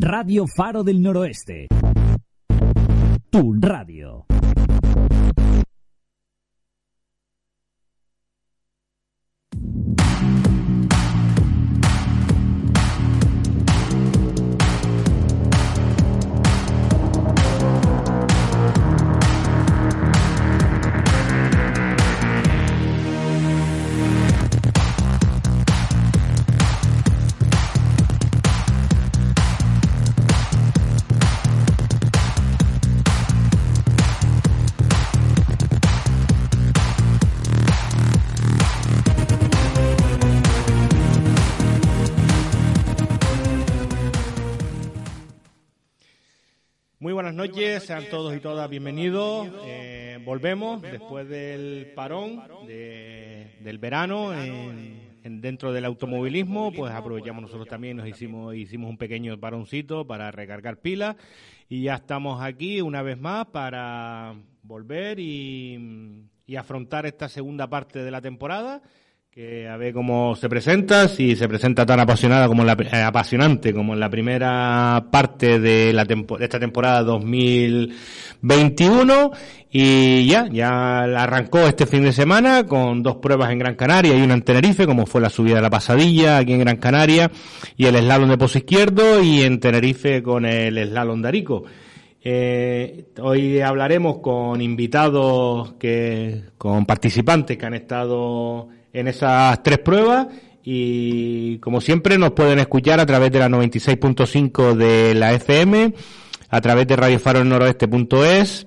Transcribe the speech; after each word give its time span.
Radio 0.00 0.46
Faro 0.46 0.84
del 0.84 1.00
Noroeste. 1.00 1.66
Tu 3.28 3.56
radio. 3.58 4.26
Noches, 47.38 47.84
sean 47.84 48.04
todos 48.10 48.34
y 48.34 48.40
todas 48.40 48.68
bienvenidos. 48.68 49.46
Eh, 49.64 50.18
volvemos 50.24 50.82
después 50.82 51.28
del 51.28 51.92
parón 51.94 52.42
del 52.66 53.78
verano 53.78 54.34
en, 54.34 55.40
dentro 55.40 55.72
del 55.72 55.84
automovilismo, 55.84 56.72
pues 56.72 56.92
aprovechamos 56.92 57.42
nosotros 57.42 57.68
también, 57.68 57.96
nos 57.96 58.08
hicimos, 58.08 58.56
hicimos 58.56 58.90
un 58.90 58.98
pequeño 58.98 59.38
paroncito 59.38 60.04
para 60.04 60.32
recargar 60.32 60.78
pilas 60.78 61.14
y 61.68 61.82
ya 61.82 61.94
estamos 61.94 62.42
aquí 62.42 62.80
una 62.80 63.02
vez 63.02 63.16
más 63.20 63.46
para 63.46 64.34
volver 64.64 65.20
y 65.20 66.26
afrontar 66.58 67.06
esta 67.06 67.28
segunda 67.28 67.70
parte 67.70 68.02
de 68.02 68.10
la 68.10 68.20
temporada 68.20 68.82
a 69.70 69.76
ver 69.76 69.92
cómo 69.92 70.34
se 70.34 70.48
presenta, 70.48 71.06
si 71.06 71.36
se 71.36 71.46
presenta 71.46 71.86
tan 71.86 72.00
apasionada 72.00 72.48
como 72.48 72.64
la, 72.64 72.72
eh, 72.72 73.02
apasionante 73.02 73.72
como 73.72 73.94
en 73.94 74.00
la 74.00 74.10
primera 74.10 75.06
parte 75.12 75.60
de, 75.60 75.92
la 75.92 76.04
de 76.04 76.26
esta 76.40 76.58
temporada 76.58 77.04
2021 77.04 79.30
y 79.70 80.26
ya, 80.26 80.48
ya 80.50 81.02
arrancó 81.02 81.60
este 81.60 81.86
fin 81.86 82.02
de 82.02 82.12
semana 82.12 82.66
con 82.66 83.04
dos 83.04 83.18
pruebas 83.18 83.52
en 83.52 83.60
Gran 83.60 83.76
Canaria 83.76 84.16
y 84.16 84.22
una 84.22 84.34
en 84.34 84.42
Tenerife, 84.42 84.86
como 84.86 85.06
fue 85.06 85.20
la 85.20 85.30
subida 85.30 85.54
de 85.54 85.62
la 85.62 85.70
pasadilla 85.70 86.38
aquí 86.38 86.54
en 86.54 86.58
Gran 86.58 86.78
Canaria 86.78 87.30
y 87.76 87.86
el 87.86 87.94
slalom 87.94 88.30
de 88.30 88.38
pozo 88.38 88.58
izquierdo 88.58 89.22
y 89.22 89.42
en 89.42 89.60
Tenerife 89.60 90.20
con 90.20 90.46
el 90.46 90.84
slalom 90.88 91.22
de 91.22 91.28
Arico. 91.28 91.62
Eh, 92.24 93.04
hoy 93.22 93.60
hablaremos 93.60 94.18
con 94.18 94.60
invitados 94.60 95.74
que, 95.74 96.42
con 96.58 96.84
participantes 96.84 97.56
que 97.56 97.66
han 97.66 97.74
estado 97.74 98.70
en 98.92 99.08
esas 99.08 99.62
tres 99.62 99.78
pruebas 99.78 100.28
y 100.70 101.58
como 101.60 101.80
siempre 101.80 102.18
nos 102.18 102.32
pueden 102.32 102.58
escuchar 102.58 103.00
a 103.00 103.06
través 103.06 103.32
de 103.32 103.38
la 103.38 103.48
96.5 103.48 104.74
de 104.74 105.14
la 105.14 105.32
FM, 105.32 105.94
a 106.50 106.60
través 106.60 106.86
de 106.86 106.96
Radio 106.96 107.18
Faro 107.18 107.42
Noroeste.es, 107.42 108.66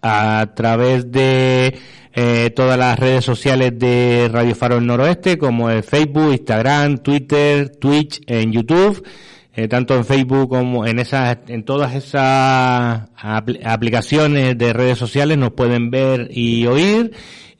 a 0.00 0.52
través 0.56 1.12
de 1.12 1.78
eh, 2.14 2.50
todas 2.56 2.78
las 2.78 2.98
redes 2.98 3.24
sociales 3.24 3.78
de 3.78 4.30
Radio 4.32 4.54
Faro 4.54 4.80
Noroeste 4.80 5.36
como 5.36 5.68
el 5.68 5.82
Facebook, 5.82 6.32
Instagram, 6.32 6.98
Twitter, 6.98 7.70
Twitch, 7.76 8.22
en 8.26 8.52
YouTube. 8.52 9.06
Eh, 9.54 9.68
tanto 9.68 9.94
en 9.94 10.06
Facebook 10.06 10.48
como 10.48 10.86
en 10.86 10.98
esas, 10.98 11.36
en 11.48 11.62
todas 11.62 11.94
esas 11.94 13.02
aplicaciones 13.14 14.56
de 14.56 14.72
redes 14.72 14.96
sociales 14.96 15.36
nos 15.36 15.52
pueden 15.52 15.90
ver 15.90 16.30
y 16.30 16.64
oír 16.66 17.12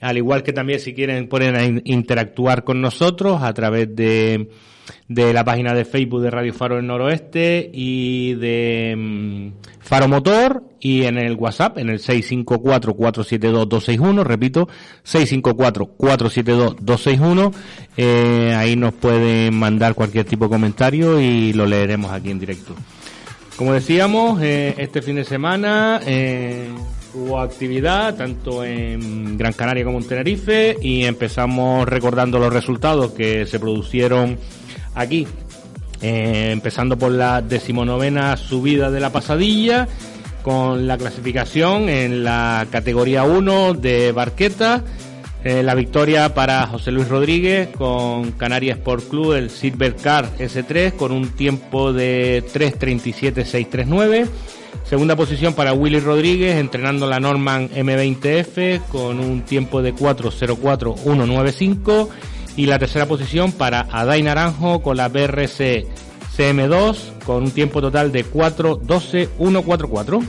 al 0.03 0.19
igual 0.19 0.43
que 0.43 0.53
también 0.53 0.81
si 0.81 0.95
quieren 0.95 1.29
pueden 1.29 1.81
interactuar 1.85 2.65
con 2.65 2.81
nosotros 2.81 3.41
a 3.43 3.55
través 3.55 3.95
de, 3.95 4.49
de 5.09 5.33
la 5.33 5.45
página 5.45 5.75
de 5.75 5.85
Facebook 5.85 6.23
de 6.23 6.31
Radio 6.31 6.53
Faro 6.53 6.75
del 6.77 6.87
Noroeste 6.87 7.69
y 7.73 8.35
de 8.35 8.95
mm, 8.97 9.49
Faro 9.79 10.09
Motor 10.09 10.65
y 10.81 11.05
en 11.05 11.19
el 11.19 11.37
WhatsApp 11.37 11.79
en 11.79 11.89
el 11.89 12.01
654-472-261, 12.01 14.25
repito, 14.25 14.69
654-472-261, 15.05 17.55
eh, 17.97 18.53
ahí 18.57 18.75
nos 18.75 18.95
pueden 18.95 19.55
mandar 19.55 19.95
cualquier 19.95 20.25
tipo 20.25 20.47
de 20.47 20.51
comentario 20.51 21.21
y 21.21 21.53
lo 21.53 21.67
leeremos 21.67 22.11
aquí 22.11 22.33
en 22.33 22.41
directo. 22.41 22.75
Como 23.57 23.73
decíamos, 23.75 24.43
eh, 24.43 24.75
este 24.79 25.01
fin 25.03 25.15
de 25.15 25.23
semana 25.25 26.01
eh, 26.05 26.69
Hubo 27.15 27.41
actividad 27.41 28.15
tanto 28.15 28.65
en 28.65 29.37
Gran 29.37 29.53
Canaria 29.53 29.85
como 29.85 29.99
en 29.99 30.09
Tenerife 30.09 30.77
y 30.81 31.05
empezamos 31.05 31.87
recordando 31.87 32.39
los 32.39 32.53
resultados 32.53 33.13
que 33.13 33.45
se 33.47 33.61
produjeron 33.61 34.39
aquí. 34.95 35.27
Eh, 36.01 36.51
empezando 36.51 36.99
por 36.99 37.13
la 37.13 37.43
decimonovena 37.43 38.37
subida 38.37 38.91
de 38.91 38.99
la 38.99 39.13
pasadilla 39.13 39.87
con 40.43 40.89
la 40.89 40.99
clasificación 40.99 41.89
en 41.89 42.25
la 42.25 42.67
categoría 42.71 43.25
1 43.25 43.75
de 43.75 44.13
Barqueta. 44.13 44.83
Eh, 45.45 45.63
la 45.63 45.75
victoria 45.75 46.35
para 46.35 46.67
José 46.67 46.93
Luis 46.93 47.09
Rodríguez 47.09 47.69
con 47.77 48.33
Canarias 48.33 48.79
Sport 48.79 49.09
Club, 49.09 49.33
el 49.35 49.51
Silver 49.51 49.97
Car 49.97 50.29
S3 50.39 50.93
con 50.93 51.13
un 51.13 51.29
tiempo 51.31 51.93
de 51.93 52.45
3.37.639. 52.53 54.29
Segunda 54.89 55.17
posición 55.17 55.55
para 55.55 55.73
Willy 55.73 56.01
Rodríguez, 56.01 56.57
entrenando 56.57 57.07
la 57.07 57.21
Norman 57.21 57.71
M20F 57.71 58.83
con 58.91 59.21
un 59.21 59.43
tiempo 59.43 59.81
de 59.83 59.95
4.04.195. 59.95 62.09
Y 62.57 62.67
la 62.67 62.79
tercera 62.79 63.07
posición 63.07 63.53
para 63.53 63.87
Adai 63.91 64.23
Naranjo 64.23 64.83
con 64.83 64.99
la 64.99 65.09
BRC 65.09 65.87
CM2 66.37 66.97
con 67.25 67.45
un 67.45 67.51
tiempo 67.51 67.81
total 67.81 68.13
de 68.13 68.27
4.12.144. 68.27 70.23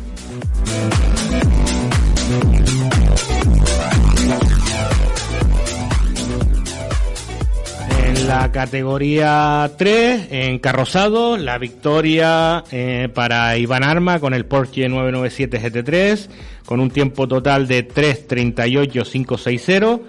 la 8.27 8.51
categoría 8.51 9.71
3, 9.77 10.27
encarrozado, 10.31 11.37
la 11.37 11.57
victoria 11.57 12.65
eh, 12.71 13.07
para 13.13 13.57
Iván 13.57 13.83
Arma 13.83 14.19
con 14.19 14.33
el 14.33 14.45
Porsche 14.45 14.89
997 14.89 15.61
GT3, 15.61 16.29
con 16.65 16.79
un 16.79 16.89
tiempo 16.89 17.27
total 17.27 17.67
de 17.67 17.85
3.38.560. 17.87 20.01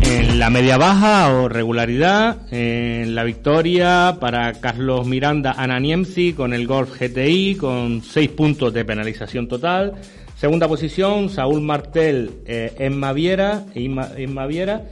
En 0.00 0.38
la 0.38 0.48
media 0.48 0.78
baja 0.78 1.34
o 1.34 1.48
regularidad, 1.48 2.38
en 2.50 3.14
la 3.14 3.24
victoria 3.24 4.16
para 4.20 4.54
Carlos 4.54 5.06
Miranda 5.06 5.52
Ananiemzi 5.52 6.32
con 6.32 6.54
el 6.54 6.66
Golf 6.66 6.98
GTI 6.98 7.56
con 7.56 8.02
6 8.02 8.30
puntos 8.30 8.72
de 8.72 8.84
penalización 8.84 9.48
total. 9.48 9.94
Segunda 10.36 10.68
posición, 10.68 11.28
Saúl 11.28 11.60
Martel 11.60 12.30
eh, 12.46 12.72
en 12.78 12.96
Maviera, 12.96 13.66
en 13.74 14.32
Maviera 14.32 14.84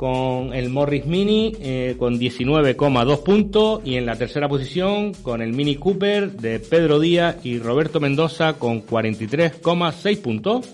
con 0.00 0.54
el 0.54 0.70
Morris 0.70 1.04
Mini 1.04 1.52
eh, 1.60 1.94
con 1.98 2.18
19,2 2.18 3.22
puntos 3.22 3.82
y 3.84 3.96
en 3.96 4.06
la 4.06 4.16
tercera 4.16 4.48
posición 4.48 5.12
con 5.12 5.42
el 5.42 5.52
Mini 5.52 5.76
Cooper 5.76 6.32
de 6.32 6.58
Pedro 6.58 6.98
Díaz 6.98 7.36
y 7.44 7.58
Roberto 7.58 8.00
Mendoza 8.00 8.54
con 8.54 8.82
43,6 8.82 10.22
puntos. 10.22 10.70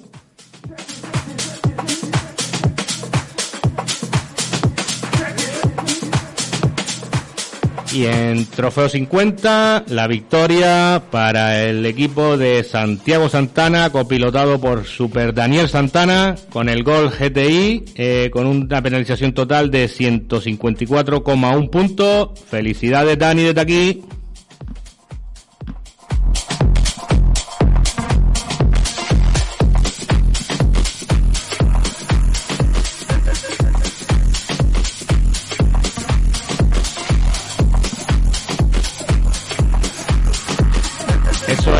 Y 7.96 8.04
en 8.04 8.44
Trofeo 8.44 8.90
50, 8.90 9.84
la 9.88 10.06
victoria 10.06 11.02
para 11.10 11.64
el 11.64 11.86
equipo 11.86 12.36
de 12.36 12.62
Santiago 12.62 13.30
Santana, 13.30 13.88
copilotado 13.88 14.60
por 14.60 14.84
Super 14.84 15.32
Daniel 15.32 15.70
Santana, 15.70 16.34
con 16.50 16.68
el 16.68 16.82
gol 16.82 17.08
GTI, 17.08 17.84
eh, 17.94 18.28
con 18.30 18.46
una 18.46 18.82
penalización 18.82 19.32
total 19.32 19.70
de 19.70 19.88
154,1 19.88 21.70
puntos. 21.70 22.38
Felicidades 22.50 23.18
Dani 23.18 23.44
desde 23.44 23.60
aquí. 23.62 24.02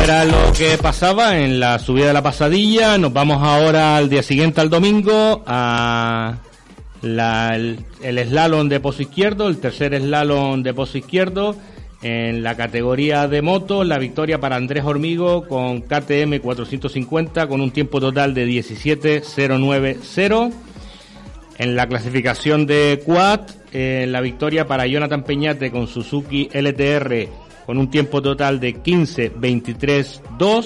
Era 0.07 0.23
lo 0.23 0.53
que 0.53 0.77
pasaba 0.77 1.37
en 1.37 1.59
la 1.59 1.79
subida 1.79 2.07
de 2.07 2.13
la 2.13 2.23
pasadilla. 2.23 2.97
Nos 2.97 3.11
vamos 3.11 3.43
ahora 3.43 3.97
al 3.97 4.09
día 4.09 4.23
siguiente, 4.23 4.61
al 4.61 4.69
domingo, 4.69 5.43
a 5.45 6.37
el, 7.03 7.83
slalom 8.01 8.69
de 8.69 8.79
pozo 8.79 9.01
izquierdo, 9.01 9.49
el 9.49 9.57
tercer 9.57 9.99
slalom 9.99 10.63
de 10.63 10.73
pozo 10.73 10.97
izquierdo. 10.97 11.57
En 12.01 12.41
la 12.41 12.55
categoría 12.55 13.27
de 13.27 13.41
moto, 13.41 13.83
la 13.83 13.97
victoria 13.97 14.39
para 14.39 14.55
Andrés 14.55 14.85
Hormigo 14.85 15.45
con 15.45 15.81
KTM 15.81 16.39
450 16.39 17.47
con 17.47 17.59
un 17.59 17.71
tiempo 17.71 17.99
total 17.99 18.33
de 18.33 18.47
17.090. 18.47 20.53
En 21.57 21.75
la 21.75 21.87
clasificación 21.87 22.65
de 22.65 23.03
quad, 23.05 23.41
eh, 23.73 24.05
la 24.07 24.21
victoria 24.21 24.67
para 24.67 24.87
Jonathan 24.87 25.23
Peñate 25.23 25.69
con 25.69 25.87
Suzuki 25.87 26.47
LTR 26.53 27.46
con 27.67 27.77
un 27.77 27.91
tiempo 27.91 28.21
total 28.21 28.59
de 28.61 28.81
15-23-2. 28.81 30.65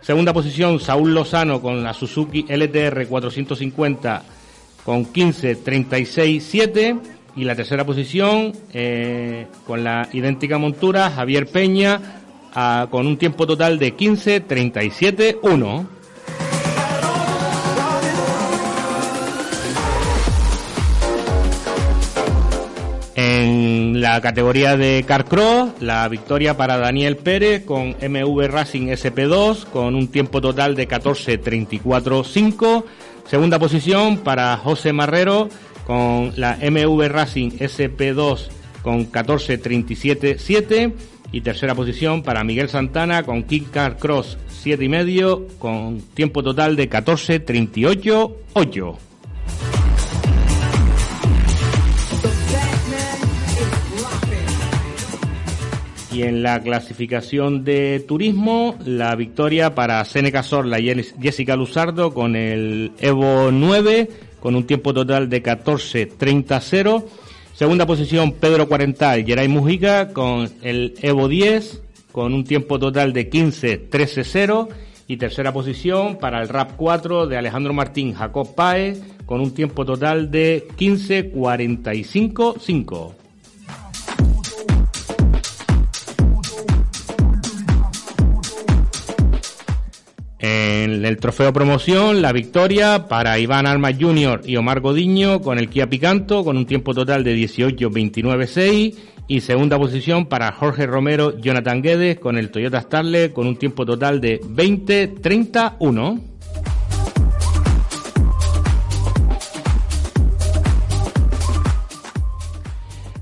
Segunda 0.00 0.32
posición, 0.32 0.78
Saúl 0.78 1.12
Lozano 1.12 1.60
con 1.60 1.82
la 1.82 1.92
Suzuki 1.92 2.46
LTR 2.48 3.08
450 3.08 4.22
con 4.84 5.12
15-36-7. 5.12 7.00
Y 7.34 7.44
la 7.44 7.56
tercera 7.56 7.84
posición, 7.84 8.52
eh, 8.72 9.48
con 9.66 9.82
la 9.82 10.08
idéntica 10.12 10.58
montura, 10.58 11.10
Javier 11.10 11.48
Peña 11.48 12.00
ah, 12.54 12.86
con 12.90 13.06
un 13.06 13.16
tiempo 13.16 13.44
total 13.46 13.80
de 13.80 13.96
15-37-1. 13.96 15.86
La 24.02 24.20
categoría 24.20 24.76
de 24.76 25.02
Carcross, 25.06 25.80
la 25.80 26.06
victoria 26.08 26.56
para 26.56 26.76
Daniel 26.76 27.16
Pérez 27.16 27.64
con 27.64 27.90
MV 27.90 28.48
Racing 28.48 28.88
SP2 28.88 29.66
con 29.66 29.94
un 29.94 30.08
tiempo 30.08 30.40
total 30.40 30.74
de 30.74 30.88
14.34.5. 30.88 32.82
Segunda 33.30 33.60
posición 33.60 34.18
para 34.18 34.56
José 34.56 34.92
Marrero 34.92 35.48
con 35.86 36.32
la 36.34 36.58
MV 36.60 37.10
Racing 37.10 37.50
SP2 37.50 38.48
con 38.82 39.12
14.37.7. 39.12 40.92
Y 41.30 41.42
tercera 41.42 41.76
posición 41.76 42.24
para 42.24 42.42
Miguel 42.42 42.68
Santana 42.68 43.22
con 43.22 43.44
King 43.44 43.66
Car 43.72 43.98
Cross 43.98 44.36
7,5 44.64 45.58
con 45.60 46.00
tiempo 46.12 46.42
total 46.42 46.74
de 46.74 46.90
14.38.8. 46.90 49.11
Y 56.12 56.24
en 56.24 56.42
la 56.42 56.60
clasificación 56.60 57.64
de 57.64 58.04
turismo, 58.06 58.76
la 58.84 59.16
victoria 59.16 59.74
para 59.74 60.04
Seneca 60.04 60.42
Sorla 60.42 60.78
y 60.78 60.92
Jessica 61.20 61.56
Luzardo 61.56 62.12
con 62.12 62.36
el 62.36 62.92
Evo 62.98 63.50
9, 63.50 64.10
con 64.38 64.54
un 64.54 64.66
tiempo 64.66 64.92
total 64.92 65.30
de 65.30 65.42
14.30.0. 65.42 67.04
Segunda 67.54 67.86
posición, 67.86 68.32
Pedro 68.32 68.68
Cuarental, 68.68 69.24
Geray 69.24 69.48
Mujica 69.48 70.12
con 70.12 70.50
el 70.62 70.92
Evo 71.00 71.28
10, 71.28 71.80
con 72.12 72.34
un 72.34 72.44
tiempo 72.44 72.78
total 72.78 73.14
de 73.14 73.30
15.13.0. 73.30 74.68
Y 75.08 75.16
tercera 75.16 75.52
posición 75.52 76.18
para 76.18 76.40
el 76.42 76.48
RAP 76.48 76.76
4 76.76 77.26
de 77.26 77.38
Alejandro 77.38 77.72
Martín 77.72 78.14
Jacob 78.14 78.54
Paez, 78.54 79.02
con 79.24 79.40
un 79.40 79.54
tiempo 79.54 79.86
total 79.86 80.30
de 80.30 80.68
15.45.5. 80.76 83.21
En 90.42 91.04
el 91.04 91.18
trofeo 91.18 91.52
promoción, 91.52 92.20
la 92.20 92.32
victoria 92.32 93.06
para 93.06 93.38
Iván 93.38 93.64
Armas 93.64 93.94
Jr. 93.96 94.40
y 94.44 94.56
Omar 94.56 94.80
Godiño 94.80 95.40
con 95.40 95.56
el 95.56 95.68
Kia 95.68 95.88
Picanto 95.88 96.42
con 96.42 96.56
un 96.56 96.66
tiempo 96.66 96.94
total 96.94 97.22
de 97.22 97.36
18-29-6 97.36 98.96
y 99.28 99.40
segunda 99.40 99.78
posición 99.78 100.26
para 100.26 100.50
Jorge 100.50 100.86
Romero 100.86 101.38
Jonathan 101.38 101.80
Guedes 101.80 102.18
con 102.18 102.38
el 102.38 102.50
Toyota 102.50 102.80
Starlet 102.80 103.32
con 103.32 103.46
un 103.46 103.54
tiempo 103.54 103.86
total 103.86 104.20
de 104.20 104.40
20-31. 104.40 106.20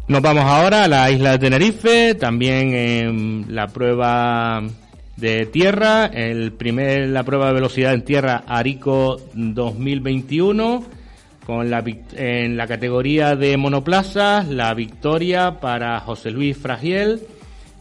Nos 0.09 0.23
vamos 0.23 0.45
ahora 0.45 0.85
a 0.85 0.89
la 0.89 1.11
isla 1.11 1.33
de 1.33 1.39
Tenerife, 1.39 2.15
también 2.15 2.73
en 2.73 3.45
la 3.55 3.67
prueba 3.67 4.63
de 5.21 5.47
tierra, 5.47 6.07
el 6.07 6.53
primer 6.53 7.09
la 7.11 7.23
prueba 7.23 7.49
de 7.49 7.55
velocidad 7.55 7.93
en 7.93 8.03
tierra 8.03 8.43
Arico 8.47 9.21
2021 9.35 10.85
con 11.45 11.71
la 11.71 11.85
en 12.17 12.57
la 12.57 12.67
categoría 12.67 13.37
de 13.37 13.57
monoplazas 13.57 14.49
la 14.49 14.73
victoria 14.75 15.61
para 15.61 16.01
José 16.01 16.31
Luis 16.31 16.57
Fragiel 16.57 17.21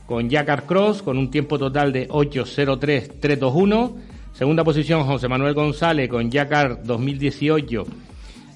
con 0.06 0.30
Jacar 0.30 0.66
Cross 0.66 1.02
con 1.02 1.18
un 1.18 1.32
tiempo 1.32 1.58
total 1.58 1.94
de 1.94 2.08
8.03.321 2.10 3.96
segunda 4.34 4.64
posición 4.64 5.04
José 5.04 5.28
Manuel 5.28 5.54
González 5.54 6.10
con 6.10 6.32
Jacar 6.32 6.84
2018 6.84 7.86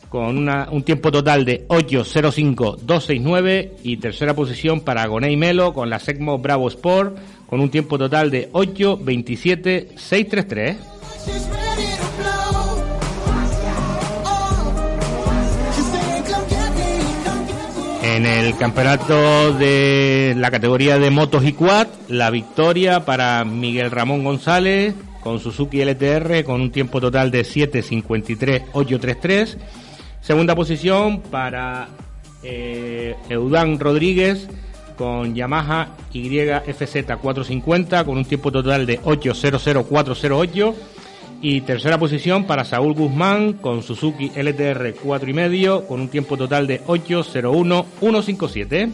con 0.09 0.37
una, 0.37 0.67
un 0.69 0.83
tiempo 0.83 1.11
total 1.11 1.43
de 1.43 1.67
8.05.269 1.67 3.71
y 3.81 3.97
tercera 3.97 4.35
posición 4.35 4.81
para 4.81 5.07
Gonei 5.07 5.35
Melo 5.37 5.73
con 5.73 5.89
la 5.89 5.97
Secmo 5.97 6.37
Bravo 6.37 6.67
Sport 6.67 7.17
con 7.53 7.61
un 7.61 7.69
tiempo 7.69 7.99
total 7.99 8.31
de 8.31 8.51
8.27.633. 8.51 10.75
En 18.01 18.25
el 18.25 18.57
campeonato 18.57 19.53
de 19.53 20.33
la 20.35 20.49
categoría 20.49 20.97
de 20.97 21.11
motos 21.11 21.45
y 21.45 21.53
quad, 21.53 21.85
la 22.07 22.31
victoria 22.31 23.05
para 23.05 23.45
Miguel 23.45 23.91
Ramón 23.91 24.23
González 24.23 24.95
con 25.21 25.39
Suzuki 25.39 25.85
LTR 25.85 26.43
con 26.43 26.59
un 26.59 26.71
tiempo 26.71 26.99
total 26.99 27.29
de 27.29 27.43
7.53.833. 27.43 29.57
Segunda 30.21 30.55
posición 30.55 31.21
para 31.21 31.89
eh, 32.41 33.15
Eudán 33.29 33.79
Rodríguez 33.79 34.49
con 34.95 35.35
Yamaha 35.35 35.89
YFZ 36.11 37.05
450 37.19 38.03
con 38.03 38.17
un 38.17 38.25
tiempo 38.25 38.51
total 38.51 38.85
de 38.85 38.99
8.00408. 39.01 40.75
Y 41.41 41.61
tercera 41.61 41.97
posición 41.97 42.43
para 42.45 42.63
Saúl 42.63 42.93
Guzmán 42.93 43.53
con 43.53 43.81
Suzuki 43.83 44.31
LTR 44.33 44.95
4,5 44.95 45.87
con 45.87 45.99
un 45.99 46.07
tiempo 46.07 46.37
total 46.37 46.67
de 46.67 46.81
8.01.157. 46.85 48.91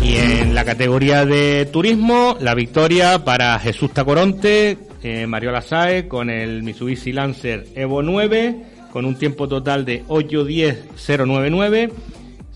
Y 0.00 0.16
en 0.16 0.54
la 0.54 0.64
categoría 0.64 1.26
de 1.26 1.68
turismo, 1.72 2.36
la 2.40 2.54
victoria 2.54 3.24
para 3.24 3.58
Jesús 3.58 3.92
Tacoronte, 3.92 4.78
eh, 5.02 5.26
Mariola 5.26 5.60
Sae 5.60 6.06
con 6.08 6.30
el 6.30 6.62
Mitsubishi 6.62 7.12
Lancer 7.12 7.66
Evo 7.74 8.02
9 8.02 8.77
con 8.92 9.04
un 9.04 9.16
tiempo 9.16 9.48
total 9.48 9.84
de 9.84 10.04
8.10.099 10.06 11.90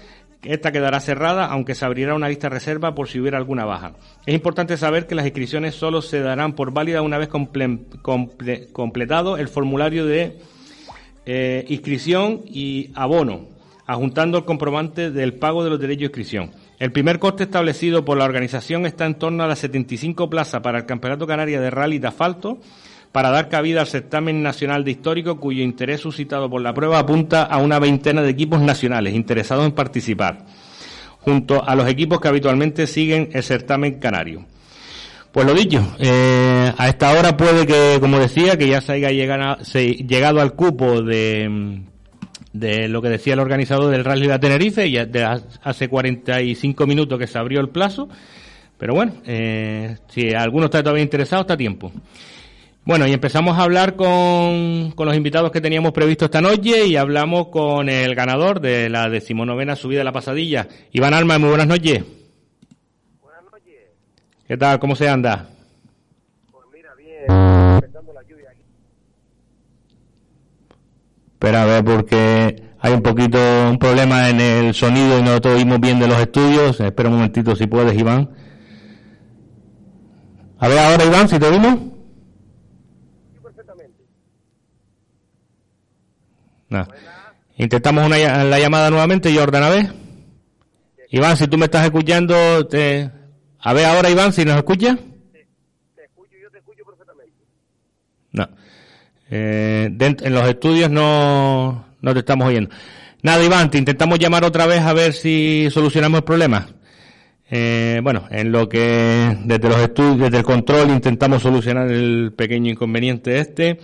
esta 0.44 0.72
quedará 0.72 1.00
cerrada, 1.00 1.46
aunque 1.46 1.76
se 1.76 1.86
abrirá 1.86 2.16
una 2.16 2.30
lista 2.30 2.50
reserva 2.50 2.96
por 2.96 3.08
si 3.08 3.20
hubiera 3.20 3.38
alguna 3.38 3.66
baja. 3.66 3.94
Es 4.26 4.34
importante 4.34 4.78
saber 4.78 5.08
que 5.08 5.16
las 5.16 5.26
inscripciones 5.26 5.76
solo 5.76 6.02
se 6.02 6.20
darán 6.20 6.54
por 6.54 6.72
válida 6.72 7.02
una 7.02 7.18
vez 7.18 7.30
completado 7.30 9.38
el 9.38 9.48
formulario 9.48 10.06
de 10.06 10.38
eh, 11.26 11.66
inscripción 11.70 12.42
y 12.46 12.92
abono, 12.96 13.48
adjuntando 13.86 14.38
el 14.38 14.46
comprobante 14.46 15.12
del 15.12 15.36
pago 15.36 15.64
de 15.64 15.70
los 15.70 15.80
derechos 15.80 16.00
de 16.00 16.06
inscripción. 16.06 16.52
El 16.80 16.92
primer 16.92 17.20
coste 17.20 17.44
establecido 17.44 18.04
por 18.04 18.18
la 18.18 18.26
organización 18.26 18.86
está 18.86 19.06
en 19.06 19.16
torno 19.16 19.44
a 19.44 19.48
las 19.48 19.60
75 19.60 20.30
plazas 20.30 20.62
para 20.62 20.80
el 20.80 20.86
Campeonato 20.86 21.26
Canaria 21.26 21.62
de 21.62 21.70
Rally 21.70 22.00
de 22.00 22.08
Asfalto, 22.08 22.60
para 23.14 23.30
dar 23.30 23.48
cabida 23.48 23.80
al 23.82 23.88
certamen 23.88 24.42
nacional 24.42 24.84
de 24.84 24.92
histórico 24.92 25.40
cuyo 25.40 25.64
interés 25.64 26.02
suscitado 26.02 26.50
por 26.50 26.62
la 26.62 26.74
prueba 26.74 26.98
apunta 26.98 27.44
a 27.44 27.60
una 27.60 27.78
veintena 27.78 28.24
de 28.24 28.32
equipos 28.32 28.60
nacionales 28.60 29.14
interesados 29.14 29.66
en 29.66 29.72
participar, 29.72 30.40
junto 31.20 31.64
a 31.64 31.76
los 31.76 31.88
equipos 31.88 32.20
que 32.20 32.28
habitualmente 32.28 32.88
siguen 32.88 33.30
el 33.32 33.44
certamen 33.44 34.00
canario. 34.00 34.46
Pues 35.32 35.46
lo 35.46 35.54
dicho, 35.54 35.96
eh, 36.00 36.74
a 36.76 36.90
esta 36.90 37.12
hora 37.12 37.38
puede 37.38 37.68
que, 37.68 37.98
como 38.00 38.18
decía, 38.18 38.58
que 38.58 38.68
ya 38.68 38.82
se 38.82 38.94
haya 38.94 39.10
llegado, 39.12 40.42
al 40.42 40.54
cupo 40.54 41.04
de, 41.04 41.82
de 42.52 42.88
lo 42.88 43.00
que 43.02 43.10
decía 43.10 43.34
el 43.34 43.40
organizador 43.40 43.92
del 43.92 44.06
Rally 44.06 44.28
de 44.28 44.40
Tenerife, 44.40 44.90
ya 44.90 45.06
de 45.06 45.24
hace 45.24 45.88
45 45.88 46.88
minutos 46.88 47.20
que 47.20 47.28
se 47.28 47.38
abrió 47.38 47.62
el 47.62 47.70
plazo, 47.70 48.10
pero 48.80 48.96
bueno, 48.96 49.14
eh, 49.26 49.98
si 50.08 50.34
alguno 50.34 50.66
está 50.66 50.82
todavía 50.82 51.04
interesado, 51.04 51.42
está 51.42 51.54
a 51.54 51.58
tiempo. 51.58 51.92
Bueno, 52.86 53.08
y 53.08 53.14
empezamos 53.14 53.58
a 53.58 53.64
hablar 53.64 53.96
con, 53.96 54.92
con, 54.92 55.08
los 55.08 55.16
invitados 55.16 55.52
que 55.52 55.62
teníamos 55.62 55.94
previsto 55.94 56.26
esta 56.26 56.42
noche 56.42 56.86
y 56.86 56.98
hablamos 56.98 57.48
con 57.48 57.88
el 57.88 58.14
ganador 58.14 58.60
de 58.60 58.90
la 58.90 59.10
decimonovena 59.10 59.78
subida 59.78 60.00
de 60.00 60.04
la 60.04 60.12
pasadilla. 60.12 60.68
Iván 60.92 61.14
Alma, 61.14 61.40
muy 61.40 61.48
buenas 61.48 61.68
noches. 61.68 62.04
Buenas 63.22 63.44
noches. 63.50 63.74
¿Qué 64.46 64.58
tal? 64.58 64.80
¿Cómo 64.80 64.98
se 64.98 65.08
anda? 65.08 65.48
Pues 66.52 66.66
mira, 66.74 66.94
bien, 66.96 67.76
empezando 67.76 68.12
la 68.12 68.24
lluvia 68.24 68.50
aquí. 68.52 68.64
Espera 71.36 71.64
a 71.64 71.66
ver, 71.66 71.86
porque 71.86 72.64
hay 72.80 72.94
un 72.94 73.02
poquito, 73.02 73.40
un 73.70 73.80
problema 73.80 74.28
en 74.28 74.42
el 74.42 74.74
sonido 74.74 75.20
y 75.20 75.24
no 75.24 75.40
te 75.40 75.48
oímos 75.48 75.80
bien 75.80 76.02
de 76.02 76.08
los 76.10 76.20
estudios. 76.20 76.82
Espera 76.82 77.08
un 77.08 77.16
momentito 77.16 77.56
si 77.56 77.66
puedes, 77.66 77.98
Iván. 77.98 78.30
A 80.60 80.68
ver 80.68 80.80
ahora, 80.80 81.06
Iván, 81.06 81.30
si 81.30 81.40
te 81.40 81.46
oímos. 81.46 81.93
Intentamos 87.58 88.06
una, 88.06 88.44
la 88.44 88.60
llamada 88.60 88.90
nuevamente, 88.90 89.34
Jordan, 89.36 89.64
a 89.64 89.70
ver. 89.70 89.94
Iván, 91.10 91.38
si 91.38 91.48
tú 91.48 91.58
me 91.58 91.66
estás 91.66 91.86
escuchando, 91.86 92.66
te... 92.66 93.10
a 93.60 93.74
ver 93.74 93.86
ahora, 93.86 94.10
Iván, 94.10 94.34
si 94.34 94.44
nos 94.46 94.58
escucha. 94.58 94.98
Te, 95.32 96.04
escucho, 96.04 96.32
yo 96.42 96.50
te 96.50 96.58
escucho 96.58 96.84
perfectamente. 96.84 97.34
No. 98.32 98.50
Eh, 99.30 99.92
en 100.00 100.34
los 100.34 100.48
estudios 100.48 100.90
no, 100.90 101.86
no 102.02 102.14
te 102.14 102.20
estamos 102.20 102.48
oyendo. 102.48 102.72
Nada, 103.22 103.44
Iván, 103.44 103.70
te 103.70 103.78
intentamos 103.78 104.18
llamar 104.18 104.44
otra 104.44 104.66
vez 104.66 104.82
a 104.82 104.94
ver 104.94 105.14
si 105.14 105.70
solucionamos 105.72 106.18
el 106.18 106.24
problema. 106.24 106.68
Eh, 107.50 108.02
bueno, 108.02 108.26
en 108.32 108.52
lo 108.52 108.68
que 108.68 109.38
desde 109.46 109.70
los 109.70 109.80
estudios, 109.80 110.20
desde 110.20 110.40
el 110.40 110.44
control 110.44 110.90
intentamos 110.90 111.44
solucionar 111.44 111.92
el 111.92 112.34
pequeño 112.36 112.72
inconveniente 112.72 113.38
este. 113.38 113.80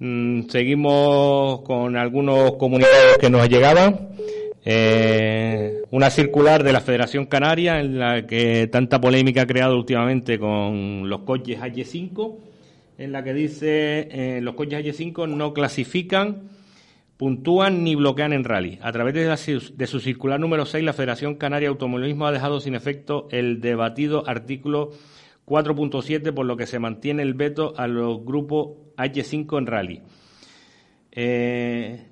Mm, 0.00 0.42
seguimos 0.48 1.62
con 1.62 1.96
algunos 1.96 2.54
comunicados 2.54 3.18
que 3.20 3.30
nos 3.30 3.48
llegaban. 3.48 4.10
Eh, 4.64 5.82
una 5.90 6.10
circular 6.10 6.62
de 6.62 6.72
la 6.72 6.80
Federación 6.80 7.26
Canaria 7.26 7.80
en 7.80 7.98
la 7.98 8.26
que 8.26 8.68
tanta 8.70 9.00
polémica 9.00 9.42
ha 9.42 9.46
creado 9.46 9.76
últimamente 9.76 10.38
con 10.38 11.08
los 11.08 11.20
coches 11.20 11.58
H5, 11.58 12.36
en 12.98 13.12
la 13.12 13.24
que 13.24 13.34
dice 13.34 14.08
eh, 14.10 14.40
los 14.40 14.54
coches 14.54 14.84
H5 14.84 15.28
no 15.28 15.52
clasifican, 15.52 16.50
puntúan 17.16 17.82
ni 17.82 17.96
bloquean 17.96 18.32
en 18.32 18.44
rally. 18.44 18.78
A 18.82 18.92
través 18.92 19.14
de, 19.14 19.60
de 19.74 19.86
su 19.86 20.00
circular 20.00 20.38
número 20.38 20.64
6, 20.64 20.84
la 20.84 20.92
Federación 20.92 21.34
Canaria 21.34 21.68
de 21.68 21.72
Automovilismo 21.72 22.26
ha 22.26 22.32
dejado 22.32 22.60
sin 22.60 22.76
efecto 22.76 23.26
el 23.32 23.60
debatido 23.60 24.28
artículo 24.28 24.92
4.7, 25.48 26.32
por 26.34 26.46
lo 26.46 26.56
que 26.56 26.66
se 26.66 26.78
mantiene 26.78 27.22
el 27.22 27.34
veto 27.34 27.74
a 27.76 27.86
los 27.86 28.24
grupos 28.24 28.76
H5 28.96 29.58
en 29.58 29.66
rally. 29.66 30.02
Eh, 31.12 32.06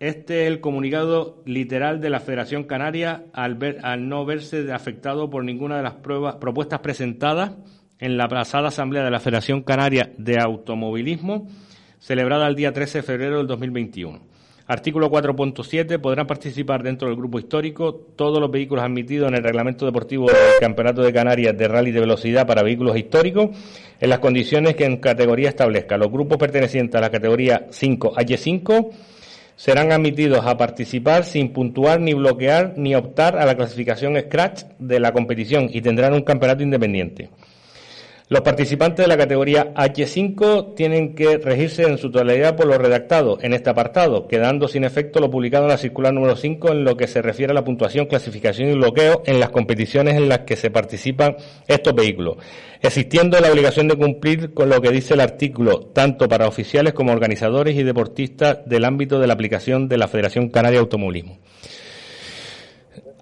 este 0.00 0.42
es 0.42 0.48
el 0.48 0.60
comunicado 0.60 1.42
literal 1.46 2.00
de 2.00 2.10
la 2.10 2.20
Federación 2.20 2.64
Canaria 2.64 3.24
al, 3.32 3.54
ver, 3.54 3.78
al 3.82 4.08
no 4.08 4.24
verse 4.24 4.72
afectado 4.72 5.30
por 5.30 5.44
ninguna 5.44 5.76
de 5.76 5.82
las 5.82 5.94
pruebas, 5.94 6.36
propuestas 6.36 6.80
presentadas 6.80 7.52
en 7.98 8.16
la 8.16 8.28
pasada 8.28 8.68
Asamblea 8.68 9.04
de 9.04 9.10
la 9.10 9.20
Federación 9.20 9.62
Canaria 9.62 10.12
de 10.18 10.38
Automovilismo, 10.40 11.48
celebrada 11.98 12.48
el 12.48 12.56
día 12.56 12.72
13 12.72 12.98
de 12.98 13.02
febrero 13.02 13.38
del 13.38 13.46
2021. 13.46 14.33
Artículo 14.66 15.10
4.7. 15.10 16.00
Podrán 16.00 16.26
participar 16.26 16.82
dentro 16.82 17.08
del 17.08 17.16
grupo 17.18 17.38
histórico 17.38 17.94
todos 18.16 18.40
los 18.40 18.50
vehículos 18.50 18.82
admitidos 18.82 19.28
en 19.28 19.34
el 19.34 19.44
reglamento 19.44 19.84
deportivo 19.84 20.26
del 20.26 20.36
Campeonato 20.58 21.02
de 21.02 21.12
Canarias 21.12 21.56
de 21.56 21.68
Rally 21.68 21.92
de 21.92 22.00
Velocidad 22.00 22.46
para 22.46 22.62
vehículos 22.62 22.96
históricos 22.96 23.50
en 24.00 24.08
las 24.08 24.20
condiciones 24.20 24.74
que 24.74 24.86
en 24.86 24.96
categoría 24.96 25.50
establezca. 25.50 25.98
Los 25.98 26.10
grupos 26.10 26.38
pertenecientes 26.38 26.94
a 26.96 27.02
la 27.02 27.10
categoría 27.10 27.66
5H5 27.68 28.90
serán 29.54 29.92
admitidos 29.92 30.46
a 30.46 30.56
participar 30.56 31.24
sin 31.24 31.52
puntuar 31.52 32.00
ni 32.00 32.14
bloquear 32.14 32.72
ni 32.78 32.94
optar 32.94 33.36
a 33.36 33.44
la 33.44 33.56
clasificación 33.56 34.18
Scratch 34.18 34.62
de 34.78 34.98
la 34.98 35.12
competición 35.12 35.68
y 35.70 35.82
tendrán 35.82 36.14
un 36.14 36.22
campeonato 36.22 36.62
independiente. 36.62 37.28
Los 38.30 38.40
participantes 38.40 39.04
de 39.04 39.06
la 39.06 39.18
categoría 39.18 39.74
H5 39.74 40.74
tienen 40.74 41.14
que 41.14 41.36
regirse 41.36 41.82
en 41.82 41.98
su 41.98 42.10
totalidad 42.10 42.56
por 42.56 42.66
lo 42.66 42.78
redactado 42.78 43.36
en 43.42 43.52
este 43.52 43.68
apartado, 43.68 44.26
quedando 44.28 44.66
sin 44.66 44.84
efecto 44.84 45.20
lo 45.20 45.30
publicado 45.30 45.64
en 45.64 45.68
la 45.68 45.76
circular 45.76 46.14
número 46.14 46.34
5 46.34 46.68
en 46.72 46.84
lo 46.84 46.96
que 46.96 47.06
se 47.06 47.20
refiere 47.20 47.50
a 47.50 47.54
la 47.54 47.64
puntuación, 47.64 48.06
clasificación 48.06 48.70
y 48.70 48.74
bloqueo 48.76 49.22
en 49.26 49.40
las 49.40 49.50
competiciones 49.50 50.14
en 50.14 50.30
las 50.30 50.38
que 50.40 50.56
se 50.56 50.70
participan 50.70 51.36
estos 51.68 51.94
vehículos, 51.94 52.38
existiendo 52.80 53.38
la 53.40 53.52
obligación 53.52 53.88
de 53.88 53.96
cumplir 53.96 54.54
con 54.54 54.70
lo 54.70 54.80
que 54.80 54.90
dice 54.90 55.12
el 55.12 55.20
artículo, 55.20 55.80
tanto 55.92 56.26
para 56.26 56.48
oficiales 56.48 56.94
como 56.94 57.12
organizadores 57.12 57.76
y 57.76 57.82
deportistas 57.82 58.60
del 58.64 58.86
ámbito 58.86 59.20
de 59.20 59.26
la 59.26 59.34
aplicación 59.34 59.86
de 59.86 59.98
la 59.98 60.08
Federación 60.08 60.48
Canaria 60.48 60.78
de 60.78 60.84
Automovilismo. 60.84 61.40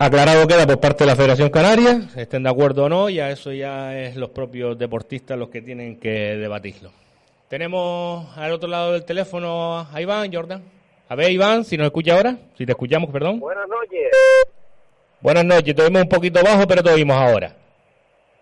Aclarado 0.05 0.49
queda 0.49 0.67
por 0.67 0.81
parte 0.81 1.05
de 1.05 1.11
la 1.11 1.15
Federación 1.15 1.49
Canaria, 1.49 2.09
estén 2.17 2.43
de 2.43 2.51
acuerdo 2.51 2.87
o 2.87 2.89
no, 2.89 3.09
ya 3.09 3.31
eso 3.31 3.53
ya 3.53 3.97
es 3.97 4.17
los 4.17 4.31
propios 4.31 4.77
deportistas 4.77 5.39
los 5.39 5.49
que 5.49 5.63
tienen 5.63 6.01
que 6.01 6.37
debatirlo. 6.37 6.91
Tenemos 7.49 8.37
al 8.37 8.51
otro 8.51 8.69
lado 8.69 8.95
del 8.95 9.05
teléfono 9.05 9.87
a 9.93 10.01
Iván, 10.01 10.33
Jordan. 10.33 10.61
A 11.09 11.15
ver, 11.15 11.31
Iván, 11.31 11.65
si 11.65 11.77
nos 11.77 11.85
escucha 11.85 12.17
ahora, 12.17 12.37
si 12.59 12.67
te 12.67 12.73
escuchamos, 12.73 13.11
perdón. 13.11 13.39
Buenas 13.39 13.69
noches. 13.69 14.11
Buenas 15.21 15.45
noches, 15.45 15.73
te 15.73 15.83
oímos 15.83 16.03
un 16.03 16.09
poquito 16.09 16.43
bajo, 16.43 16.67
pero 16.67 16.83
te 16.83 16.91
oímos 16.91 17.17
ahora. 17.17 17.55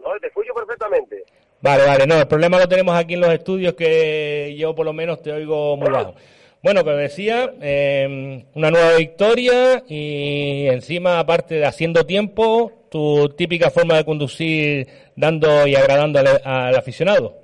No, 0.02 0.19
te 0.19 0.29
escucho 0.29 0.55
perfectamente. 0.55 1.25
Vale, 1.61 1.85
vale, 1.85 2.07
no, 2.07 2.21
el 2.21 2.26
problema 2.26 2.59
lo 2.59 2.69
tenemos 2.69 2.97
aquí 2.97 3.12
en 3.12 3.21
los 3.21 3.35
estudios 3.35 3.75
que 3.75 4.57
yo 4.59 4.75
por 4.75 4.87
lo 4.87 4.95
menos 4.95 5.21
te 5.21 5.31
oigo 5.31 5.76
muy 5.76 5.90
bajo. 5.90 6.14
Bueno, 6.62 6.85
como 6.85 6.97
decía, 6.97 7.55
eh, 7.62 8.45
una 8.55 8.71
nueva 8.71 8.97
victoria 8.99 9.83
y 9.88 10.69
encima, 10.69 11.19
aparte 11.19 11.55
de 11.55 11.64
haciendo 11.64 12.05
tiempo, 12.05 12.71
tu 12.90 13.31
típica 13.31 13.71
forma 13.71 13.97
de 13.97 14.05
conducir 14.05 14.87
dando 15.17 15.67
y 15.67 15.75
agradando 15.75 16.19
al, 16.19 16.76
aficionado. 16.76 17.35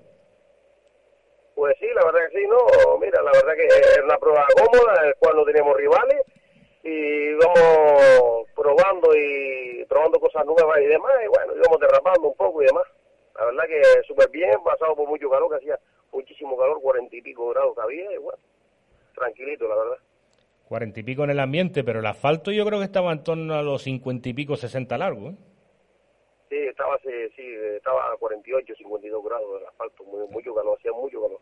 Pues 1.54 1.75
sí, 1.80 1.87
la 1.94 2.04
verdad 2.04 2.28
que 2.28 2.38
sí, 2.38 2.46
no, 2.46 2.99
mira, 2.99 3.23
la 3.23 3.32
verdad 3.32 3.54
que 3.54 3.66
es 3.66 4.00
una 4.04 4.18
prueba 4.18 4.46
cómoda, 4.54 5.00
en 5.00 5.08
la 5.08 5.14
cual 5.14 5.37
no 5.37 5.44
tenemos 5.46 5.75
rivales 5.78 6.20
y 6.82 7.32
vamos 7.37 8.46
probando 8.54 9.08
y 9.16 9.82
probando 9.88 10.20
cosas 10.20 10.44
nuevas 10.44 10.78
y 10.82 10.87
demás, 10.88 11.14
y 11.25 11.28
bueno, 11.28 11.54
íbamos 11.56 11.80
derrapando 11.80 12.28
un 12.28 12.37
poco 12.37 12.62
y 12.62 12.66
demás. 12.66 12.85
La 13.38 13.46
verdad 13.46 13.64
que 13.66 13.82
súper 14.06 14.28
bien, 14.28 14.62
pasado 14.62 14.94
por 14.94 15.08
mucho 15.08 15.30
calor, 15.30 15.49
que 15.49 15.56
hacía 15.56 15.80
muchísimo 16.12 16.54
calor, 16.58 16.82
cuarenta 16.82 17.17
y 17.17 17.23
pico 17.23 17.49
grados 17.49 17.75
que 17.75 17.80
había, 17.80 18.12
y 18.12 18.19
bueno, 18.19 18.38
tranquilito, 19.16 19.68
la 19.68 19.76
verdad. 19.76 19.98
Cuarenta 20.68 21.00
y 21.00 21.02
pico 21.02 21.24
en 21.24 21.30
el 21.30 21.40
ambiente, 21.40 21.84
pero 21.84 22.00
el 22.00 22.06
asfalto 22.06 22.50
yo 22.50 22.64
creo 22.66 22.78
que 22.78 22.84
estaba 22.84 23.12
en 23.12 23.22
torno 23.22 23.54
a 23.54 23.62
los 23.62 23.82
cincuenta 23.82 24.28
y 24.28 24.34
pico, 24.34 24.56
sesenta 24.56 24.98
largo, 24.98 25.30
¿eh? 25.30 25.34
Sí, 26.48 26.56
estaba, 26.56 26.96
sí, 27.02 27.10
estaba 27.76 28.12
a 28.12 28.16
48, 28.16 28.74
52 28.76 29.24
grados 29.24 29.60
el 29.60 29.66
asfalto, 29.66 30.04
muy, 30.04 30.26
mucho 30.28 30.54
calor, 30.54 30.76
hacía 30.78 30.92
mucho 30.92 31.20
calor. 31.20 31.40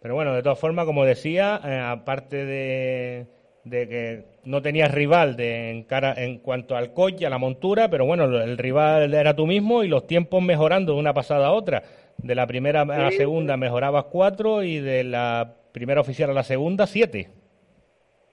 Pero 0.00 0.14
bueno, 0.14 0.34
de 0.34 0.42
todas 0.42 0.58
formas, 0.58 0.86
como 0.86 1.04
decía, 1.04 1.60
eh, 1.64 1.78
aparte 1.78 2.44
de, 2.44 3.26
de, 3.64 3.88
que 3.88 4.24
no 4.44 4.62
tenías 4.62 4.92
rival 4.92 5.36
de, 5.36 5.70
en, 5.70 5.82
cara, 5.84 6.14
en 6.16 6.38
cuanto 6.38 6.76
al 6.76 6.92
coche, 6.94 7.26
a 7.26 7.30
la 7.30 7.38
montura, 7.38 7.90
pero 7.90 8.06
bueno, 8.06 8.24
el 8.24 8.56
rival 8.56 9.12
era 9.12 9.34
tú 9.34 9.46
mismo 9.46 9.82
y 9.84 9.88
los 9.88 10.06
tiempos 10.06 10.42
mejorando 10.42 10.94
de 10.94 11.00
una 11.00 11.12
pasada 11.12 11.48
a 11.48 11.52
otra. 11.52 11.82
De 12.16 12.34
la 12.34 12.46
primera 12.46 12.82
a 12.82 12.84
la 12.84 13.10
segunda 13.10 13.56
mejorabas 13.56 14.04
cuatro 14.04 14.62
y 14.62 14.78
de 14.78 15.04
la 15.04 15.59
primera 15.72 16.00
oficial 16.00 16.30
a 16.30 16.34
la 16.34 16.42
segunda, 16.42 16.86
siete. 16.86 17.28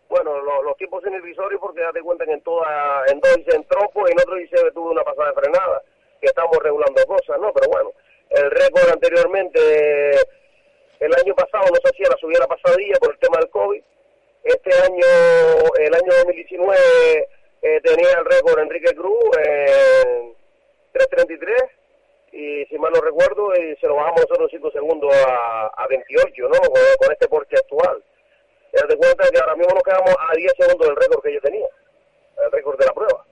Bueno, 0.10 0.41
los 0.63 0.78
tiempos 0.78 1.04
en 1.06 1.15
el 1.15 1.21
visorio 1.21 1.60
porque 1.60 1.82
date 1.82 2.02
cuenta 2.02 2.26
que 2.26 2.32
en, 2.34 2.41
toda, 2.41 3.04
en 3.08 3.19
dos 3.19 3.36
dice 3.36 3.56
en 3.56 3.63
trompo 3.65 4.08
y 4.08 4.12
en 4.12 4.19
otro 4.19 4.36
que 4.36 4.71
tuve 4.71 4.91
una 4.91 5.04
pasada 5.04 5.34
frenada, 5.34 5.82
que 6.21 6.28
estamos 6.28 6.58
regulando 6.63 7.06
cosas, 7.06 7.39
¿no? 7.39 7.52
Pero 7.54 7.69
bueno, 7.69 7.91
el 8.30 8.50
récord 8.52 8.89
anteriormente, 8.89 9.60
el 11.00 11.13
año 11.13 11.36
pasado 11.36 11.65
no 11.69 11.76
se 11.76 11.89
hacía 11.89 12.10
la 12.10 12.17
subida 12.17 12.39
la 12.39 12.47
pasadilla 12.47 12.95
por 13.00 13.12
el 13.12 13.19
tema 13.19 13.38
del 13.39 13.50
COVID. 13.50 13.84
Este 14.43 14.71
año, 14.82 15.06
el 15.80 15.93
año 15.93 16.12
2019, 16.23 17.30
eh, 17.62 17.82
tenía 17.84 18.12
el 18.19 18.26
récord 18.26 18.60
Enrique 18.60 18.95
Cruz 18.95 19.38
en 19.45 20.34
333 20.93 21.77
y 22.38 22.65
si 22.67 22.78
mal 22.78 22.93
no 22.93 23.02
recuerdo, 23.02 23.52
y 23.56 23.76
se 23.78 23.88
lo 23.88 23.95
bajamos 23.95 24.21
nosotros 24.21 24.52
5 24.52 24.69
segundos 24.69 25.12
a, 25.26 25.71
a 25.76 25.88
28, 25.88 26.43
¿no? 26.43 26.50
Con, 26.50 27.12
este 27.12 27.28
Porsche 27.28 27.56
actual. 27.58 28.04
Te 28.71 28.95
cuenta 28.95 29.28
que 29.32 29.39
ahora 29.39 29.56
mismo 29.56 29.73
nos 29.73 29.82
quedamos 29.82 30.15
a 30.19 30.36
10 30.36 30.54
segundos 30.56 30.88
del 30.88 30.95
récord 30.97 31.23
que 31.23 31.34
yo 31.34 31.41
tenía, 31.41 31.65
el 32.45 32.52
récord 32.52 32.78
de 32.78 32.86
la 32.86 32.93
prueba. 32.93 33.26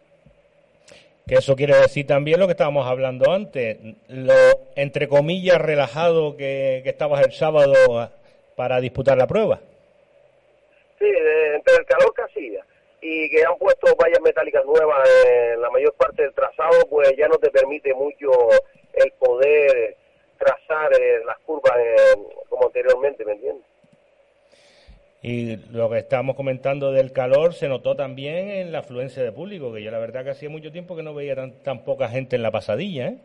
Que 1.28 1.36
eso 1.36 1.56
quiere 1.56 1.76
decir 1.76 2.08
también 2.08 2.40
lo 2.40 2.48
que 2.48 2.54
estábamos 2.54 2.88
hablando 2.88 3.32
antes, 3.32 3.78
lo 4.08 4.34
entre 4.76 5.08
comillas 5.08 5.62
relajado 5.62 6.36
que, 6.36 6.82
que 6.84 6.90
estabas 6.90 7.24
el 7.24 7.32
sábado 7.32 7.76
para 8.56 8.80
disputar 8.80 9.20
la 9.20 9.28
prueba. 9.28 9.60
Sí, 10.98 11.06
entre 11.06 11.76
el 11.76 11.86
calor 11.86 12.12
que 12.16 12.24
hacía 12.24 12.66
y 13.02 13.30
que 13.30 13.46
han 13.46 13.56
puesto 13.60 13.96
vallas 13.98 14.20
metálicas 14.22 14.66
nuevas 14.66 15.08
en 15.28 15.62
la 15.62 15.70
mayor 15.70 15.94
parte 15.94 16.24
del 16.24 16.34
trazado, 16.34 16.88
pues 16.90 17.14
ya 17.16 17.28
no 17.28 17.38
te 17.38 17.52
permite 17.52 17.94
mucho 17.94 18.32
el 18.96 19.12
poder 19.14 19.96
trazar 20.38 20.92
eh, 20.94 21.24
las 21.26 21.38
curvas 21.40 21.74
eh, 21.78 22.18
como 22.50 22.68
anteriormente, 22.68 23.26
¿me 23.26 23.34
entiendes? 23.34 23.66
Y 25.22 25.56
lo 25.72 25.90
que 25.90 25.98
estábamos 25.98 26.36
comentando 26.36 26.92
del 26.92 27.12
calor 27.12 27.56
se 27.56 27.68
notó 27.68 27.96
también 27.96 28.50
en 28.50 28.72
la 28.72 28.80
afluencia 28.80 29.24
de 29.24 29.32
público, 29.32 29.74
que 29.74 29.82
yo 29.82 29.90
la 29.90 29.98
verdad 29.98 30.24
que 30.24 30.30
hacía 30.30 30.50
mucho 30.50 30.72
tiempo 30.72 30.96
que 30.96 31.02
no 31.02 31.16
veía 31.16 31.36
tan, 31.36 31.64
tan 31.64 31.84
poca 31.84 32.10
gente 32.10 32.36
en 32.36 32.44
la 32.44 32.52
pasadilla, 32.52 33.08
¿eh? 33.08 33.18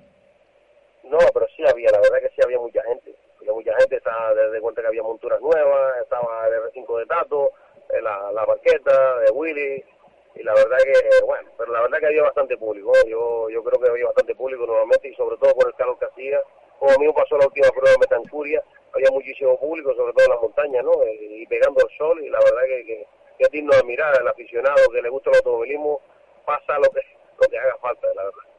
No, 1.05 1.19
pero 1.35 1.47
sí 1.55 1.63
había, 1.69 1.91
la 1.91 2.01
verdad 2.01 2.21
que 2.23 2.29
sí 2.29 2.41
había 2.43 2.59
mucha 2.59 2.83
gente. 2.85 3.15
Había 3.41 3.53
mucha 3.53 3.77
gente, 3.81 3.97
estaba 3.97 4.33
desde 4.33 4.61
cuenta 4.61 4.81
que 4.81 4.89
había 4.89 5.03
monturas 5.03 5.41
nuevas, 5.41 5.99
estaba 6.03 6.47
el 6.47 6.55
R5 6.73 6.99
de 7.01 7.07
Tato, 7.07 7.51
eh, 7.91 8.01
la, 8.01 8.33
la 8.33 8.45
barqueta 8.45 9.19
de 9.19 9.31
Willy, 9.33 9.85
y 10.35 10.43
la 10.43 10.55
verdad 10.55 10.79
que, 10.85 11.25
bueno, 11.27 11.51
pero 11.59 11.73
la 11.73 11.83
verdad 11.83 11.99
que 11.99 12.07
había 12.07 12.23
bastante 12.23 12.57
público, 12.57 12.93
yo 13.09 13.51
yo 13.51 13.63
creo 13.65 13.81
que 13.81 13.89
había 13.89 14.07
bastante 14.07 14.35
público 14.35 14.67
nuevamente 14.67 15.09
y 15.09 15.15
sobre 15.15 15.37
todo 15.37 15.55
por 15.55 15.67
el 15.67 15.75
calor 15.75 15.99
que 15.99 16.07
hacía, 16.07 16.41
como 16.79 16.99
me 16.99 17.13
pasó 17.13 17.37
la 17.37 17.47
última 17.47 17.69
prueba 17.69 17.91
de 17.91 17.99
Metancuria, 17.99 18.63
había 18.95 19.11
muchísimo 19.11 19.59
público, 19.59 19.95
sobre 19.95 20.13
todo 20.13 20.25
en 20.25 20.31
las 20.33 20.43
montañas, 20.43 20.85
¿no? 20.85 20.93
Y, 21.21 21.47
pegando 21.47 21.81
el 21.81 21.97
sol 21.97 22.23
y 22.23 22.31
la 22.31 22.39
verdad 22.39 22.63
que, 22.67 22.85
que, 22.87 23.07
es 23.39 23.51
digno 23.51 23.75
de 23.75 23.83
mirar, 23.85 24.15
el 24.21 24.29
aficionado 24.29 24.77
que 24.93 25.03
le 25.03 25.09
gusta 25.09 25.31
el 25.31 25.37
automovilismo 25.37 26.01
pasa 26.45 26.79
lo 26.79 26.91
que, 26.91 27.01
lo 27.41 27.49
que 27.49 27.59
haga 27.59 27.77
falta, 27.81 28.07
la 28.15 28.25
verdad. 28.25 28.51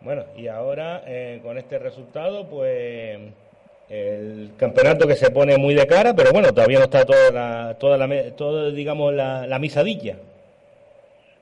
Bueno, 0.00 0.24
y 0.34 0.48
ahora 0.48 1.02
eh, 1.06 1.40
con 1.42 1.58
este 1.58 1.78
resultado, 1.78 2.48
pues 2.48 3.20
el 3.90 4.52
campeonato 4.56 5.06
que 5.06 5.16
se 5.16 5.30
pone 5.30 5.58
muy 5.58 5.74
de 5.74 5.86
cara, 5.86 6.14
pero 6.14 6.32
bueno, 6.32 6.54
todavía 6.54 6.78
no 6.78 6.84
está 6.84 7.04
toda 7.04 7.30
la, 7.30 7.76
toda 7.78 7.98
la, 7.98 8.36
todo, 8.36 8.70
digamos, 8.70 9.12
la, 9.12 9.46
la 9.46 9.58
misadilla. 9.58 10.16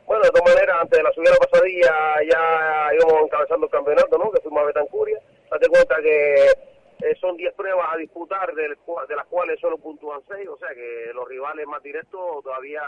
Bueno, 0.09 0.25
de 0.25 0.31
todas 0.31 0.55
maneras, 0.55 0.77
antes 0.81 0.97
de 0.97 1.03
la 1.03 1.13
subida 1.13 1.31
a 1.33 1.35
la 1.35 1.47
pasadilla 1.47 1.93
ya 2.25 2.95
íbamos 2.95 3.25
encabezando 3.25 3.67
el 3.67 3.73
campeonato, 3.73 4.17
¿no? 4.17 4.31
Que 4.31 4.41
fuimos 4.41 4.63
a 4.63 4.67
Betancuria. 4.67 5.21
Date 5.51 5.69
cuenta 5.69 5.97
que 6.01 6.45
eh, 6.45 7.15
son 7.21 7.37
10 7.37 7.53
pruebas 7.53 7.89
a 7.93 7.99
disputar, 7.99 8.55
de, 8.55 8.63
de 8.63 9.17
las 9.17 9.27
cuales 9.27 9.61
solo 9.61 9.77
puntúan 9.77 10.23
6, 10.27 10.49
o 10.49 10.57
sea 10.57 10.71
que 10.75 11.11
los 11.13 11.29
rivales 11.29 11.67
más 11.67 11.83
directos 11.83 12.43
todavía 12.43 12.81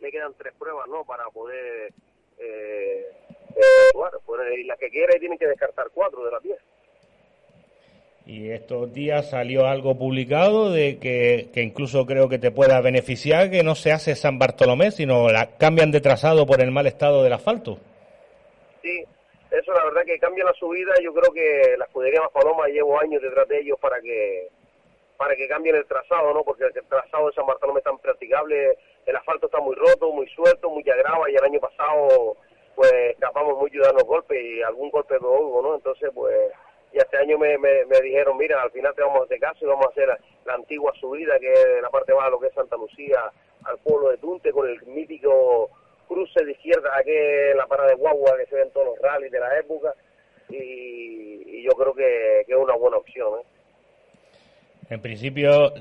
le 0.00 0.10
quedan 0.10 0.34
3 0.34 0.54
pruebas, 0.58 0.88
¿no? 0.88 1.04
Para 1.04 1.26
poder 1.26 1.92
eh, 2.38 3.12
eh, 3.54 3.62
jugar. 3.92 4.14
Pues, 4.26 4.58
y 4.58 4.64
las 4.64 4.78
que 4.80 4.90
quiera 4.90 5.16
tienen 5.20 5.38
que 5.38 5.46
descartar 5.46 5.90
4 5.94 6.24
de 6.24 6.30
las 6.32 6.42
10. 6.42 6.58
Y 8.26 8.50
estos 8.50 8.92
días 8.92 9.30
salió 9.30 9.66
algo 9.66 9.96
publicado 9.96 10.72
de 10.72 10.98
que, 10.98 11.48
que, 11.54 11.62
incluso 11.62 12.04
creo 12.06 12.28
que 12.28 12.40
te 12.40 12.50
pueda 12.50 12.80
beneficiar 12.80 13.50
que 13.52 13.62
no 13.62 13.76
se 13.76 13.92
hace 13.92 14.16
San 14.16 14.40
Bartolomé, 14.40 14.90
sino 14.90 15.28
la 15.28 15.56
cambian 15.56 15.92
de 15.92 16.00
trazado 16.00 16.44
por 16.44 16.60
el 16.60 16.72
mal 16.72 16.88
estado 16.88 17.22
del 17.22 17.34
asfalto. 17.34 17.78
Sí, 18.82 19.04
eso 19.50 19.72
la 19.72 19.84
verdad 19.84 20.02
que 20.04 20.18
cambia 20.18 20.44
la 20.44 20.52
subida. 20.54 20.92
Yo 21.04 21.14
creo 21.14 21.32
que 21.32 21.76
la 21.78 21.84
escudería 21.84 22.20
Más 22.20 22.32
Paloma 22.32 22.66
llevo 22.66 23.00
años 23.00 23.22
detrás 23.22 23.46
de 23.46 23.60
ellos 23.60 23.78
para 23.80 24.00
que 24.00 24.48
para 25.16 25.34
que 25.34 25.48
cambien 25.48 25.76
el 25.76 25.86
trazado, 25.86 26.34
¿no? 26.34 26.42
Porque 26.44 26.64
el 26.64 26.72
trazado 26.88 27.28
de 27.28 27.32
San 27.32 27.46
Bartolomé 27.46 27.78
es 27.78 27.84
tan 27.84 27.96
practicable, 27.98 28.76
el 29.06 29.16
asfalto 29.16 29.46
está 29.46 29.60
muy 29.60 29.74
roto, 29.74 30.12
muy 30.12 30.28
suelto, 30.28 30.68
muy 30.68 30.82
agrava 30.90 31.30
y 31.30 31.36
el 31.36 31.44
año 31.44 31.60
pasado 31.60 32.36
pues 32.74 32.92
escapamos 32.92 33.56
mucho 33.56 33.78
de 33.78 33.86
darnos 33.86 34.04
golpes 34.04 34.38
y 34.38 34.62
algún 34.62 34.90
golpe 34.90 35.14
de 35.14 35.24
hubo, 35.24 35.62
¿no? 35.62 35.76
Entonces 35.76 36.10
pues 36.12 36.52
y 36.96 36.98
este 36.98 37.18
año 37.18 37.36
me, 37.36 37.58
me, 37.58 38.00
dijeron, 38.02 38.38
mira, 38.38 38.62
al 38.62 38.70
final 38.70 38.94
te 38.94 39.02
vamos 39.02 39.20
a 39.20 39.24
hacer 39.24 39.38
caso 39.38 39.58
y 39.60 39.68
vamos 39.68 39.84
a 39.84 39.90
hacer 39.90 40.08
la, 40.46 40.54
antigua 40.54 40.94
subida 40.98 41.38
que 41.38 41.52
es 41.52 41.82
la 41.82 41.90
parte 41.90 42.14
baja, 42.14 42.30
lo 42.30 42.40
que 42.40 42.46
es 42.46 42.54
Santa 42.54 42.76
Lucía, 42.76 43.20
al 43.64 43.76
pueblo 43.80 44.08
de 44.08 44.16
Tunte, 44.16 44.50
con 44.50 44.66
el 44.66 44.82
mítico 44.86 45.68
cruce 46.08 46.42
de 46.42 46.52
izquierda, 46.52 46.88
aquí 46.96 47.10
en 47.12 47.58
la 47.58 47.66
parada 47.66 47.90
de 47.90 47.96
Guagua 47.96 48.38
que 48.38 48.46
se 48.46 48.54
ven 48.54 48.70
todos 48.70 48.86
los 48.86 48.98
rallies 49.00 49.30
de 49.30 49.40
la 49.40 49.58
época, 49.58 49.92
y, 50.48 51.62
yo 51.62 51.72
creo 51.72 51.92
que, 51.92 52.44
que, 52.46 52.52
es 52.52 52.58
una 52.58 52.76
buena 52.76 52.96
opción. 52.96 53.40
¿eh? 53.40 53.44
En 54.88 55.02
principio, 55.02 55.74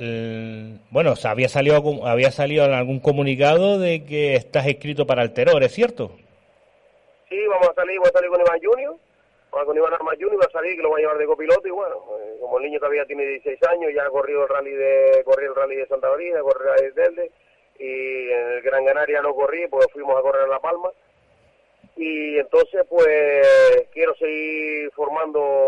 bueno, 0.90 1.16
se 1.16 1.30
había 1.30 1.48
salido 1.48 2.06
había 2.06 2.32
salido 2.32 2.66
en 2.66 2.74
algún 2.74 3.00
comunicado 3.00 3.80
de 3.80 4.04
que 4.04 4.36
estás 4.36 4.68
escrito 4.68 5.08
para 5.08 5.22
el 5.24 5.32
terror, 5.32 5.64
¿es 5.64 5.72
cierto? 5.72 6.12
Sí, 7.30 7.38
vamos 7.48 7.70
a 7.70 7.74
salir, 7.74 8.00
voy 8.00 8.10
a 8.10 8.12
salir 8.12 8.30
con 8.30 8.42
Iván 8.42 8.60
Junior, 8.62 8.96
con 9.64 9.78
Iván 9.78 9.94
Armas 9.94 10.16
Junior, 10.20 10.42
va 10.42 10.48
a 10.48 10.52
salir 10.52 10.76
que 10.76 10.82
lo 10.82 10.90
va 10.90 10.98
a 10.98 11.00
llevar 11.00 11.18
de 11.18 11.26
copiloto 11.26 11.66
y 11.66 11.72
bueno, 11.72 12.04
eh, 12.20 12.38
como 12.42 12.58
el 12.58 12.66
niño 12.66 12.80
todavía 12.80 13.06
tiene 13.06 13.26
16 13.26 13.64
años, 13.70 13.94
ya 13.96 14.06
ha 14.06 14.10
corrido 14.10 14.44
el 14.44 14.50
rally 14.50 14.72
de 14.72 15.22
corrió 15.24 15.50
el 15.50 15.56
rally 15.56 15.78
de 15.78 15.88
Santa 15.88 16.10
María, 16.10 16.42
corrió 16.42 16.74
el 16.74 16.94
rally 16.94 17.16
de 17.16 17.32
y 17.78 18.32
en 18.32 18.52
el 18.52 18.62
Gran 18.62 18.86
Canaria 18.86 19.22
no 19.22 19.34
corrí, 19.34 19.68
pues 19.68 19.88
fuimos 19.94 20.18
a 20.18 20.22
correr 20.22 20.44
a 20.44 20.48
La 20.48 20.60
Palma 20.60 20.92
y 21.96 22.38
entonces 22.38 22.86
pues 22.90 23.88
quiero 23.94 24.14
seguir 24.16 24.92
formando 24.92 25.68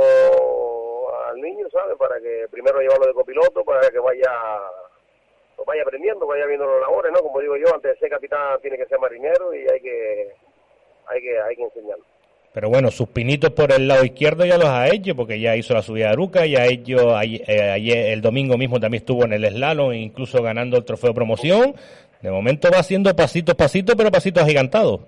al 1.28 1.40
niño, 1.40 1.70
¿sabes? 1.70 1.96
Para 1.98 2.20
que 2.20 2.48
primero 2.52 2.82
llevarlo 2.82 3.08
de 3.08 3.14
copiloto, 3.14 3.64
para 3.64 3.90
que 3.90 4.00
vaya 4.00 4.32
pues 5.56 5.66
vaya 5.66 5.84
aprendiendo, 5.84 6.28
vaya 6.28 6.46
viendo 6.46 6.66
los 6.66 6.82
labores, 6.82 7.12
¿no? 7.14 7.22
Como 7.22 7.40
digo 7.40 7.56
yo, 7.56 7.74
antes 7.74 7.94
de 7.94 8.00
ser 8.00 8.10
capitán 8.10 8.60
tiene 8.62 8.78
que 8.78 8.86
ser 8.86 9.00
marinero 9.00 9.54
y 9.54 9.68
hay 9.68 9.80
que 9.80 10.34
hay 11.08 11.22
que 11.22 11.40
hay 11.40 11.56
que 11.56 11.64
enseñarlo. 11.64 12.17
Pero 12.58 12.70
bueno, 12.70 12.90
sus 12.90 13.10
pinitos 13.10 13.52
por 13.52 13.72
el 13.72 13.88
lado 13.88 14.04
izquierdo 14.04 14.44
ya 14.44 14.58
los 14.58 14.66
ha 14.66 14.88
hecho, 14.88 15.16
porque 15.16 15.40
ya 15.40 15.56
hizo 15.56 15.76
la 15.76 15.84
subida 15.84 16.08
de 16.08 16.14
Aruca, 16.14 16.44
ya 16.48 16.66
hecho 16.66 17.12
eh, 17.22 17.70
ayer, 17.72 18.08
el 18.08 18.20
domingo 18.20 18.58
mismo 18.58 18.80
también 18.80 19.04
estuvo 19.04 19.26
en 19.26 19.34
el 19.34 19.46
slalom, 19.46 19.94
incluso 19.94 20.42
ganando 20.42 20.76
el 20.76 20.84
trofeo 20.84 21.14
promoción. 21.14 21.76
De 22.20 22.32
momento 22.32 22.70
va 22.74 22.80
haciendo 22.80 23.16
pasitos, 23.16 23.54
pasitos, 23.54 23.94
pero 23.96 24.10
pasitos 24.10 24.42
agigantados. 24.42 25.02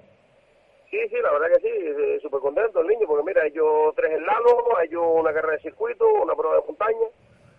Sí, 0.91 0.99
sí, 1.09 1.15
la 1.23 1.31
verdad 1.31 1.47
que 1.57 1.67
sí, 1.67 2.21
súper 2.21 2.39
contento 2.39 2.81
el 2.81 2.87
niño, 2.87 3.07
porque 3.07 3.23
mira, 3.25 3.41
ha 3.41 3.95
tres 3.95 4.19
slalom, 4.19 4.65
ha 4.77 5.19
una 5.19 5.33
carrera 5.33 5.53
de 5.53 5.61
circuito, 5.63 6.05
una 6.21 6.35
prueba 6.35 6.55
de 6.57 6.67
montaña. 6.67 7.07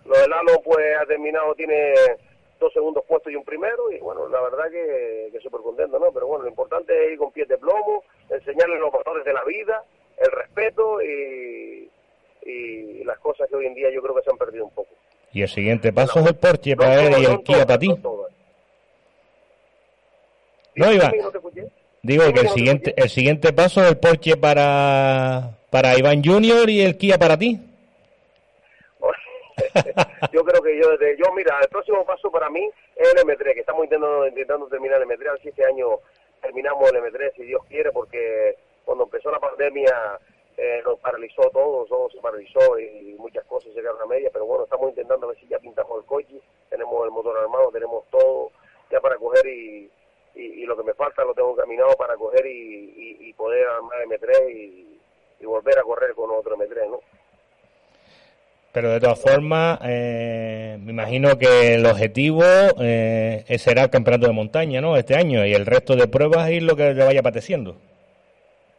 Los 0.05 0.18
slalom 0.18 0.62
pues 0.62 0.87
ha 1.03 1.07
terminado, 1.07 1.53
tiene 1.57 1.94
dos 2.61 2.72
segundos 2.72 3.03
puestos 3.09 3.33
y 3.33 3.35
un 3.35 3.44
primero, 3.44 3.90
y 3.90 3.98
bueno, 3.98 4.29
la 4.29 4.40
verdad 4.40 4.70
que, 4.70 5.31
que 5.33 5.40
súper 5.40 5.62
contento, 5.62 5.98
¿no? 5.98 6.12
Pero 6.12 6.29
bueno, 6.29 6.44
lo 6.44 6.48
importante 6.48 6.92
es 6.94 7.12
ir 7.14 7.18
con 7.18 7.33
pies 7.33 7.48
de 7.48 7.59
plomo, 7.59 8.05
enseñarle 8.30 8.78
los 8.78 8.92
valores 8.92 9.24
de 9.24 9.32
la 9.32 9.44
vida, 9.44 9.84
el 10.18 10.30
respeto 10.30 11.02
y, 11.02 11.90
y 12.44 13.04
las 13.04 13.18
cosas 13.18 13.48
que 13.48 13.56
hoy 13.56 13.66
en 13.66 13.74
día 13.74 13.90
yo 13.90 14.02
creo 14.02 14.14
que 14.14 14.22
se 14.22 14.30
han 14.30 14.38
perdido 14.38 14.64
un 14.64 14.70
poco. 14.70 14.90
Y 15.32 15.42
el 15.42 15.48
siguiente 15.48 15.92
paso 15.92 16.20
es 16.20 16.26
el 16.26 16.36
Porsche 16.36 16.76
para 16.76 17.02
él 17.02 17.14
y 17.20 17.24
el 17.24 17.42
Kia 17.42 17.66
para 17.66 17.78
ti. 17.78 17.88
No, 20.74 20.92
Iván. 20.92 21.12
Digo 22.02 22.32
que 22.32 22.40
el 22.40 22.48
siguiente, 22.48 22.94
el 22.96 23.10
siguiente 23.10 23.52
paso 23.52 23.82
es 23.82 23.90
el 23.90 23.98
Porsche 23.98 24.36
para, 24.36 25.58
para 25.70 25.96
Iván 25.96 26.24
Junior 26.24 26.68
y 26.68 26.80
el 26.80 26.96
Kia 26.96 27.18
para 27.18 27.36
ti. 27.38 27.60
yo 30.32 30.42
creo 30.42 30.62
que 30.62 30.80
yo, 30.80 30.90
desde, 30.90 31.16
yo, 31.18 31.32
mira, 31.34 31.58
el 31.62 31.68
próximo 31.68 32.04
paso 32.04 32.30
para 32.30 32.48
mí 32.48 32.68
es 32.96 33.14
el 33.14 33.18
M3, 33.18 33.54
que 33.54 33.60
estamos 33.60 33.84
intentando, 33.84 34.26
intentando 34.26 34.66
terminar 34.66 35.00
el 35.00 35.08
M3, 35.08 35.28
a 35.28 35.32
ver 35.32 35.42
si 35.42 35.48
este 35.48 35.64
año 35.64 35.98
terminamos 36.40 36.90
el 36.90 37.03
M3, 37.03 37.35
si 37.35 37.42
Dios 37.42 37.62
quiere, 37.68 37.92
porque 37.92 38.57
cuando 38.85 39.05
empezó 39.05 39.31
la 39.31 39.38
pandemia 39.38 40.18
eh, 40.57 40.83
nos 40.85 40.98
paralizó 40.98 41.48
todo, 41.50 41.87
todo 41.87 42.11
se 42.11 42.20
paralizó 42.20 42.79
y, 42.79 43.14
muchas 43.18 43.44
cosas 43.44 43.72
se 43.72 43.81
quedaron 43.81 44.03
a 44.03 44.07
media, 44.07 44.31
pero 44.33 44.46
bueno, 44.46 44.64
estamos 44.64 44.90
intentando 44.90 45.26
a 45.26 45.31
ver 45.31 45.38
si 45.38 45.46
ya 45.46 45.59
pintamos 45.59 46.00
el 46.00 46.07
coche, 46.07 46.40
tenemos 46.68 47.05
el 47.05 47.11
motor 47.11 47.38
armado, 47.38 47.70
tenemos 47.70 48.05
todo 48.11 48.50
ya 48.90 49.00
para 49.00 49.16
coger 49.16 49.46
y, 49.46 49.90
y, 50.35 50.66
lo 50.66 50.76
que 50.76 50.83
me 50.83 50.94
falta 50.94 51.24
lo 51.24 51.35
tengo 51.35 51.55
caminado 51.55 51.94
para 51.96 52.16
coger 52.16 52.44
y, 52.46 53.33
poder 53.37 53.66
armar 53.68 54.05
M3 54.05 54.50
y, 54.50 55.46
volver 55.46 55.79
a 55.79 55.83
correr 55.83 56.14
con 56.14 56.31
otro 56.31 56.57
M3, 56.57 56.90
¿no? 56.90 57.00
Pero 58.72 58.90
de 58.90 59.00
todas 59.00 59.20
formas, 59.20 59.80
eh, 59.83 60.78
me 60.80 60.92
imagino 60.92 61.37
que 61.37 61.74
el 61.74 61.87
objetivo 61.87 62.44
eh, 62.80 63.44
será 63.59 63.83
el 63.83 63.90
campeonato 63.90 64.28
de 64.28 64.33
montaña, 64.33 64.80
¿no? 64.80 64.96
Este 64.96 65.16
año 65.16 65.44
y 65.44 65.52
el 65.54 65.66
resto 65.66 65.96
de 65.96 66.06
pruebas 66.06 66.50
y 66.50 66.61
lo 66.61 66.76
que 66.76 66.94
le 66.94 67.04
vaya 67.04 67.18
apeteciendo. 67.18 67.74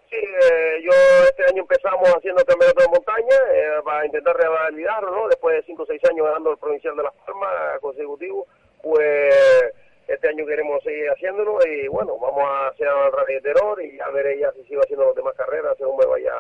Sí, 0.10 0.16
eh, 0.16 0.82
yo 0.82 0.92
este 1.26 1.44
año 1.44 1.64
empezamos 1.64 2.08
haciendo 2.10 2.40
el 2.40 2.48
campeonato 2.48 2.82
de 2.82 2.88
montaña 2.88 3.36
eh, 3.54 3.82
para 3.84 4.06
intentar 4.06 4.36
revalidarlo, 4.38 5.12
¿no? 5.12 5.28
Después 5.28 5.58
de 5.58 5.64
5 5.64 5.84
o 5.84 5.86
6 5.86 6.02
años 6.10 6.26
ganando 6.26 6.52
el 6.52 6.58
provincial 6.58 6.96
de 6.96 7.04
Las 7.04 7.14
Palmas 7.26 7.80
consecutivo, 7.82 8.48
pues 8.82 9.36
este 10.08 10.28
año 10.30 10.46
queremos 10.46 10.82
seguir 10.84 11.10
haciéndolo 11.10 11.60
y 11.66 11.88
bueno, 11.90 12.18
vamos 12.18 12.44
a 12.46 12.68
hacer 12.68 12.88
el 12.88 13.12
rally 13.12 13.34
de 13.36 13.42
terror 13.42 13.82
y 13.82 13.98
ya 13.98 14.10
veré 14.10 14.40
ya 14.40 14.52
si 14.54 14.64
sigo 14.66 14.82
haciendo 14.82 15.06
las 15.06 15.16
demás 15.16 15.36
carreras 15.36 15.78
según 15.78 15.98
me 15.98 16.06
vaya 16.06 16.34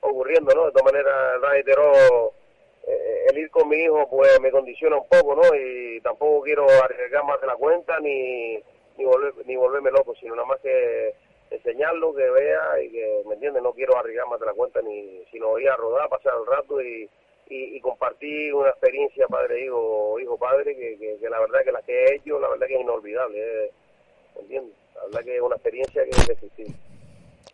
ocurriendo, 0.00 0.54
¿no? 0.54 0.66
De 0.66 0.72
todas 0.72 0.92
maneras, 0.92 1.14
el 1.36 1.42
rally 1.42 1.58
de 1.58 1.64
terror 1.64 2.32
el 3.28 3.38
ir 3.38 3.50
con 3.50 3.68
mi 3.68 3.76
hijo 3.76 4.08
pues 4.08 4.40
me 4.40 4.50
condiciona 4.50 4.96
un 4.96 5.08
poco, 5.08 5.34
¿no? 5.34 5.42
Y 5.54 6.00
tampoco 6.00 6.42
quiero 6.42 6.66
arriesgar 6.68 7.24
más 7.24 7.40
de 7.40 7.46
la 7.46 7.56
cuenta 7.56 7.98
ni, 8.00 8.54
ni, 8.96 9.04
volver, 9.04 9.34
ni 9.46 9.56
volverme 9.56 9.90
loco, 9.90 10.14
sino 10.20 10.34
nada 10.34 10.46
más 10.46 10.60
que 10.60 11.14
enseñarlo, 11.50 12.14
que 12.14 12.30
vea 12.30 12.82
y 12.82 12.90
que, 12.90 13.22
¿me 13.26 13.34
entiende 13.34 13.60
No 13.60 13.72
quiero 13.72 13.96
arriesgar 13.98 14.28
más 14.28 14.40
de 14.40 14.46
la 14.46 14.54
cuenta, 14.54 14.80
ni 14.82 15.22
sino 15.30 15.58
ir 15.58 15.68
a 15.68 15.76
rodar, 15.76 16.08
pasar 16.08 16.32
el 16.38 16.46
rato 16.46 16.80
y, 16.80 17.08
y, 17.48 17.80
compartir 17.80 18.54
una 18.54 18.70
experiencia 18.70 19.26
padre-hijo, 19.26 20.20
hijo-padre, 20.20 20.76
que, 20.76 20.96
que, 20.98 21.28
la 21.28 21.40
verdad 21.40 21.60
que 21.64 21.72
la 21.72 21.82
que 21.82 22.04
he 22.04 22.14
hecho, 22.14 22.38
la 22.38 22.48
verdad 22.48 22.66
que 22.68 22.74
es 22.76 22.80
inolvidable, 22.80 23.38
¿eh? 23.38 23.70
¿me 24.36 24.42
entiendes? 24.42 24.74
La 24.94 25.04
verdad 25.06 25.24
que 25.24 25.36
es 25.36 25.42
una 25.42 25.56
experiencia 25.56 26.04
que 26.04 26.10
es 26.10 26.30
existir. 26.30 26.66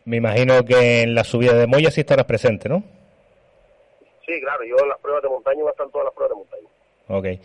Me 0.04 0.16
imagino 0.16 0.64
que 0.64 1.02
en 1.02 1.14
la 1.14 1.24
subida 1.24 1.54
de 1.54 1.66
Moya 1.66 1.90
sí 1.90 2.00
estarás 2.00 2.26
presente, 2.26 2.68
¿no? 2.68 2.84
Sí, 4.26 4.40
claro, 4.40 4.64
yo 4.64 4.76
en 4.82 4.88
las 4.88 4.98
pruebas 4.98 5.22
de 5.22 5.28
montaña 5.28 5.60
voy 5.60 5.68
a 5.68 5.70
estar 5.70 5.88
todas 5.88 6.06
las 6.06 6.14
pruebas 6.14 6.36
de 6.36 6.44
montaña. 6.44 6.68
Ok. 7.08 7.40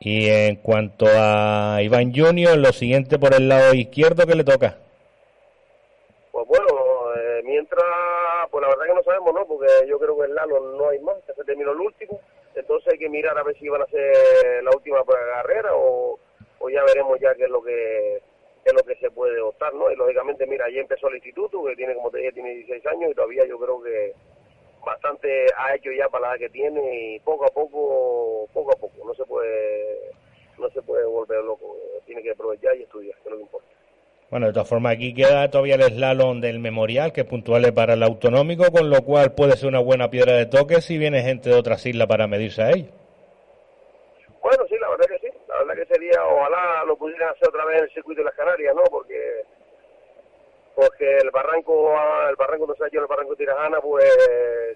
Y 0.00 0.28
en 0.28 0.56
cuanto 0.56 1.06
a 1.06 1.78
Iván 1.82 2.12
Junior, 2.12 2.56
lo 2.56 2.72
siguiente 2.72 3.18
por 3.18 3.34
el 3.34 3.48
lado 3.48 3.74
izquierdo, 3.74 4.26
¿qué 4.26 4.34
le 4.34 4.42
toca? 4.42 4.78
Pues 6.32 6.46
bueno, 6.48 7.14
eh, 7.14 7.42
mientras, 7.44 7.84
pues 8.50 8.62
la 8.62 8.68
verdad 8.68 8.86
que 8.86 8.94
no 8.94 9.02
sabemos, 9.04 9.34
¿no? 9.34 9.46
Porque 9.46 9.68
yo 9.86 9.98
creo 9.98 10.18
que 10.18 10.24
el 10.24 10.34
Lalo 10.34 10.76
no 10.76 10.88
hay 10.88 10.98
más, 11.00 11.16
que 11.26 11.34
se 11.34 11.44
terminó 11.44 11.72
el 11.72 11.80
último. 11.80 12.18
Entonces 12.54 12.92
hay 12.92 12.98
que 12.98 13.08
mirar 13.08 13.36
a 13.38 13.42
ver 13.42 13.56
si 13.58 13.68
van 13.68 13.82
a 13.82 13.84
hacer 13.84 14.64
la 14.64 14.70
última 14.74 15.04
carrera 15.04 15.70
o, 15.74 16.18
o 16.58 16.70
ya 16.70 16.82
veremos 16.84 17.20
ya 17.20 17.34
qué 17.34 17.44
es 17.44 17.50
lo 17.50 17.62
que 17.62 18.16
es 18.64 18.72
lo 18.72 18.82
que 18.82 18.94
se 18.96 19.10
puede 19.10 19.40
optar, 19.40 19.74
¿no? 19.74 19.90
Y 19.90 19.96
lógicamente, 19.96 20.46
mira, 20.46 20.66
ahí 20.66 20.78
empezó 20.78 21.08
el 21.08 21.16
instituto, 21.16 21.64
que 21.64 21.76
tiene, 21.76 21.94
como 21.94 22.10
te 22.10 22.18
dije, 22.18 22.32
tiene 22.32 22.54
16 22.54 22.86
años 22.86 23.10
y 23.10 23.14
todavía 23.14 23.44
yo 23.46 23.58
creo 23.58 23.82
que 23.82 24.14
bastante 24.84 25.46
ha 25.56 25.74
hecho 25.74 25.90
ya 25.92 26.08
para 26.08 26.32
la 26.32 26.38
que 26.38 26.48
tiene 26.48 27.14
y 27.14 27.20
poco 27.20 27.46
a 27.46 27.50
poco, 27.50 28.48
poco 28.52 28.72
a 28.72 28.76
poco, 28.76 29.06
no 29.06 29.14
se 29.14 29.24
puede, 29.24 30.10
no 30.58 30.68
se 30.70 30.82
puede 30.82 31.04
volver 31.04 31.42
loco, 31.44 31.76
tiene 32.06 32.22
que 32.22 32.32
aprovechar 32.32 32.76
y 32.76 32.82
estudiar, 32.82 33.16
que 33.16 33.28
es 33.28 33.30
lo 33.30 33.36
que 33.36 33.42
importa. 33.42 33.68
Bueno, 34.30 34.46
de 34.46 34.54
todas 34.54 34.68
formas, 34.68 34.94
aquí 34.94 35.12
queda 35.12 35.50
todavía 35.50 35.74
el 35.74 35.82
slalom 35.82 36.40
del 36.40 36.58
memorial, 36.58 37.12
que 37.12 37.20
es 37.20 37.26
puntual 37.26 37.74
para 37.74 37.92
el 37.92 38.02
autonómico, 38.02 38.72
con 38.72 38.88
lo 38.88 39.02
cual 39.02 39.34
puede 39.34 39.58
ser 39.58 39.68
una 39.68 39.80
buena 39.80 40.08
piedra 40.08 40.32
de 40.32 40.46
toque 40.46 40.80
si 40.80 40.96
viene 40.96 41.20
gente 41.22 41.50
de 41.50 41.56
otras 41.56 41.84
islas 41.84 42.08
para 42.08 42.26
medirse 42.26 42.62
a 42.62 42.70
él. 42.70 42.90
Bueno, 44.40 44.64
sí, 44.70 44.76
la 44.80 44.88
verdad 44.88 45.04
que 45.06 45.18
sí. 45.18 45.36
La 45.48 45.58
verdad 45.58 45.74
que 45.74 45.94
sería, 45.94 46.24
ojalá 46.24 46.82
lo 46.86 46.96
pudieran 46.96 47.28
hacer 47.28 47.48
otra 47.48 47.66
vez 47.66 47.76
en 47.76 47.84
el 47.84 47.90
circuito 47.92 48.22
de 48.22 48.24
las 48.24 48.34
Canarias, 48.34 48.74
¿no? 48.74 48.82
Porque 48.90 49.44
porque 50.74 51.18
el 51.18 51.30
barranco, 51.30 51.94
el 52.28 52.36
barranco 52.36 52.72
ha 52.72 52.88
hecho 52.88 53.00
el 53.00 53.06
barranco 53.06 53.36
Tirajana, 53.36 53.80
pues 53.80 54.04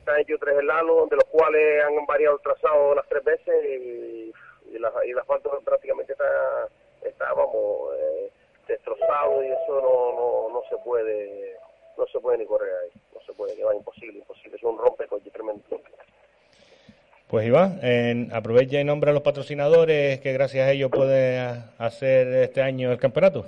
se 0.05 0.11
han 0.11 0.21
hecho 0.21 0.37
tres 0.39 0.59
helados, 0.59 1.09
de 1.09 1.17
los 1.17 1.25
cuales 1.27 1.85
han 1.85 2.07
variado 2.07 2.37
el 2.37 2.43
trazado 2.43 2.95
las 2.95 3.09
tres 3.09 3.25
veces 3.25 3.55
y, 3.65 4.33
y, 4.75 4.79
la, 4.79 4.93
y 5.07 5.11
el 5.11 5.19
asfalto 5.19 5.59
prácticamente 5.65 6.13
está, 6.13 6.69
está 7.03 7.33
vamos, 7.33 7.95
eh, 7.99 8.31
destrozado 8.69 9.43
y 9.43 9.47
eso 9.47 9.81
no, 9.81 10.13
no, 10.13 10.55
no 10.55 10.63
se 10.69 10.77
puede, 10.85 11.57
no 11.97 12.07
se 12.07 12.21
puede 12.21 12.39
ni 12.39 12.47
correr 12.47 12.73
ahí, 12.85 13.01
no 13.15 13.21
se 13.21 13.33
puede, 13.33 13.55
que 13.55 13.63
imposible, 13.63 14.19
imposible, 14.19 14.57
es 14.57 14.63
un 14.63 14.79
rompecoche 14.79 15.31
tremendo. 15.31 15.63
Pues 17.29 17.45
Iván, 17.45 17.81
en, 17.83 18.33
aprovecha 18.33 18.81
y 18.81 18.85
nombra 18.85 19.11
a 19.11 19.15
los 19.15 19.23
patrocinadores 19.25 20.21
que 20.21 20.33
gracias 20.33 20.69
a 20.69 20.71
ellos 20.71 20.93
puede 20.93 21.39
hacer 21.77 22.29
este 22.29 22.63
año 22.63 22.93
el 22.93 22.99
campeonato. 22.99 23.47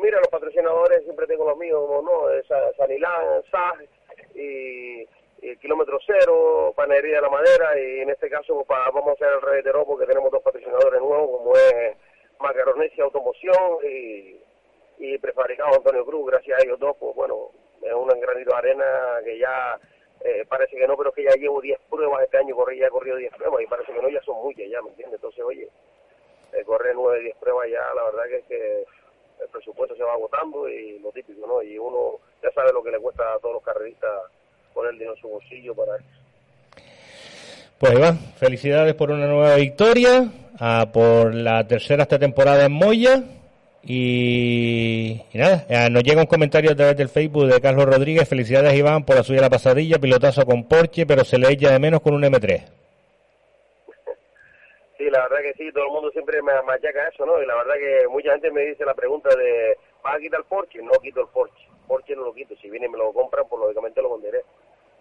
Mira, 0.00 0.18
los 0.18 0.28
patrocinadores 0.28 1.02
siempre 1.04 1.26
tengo 1.26 1.44
los 1.44 1.56
míos, 1.56 1.80
como 1.86 2.02
no, 2.02 2.22
Sanilán, 2.76 3.42
SAS, 3.50 3.74
y, 4.34 5.06
kilómetro 5.60 5.98
cero, 6.06 6.72
panadería 6.74 7.16
de 7.16 7.22
la 7.22 7.30
madera 7.30 7.80
y 7.80 8.00
en 8.00 8.10
este 8.10 8.28
caso 8.28 8.64
pues, 8.66 8.80
vamos 8.92 9.08
a 9.08 9.12
hacer 9.12 9.28
el 9.28 9.42
reitero 9.42 9.86
porque 9.86 10.06
tenemos 10.06 10.30
dos 10.30 10.42
patrocinadores 10.42 11.00
nuevos 11.00 11.38
como 11.38 11.54
es 11.54 11.96
Macaronesia 12.40 13.04
Automoción 13.04 13.78
y, 13.84 14.40
y 14.98 15.18
Prefabricado 15.18 15.76
Antonio 15.76 16.04
Cruz, 16.04 16.30
gracias 16.30 16.58
a 16.58 16.64
ellos 16.64 16.78
dos, 16.80 16.96
pues 16.98 17.14
bueno, 17.14 17.50
es 17.82 17.92
un 17.92 18.08
granito 18.20 18.50
de 18.50 18.56
arena 18.56 18.84
que 19.24 19.38
ya 19.38 19.78
eh, 20.24 20.44
parece 20.48 20.76
que 20.76 20.86
no, 20.86 20.96
pero 20.96 21.12
que 21.12 21.22
ya 21.24 21.34
llevo 21.34 21.60
10 21.60 21.78
pruebas 21.88 22.24
este 22.24 22.38
año, 22.38 22.56
corrí, 22.56 22.78
ya 22.78 22.86
he 22.86 22.90
corrido 22.90 23.16
10 23.16 23.34
pruebas 23.34 23.62
y 23.62 23.66
parece 23.66 23.92
que 23.92 24.02
no, 24.02 24.08
ya 24.08 24.22
son 24.22 24.36
muchas 24.42 24.68
ya, 24.68 24.82
¿me 24.82 24.88
entiendes? 24.90 25.16
Entonces, 25.16 25.44
oye, 25.44 25.68
eh, 26.52 26.64
correr 26.64 26.94
9, 26.94 27.20
10 27.20 27.36
pruebas 27.36 27.68
ya, 27.70 27.94
la 27.94 28.04
verdad 28.04 28.24
que 28.28 28.36
es 28.36 28.44
que 28.46 28.84
el 29.40 29.48
presupuesto 29.48 29.96
se 29.96 30.02
va 30.02 30.12
agotando 30.12 30.68
y 30.68 30.98
lo 30.98 31.10
típico, 31.12 31.46
¿no? 31.46 31.62
Y 31.62 31.78
uno 31.78 32.18
ya 32.42 32.50
sabe 32.52 32.72
lo 32.72 32.82
que 32.82 32.90
le 32.90 32.98
cuesta 32.98 33.22
a 33.34 33.38
todos 33.38 33.54
los 33.54 33.62
carreristas 33.62 34.10
poner 34.74 34.92
dinero 34.92 35.14
en 35.14 35.20
su 35.20 35.28
bolsillo 35.28 35.74
para 35.74 35.96
eso. 35.96 36.06
Pues 37.78 37.92
Iván, 37.92 38.18
felicidades 38.36 38.94
por 38.94 39.10
una 39.10 39.26
nueva 39.26 39.56
victoria, 39.56 40.30
a 40.58 40.90
por 40.92 41.34
la 41.34 41.66
tercera 41.66 42.04
esta 42.04 42.18
temporada 42.18 42.64
en 42.64 42.72
Moya. 42.72 43.22
Y, 43.88 45.22
nada, 45.34 45.64
eh, 45.68 45.88
nos 45.90 46.02
llega 46.02 46.20
un 46.20 46.26
comentario 46.26 46.72
a 46.72 46.74
través 46.74 46.96
del 46.96 47.08
Facebook 47.08 47.46
de 47.46 47.60
Carlos 47.60 47.84
Rodríguez. 47.84 48.28
Felicidades 48.28 48.74
Iván 48.74 49.04
por 49.04 49.16
la 49.16 49.22
suya 49.22 49.42
la 49.42 49.50
pasadilla, 49.50 49.98
pilotazo 49.98 50.44
con 50.44 50.64
Porsche, 50.64 51.06
pero 51.06 51.22
se 51.24 51.38
le 51.38 51.52
echa 51.52 51.70
de 51.70 51.78
menos 51.78 52.00
con 52.00 52.14
un 52.14 52.22
M3. 52.22 52.64
Sí, 54.96 55.10
la 55.10 55.28
verdad 55.28 55.42
que 55.42 55.52
sí, 55.54 55.70
todo 55.72 55.84
el 55.84 55.92
mundo 55.92 56.10
siempre 56.10 56.40
me 56.40 56.62
machaca 56.62 57.08
eso, 57.08 57.26
¿no? 57.26 57.42
Y 57.42 57.46
la 57.46 57.54
verdad 57.54 57.74
que 57.74 58.08
mucha 58.08 58.32
gente 58.32 58.50
me 58.50 58.62
dice 58.62 58.84
la 58.84 58.94
pregunta 58.94 59.28
de, 59.36 59.76
¿vas 60.02 60.16
a 60.16 60.18
quitar 60.18 60.40
el 60.40 60.46
Porsche? 60.46 60.82
No 60.82 60.92
quito 61.02 61.20
el 61.20 61.28
Porsche. 61.28 61.68
Porsche 61.86 62.16
no 62.16 62.24
lo 62.24 62.32
quito. 62.32 62.56
Si 62.56 62.70
viene 62.70 62.86
y 62.86 62.88
me 62.88 62.96
lo 62.96 63.12
compran, 63.12 63.46
pues 63.46 63.60
lógicamente 63.60 64.00
lo 64.00 64.14
venderé. 64.14 64.42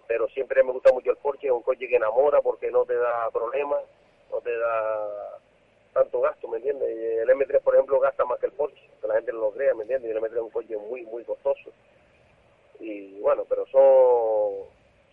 Pero 0.07 0.27
siempre 0.29 0.63
me 0.63 0.73
gusta 0.73 0.91
mucho 0.91 1.11
el 1.11 1.17
Porsche, 1.17 1.47
es 1.47 1.53
un 1.53 1.61
coche 1.61 1.87
que 1.87 1.95
enamora 1.95 2.41
porque 2.41 2.69
no 2.71 2.83
te 2.83 2.95
da 2.95 3.29
problemas, 3.31 3.83
no 4.31 4.41
te 4.41 4.55
da 4.57 5.39
tanto 5.93 6.19
gasto, 6.19 6.49
¿me 6.49 6.57
entiendes? 6.57 6.89
El 6.89 7.29
M3, 7.29 7.61
por 7.61 7.73
ejemplo, 7.75 7.99
gasta 8.01 8.25
más 8.25 8.37
que 8.39 8.47
el 8.47 8.51
Porsche, 8.51 8.89
que 9.01 9.07
la 9.07 9.15
gente 9.15 9.31
no 9.31 9.39
lo 9.39 9.51
crea, 9.51 9.73
¿me 9.73 9.83
entiendes? 9.83 10.09
Y 10.09 10.11
el 10.11 10.21
M3 10.21 10.33
es 10.33 10.41
un 10.41 10.49
coche 10.49 10.77
muy, 10.77 11.05
muy 11.05 11.23
costoso. 11.23 11.71
Y 12.81 13.17
bueno, 13.21 13.45
pero 13.47 13.65
son, 13.67 14.67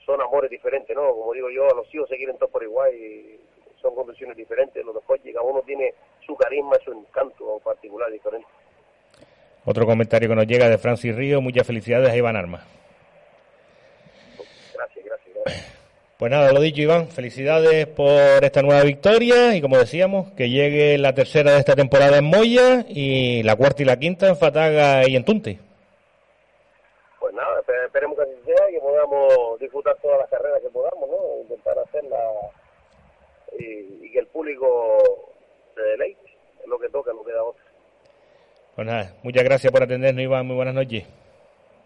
son 0.04 0.20
amores 0.20 0.50
diferentes, 0.50 0.94
¿no? 0.94 1.14
Como 1.14 1.32
digo 1.34 1.50
yo, 1.50 1.70
a 1.70 1.74
los 1.74 1.94
hijos 1.94 2.08
se 2.08 2.16
quieren 2.16 2.36
todos 2.36 2.50
por 2.50 2.64
igual 2.64 2.92
y 2.92 3.40
son 3.82 3.94
condiciones 3.94 4.36
diferentes 4.36 4.84
los 4.84 4.94
dos 4.94 5.04
coches, 5.04 5.34
cada 5.34 5.44
uno 5.44 5.60
tiene 5.62 5.92
su 6.24 6.34
carisma, 6.36 6.76
su 6.84 6.92
encanto 6.92 7.58
particular 7.58 8.10
diferente. 8.10 8.48
Otro 9.64 9.86
comentario 9.86 10.28
que 10.28 10.34
nos 10.34 10.46
llega 10.46 10.68
de 10.68 10.78
Francis 10.78 11.14
Río, 11.14 11.40
muchas 11.40 11.66
felicidades 11.66 12.10
a 12.10 12.16
Iván 12.16 12.36
Arma. 12.36 12.64
Gracias, 14.74 15.04
gracias, 15.04 15.34
gracias. 15.34 15.68
Pues 16.18 16.30
nada, 16.30 16.52
lo 16.52 16.60
dicho 16.60 16.80
Iván, 16.80 17.08
felicidades 17.08 17.84
por 17.88 18.44
esta 18.44 18.62
nueva 18.62 18.84
victoria 18.84 19.56
y 19.56 19.60
como 19.60 19.76
decíamos, 19.76 20.30
que 20.34 20.50
llegue 20.50 20.96
la 20.96 21.14
tercera 21.14 21.50
de 21.50 21.58
esta 21.58 21.74
temporada 21.74 22.18
en 22.18 22.24
Moya 22.24 22.86
y 22.88 23.42
la 23.42 23.56
cuarta 23.56 23.82
y 23.82 23.86
la 23.86 23.98
quinta 23.98 24.28
en 24.28 24.36
Fataga 24.36 25.08
y 25.08 25.16
en 25.16 25.24
Tunte. 25.24 25.58
Pues 27.18 27.34
nada, 27.34 27.60
esperemos 27.86 28.16
que 28.16 28.22
así 28.22 28.34
sea 28.44 28.70
y 28.70 28.74
que 28.74 28.80
podamos 28.80 29.58
disfrutar 29.58 29.96
todas 30.00 30.20
las 30.20 30.30
carreras 30.30 30.60
que 30.62 30.70
podamos, 30.70 31.10
¿no? 31.10 31.40
Intentar 31.42 31.76
hacerla 31.80 32.18
y, 33.58 34.10
que 34.10 34.18
el 34.18 34.26
público 34.26 35.34
se 35.74 35.80
deleite, 35.80 36.36
es 36.60 36.66
lo 36.66 36.78
que 36.78 36.88
toca, 36.88 37.12
no 37.12 37.24
queda 37.24 37.42
otra. 37.42 37.64
Pues 38.74 38.86
nada, 38.86 39.14
muchas 39.22 39.44
gracias 39.44 39.72
por 39.72 39.82
atendernos 39.82 40.22
Iván, 40.22 40.46
muy 40.46 40.56
buenas 40.56 40.74
noches. 40.74 41.04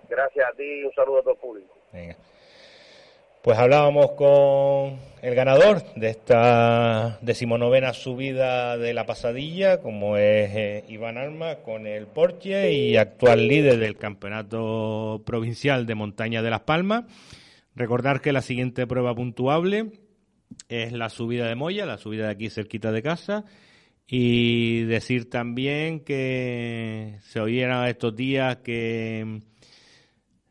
Gracias 0.09 0.47
a 0.49 0.57
ti 0.57 0.65
y 0.65 0.85
un 0.85 0.93
saludo 0.93 1.19
a 1.19 1.23
todo 1.23 1.33
el 1.33 1.39
público. 1.39 1.75
Venga. 1.93 2.17
Pues 3.43 3.59
hablábamos 3.59 4.11
con 4.13 4.99
el 5.23 5.35
ganador 5.37 5.81
de 5.95 6.09
esta 6.09 7.19
decimonovena 7.21 7.93
subida 7.93 8.77
de 8.77 8.93
la 8.93 9.07
pasadilla, 9.07 9.81
como 9.81 10.17
es 10.17 10.51
eh, 10.53 10.85
Iván 10.89 11.17
Arma, 11.17 11.57
con 11.57 11.87
el 11.87 12.09
Porsche 12.09 12.73
y 12.73 12.97
actual 12.97 13.47
líder 13.47 13.79
del 13.79 13.99
campeonato 13.99 15.23
provincial 15.25 15.87
de 15.87 15.95
montaña 15.95 16.43
de 16.43 16.51
Las 16.51 16.63
Palmas. 16.63 17.05
Recordar 17.77 18.21
que 18.21 18.33
la 18.33 18.43
siguiente 18.43 18.85
prueba 18.87 19.15
puntuable 19.15 19.93
es 20.69 20.93
la 20.93 21.09
subida 21.09 21.47
de 21.49 21.55
Moya, 21.55 21.87
la 21.87 21.99
subida 21.99 22.27
de 22.27 22.33
aquí 22.33 22.51
cerquita 22.51 22.93
de 22.93 23.03
casa. 23.03 23.45
Y 24.09 24.85
decir 24.85 25.29
también 25.29 26.01
que 26.01 27.19
se 27.23 27.41
oyeron 27.41 27.87
estos 27.87 28.15
días 28.15 28.59
que 28.59 29.43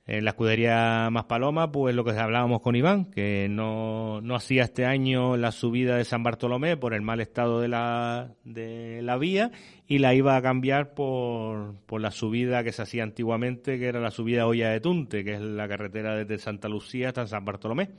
en 0.07 0.23
la 0.23 0.31
escudería 0.31 1.09
Más 1.09 1.25
Paloma, 1.25 1.71
pues 1.71 1.95
lo 1.95 2.03
que 2.03 2.11
hablábamos 2.11 2.61
con 2.61 2.75
Iván, 2.75 3.05
que 3.05 3.47
no, 3.49 4.21
no 4.21 4.35
hacía 4.35 4.63
este 4.63 4.85
año 4.85 5.35
la 5.35 5.51
subida 5.51 5.97
de 5.97 6.05
San 6.05 6.21
Bartolomé 6.21 6.77
por 6.77 6.93
el 6.93 7.01
mal 7.01 7.21
estado 7.21 7.59
de 7.59 7.69
la, 7.69 8.35
de 8.43 9.01
la 9.01 9.17
vía 9.17 9.51
y 9.87 9.97
la 9.97 10.13
iba 10.13 10.35
a 10.35 10.41
cambiar 10.43 10.93
por, 10.93 11.75
por 11.87 12.01
la 12.01 12.11
subida 12.11 12.63
que 12.63 12.71
se 12.71 12.83
hacía 12.83 13.03
antiguamente, 13.03 13.79
que 13.79 13.87
era 13.87 13.99
la 13.99 14.11
subida 14.11 14.45
Olla 14.45 14.69
de 14.69 14.79
Tunte, 14.79 15.23
que 15.23 15.35
es 15.35 15.41
la 15.41 15.67
carretera 15.67 16.15
desde 16.15 16.37
Santa 16.37 16.69
Lucía 16.69 17.07
hasta 17.07 17.25
San 17.25 17.43
Bartolomé. 17.43 17.89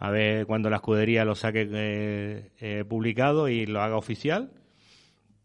A 0.00 0.10
ver 0.10 0.46
cuando 0.46 0.70
la 0.70 0.76
escudería 0.76 1.26
lo 1.26 1.34
saque 1.34 1.68
eh, 1.70 2.50
eh, 2.58 2.84
publicado 2.88 3.48
y 3.48 3.66
lo 3.66 3.82
haga 3.82 3.96
oficial 3.96 4.50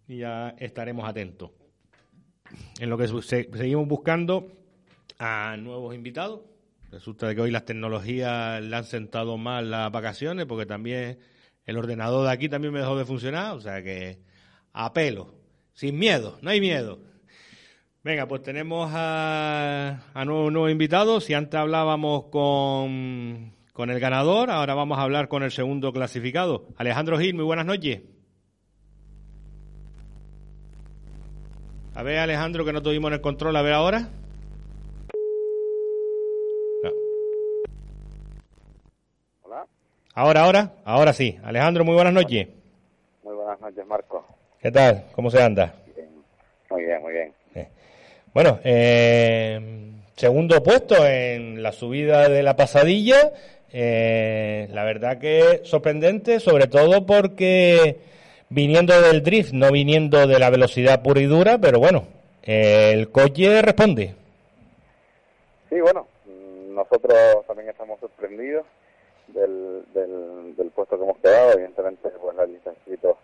y 0.08 0.20
ya 0.20 0.56
estaremos 0.58 1.08
atentos. 1.08 1.52
En 2.80 2.90
lo 2.90 2.98
que 2.98 3.08
seguimos 3.08 3.86
buscando 3.86 4.48
a 5.20 5.58
nuevos 5.58 5.94
invitados. 5.94 6.40
Resulta 6.90 7.36
que 7.36 7.42
hoy 7.42 7.52
las 7.52 7.66
tecnologías 7.66 8.64
le 8.64 8.74
han 8.74 8.86
sentado 8.86 9.38
mal 9.38 9.70
las 9.72 9.92
vacaciones 9.92 10.46
porque 10.46 10.66
también 10.66 11.20
el 11.66 11.78
ordenador 11.78 12.26
de 12.26 12.32
aquí 12.32 12.48
también 12.48 12.74
me 12.74 12.80
dejó 12.80 12.98
de 12.98 13.04
funcionar, 13.04 13.58
o 13.58 13.60
sea 13.60 13.84
que 13.84 14.20
a 14.72 14.94
pelo, 14.94 15.34
sin 15.74 16.00
miedo, 16.00 16.38
no 16.42 16.50
hay 16.52 16.62
miedo. 16.62 17.00
Venga, 18.04 18.28
pues 18.28 18.44
tenemos 18.44 18.90
a, 18.94 20.00
a 20.14 20.26
nuevos, 20.26 20.54
nuevos 20.54 20.72
invitados. 20.72 21.26
Si 21.26 21.34
antes 21.34 21.60
hablábamos 21.60 22.26
con, 22.26 23.55
con 23.76 23.90
el 23.90 24.00
ganador, 24.00 24.50
ahora 24.52 24.74
vamos 24.74 24.98
a 24.98 25.02
hablar 25.02 25.28
con 25.28 25.44
el 25.44 25.52
segundo 25.52 25.92
clasificado. 25.92 26.64
Alejandro 26.78 27.20
Gil, 27.20 27.36
muy 27.36 27.44
buenas 27.44 27.66
noches. 27.66 28.00
A 31.94 32.02
ver, 32.02 32.20
Alejandro, 32.20 32.64
que 32.64 32.72
no 32.72 32.82
tuvimos 32.82 33.10
en 33.10 33.16
el 33.16 33.22
control, 33.22 33.54
a 33.54 33.62
ver 33.62 33.74
ahora. 33.74 34.08
Ahora, 40.14 40.44
ahora, 40.44 40.72
ahora 40.86 41.12
sí. 41.12 41.38
Alejandro, 41.44 41.84
muy 41.84 41.96
buenas 41.96 42.14
noches. 42.14 42.48
Muy 43.26 43.36
buenas 43.36 43.60
noches, 43.60 43.86
Marco. 43.86 44.26
¿Qué 44.62 44.72
tal? 44.72 45.04
¿Cómo 45.12 45.30
se 45.30 45.44
anda? 45.44 45.76
Muy 46.70 46.86
bien, 46.86 47.02
muy 47.02 47.12
bien. 47.12 47.34
Bueno, 48.34 48.58
eh, 48.64 49.92
segundo 50.16 50.64
puesto 50.64 51.06
en 51.06 51.62
la 51.62 51.74
subida 51.74 52.30
de 52.30 52.42
la 52.42 52.56
pasadilla. 52.56 53.34
Eh, 53.78 54.70
la 54.72 54.86
verdad 54.86 55.18
que 55.20 55.60
sorprendente, 55.66 56.40
sobre 56.40 56.68
todo 56.68 57.06
porque 57.06 57.98
viniendo 58.48 59.02
del 59.02 59.22
drift, 59.22 59.52
no 59.52 59.70
viniendo 59.70 60.28
de 60.28 60.40
la 60.40 60.50
velocidad 60.50 61.04
pura 61.04 61.20
y 61.20 61.26
dura, 61.26 61.58
pero 61.58 61.78
bueno, 61.80 62.06
el 62.44 63.12
coche 63.12 63.62
responde. 63.62 64.16
Sí, 65.70 65.82
bueno, 65.82 66.08
nosotros 66.70 67.46
también 67.48 67.68
estamos 67.68 68.00
sorprendidos 68.00 68.66
del, 69.28 69.84
del, 69.94 70.72
puesto 70.74 70.98
que 70.98 71.04
hemos 71.04 71.18
quedado. 71.18 71.52
Evidentemente, 71.52 72.10
pues 72.22 72.34
la 72.38 72.46
lista 72.46 72.70
de 72.70 72.78
inscritos 72.78 73.18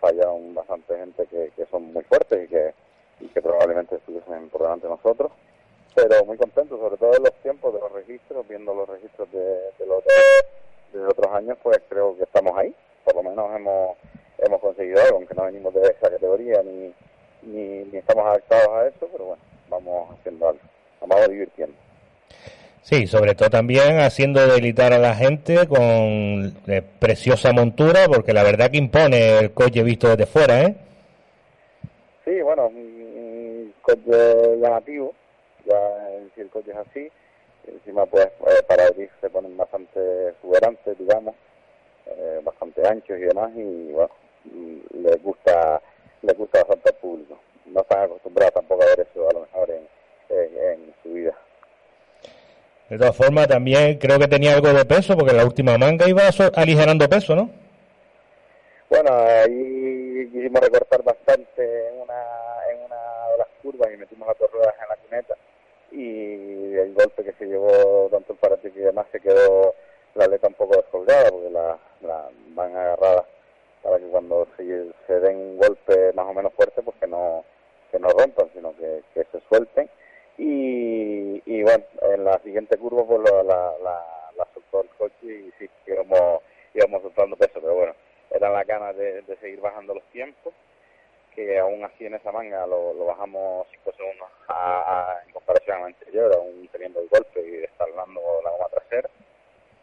fallaron 0.00 0.54
bastante 0.54 0.98
gente 0.98 1.26
que, 1.30 1.50
que 1.56 1.64
son 1.70 1.94
muy 1.94 2.04
fuertes 2.04 2.44
y 2.44 2.48
que, 2.48 2.74
y 3.20 3.28
que 3.28 3.40
probablemente 3.40 3.96
estuviesen 3.96 4.50
por 4.50 4.60
delante 4.64 4.86
de 4.86 4.92
nosotros. 4.92 5.32
Pero 5.94 6.24
muy 6.24 6.36
contentos, 6.36 6.78
sobre 6.80 6.96
todo 6.96 7.16
en 7.16 7.22
los 7.22 7.34
tiempos 7.42 7.72
de 7.72 7.80
los 7.80 7.92
registros, 7.92 8.46
viendo 8.48 8.74
los 8.74 8.88
registros 8.88 9.30
de, 9.30 9.44
de, 9.78 9.86
los, 9.86 10.02
de 10.92 11.06
otros 11.06 11.32
años, 11.32 11.56
pues 11.62 11.80
creo 11.88 12.16
que 12.16 12.24
estamos 12.24 12.56
ahí. 12.58 12.74
Por 13.04 13.14
lo 13.16 13.22
menos 13.22 13.54
hemos, 13.54 13.96
hemos 14.38 14.60
conseguido 14.60 15.00
algo, 15.02 15.18
aunque 15.18 15.34
no 15.34 15.44
venimos 15.44 15.72
de 15.74 15.82
esa 15.82 16.10
categoría 16.10 16.62
ni, 16.62 16.92
ni, 17.42 17.84
ni 17.84 17.98
estamos 17.98 18.26
adaptados 18.26 18.68
a 18.68 18.86
eso, 18.88 19.08
pero 19.12 19.24
bueno, 19.26 19.42
vamos 19.68 20.18
haciendo 20.18 20.48
algo, 20.48 20.60
vamos 21.00 21.28
divirtiendo. 21.28 21.76
Sí, 22.82 23.06
sobre 23.06 23.34
todo 23.34 23.48
también 23.48 24.00
haciendo 24.00 24.46
delitar 24.46 24.92
a 24.92 24.98
la 24.98 25.14
gente 25.14 25.66
con 25.66 26.54
eh, 26.66 26.82
preciosa 26.98 27.52
montura, 27.52 28.06
porque 28.08 28.34
la 28.34 28.42
verdad 28.42 28.70
que 28.70 28.76
impone 28.76 29.38
el 29.38 29.52
coche 29.52 29.82
visto 29.82 30.08
desde 30.08 30.26
fuera, 30.26 30.62
¿eh? 30.62 30.76
Sí, 32.26 32.42
bueno, 32.42 32.66
un 32.66 33.72
coche 33.80 34.58
llamativo, 34.60 35.14
ya 35.64 36.10
el 36.36 36.50
coche 36.50 36.70
es 36.72 36.76
así, 36.76 37.10
encima 37.66 38.06
pues 38.06 38.26
eh, 38.26 38.62
para 38.66 38.86
abrir 38.86 39.10
se 39.20 39.30
ponen 39.30 39.56
bastante 39.56 40.28
exuberantes, 40.28 40.98
digamos, 40.98 41.34
eh, 42.06 42.40
bastante 42.42 42.86
anchos 42.86 43.18
y 43.18 43.22
demás, 43.22 43.50
y 43.54 43.92
bueno, 43.92 44.10
les 44.92 45.22
gusta, 45.22 45.80
les 46.22 46.36
gusta 46.36 46.58
bastante 46.60 46.90
al 46.90 46.96
público. 46.96 47.38
No 47.66 47.80
están 47.80 48.02
acostumbrados 48.04 48.54
tampoco 48.54 48.82
a 48.82 48.86
ver 48.86 49.00
eso 49.00 49.28
a 49.28 49.32
lo 49.32 49.40
mejor 49.40 49.70
en, 49.70 49.88
en 50.30 50.94
su 51.02 51.12
vida. 51.12 51.32
De 52.88 52.98
todas 52.98 53.16
formas, 53.16 53.48
también 53.48 53.98
creo 53.98 54.18
que 54.18 54.28
tenía 54.28 54.54
algo 54.54 54.72
de 54.72 54.84
peso, 54.84 55.16
porque 55.16 55.32
la 55.32 55.44
última 55.44 55.78
manga 55.78 56.06
iba 56.06 56.22
aligerando 56.54 57.08
peso, 57.08 57.34
¿no? 57.34 57.50
Bueno, 58.90 59.10
ahí 59.10 60.28
quisimos 60.30 60.60
recortar 60.60 61.02
bastante 61.02 61.88
en 61.88 62.02
una, 62.02 62.22
en 62.70 62.82
una 62.84 63.30
de 63.32 63.38
las 63.38 63.48
curvas 63.62 63.90
y 63.92 63.96
metimos 63.96 64.28
las 64.28 64.38
dos 64.38 64.50
ruedas 64.52 64.74
en 64.80 64.88
la 64.88 64.96
cuneta 64.96 65.34
y 65.94 66.74
el 66.76 66.92
golpe 66.94 67.22
que 67.24 67.32
se 67.34 67.46
llevó 67.46 68.08
tanto 68.10 68.32
el 68.32 68.38
parate 68.38 68.72
y 68.74 68.78
demás 68.78 69.06
se 69.12 69.20
quedó 69.20 69.74
la 70.14 70.24
aleta 70.24 70.48
un 70.48 70.54
poco 70.54 70.76
descolgada 70.76 71.30
porque 71.30 71.50
la, 71.50 71.78
van 72.54 72.76
agarradas 72.76 73.24
para 73.82 73.98
que 73.98 74.06
cuando 74.06 74.48
se, 74.56 75.20
den 75.20 75.36
un 75.36 75.58
golpe 75.58 76.12
más 76.14 76.26
o 76.26 76.34
menos 76.34 76.52
fuerte 76.54 76.82
pues 76.82 76.96
que 77.00 77.06
no 77.06 77.44
que 77.92 77.98
no 77.98 78.08
rompan 78.08 78.50
sino 78.52 78.74
que, 78.76 79.02
se 79.14 79.40
suelten. 79.48 79.88
Y, 80.36 81.42
y 81.46 81.62
bueno 81.62 81.84
en 82.02 82.24
la 82.24 82.38
siguiente 82.40 82.76
curva 82.76 83.04
pues 83.04 83.20
la, 83.30 83.42
la, 83.44 83.72
la, 84.36 84.48
soltó 84.52 84.82
el 84.82 84.88
coche 84.98 85.14
y 85.22 85.52
sí 85.58 85.70
íbamos, 85.86 86.42
íbamos 86.74 87.02
soltando 87.02 87.36
peso 87.36 87.60
pero 87.60 87.74
bueno 87.74 87.94
eran 88.30 88.52
las 88.52 88.66
ganas 88.66 88.96
de 88.96 89.36
seguir 89.40 89.60
bajando 89.60 89.94
los 89.94 90.04
tiempos 90.10 90.52
que 91.34 91.58
aún 91.58 91.84
así 91.84 92.06
en 92.06 92.14
esa 92.14 92.32
manga 92.32 92.66
lo, 92.66 92.94
bajamos 93.04 93.66
5 93.84 93.92
segundos 93.96 94.28
a, 94.48 95.18
en 95.26 95.32
comparación 95.32 95.76
a 95.76 95.80
la 95.80 95.86
anterior, 95.86 96.34
aún 96.34 96.68
teniendo 96.72 97.00
el 97.00 97.08
golpe 97.08 97.40
y 97.40 97.94
dando 97.96 98.20
la 98.42 98.50
goma 98.50 98.68
trasera. 98.70 99.08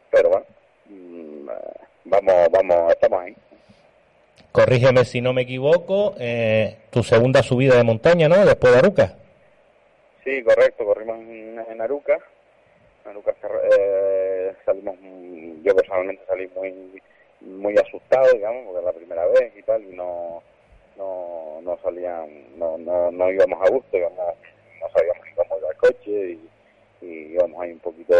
Pero 0.10 0.30
bueno, 0.30 0.46
mm, 0.86 1.50
vamos, 2.06 2.50
vamos, 2.52 2.92
estamos 2.92 3.22
ahí. 3.22 3.36
Corrígeme 4.52 5.06
si 5.06 5.22
no 5.22 5.34
me 5.34 5.44
equivoco, 5.44 6.16
eh, 6.20 6.78
tu 6.90 7.04
segunda 7.04 7.42
subida 7.42 7.78
de 7.78 7.84
montaña, 7.84 8.28
¿no? 8.28 8.46
Después 8.46 8.74
de 8.74 8.80
Aruca. 8.80 9.16
Sí, 10.24 10.44
correcto, 10.44 10.86
corrimos 10.86 11.18
en, 11.20 11.82
Aruca. 11.82 12.18
En 13.06 13.12
Aruca 13.12 13.34
eh, 13.72 14.54
salimos, 14.66 14.96
yo 15.64 15.76
personalmente 15.76 16.24
salí 16.28 16.50
muy 16.56 17.02
muy 17.42 17.76
asustado, 17.78 18.32
digamos, 18.34 18.66
porque 18.66 18.80
es 18.80 18.86
la 18.86 18.94
primera 18.94 19.26
vez 19.28 19.54
y 19.58 19.64
tal, 19.64 19.84
y 19.84 19.96
no 19.96 20.44
no, 20.97 21.60
no 21.62 21.77
salían, 21.84 22.58
no, 22.58 22.77
no, 22.77 23.12
no 23.12 23.32
íbamos 23.32 23.62
a 23.62 23.69
gusto, 23.69 23.97
íbamos, 23.97 24.36
no 24.82 24.89
sabíamos 24.89 25.27
cómo 25.36 25.58
iba 25.58 25.69
el 25.69 25.77
coche 25.77 26.38
y, 27.01 27.34
íbamos 27.34 27.62
ahí 27.62 27.71
un 27.71 27.80
poquito, 27.80 28.15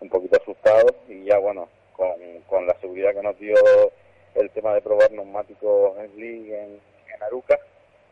un 0.00 0.08
poquito 0.08 0.40
asustados 0.40 0.94
y 1.08 1.24
ya 1.24 1.38
bueno, 1.38 1.68
con, 1.94 2.14
con 2.48 2.66
la 2.66 2.74
seguridad 2.80 3.14
que 3.14 3.22
nos 3.22 3.38
dio 3.38 3.54
el 4.34 4.50
tema 4.50 4.74
de 4.74 4.80
probar 4.80 5.12
neumáticos 5.12 5.98
en 5.98 6.18
League 6.18 6.58
en, 6.58 6.80
en 7.14 7.22
Aruca, 7.22 7.58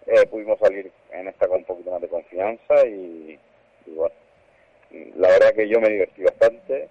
eh, 0.07 0.27
pudimos 0.27 0.59
salir 0.59 0.91
en 1.13 1.29
esta 1.29 1.47
con 1.47 1.59
un 1.59 1.65
poquito 1.65 1.91
más 1.91 2.01
de 2.01 2.09
confianza 2.09 2.87
y, 2.87 3.39
bueno, 3.87 4.15
la 5.17 5.29
verdad 5.29 5.55
que 5.55 5.69
yo 5.69 5.81
me 5.81 5.89
divertí 5.89 6.23
bastante 6.23 6.89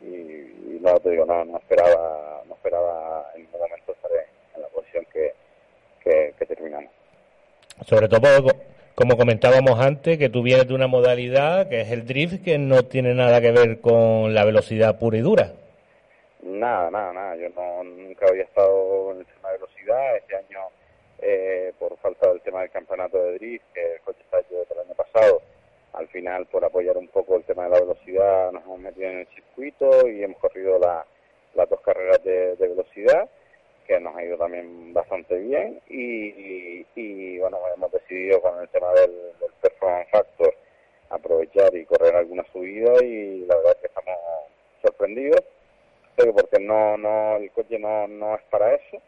y, 0.00 0.78
no 0.80 0.98
te 1.00 1.10
digo, 1.10 1.24
no, 1.24 1.44
no 1.44 1.58
esperaba, 1.58 2.42
no 2.46 2.54
esperaba 2.54 3.30
en 3.34 3.42
ningún 3.42 3.60
momento 3.60 3.92
estar 3.92 4.10
en 4.54 4.62
la 4.62 4.68
posición 4.68 5.06
que, 5.12 5.32
que, 6.04 6.46
terminamos. 6.46 6.90
Sobre 7.86 8.08
todo, 8.08 8.50
como 8.94 9.16
comentábamos 9.16 9.80
antes, 9.80 10.18
que 10.18 10.28
tú 10.28 10.42
vienes 10.42 10.68
de 10.68 10.74
una 10.74 10.86
modalidad 10.86 11.68
que 11.68 11.80
es 11.80 11.90
el 11.90 12.06
drift, 12.06 12.44
que 12.44 12.58
no 12.58 12.84
tiene 12.84 13.14
nada 13.14 13.40
que 13.40 13.50
ver 13.50 13.80
con 13.80 14.34
la 14.34 14.44
velocidad 14.44 14.98
pura 14.98 15.18
y 15.18 15.20
dura. 15.22 15.52
Nada, 16.42 16.90
nada, 16.90 17.12
nada. 17.12 17.36
Yo 17.36 17.48
no, 17.50 17.82
nunca 17.84 18.26
había 18.28 18.44
estado 18.44 19.12
en 19.12 19.18
el 19.20 19.26
tema 19.26 19.48
de 19.50 19.58
velocidad. 19.58 20.16
Este 20.16 20.36
año, 20.36 20.60
eh, 21.20 21.72
por 21.78 21.96
falta 21.98 22.28
del 22.28 22.40
tema 22.42 22.60
del 22.60 22.70
campeonato 22.70 23.18
de 23.18 23.34
drift, 23.38 23.64
que 23.72 23.94
el 23.94 24.00
coche 24.02 24.20
está 24.22 24.40
hecho 24.40 24.54
desde 24.56 24.74
el 24.74 24.80
año 24.80 24.94
pasado, 24.94 25.42
al 25.94 26.08
final, 26.08 26.46
por 26.46 26.64
apoyar 26.64 26.96
un 26.96 27.08
poco 27.08 27.36
el 27.36 27.44
tema 27.44 27.64
de 27.64 27.70
la 27.70 27.80
velocidad, 27.80 28.52
nos 28.52 28.64
hemos 28.64 28.80
metido 28.80 29.10
en 29.10 29.18
el 29.20 29.28
circuito 29.28 30.08
y 30.08 30.22
hemos 30.22 30.38
corrido 30.38 30.78
las 30.78 31.68
dos 31.68 31.80
carreras 31.80 32.22
de 32.22 32.56
velocidad 32.58 33.28
que 33.86 34.00
nos 34.00 34.16
ha 34.16 34.24
ido 34.24 34.36
también 34.36 34.92
bastante 34.92 35.36
bien 35.36 35.80
y, 35.88 37.38
bueno, 37.38 37.58
hemos 37.74 37.92
decidido 37.92 38.40
con 38.40 38.60
el 38.60 38.68
tema 38.68 38.92
del, 38.92 39.32
performance 39.60 40.10
factor 40.10 40.54
aprovechar 41.10 41.74
y 41.74 41.84
correr 41.86 42.14
alguna 42.16 42.44
subida 42.52 43.02
y 43.02 43.46
la 43.46 43.56
verdad 43.56 43.72
es 43.72 43.80
que 43.80 43.86
estamos 43.86 44.16
sorprendidos 44.82 45.42
porque 46.16 46.60
no 46.60 46.96
no 46.96 47.36
el 47.36 47.50
coche 47.50 47.78
no, 47.78 48.06
no 48.06 48.34
es 48.36 48.42
para 48.50 48.74
eso. 48.74 48.98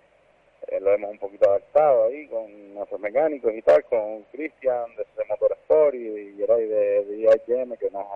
Eh, 0.69 0.81
lo 0.81 0.93
hemos 0.93 1.12
un 1.12 1.19
poquito 1.19 1.49
adaptado 1.49 2.07
ahí 2.07 2.27
con 2.27 2.75
nuestros 2.75 3.01
mecánicos 3.01 3.53
y 3.55 3.62
tal 3.62 3.85
con 3.85 4.23
Cristian 4.33 4.97
de, 4.97 5.25
Motor 5.29 5.53
Sport 5.53 5.95
y, 5.95 5.99
y 5.99 6.33
de, 6.35 7.05
de 7.05 7.17
IHM 7.19 7.77
que 7.77 7.91
nos, 7.91 8.07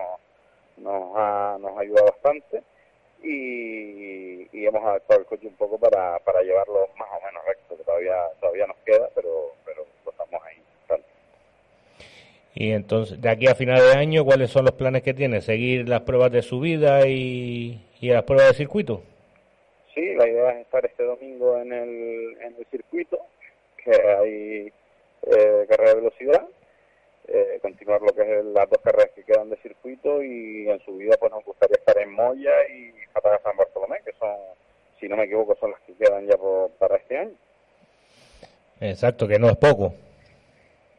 nos, 0.78 1.16
ha, 1.16 1.58
nos 1.60 1.76
ha 1.76 1.80
ayudado 1.80 2.06
bastante 2.06 2.62
y, 3.22 4.48
hemos 4.66 4.82
adaptado 4.84 5.20
el 5.20 5.26
coche 5.26 5.46
un 5.48 5.54
poco 5.54 5.78
para, 5.78 6.18
para 6.20 6.42
llevarlo 6.42 6.88
más 6.96 7.08
o 7.10 7.26
menos 7.26 7.44
recto, 7.46 7.76
que 7.76 7.82
todavía, 7.82 8.14
todavía 8.40 8.66
nos 8.66 8.76
queda, 8.84 9.08
pero, 9.14 9.52
pero 9.64 9.84
estamos 10.08 10.40
ahí. 10.44 10.56
Y 12.54 12.72
entonces, 12.72 13.20
de 13.20 13.30
aquí 13.30 13.46
a 13.46 13.54
final 13.54 13.80
de 13.80 13.98
año, 13.98 14.24
¿cuáles 14.24 14.50
son 14.50 14.64
los 14.64 14.74
planes 14.74 15.02
que 15.02 15.14
tiene? 15.14 15.40
¿Seguir 15.40 15.88
las 15.88 16.02
pruebas 16.02 16.30
de 16.30 16.42
subida 16.42 17.06
y, 17.06 17.80
y 18.00 18.08
las 18.10 18.24
pruebas 18.24 18.48
de 18.48 18.54
circuito? 18.54 19.02
Sí, 19.94 20.14
la 20.14 20.28
idea 20.28 20.50
es 20.52 20.66
estar 20.66 20.84
este 20.84 21.02
domingo 21.04 21.58
en 21.58 21.72
el, 21.72 22.36
en 22.40 22.56
el 22.58 22.66
circuito, 22.70 23.18
que 23.82 23.90
hay 23.90 24.72
eh, 25.22 25.66
carrera 25.68 25.90
de 25.90 25.96
velocidad, 25.96 26.46
eh, 27.28 27.58
continuar 27.62 28.00
lo 28.02 28.12
que 28.12 28.22
es 28.22 28.44
las 28.44 28.68
dos 28.68 28.80
carreras 28.82 29.10
que 29.14 29.22
quedan 29.22 29.50
de 29.50 29.56
circuito 29.58 30.22
y 30.22 30.68
en 30.68 30.80
subida 30.80 31.16
pues 31.18 31.30
nos 31.30 31.44
gustaría 31.44 31.76
estar 31.76 31.98
en 31.98 32.12
Moya 32.12 32.52
y 32.68 32.92
San 33.42 33.56
Bartolomé, 33.56 34.00
que 34.04 34.12
son, 34.12 34.36
si 34.98 35.08
no 35.08 35.16
me 35.16 35.24
equivoco, 35.24 35.56
son 35.60 35.72
las 35.72 35.80
que 35.80 35.94
quedan 35.94 36.26
ya 36.26 36.36
para 36.78 36.96
este 36.96 37.18
año. 37.18 37.34
Exacto, 38.80 39.28
que 39.28 39.38
no 39.38 39.48
es 39.48 39.56
poco. 39.56 39.94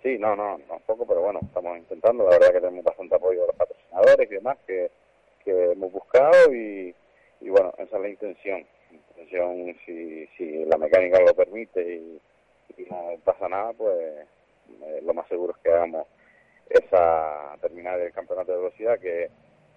Sí, 0.03 0.17
no, 0.17 0.35
no, 0.35 0.57
no 0.57 0.75
es 0.75 0.81
poco, 0.83 1.05
pero 1.05 1.21
bueno, 1.21 1.39
estamos 1.43 1.77
intentando. 1.77 2.23
La 2.23 2.31
verdad 2.31 2.53
que 2.53 2.61
tenemos 2.61 2.83
bastante 2.83 3.15
apoyo 3.15 3.41
de 3.41 3.47
los 3.47 3.55
patrocinadores 3.55 4.31
y 4.31 4.33
demás 4.33 4.57
que, 4.65 4.91
que 5.43 5.71
hemos 5.71 5.91
buscado 5.91 6.53
y, 6.53 6.95
y 7.41 7.49
bueno, 7.49 7.73
esa 7.77 7.97
es 7.97 8.01
la 8.01 8.09
intención. 8.09 8.65
intención, 8.91 9.75
si, 9.85 10.27
si 10.37 10.65
la 10.65 10.77
mecánica 10.77 11.19
lo 11.19 11.33
permite 11.33 11.81
y, 11.81 12.21
no 12.89 13.15
pasa 13.23 13.47
nada, 13.47 13.73
pues 13.73 13.95
eh, 13.95 15.01
lo 15.03 15.13
más 15.13 15.27
seguro 15.27 15.53
es 15.53 15.61
que 15.61 15.69
hagamos 15.69 16.07
esa 16.67 17.55
terminal 17.61 17.99
del 17.99 18.11
campeonato 18.13 18.51
de 18.51 18.57
velocidad 18.57 18.99
que 18.99 19.29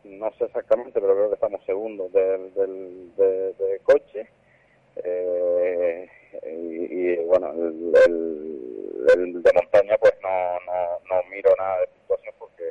no 0.04 0.30
sé 0.38 0.44
exactamente, 0.44 1.00
pero 1.00 1.14
creo 1.14 1.28
que 1.28 1.34
estamos 1.34 1.64
segundos 1.64 2.12
del, 2.12 2.52
del 2.54 3.16
de, 3.16 3.80
coche. 3.82 4.28
Eh, 4.96 6.08
y, 6.46 7.16
bueno, 7.24 7.52
el, 7.52 7.92
de 9.42 9.52
montaña 9.52 9.96
pues 9.98 10.14
no, 10.22 10.60
no, 10.66 10.98
no 11.10 11.22
miro 11.30 11.50
nada 11.58 11.80
de 11.80 11.86
situación 12.00 12.34
porque 12.38 12.70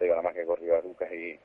digo 0.00 0.12
nada 0.12 0.22
más 0.22 0.34
que 0.34 0.44
corrido 0.44 0.76
a 0.76 0.82
Lucas 0.82 1.10
y, 1.12 1.38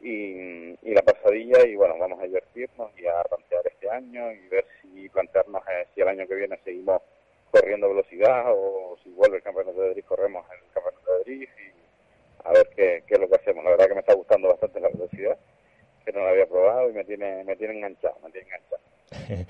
y, 0.00 0.78
y, 0.82 0.94
la 0.94 1.02
pasadilla 1.02 1.66
y 1.66 1.74
bueno, 1.76 1.96
vamos 1.98 2.20
a 2.20 2.26
divertirnos 2.26 2.90
y 2.98 3.06
a 3.06 3.22
plantear 3.24 3.66
este 3.66 3.90
año 3.90 4.32
y 4.32 4.48
ver 4.48 4.64
si 4.80 5.08
plantearnos 5.08 5.62
eh, 5.68 5.86
si 5.94 6.00
el 6.00 6.08
año 6.08 6.26
que 6.26 6.34
viene 6.34 6.58
seguimos 6.64 7.02
corriendo 7.50 7.88
velocidad 7.88 8.44
o 8.48 8.96
si 9.02 9.10
vuelve 9.10 9.38
el 9.38 9.42
campeonato 9.42 9.80
de 9.80 9.90
drift 9.90 10.08
corremos 10.08 10.44
el 10.50 10.72
campeonato 10.72 11.18
de 11.18 11.24
drift 11.24 11.58
y 11.58 11.83
a 12.44 12.52
ver 12.52 12.68
qué, 12.76 13.02
qué 13.06 13.14
es 13.14 13.20
lo 13.20 13.28
que 13.28 13.36
hacemos. 13.36 13.64
La 13.64 13.70
verdad 13.70 13.88
que 13.88 13.94
me 13.94 14.00
está 14.00 14.14
gustando 14.14 14.48
bastante 14.48 14.80
la 14.80 14.88
velocidad, 14.88 15.36
que 16.04 16.12
no 16.12 16.20
la 16.20 16.30
había 16.30 16.46
probado 16.46 16.90
y 16.90 16.92
me 16.92 17.04
tiene, 17.04 17.42
me 17.44 17.56
tiene 17.56 17.74
enganchado, 17.74 18.16
me 18.22 18.30
tiene 18.30 18.46
enganchado. 18.46 18.82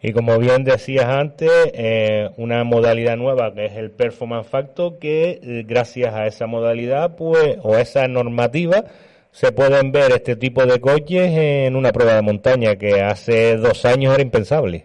y 0.00 0.12
como 0.12 0.38
bien 0.38 0.64
decías 0.64 1.06
antes, 1.06 1.50
eh, 1.74 2.30
una 2.36 2.64
modalidad 2.64 3.16
nueva 3.16 3.52
que 3.54 3.66
es 3.66 3.76
el 3.76 3.90
Performance 3.90 4.48
Factor, 4.48 4.98
que 4.98 5.40
eh, 5.42 5.64
gracias 5.66 6.14
a 6.14 6.26
esa 6.26 6.46
modalidad, 6.46 7.16
pues, 7.16 7.58
o 7.62 7.76
esa 7.76 8.06
normativa, 8.08 8.84
se 9.30 9.52
pueden 9.52 9.92
ver 9.92 10.12
este 10.12 10.36
tipo 10.36 10.64
de 10.64 10.80
coches 10.80 11.30
en 11.30 11.76
una 11.76 11.92
prueba 11.92 12.14
de 12.14 12.22
montaña 12.22 12.76
que 12.76 13.02
hace 13.02 13.56
dos 13.56 13.84
años 13.84 14.14
era 14.14 14.22
impensable. 14.22 14.84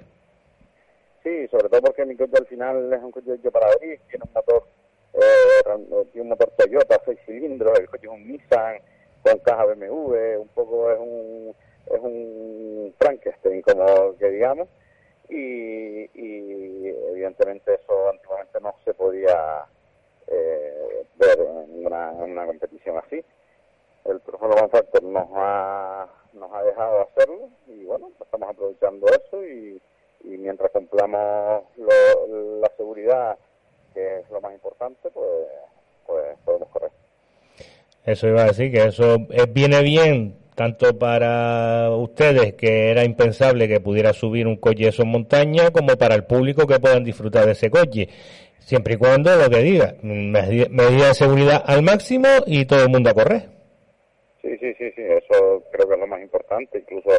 Sí, 1.23 1.47
sobre 1.49 1.69
todo 1.69 1.81
porque 1.81 2.05
mi 2.05 2.15
coche 2.17 2.33
al 2.37 2.45
final 2.47 2.91
es 2.91 3.01
un 3.01 3.11
coche 3.11 3.33
hecho 3.35 3.49
para 3.49 3.67
abrir, 3.67 3.99
tiene 4.09 4.25
un 4.25 4.33
motor 4.33 4.67
eh, 5.13 6.05
tiene 6.11 6.23
un 6.23 6.29
motor 6.29 6.51
Toyota, 6.57 7.01
seis 7.05 7.19
cilindros, 7.25 7.77
el 7.79 7.89
coche 7.89 8.07
es 8.07 8.11
un 8.11 8.27
Nissan 8.27 8.79
con 9.23 9.39
caja 9.39 9.65
BMW, 9.65 10.41
un 10.41 10.47
poco 10.49 10.91
es 10.91 10.99
un 10.99 11.55
es 11.85 11.99
un 11.99 12.93
Frankenstein 12.97 13.61
como 13.61 14.17
que 14.17 14.29
digamos 14.29 14.67
y, 15.29 16.03
y 16.13 16.87
evidentemente 17.11 17.75
eso 17.75 18.09
antiguamente 18.09 18.59
no 18.61 18.75
se 18.85 18.93
podía 18.93 19.65
eh, 20.27 21.05
ver 21.15 21.39
en 21.39 21.85
una, 21.85 22.11
una, 22.11 22.45
competición 22.45 22.97
así. 22.97 23.23
El 24.05 24.19
Performance 24.21 24.71
Factor 24.71 25.03
nos 25.03 25.27
ha 25.33 26.07
nos 26.33 26.51
ha 26.51 26.63
dejado 26.63 27.01
hacerlo 27.01 27.49
y 27.67 27.85
bueno 27.85 28.11
estamos 28.19 28.49
aprovechando 28.49 29.07
eso 29.07 29.45
y, 29.45 29.81
mientras 30.23 30.71
cumplamos 30.71 31.65
la 31.77 32.71
seguridad 32.77 33.37
que 33.93 34.19
es 34.19 34.29
lo 34.29 34.41
más 34.41 34.53
importante, 34.53 35.09
pues, 35.11 35.47
pues 36.05 36.37
podemos 36.45 36.69
correr. 36.69 36.91
Eso 38.05 38.27
iba 38.27 38.41
a 38.41 38.47
decir 38.47 38.71
que 38.71 38.83
eso 38.83 39.15
eh, 39.29 39.45
viene 39.47 39.81
bien 39.81 40.35
tanto 40.55 40.97
para 40.97 41.89
ustedes, 41.91 42.53
que 42.53 42.91
era 42.91 43.03
impensable 43.03 43.67
que 43.67 43.79
pudiera 43.79 44.13
subir 44.13 44.47
un 44.47 44.57
coche 44.57 44.83
de 44.83 44.89
esos 44.89 45.05
montañas, 45.05 45.71
como 45.71 45.97
para 45.97 46.15
el 46.15 46.25
público 46.25 46.67
que 46.67 46.79
puedan 46.79 47.03
disfrutar 47.03 47.45
de 47.45 47.53
ese 47.53 47.69
coche. 47.69 48.09
Siempre 48.59 48.93
y 48.93 48.97
cuando 48.97 49.35
lo 49.35 49.49
que 49.49 49.59
diga, 49.59 49.95
medida 50.01 51.07
de 51.07 51.13
seguridad 51.13 51.63
al 51.65 51.83
máximo 51.83 52.27
y 52.45 52.65
todo 52.65 52.83
el 52.83 52.89
mundo 52.89 53.09
a 53.09 53.13
correr. 53.13 53.49
Sí, 54.41 54.57
sí, 54.57 54.73
sí, 54.77 54.91
sí, 54.95 55.01
eso 55.01 55.63
creo 55.71 55.87
que 55.87 55.93
es 55.93 55.99
lo 55.99 56.07
más 56.07 56.21
importante. 56.21 56.79
Incluso 56.79 57.09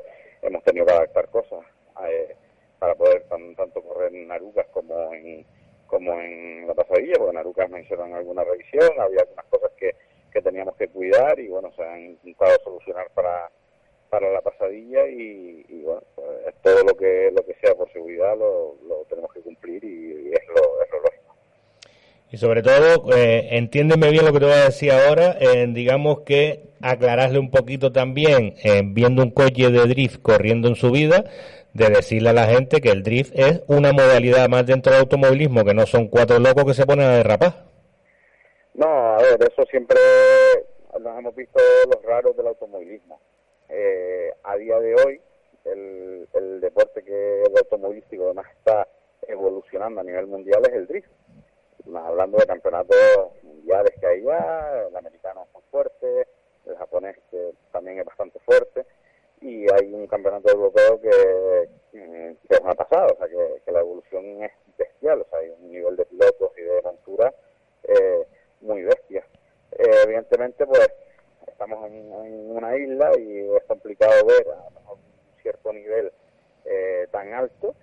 hemos 0.42 0.62
tenido 0.64 0.86
que 0.86 0.92
adaptar 0.92 1.28
cosas 1.28 1.60
eh, 2.08 2.34
para 2.78 2.94
poder 2.94 3.24
tanto 3.28 3.82
correr 3.82 4.14
en 4.14 4.30
Arucas 4.30 4.66
como 4.72 5.12
en, 5.12 5.44
como 5.86 6.12
en 6.20 6.66
la 6.66 6.74
pasadilla, 6.74 7.14
porque 7.18 7.30
en 7.30 7.38
Arucas 7.38 7.70
me 7.70 7.82
hicieron 7.82 8.14
alguna 8.14 8.44
revisión, 8.44 8.90
había 8.98 9.20
algunas 9.20 9.46
cosas 9.46 9.70
que 9.76 9.94
que 10.34 10.42
teníamos 10.42 10.74
que 10.76 10.88
cuidar 10.88 11.38
y 11.38 11.46
bueno, 11.46 11.72
se 11.76 11.82
han 11.84 12.00
intentado 12.00 12.58
solucionar 12.64 13.08
para, 13.14 13.48
para 14.10 14.32
la 14.32 14.40
pasadilla 14.40 15.06
y, 15.06 15.82
bueno, 15.84 16.02
pues, 16.16 16.54
todo 16.60 16.82
lo 16.82 16.96
que 16.96 17.30
lo 17.30 17.46
que 17.46 17.54
sea 17.62 17.74
por 17.76 17.90
seguridad 17.92 18.36
lo, 18.36 18.76
lo 18.88 19.04
tenemos 19.08 19.32
que 19.32 19.40
cumplir 19.40 19.84
y, 19.84 20.32
es, 20.32 20.46
lo, 20.48 20.82
es 20.82 20.90
lo. 20.90 21.13
Y 22.34 22.36
sobre 22.36 22.62
todo, 22.62 23.14
eh, 23.16 23.50
entiéndeme 23.52 24.10
bien 24.10 24.24
lo 24.24 24.32
que 24.32 24.40
te 24.40 24.46
voy 24.46 24.54
a 24.54 24.64
decir 24.64 24.90
ahora, 24.90 25.36
eh, 25.38 25.68
digamos 25.68 26.22
que 26.22 26.64
aclararle 26.82 27.38
un 27.38 27.48
poquito 27.48 27.92
también, 27.92 28.56
eh, 28.64 28.82
viendo 28.84 29.22
un 29.22 29.30
coche 29.30 29.70
de 29.70 29.86
drift 29.86 30.20
corriendo 30.20 30.66
en 30.66 30.74
su 30.74 30.90
vida, 30.90 31.22
de 31.74 31.90
decirle 31.90 32.30
a 32.30 32.32
la 32.32 32.46
gente 32.46 32.80
que 32.80 32.90
el 32.90 33.04
drift 33.04 33.38
es 33.38 33.62
una 33.68 33.92
modalidad 33.92 34.48
más 34.48 34.66
dentro 34.66 34.90
del 34.90 35.02
automovilismo, 35.02 35.64
que 35.64 35.74
no 35.74 35.86
son 35.86 36.08
cuatro 36.08 36.40
locos 36.40 36.64
que 36.64 36.74
se 36.74 36.84
ponen 36.84 37.06
a 37.06 37.18
derrapar. 37.18 37.66
No, 38.74 39.14
a 39.14 39.18
ver, 39.18 39.38
eso 39.40 39.62
siempre 39.70 40.00
nos 41.00 41.16
hemos 41.16 41.36
visto 41.36 41.60
los 41.86 42.02
raros 42.02 42.36
del 42.36 42.48
automovilismo. 42.48 43.20
Eh, 43.68 44.32
a 44.42 44.56
día 44.56 44.80
de 44.80 44.94
hoy, 44.96 45.20
el, 45.66 46.26
el 46.34 46.60
deporte 46.60 47.04
que 47.04 47.42
el 47.42 47.56
automovilístico 47.58 48.24
además 48.24 48.46
está 48.58 48.88
evolucionando 49.28 50.00
a 50.00 50.04
nivel 50.04 50.26
mundial 50.26 50.62
es 50.66 50.74
el 50.74 50.88
drift. 50.88 51.08
Hablando 51.92 52.38
de 52.38 52.46
campeonatos 52.46 52.96
mundiales 53.42 53.92
que 54.00 54.06
hay 54.06 54.22
ya, 54.22 54.86
el 54.88 54.96
americano 54.96 55.44
es 55.44 55.52
muy 55.52 55.62
fuerte, 55.70 56.26
el 56.66 56.76
japonés 56.76 57.16
que 57.30 57.52
también 57.72 57.98
es 57.98 58.06
bastante 58.06 58.38
fuerte, 58.40 58.86
y 59.40 59.66
hay 59.70 59.92
un 59.92 60.06
campeonato 60.06 60.50
europeo 60.50 61.00
que, 61.00 61.68
que 61.92 62.36
es 62.48 62.60
una 62.60 62.74
pasada, 62.74 63.06
o 63.12 63.16
sea, 63.18 63.28
que, 63.28 63.72
la 63.72 63.80
evolución 63.80 64.42
es 64.42 64.52
bestial, 64.78 65.20
o 65.20 65.26
sea, 65.28 65.40
hay 65.40 65.50
un 65.50 65.70
nivel 65.70 65.96
de 65.96 66.06
pilotos 66.06 66.50
y 66.56 66.62
de 66.62 66.82
montura 66.82 67.34
eh, 67.82 68.26
muy 68.60 68.82
bestia. 68.82 69.24
Eh, 69.72 70.02
evidentemente, 70.04 70.64
pues 70.66 70.88
estamos 71.46 71.86
en, 71.90 72.10
una 72.50 72.76
isla 72.76 73.10
y 73.18 73.54
es 73.54 73.64
complicado 73.64 74.24
ver 74.26 74.46
a 74.86 74.92
un 74.92 75.00
cierto 75.42 75.72
nivel 75.72 76.12
eh, 76.64 77.06
tan 77.10 77.32
alto 77.34 77.74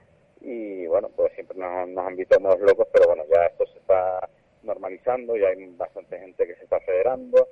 y 0.42 0.88
bueno, 0.88 1.10
pues 1.16 1.34
siempre 1.34 1.58
nos, 1.58 1.88
nos 1.89 2.06
han 2.06 2.16
visto 2.16 2.39
más 2.39 2.60
locos, 2.60 2.88
pero 2.92 3.08
bueno, 3.08 3.24
ya 3.32 3.46
esto 3.46 3.66
se 3.68 3.78
está 3.80 4.28
normalizando, 4.64 5.36
ya 5.38 5.50
hay 5.50 5.66
bastante 5.76 6.18
gente 6.20 6.48
que 6.48 6.56
se 6.56 6.64
está 6.64 6.80
federando. 6.82 7.48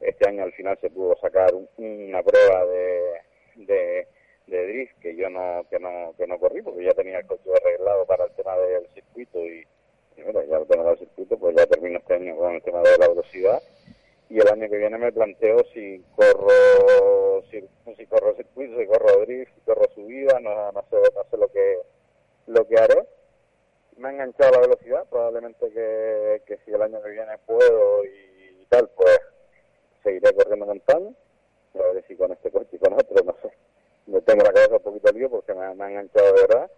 Este 0.00 0.28
año 0.28 0.44
al 0.44 0.52
final 0.52 0.78
se 0.80 0.90
pudo 0.90 1.16
sacar 1.20 1.52
una 1.78 2.22
prueba 2.22 2.66
de, 2.66 3.20
de, 3.56 4.06
drift 4.46 4.98
que 5.00 5.16
yo 5.16 5.28
no 5.30 5.64
que 5.70 5.78
no 5.78 6.14
que 6.16 6.26
no 6.26 6.38
corrí 6.38 6.62
porque 6.62 6.84
ya 6.84 6.92
tenía 6.92 7.18
el 7.18 7.26
coche 7.26 7.50
arreglado 7.54 8.04
para 8.06 8.24
el 8.24 8.32
tema 8.32 8.56
del 8.56 8.86
circuito 8.94 9.38
y, 9.38 9.66
y 10.16 10.22
ya 10.22 10.58
lo 10.58 10.66
tengo 10.66 10.90
el 10.90 10.98
circuito, 10.98 11.38
pues 11.38 11.56
ya 11.56 11.66
termino 11.66 11.98
este 11.98 12.14
año 12.14 12.36
con 12.36 12.54
el 12.54 12.62
tema 12.62 12.80
de 12.82 12.98
la 12.98 13.08
velocidad 13.08 13.62
y 14.28 14.38
el 14.38 14.48
año 14.48 14.68
que 14.68 14.76
viene 14.76 14.98
me 14.98 15.12
planteo 15.12 15.64
si 15.72 16.04
corro 16.14 17.42
si, 17.50 17.64
si 17.96 18.06
corro 18.06 18.34
circuito, 18.36 18.78
si 18.78 18.86
corro 18.86 19.20
drift, 19.24 19.54
si 19.54 19.60
corro 19.62 19.88
subida, 19.94 20.38
no, 20.40 20.72
no 20.72 20.82
sé, 20.90 20.96
no 21.14 21.24
sé 21.30 21.36
lo 21.36 21.48
que 21.48 21.78
lo 22.46 22.66
que 22.66 22.78
haré. 22.78 23.06
Me 23.96 24.08
ha 24.08 24.12
enganchado 24.12 24.52
la 24.52 24.60
velocidad, 24.60 25.06
probablemente 25.08 25.70
que, 25.70 26.42
que 26.46 26.58
si 26.64 26.72
el 26.72 26.82
año 26.82 27.00
que 27.02 27.10
viene 27.10 27.38
puedo 27.46 28.04
y, 28.04 28.66
tal, 28.68 28.88
pues 28.96 29.18
seguiré 30.02 30.34
corriendo 30.34 30.66
montaña. 30.66 31.10
A 31.74 31.92
ver 31.92 32.04
si 32.06 32.16
con 32.16 32.32
este 32.32 32.50
coche 32.50 32.70
y 32.72 32.78
con 32.78 32.92
otro, 32.94 33.24
no 33.24 33.36
sé. 33.42 33.52
Me 34.06 34.20
tengo 34.20 34.42
la 34.44 34.52
cabeza 34.52 34.76
un 34.76 34.82
poquito 34.82 35.12
lío 35.12 35.30
porque 35.30 35.54
me, 35.54 35.64
ha 35.64 35.70
enganchado 35.72 36.26
de 36.34 36.40
verdad 36.42 36.70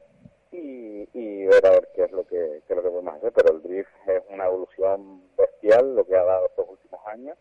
y, 0.52 1.08
y 1.12 1.46
ver 1.46 1.66
a 1.66 1.70
ver 1.70 1.88
qué 1.94 2.04
es 2.04 2.12
lo 2.12 2.24
que, 2.26 2.62
qué 2.66 2.72
es 2.72 2.76
lo 2.76 2.82
que 2.82 2.90
podemos 2.90 3.14
hacer. 3.14 3.32
Pero 3.32 3.54
el 3.54 3.62
drift 3.62 3.90
es 4.06 4.22
una 4.30 4.46
evolución 4.46 5.22
bestial 5.36 5.96
lo 5.96 6.04
que 6.06 6.16
ha 6.16 6.24
dado 6.24 6.46
estos 6.46 6.68
últimos 6.68 7.00
años 7.06 7.36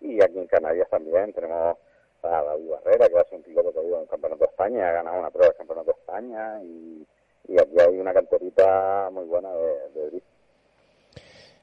y 0.00 0.22
aquí 0.22 0.38
en 0.38 0.46
Canarias 0.46 0.88
también 0.90 1.32
tenemos 1.32 1.76
a 2.22 2.42
David 2.42 2.70
Barrera, 2.70 3.08
que 3.08 3.14
va 3.14 3.20
a 3.20 3.24
ser 3.24 3.36
un 3.36 3.42
piloto 3.42 3.72
que 3.72 3.78
ha 3.78 3.82
en 3.82 4.02
el 4.02 4.08
Campeonato 4.08 4.44
de 4.44 4.50
España, 4.50 4.88
ha 4.88 4.92
ganado 4.92 5.18
una 5.18 5.30
prueba 5.30 5.48
del 5.48 5.56
Campeonato 5.56 5.92
de 5.92 5.98
España 5.98 6.62
y, 6.62 7.06
y 7.58 7.60
aquí 7.60 7.80
hay 7.80 7.98
una 7.98 8.14
canterita 8.14 9.10
muy 9.10 9.24
buena 9.24 9.52
de, 9.52 9.74
de 9.94 10.10
drift. 10.10 10.26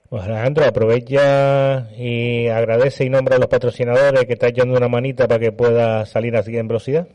Pues 0.10 0.24
Alejandro, 0.24 0.66
aprovecha 0.66 1.90
y 1.98 2.48
agradece 2.48 3.06
y 3.06 3.10
nombra 3.10 3.38
a 3.38 3.40
los 3.40 3.48
patrocinadores 3.48 4.26
que 4.26 4.36
te 4.36 4.46
ayudando 4.46 4.78
una 4.78 4.88
manita 4.88 5.28
para 5.28 5.40
que 5.40 5.52
pueda 5.52 6.06
salir 6.06 6.36
así 6.38 6.56
en 6.56 6.68
velocidad. 6.68 7.08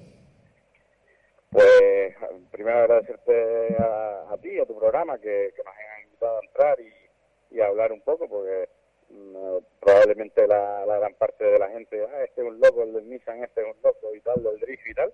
Pues 1.50 2.14
primero 2.50 2.80
agradecerte 2.80 3.76
a, 3.78 4.32
a 4.32 4.36
ti, 4.38 4.58
a 4.58 4.66
tu 4.66 4.76
programa, 4.78 5.16
que, 5.18 5.52
que, 5.56 5.62
nos 5.62 5.74
hayan 5.74 6.04
invitado 6.04 6.36
a 6.36 6.44
entrar 6.44 6.78
y, 6.80 7.56
y 7.56 7.60
a 7.60 7.66
hablar 7.66 7.92
un 7.92 8.00
poco, 8.02 8.28
porque 8.28 8.68
mm, 9.08 9.56
probablemente 9.80 10.46
la, 10.46 10.84
la, 10.84 10.98
gran 10.98 11.14
parte 11.14 11.44
de 11.44 11.58
la 11.58 11.68
gente, 11.70 12.04
ah, 12.04 12.24
este 12.24 12.42
es 12.42 12.46
un 12.48 12.60
loco, 12.60 12.82
el 12.82 12.92
del 12.92 13.08
Nissan, 13.08 13.42
este 13.44 13.62
es 13.62 13.66
un 13.68 13.82
loco 13.82 14.14
y 14.14 14.20
tal, 14.20 14.42
del 14.42 14.58
drift 14.60 14.86
y 14.86 14.94
tal. 14.94 15.12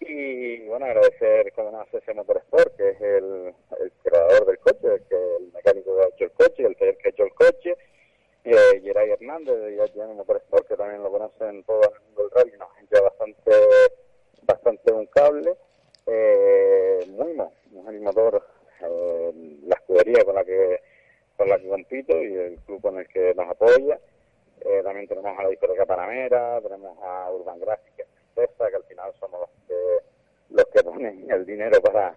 Y 0.00 0.66
bueno, 0.66 0.86
agradecer 0.86 1.52
como 1.52 1.72
nos 1.72 1.88
hace 1.88 1.98
ese 1.98 2.14
Motorsport, 2.14 2.76
que 2.76 2.90
es 2.90 3.00
el, 3.00 3.54
creador 4.02 4.46
del 4.46 4.58
coche, 4.58 5.02
que, 5.08 5.36
el 5.36 5.52
mecánico 5.52 5.96
que 5.96 6.02
ha 6.02 6.08
hecho 6.08 6.24
el 6.24 6.32
coche, 6.32 6.62
el 6.64 6.76
taller 6.76 6.96
que 6.98 7.08
ha 7.08 7.10
hecho 7.10 7.24
el 7.24 7.34
coche, 7.34 7.76
eh, 8.44 8.80
Geray 8.82 9.10
Hernández 9.10 9.58
de 9.58 9.74
IHM 9.74 10.16
Motorsport, 10.16 10.68
que 10.68 10.76
también 10.76 11.02
lo 11.02 11.10
conocen 11.10 11.64
todo 11.64 11.82
el 11.82 12.00
mundo 12.04 12.22
del 12.22 12.30
rally, 12.30 12.58
nos 12.58 12.68
hecho 12.82 13.02
bastante, 13.02 13.50
bastante 14.42 14.92
un 14.92 15.06
cable 15.06 15.56
eh, 16.10 17.04
Muimo, 17.08 17.52
un 17.72 18.02
motor, 18.02 18.42
eh, 18.80 19.32
la 19.66 19.74
escudería 19.74 20.24
con 20.24 20.34
la 20.34 20.44
que 20.44 20.80
con 21.36 21.48
la 21.48 21.58
que 21.58 21.68
compito 21.68 22.20
y 22.20 22.34
el 22.34 22.58
club 22.60 22.80
con 22.80 22.98
el 22.98 23.06
que 23.08 23.34
nos 23.34 23.48
apoya. 23.48 24.00
Eh, 24.60 24.80
también 24.82 25.06
tenemos 25.06 25.38
a 25.38 25.42
la 25.42 25.50
discoteca 25.50 25.86
Panamera, 25.86 26.60
tenemos 26.62 26.98
a 27.02 27.30
Urban 27.30 27.60
Graphics, 27.60 28.08
que 28.46 28.76
al 28.76 28.84
final 28.84 29.12
somos 29.18 29.40
los 29.40 29.50
que, 29.66 30.54
los 30.54 30.64
que 30.66 30.82
ponen 30.82 31.30
el 31.30 31.44
dinero 31.44 31.80
para, 31.80 32.14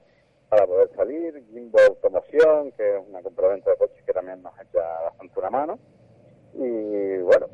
para 0.50 0.68
poder 0.68 0.90
salir. 0.96 1.44
Jimbo 1.52 1.80
Automoción, 1.88 2.72
que 2.74 2.98
es 2.98 3.04
una 3.08 3.22
compraventa 3.22 3.72
de 3.72 3.78
coches 3.78 4.04
que 4.06 4.14
también 4.14 4.42
nos 4.42 4.54
echa 4.60 4.82
bastante 5.02 5.40
una 5.40 5.50
mano. 5.50 5.80
Y 6.54 7.18
bueno, 7.20 7.48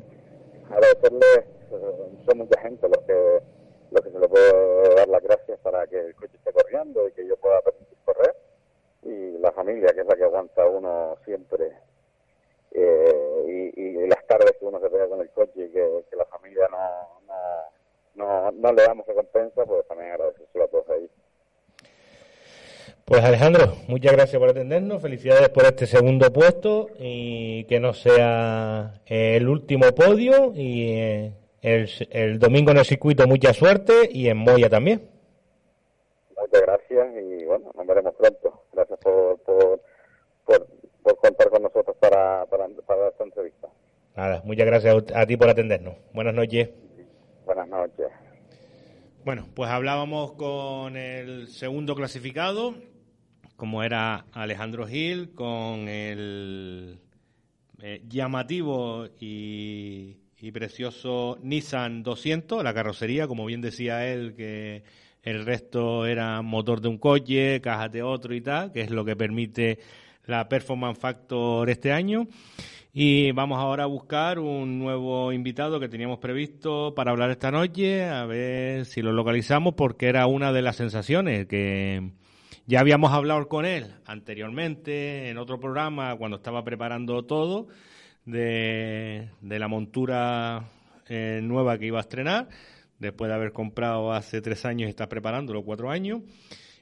agradecerles, 0.70 1.38
eh, 1.38 2.24
son 2.26 2.38
mucha 2.38 2.60
gente 2.60 2.88
los 2.88 3.04
que 3.04 3.42
lo 3.90 4.02
que 4.02 4.10
se 4.10 4.18
le 4.18 4.28
puede 4.28 4.94
dar 4.94 5.08
las 5.08 5.22
gracias 5.22 5.58
para 5.60 5.86
que 5.86 5.98
el 5.98 6.14
coche 6.14 6.36
esté 6.36 6.52
corriendo 6.52 7.08
y 7.08 7.12
que 7.12 7.26
yo 7.26 7.36
pueda 7.36 7.60
permitir 7.62 7.96
correr. 8.04 8.36
Y 9.02 9.38
la 9.38 9.52
familia, 9.52 9.88
que 9.94 10.00
es 10.00 10.06
la 10.06 10.16
que 10.16 10.24
aguanta 10.24 10.66
uno 10.66 11.16
siempre. 11.24 11.72
Eh, 12.72 13.72
y, 13.76 13.80
y, 13.80 14.06
las 14.06 14.26
tardes 14.26 14.52
que 14.58 14.66
uno 14.66 14.78
se 14.78 14.90
pega 14.90 15.08
con 15.08 15.20
el 15.20 15.30
coche 15.30 15.64
y 15.64 15.70
que, 15.70 16.04
la 16.16 16.26
familia 16.26 16.68
no, 16.70 16.78
no, 18.18 18.50
no, 18.50 18.72
le 18.72 18.82
damos 18.82 19.06
recompensa, 19.06 19.64
pues 19.64 19.86
también 19.86 20.10
agradecérselo 20.10 20.64
a 20.64 20.68
todos 20.68 20.90
ahí. 20.90 21.08
Pues 23.04 23.24
Alejandro, 23.24 23.72
muchas 23.86 24.12
gracias 24.12 24.38
por 24.38 24.50
atendernos, 24.50 25.00
felicidades 25.00 25.48
por 25.48 25.64
este 25.64 25.86
segundo 25.86 26.30
puesto 26.30 26.88
y 26.98 27.64
que 27.64 27.80
no 27.80 27.94
sea 27.94 29.00
el 29.06 29.48
último 29.48 29.94
podio 29.94 30.52
y 30.54 30.92
eh, 30.92 31.32
el, 31.62 31.88
el, 32.10 32.38
domingo 32.38 32.72
en 32.72 32.78
el 32.78 32.84
circuito 32.84 33.26
mucha 33.26 33.54
suerte 33.54 33.94
y 34.10 34.28
en 34.28 34.36
Moya 34.36 34.68
también. 34.68 35.08
Muchas 36.38 36.60
gracias 36.60 37.08
y 37.16 37.44
bueno, 37.46 37.70
nos 37.74 37.86
veremos 37.86 38.14
pronto. 38.14 38.62
Gracias 38.74 38.98
por, 38.98 39.38
por, 39.38 39.80
por, 40.44 40.66
por 41.02 41.16
contar 41.16 41.48
con 41.48 41.62
nosotros 41.62 41.96
para, 41.98 42.44
para, 42.46 42.68
para, 42.86 43.08
esta 43.08 43.24
entrevista. 43.24 43.68
Nada, 44.16 44.42
muchas 44.44 44.66
gracias 44.66 45.04
a 45.14 45.26
ti 45.26 45.36
por 45.36 45.48
atendernos. 45.48 45.94
Buenas 46.12 46.34
noches. 46.34 46.68
Buenas 47.58 47.90
noches. 47.90 48.06
Bueno, 49.24 49.48
pues 49.52 49.68
hablábamos 49.68 50.34
con 50.34 50.96
el 50.96 51.48
segundo 51.48 51.96
clasificado, 51.96 52.76
como 53.56 53.82
era 53.82 54.26
Alejandro 54.32 54.86
Gil, 54.86 55.34
con 55.34 55.88
el 55.88 57.00
eh, 57.82 58.02
llamativo 58.08 59.08
y 59.18 60.18
y 60.40 60.52
precioso 60.52 61.36
Nissan 61.42 62.04
200, 62.04 62.62
la 62.62 62.72
carrocería, 62.72 63.26
como 63.26 63.44
bien 63.44 63.60
decía 63.60 64.06
él, 64.06 64.34
que 64.36 64.84
el 65.24 65.44
resto 65.44 66.06
era 66.06 66.42
motor 66.42 66.80
de 66.80 66.86
un 66.86 66.98
coche, 66.98 67.60
cajas 67.60 67.90
de 67.90 68.04
otro 68.04 68.34
y 68.34 68.40
tal, 68.40 68.70
que 68.70 68.82
es 68.82 68.90
lo 68.90 69.04
que 69.04 69.16
permite 69.16 69.80
la 70.26 70.48
Performance 70.48 70.98
Factor 70.98 71.68
este 71.70 71.90
año. 71.90 72.28
Y 73.00 73.30
vamos 73.30 73.60
ahora 73.60 73.84
a 73.84 73.86
buscar 73.86 74.40
un 74.40 74.80
nuevo 74.80 75.32
invitado 75.32 75.78
que 75.78 75.88
teníamos 75.88 76.18
previsto 76.18 76.94
para 76.96 77.12
hablar 77.12 77.30
esta 77.30 77.52
noche, 77.52 78.04
a 78.04 78.26
ver 78.26 78.86
si 78.86 79.02
lo 79.02 79.12
localizamos, 79.12 79.74
porque 79.74 80.08
era 80.08 80.26
una 80.26 80.52
de 80.52 80.62
las 80.62 80.74
sensaciones 80.74 81.46
que 81.46 82.10
ya 82.66 82.80
habíamos 82.80 83.12
hablado 83.12 83.46
con 83.46 83.66
él 83.66 83.94
anteriormente 84.04 85.28
en 85.28 85.38
otro 85.38 85.60
programa 85.60 86.16
cuando 86.16 86.38
estaba 86.38 86.64
preparando 86.64 87.24
todo 87.24 87.68
de, 88.24 89.28
la 89.42 89.68
montura 89.68 90.64
eh, 91.08 91.38
nueva 91.40 91.78
que 91.78 91.86
iba 91.86 91.98
a 91.98 92.00
estrenar, 92.00 92.48
después 92.98 93.28
de 93.28 93.36
haber 93.36 93.52
comprado 93.52 94.12
hace 94.12 94.40
tres 94.40 94.64
años 94.64 94.88
y 94.88 94.90
está 94.90 95.08
preparándolo 95.08 95.62
cuatro 95.62 95.88
años. 95.88 96.22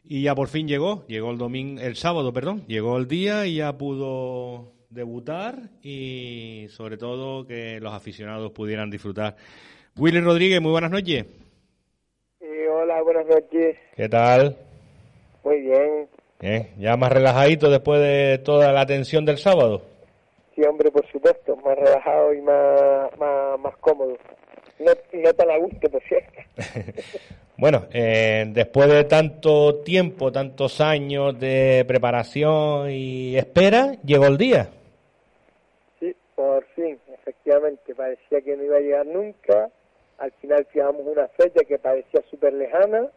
Y 0.02 0.22
ya 0.22 0.34
por 0.34 0.48
fin 0.48 0.66
llegó, 0.66 1.04
llegó 1.08 1.30
el 1.30 1.36
domingo, 1.36 1.82
el 1.82 1.96
sábado, 1.96 2.32
perdón, 2.32 2.64
llegó 2.68 2.96
el 2.96 3.06
día 3.06 3.46
y 3.46 3.56
ya 3.56 3.76
pudo 3.76 4.75
debutar 4.90 5.56
y 5.82 6.66
sobre 6.70 6.96
todo 6.96 7.46
que 7.46 7.80
los 7.80 7.92
aficionados 7.92 8.52
pudieran 8.52 8.90
disfrutar. 8.90 9.36
Willy 9.96 10.20
Rodríguez, 10.20 10.60
muy 10.60 10.72
buenas 10.72 10.90
noches. 10.90 11.26
hola, 12.70 13.02
buenas 13.02 13.26
noches. 13.26 13.76
¿Qué 13.96 14.08
tal? 14.08 14.56
Muy 15.42 15.60
bien. 15.60 16.08
¿Ya 16.78 16.96
más 16.96 17.12
relajadito 17.12 17.70
después 17.70 18.00
de 18.00 18.38
toda 18.38 18.72
la 18.72 18.86
tensión 18.86 19.24
del 19.24 19.38
sábado? 19.38 19.82
Sí, 20.54 20.62
hombre, 20.62 20.90
por 20.90 21.06
supuesto, 21.10 21.56
más 21.56 21.76
relajado 21.76 22.34
y 22.34 22.40
más, 22.40 23.10
más, 23.18 23.76
cómodo. 23.80 24.16
No, 24.78 24.92
no 25.12 25.32
tan 25.32 25.50
a 25.50 25.58
gusto, 25.58 25.88
por 25.90 26.02
cierto. 26.02 26.32
bueno, 27.56 27.86
eh, 27.92 28.44
después 28.48 28.88
de 28.88 29.04
tanto 29.04 29.76
tiempo, 29.82 30.30
tantos 30.30 30.80
años 30.80 31.38
de 31.38 31.84
preparación 31.86 32.90
y 32.90 33.36
espera, 33.36 33.96
llegó 34.04 34.26
el 34.26 34.36
día. 34.36 34.68
Por 36.36 36.64
fin, 36.74 36.98
efectivamente, 37.14 37.94
parecía 37.94 38.42
que 38.42 38.56
no 38.56 38.64
iba 38.64 38.76
a 38.76 38.80
llegar 38.80 39.06
nunca. 39.06 39.70
Al 40.18 40.30
final 40.32 40.66
fijamos 40.70 41.02
una 41.04 41.26
fecha 41.28 41.64
que 41.66 41.78
parecía 41.78 42.22
súper 42.30 42.52
lejana. 42.52 43.08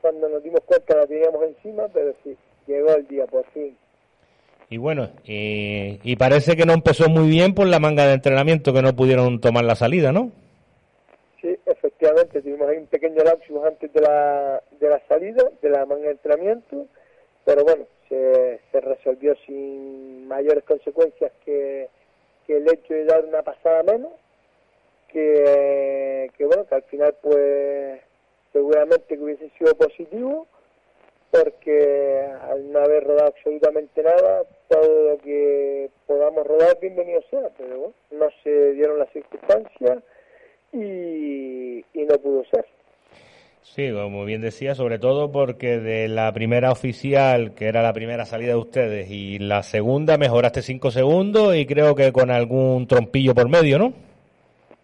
Cuando 0.00 0.28
nos 0.30 0.42
dimos 0.42 0.62
cuenta 0.64 0.96
la 0.96 1.06
teníamos 1.06 1.42
encima, 1.42 1.88
pero 1.92 2.14
sí, 2.24 2.36
llegó 2.66 2.94
el 2.94 3.06
día, 3.06 3.26
por 3.26 3.44
fin. 3.50 3.76
Y 4.70 4.78
bueno, 4.78 5.10
y 5.24 6.16
parece 6.16 6.56
que 6.56 6.64
no 6.66 6.72
empezó 6.72 7.08
muy 7.08 7.28
bien 7.28 7.54
por 7.54 7.66
la 7.66 7.80
manga 7.80 8.06
de 8.06 8.14
entrenamiento, 8.14 8.72
que 8.72 8.82
no 8.82 8.96
pudieron 8.96 9.40
tomar 9.40 9.64
la 9.64 9.74
salida, 9.74 10.12
¿no? 10.12 10.30
Sí, 11.40 11.56
efectivamente, 11.66 12.42
tuvimos 12.42 12.68
ahí 12.68 12.78
un 12.78 12.86
pequeño 12.86 13.22
lapsus 13.24 13.64
antes 13.64 13.92
de 13.92 14.00
la, 14.00 14.62
de 14.78 14.88
la 14.88 15.00
salida, 15.06 15.44
de 15.62 15.70
la 15.70 15.86
manga 15.86 16.04
de 16.04 16.12
entrenamiento, 16.12 16.86
pero 17.44 17.64
bueno, 17.64 17.84
se, 18.08 18.60
se 18.70 18.80
resolvió 18.80 19.34
sin 19.46 20.28
mayores 20.28 20.64
consecuencias 20.64 21.32
que 21.44 21.88
que 22.48 22.56
el 22.56 22.66
hecho 22.66 22.94
de 22.94 23.04
dar 23.04 23.24
una 23.26 23.42
pasada 23.42 23.82
menos, 23.82 24.10
que, 25.12 26.30
bueno, 26.40 26.66
que 26.66 26.74
al 26.74 26.82
final 26.84 27.14
pues 27.22 28.00
seguramente 28.52 29.16
que 29.16 29.22
hubiese 29.22 29.50
sido 29.50 29.74
positivo, 29.74 30.46
porque 31.30 32.26
al 32.48 32.72
no 32.72 32.78
haber 32.78 33.04
rodado 33.04 33.28
absolutamente 33.28 34.02
nada, 34.02 34.44
todo 34.68 35.10
lo 35.10 35.18
que 35.18 35.90
podamos 36.06 36.46
rodar, 36.46 36.78
bienvenido 36.80 37.20
sea, 37.30 37.50
pero 37.58 37.78
bueno, 37.78 37.94
no 38.12 38.28
se 38.42 38.72
dieron 38.72 38.98
las 38.98 39.12
circunstancias 39.12 40.02
y, 40.72 41.84
y 41.92 42.04
no 42.06 42.18
pudo 42.18 42.44
ser. 42.46 42.64
Sí, 43.62 43.92
como 43.92 44.24
bien 44.24 44.40
decía, 44.40 44.74
sobre 44.74 44.98
todo 44.98 45.30
porque 45.30 45.78
de 45.78 46.08
la 46.08 46.32
primera 46.32 46.72
oficial, 46.72 47.54
que 47.54 47.66
era 47.66 47.82
la 47.82 47.92
primera 47.92 48.24
salida 48.24 48.52
de 48.52 48.58
ustedes, 48.58 49.10
y 49.10 49.38
la 49.38 49.62
segunda 49.62 50.16
mejoraste 50.18 50.62
cinco 50.62 50.90
segundos 50.90 51.54
y 51.54 51.66
creo 51.66 51.94
que 51.94 52.12
con 52.12 52.30
algún 52.30 52.86
trompillo 52.86 53.34
por 53.34 53.48
medio, 53.48 53.78
¿no? 53.78 53.92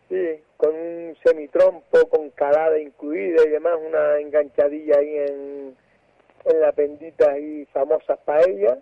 Sí, 0.08 0.40
con 0.56 0.74
un 0.74 1.16
semitrompo, 1.24 2.08
con 2.08 2.30
calada 2.30 2.78
incluida 2.78 3.42
y 3.46 3.50
demás, 3.50 3.74
una 3.84 4.20
enganchadilla 4.20 4.98
ahí 4.98 5.16
en, 5.16 5.74
en 6.44 6.60
la 6.60 6.72
pendita 6.72 7.32
ahí 7.32 7.66
famosas 7.72 8.18
paella 8.24 8.78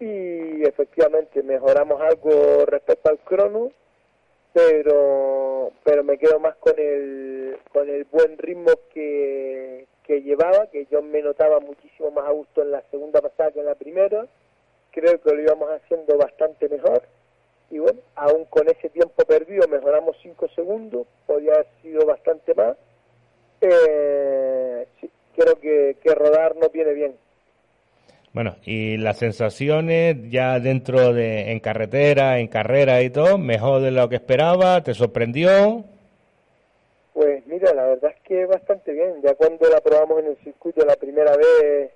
y 0.00 0.64
efectivamente 0.64 1.42
mejoramos 1.42 2.00
algo 2.00 2.64
respecto 2.66 3.10
al 3.10 3.18
crono 3.20 3.70
pero 4.52 5.72
pero 5.84 6.04
me 6.04 6.18
quedo 6.18 6.38
más 6.40 6.56
con 6.56 6.74
el 6.78 7.58
con 7.72 7.88
el 7.88 8.04
buen 8.04 8.36
ritmo 8.38 8.72
que, 8.92 9.86
que 10.04 10.22
llevaba 10.22 10.68
que 10.68 10.86
yo 10.90 11.02
me 11.02 11.22
notaba 11.22 11.60
muchísimo 11.60 12.10
más 12.10 12.26
a 12.26 12.32
gusto 12.32 12.62
en 12.62 12.72
la 12.72 12.82
segunda 12.90 13.20
pasada 13.20 13.52
que 13.52 13.60
en 13.60 13.66
la 13.66 13.74
primera. 13.74 14.26
Creo 14.92 15.20
que 15.20 15.32
lo 15.32 15.40
íbamos 15.40 15.70
haciendo 15.70 16.16
bastante 16.18 16.68
mejor. 16.68 17.02
Y 17.70 17.78
bueno 17.78 18.00
aún 18.16 18.44
con 18.46 18.68
ese 18.68 18.88
tiempo 18.88 19.24
perdido 19.24 19.68
mejoramos 19.68 20.16
cinco 20.22 20.48
segundos 20.56 21.06
podía 21.26 21.54
haber 21.54 21.66
sido 21.82 22.04
bastante 22.04 22.54
más. 22.54 22.76
Eh, 23.60 24.86
sí, 25.00 25.10
creo 25.36 25.60
que, 25.60 25.96
que 26.02 26.14
rodar 26.14 26.56
no 26.56 26.68
viene 26.70 26.92
bien 26.92 27.14
bueno, 28.32 28.56
y 28.64 28.96
las 28.96 29.18
sensaciones 29.18 30.16
ya 30.30 30.60
dentro 30.60 31.12
de, 31.12 31.50
en 31.50 31.58
carretera, 31.58 32.38
en 32.38 32.46
carrera 32.46 33.02
y 33.02 33.10
todo, 33.10 33.38
mejor 33.38 33.82
de 33.82 33.90
lo 33.90 34.08
que 34.08 34.16
esperaba, 34.16 34.82
¿te 34.82 34.94
sorprendió? 34.94 35.84
Pues 37.12 37.44
mira, 37.46 37.74
la 37.74 37.86
verdad 37.86 38.12
es 38.14 38.22
que 38.22 38.46
bastante 38.46 38.92
bien. 38.92 39.20
Ya 39.22 39.34
cuando 39.34 39.68
la 39.68 39.80
probamos 39.80 40.20
en 40.20 40.26
el 40.28 40.36
circuito 40.44 40.84
la 40.86 40.94
primera 40.94 41.36
vez, 41.36 41.90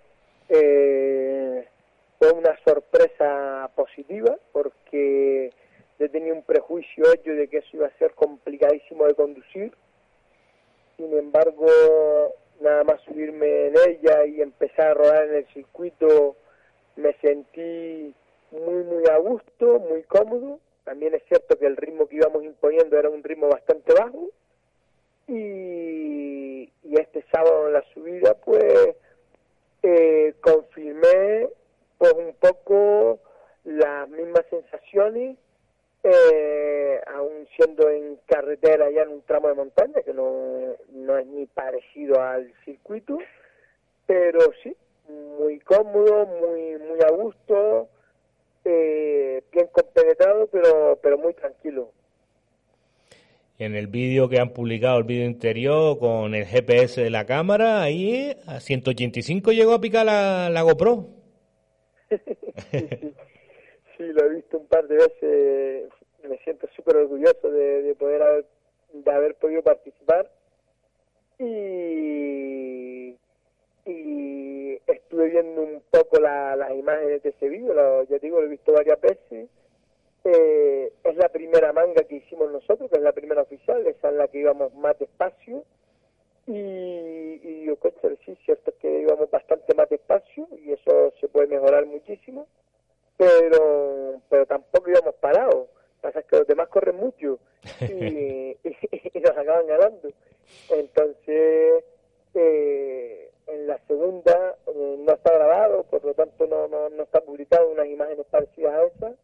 eh, 0.48 1.68
fue 2.18 2.32
una 2.32 2.58
sorpresa 2.64 3.70
positiva 3.76 4.36
porque 4.52 5.50
yo 6.00 6.10
tenía 6.10 6.32
un 6.32 6.42
prejuicio 6.42 7.12
hecho 7.12 7.30
de 7.30 7.46
que 7.46 7.58
eso 7.58 7.68
iba 7.74 7.86
a 7.86 7.98
ser 7.98 8.12
complicadísimo 8.14 9.06
de 9.06 9.14
conducir. 9.14 9.72
Sin 10.96 11.16
embargo, 11.16 11.68
nada 12.60 12.84
más 12.84 13.00
subirme 13.02 13.66
en 13.66 13.74
ella 13.88 14.26
y 14.26 14.40
empezar 14.40 14.88
a 14.88 14.94
rodar 14.94 15.24
en 15.28 15.34
el 15.36 15.46
circuito, 15.48 16.36
me 16.96 17.12
sentí 17.14 18.14
muy, 18.50 18.84
muy 18.84 19.04
a 19.10 19.18
gusto, 19.18 19.80
muy 19.80 20.02
cómodo. 20.04 20.60
También 20.84 21.14
es 21.14 21.22
cierto 21.28 21.58
que 21.58 21.66
el 21.66 21.76
ritmo 21.76 22.06
que 22.06 22.16
íbamos 22.16 22.44
imponiendo 22.44 22.98
era 22.98 23.10
un 23.10 23.22
ritmo 23.22 23.48
bastante 23.48 23.92
bajo. 23.94 24.30
Y, 25.26 26.70
y 26.82 27.00
este 27.00 27.24
sábado 27.32 27.66
en 27.66 27.72
la 27.72 27.84
subida, 27.94 28.34
pues, 28.34 28.96
eh, 29.82 30.34
confirmé, 30.40 31.48
pues, 31.98 32.12
un 32.14 32.34
poco 32.34 33.20
las 33.64 34.08
mismas 34.10 34.44
sensaciones 34.50 35.38
eh, 36.04 37.00
aún 37.14 37.48
siendo 37.56 37.88
en 37.88 38.18
carretera 38.26 38.90
ya 38.90 39.02
en 39.02 39.08
un 39.08 39.22
tramo 39.22 39.48
de 39.48 39.54
montaña 39.54 40.02
que 40.04 40.12
no, 40.12 40.76
no 40.92 41.18
es 41.18 41.26
ni 41.26 41.46
parecido 41.46 42.20
al 42.20 42.52
circuito, 42.64 43.18
pero 44.06 44.40
sí, 44.62 44.76
muy 45.08 45.58
cómodo, 45.60 46.26
muy 46.26 46.76
muy 46.76 47.00
a 47.00 47.10
gusto, 47.10 47.88
eh, 48.66 49.42
bien 49.50 49.66
compenetrado, 49.72 50.46
pero, 50.48 50.98
pero 51.02 51.16
muy 51.16 51.32
tranquilo. 51.32 51.90
Y 53.56 53.64
en 53.64 53.74
el 53.74 53.86
vídeo 53.86 54.28
que 54.28 54.40
han 54.40 54.50
publicado, 54.50 54.98
el 54.98 55.04
vídeo 55.04 55.24
interior 55.24 55.98
con 55.98 56.34
el 56.34 56.44
GPS 56.44 57.00
de 57.00 57.10
la 57.10 57.24
cámara, 57.24 57.82
ahí 57.82 58.36
a 58.46 58.60
185 58.60 59.52
llegó 59.52 59.72
a 59.72 59.80
picar 59.80 60.04
la, 60.04 60.50
la 60.50 60.62
GoPro. 60.62 61.08
sí, 63.96 64.04
lo 64.12 64.24
he 64.24 64.34
visto 64.36 64.58
un 64.58 64.66
par 64.66 64.86
de 64.88 64.96
veces, 64.96 65.90
me 66.28 66.38
siento 66.38 66.66
súper 66.76 66.96
orgulloso 66.96 67.50
de, 67.50 67.94
poder 67.98 68.22
haber, 68.22 68.46
de 68.92 69.12
haber 69.12 69.34
podido 69.36 69.62
participar 69.62 70.30
y, 71.38 73.16
estuve 74.86 75.28
viendo 75.28 75.62
un 75.62 75.82
poco 75.90 76.18
las 76.20 76.70
imágenes 76.72 77.22
de 77.22 77.28
ese 77.30 77.48
vídeo, 77.48 78.02
ya 78.04 78.18
digo, 78.18 78.40
lo 78.40 78.46
he 78.46 78.50
visto 78.50 78.72
varias 78.72 79.00
veces. 79.00 79.48
Eh, 80.24 80.92
es 81.04 81.16
la 81.16 81.28
primera 81.28 81.72
manga 81.72 82.02
que 82.04 82.16
hicimos 82.16 82.50
nosotros, 82.50 82.90
que 82.90 82.96
es 82.96 83.02
la 83.02 83.12
primera 83.12 83.42
oficial, 83.42 83.86
esa 83.86 84.08
es 84.08 84.14
la 84.14 84.28
que 84.28 84.38
íbamos 84.38 84.74
más 84.74 84.98
despacio. 84.98 85.64
Y, 86.46 87.40
y 87.42 87.64
yo 87.66 87.78
que 87.78 87.92
sí, 88.24 88.36
cierto 88.44 88.70
es 88.70 88.76
que 88.76 89.00
íbamos 89.00 89.30
bastante 89.30 89.74
más 89.74 89.88
despacio 89.88 90.48
y 90.64 90.72
eso 90.72 91.12
se 91.20 91.28
puede 91.28 91.46
mejorar 91.46 91.86
muchísimo 91.86 92.46
pero 93.16 94.20
pero 94.28 94.46
tampoco 94.46 94.90
íbamos 94.90 95.14
parados. 95.16 95.68
Pasa 96.00 96.22
que 96.22 96.36
los 96.36 96.46
demás 96.46 96.68
corren 96.68 96.96
mucho 96.96 97.38
y, 97.80 98.56
nos 99.20 99.30
acaban 99.30 99.66
ganando. 99.66 100.10
Entonces, 100.70 101.84
eh, 102.34 103.30
en 103.46 103.66
la 103.66 103.78
segunda 103.86 104.56
eh, 104.66 104.96
no 104.98 105.12
está 105.12 105.32
grabado, 105.32 105.84
por 105.84 106.04
lo 106.04 106.14
tanto 106.14 106.46
no, 106.46 106.68
no, 106.68 106.90
no 106.90 107.02
está 107.04 107.20
publicado 107.20 107.70
unas 107.70 107.86
imágenes 107.86 108.26
parecidas 108.30 108.74
a 108.74 108.84
esas, 108.84 109.14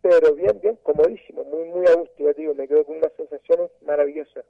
pero 0.00 0.34
bien, 0.34 0.58
bien, 0.62 0.76
comodísimo, 0.82 1.44
muy, 1.44 1.64
muy 1.64 1.86
a 1.86 1.94
gusto, 1.94 2.14
ya 2.18 2.32
digo, 2.32 2.54
me 2.54 2.66
quedo 2.66 2.84
con 2.84 2.96
unas 2.96 3.12
sensaciones 3.16 3.70
maravillosas. 3.84 4.44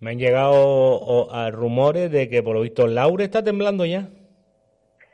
Me 0.00 0.10
han 0.10 0.18
llegado 0.18 1.30
a 1.30 1.50
rumores 1.50 2.10
de 2.10 2.28
que 2.28 2.42
por 2.42 2.54
lo 2.54 2.60
visto 2.60 2.86
Laure 2.86 3.24
está 3.24 3.42
temblando 3.42 3.86
ya. 3.86 4.10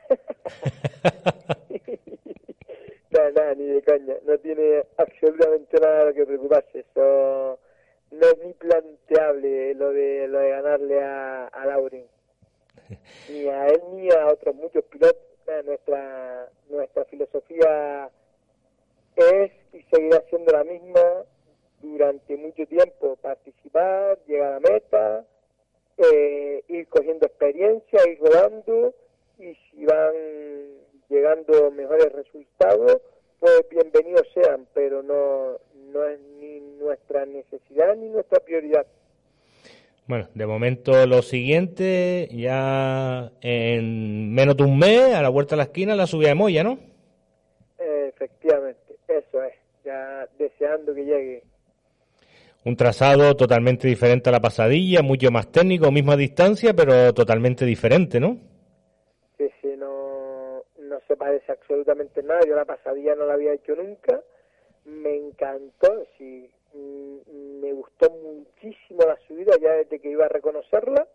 nada, 3.43 3.55
ni 3.55 3.65
de 3.65 3.81
caña. 3.81 4.15
No 4.25 4.37
tiene 4.39 4.83
absolutamente 4.97 5.79
nada 5.79 6.13
que 6.13 6.25
preocuparse. 6.25 6.79
Eso 6.79 7.59
no 8.11 8.27
es 8.27 8.37
ni 8.43 8.53
planteable 8.53 9.73
lo 9.75 9.91
de 9.91 10.27
lo 10.27 10.39
de 10.39 10.49
ganarle 10.49 11.03
a, 11.03 11.47
a 11.47 11.65
Lauren. 11.65 12.05
Ni 13.29 13.47
a 13.47 13.67
él 13.67 13.81
ni 13.93 14.09
a 14.11 14.27
otros 14.27 14.55
muchos 14.55 14.83
pilotos. 14.85 15.21
Nuestra, 15.65 16.49
nuestra 16.69 17.05
filosofía 17.05 18.09
es 19.15 19.51
y 19.73 19.81
seguirá 19.91 20.23
siendo 20.29 20.53
la 20.53 20.63
misma 20.63 21.25
durante 21.81 22.37
mucho 22.37 22.65
tiempo. 22.65 23.17
Participar, 23.17 24.19
llegar 24.25 24.53
a 24.53 24.59
meta, 24.61 25.25
eh, 25.97 26.63
ir 26.69 26.87
cogiendo 26.87 27.25
experiencia, 27.25 27.99
ir 28.09 28.19
rodando 28.19 28.93
y 29.37 29.53
si 29.53 29.85
van 29.85 30.13
llegando 31.09 31.71
mejores 31.71 32.11
resultados, 32.13 33.01
pues 33.43 33.65
bienvenidos 33.69 34.25
sean, 34.33 34.65
pero 34.73 35.03
no, 35.03 35.59
no 35.91 36.07
es 36.07 36.17
ni 36.39 36.61
nuestra 36.79 37.25
necesidad 37.25 37.93
ni 37.97 38.07
nuestra 38.07 38.39
prioridad. 38.39 38.87
Bueno, 40.07 40.29
de 40.33 40.45
momento 40.45 41.05
lo 41.05 41.21
siguiente, 41.21 42.29
ya 42.31 43.33
en 43.41 44.33
menos 44.33 44.55
de 44.55 44.63
un 44.63 44.79
mes, 44.79 45.13
a 45.13 45.21
la 45.21 45.27
vuelta 45.27 45.55
de 45.55 45.57
la 45.57 45.63
esquina, 45.63 45.93
la 45.93 46.07
subida 46.07 46.29
de 46.29 46.35
Moya, 46.35 46.63
¿no? 46.63 46.79
efectivamente, 48.07 48.95
eso 49.09 49.43
es, 49.43 49.53
ya 49.83 50.25
deseando 50.39 50.95
que 50.95 51.03
llegue. 51.03 51.43
Un 52.63 52.77
trazado 52.77 53.35
totalmente 53.35 53.89
diferente 53.89 54.29
a 54.29 54.31
la 54.31 54.39
pasadilla, 54.39 55.01
mucho 55.01 55.31
más 55.31 55.51
técnico, 55.51 55.91
misma 55.91 56.15
distancia, 56.15 56.73
pero 56.73 57.13
totalmente 57.13 57.65
diferente, 57.65 58.21
¿no? 58.21 58.37
Sí, 59.37 59.49
sí, 59.61 59.67
no, 59.77 60.63
no 60.79 60.99
se 61.09 61.12
parece 61.23 61.51
absolutamente 61.51 62.23
nada. 62.23 62.41
Yo 62.47 62.55
la 62.55 62.65
pasadilla 62.65 63.15
no 63.15 63.25
la 63.25 63.33
había 63.33 63.53
hecho 63.53 63.75
nunca. 63.75 64.21
Me 64.85 65.15
encantó, 65.15 66.05
sí, 66.17 66.49
mm, 66.73 67.61
me 67.61 67.71
gustó 67.73 68.09
muchísimo 68.09 69.03
la 69.05 69.17
subida 69.27 69.53
ya 69.61 69.73
desde 69.73 69.99
que 69.99 70.09
iba 70.09 70.25
a 70.25 70.29
reconocerla. 70.29 71.07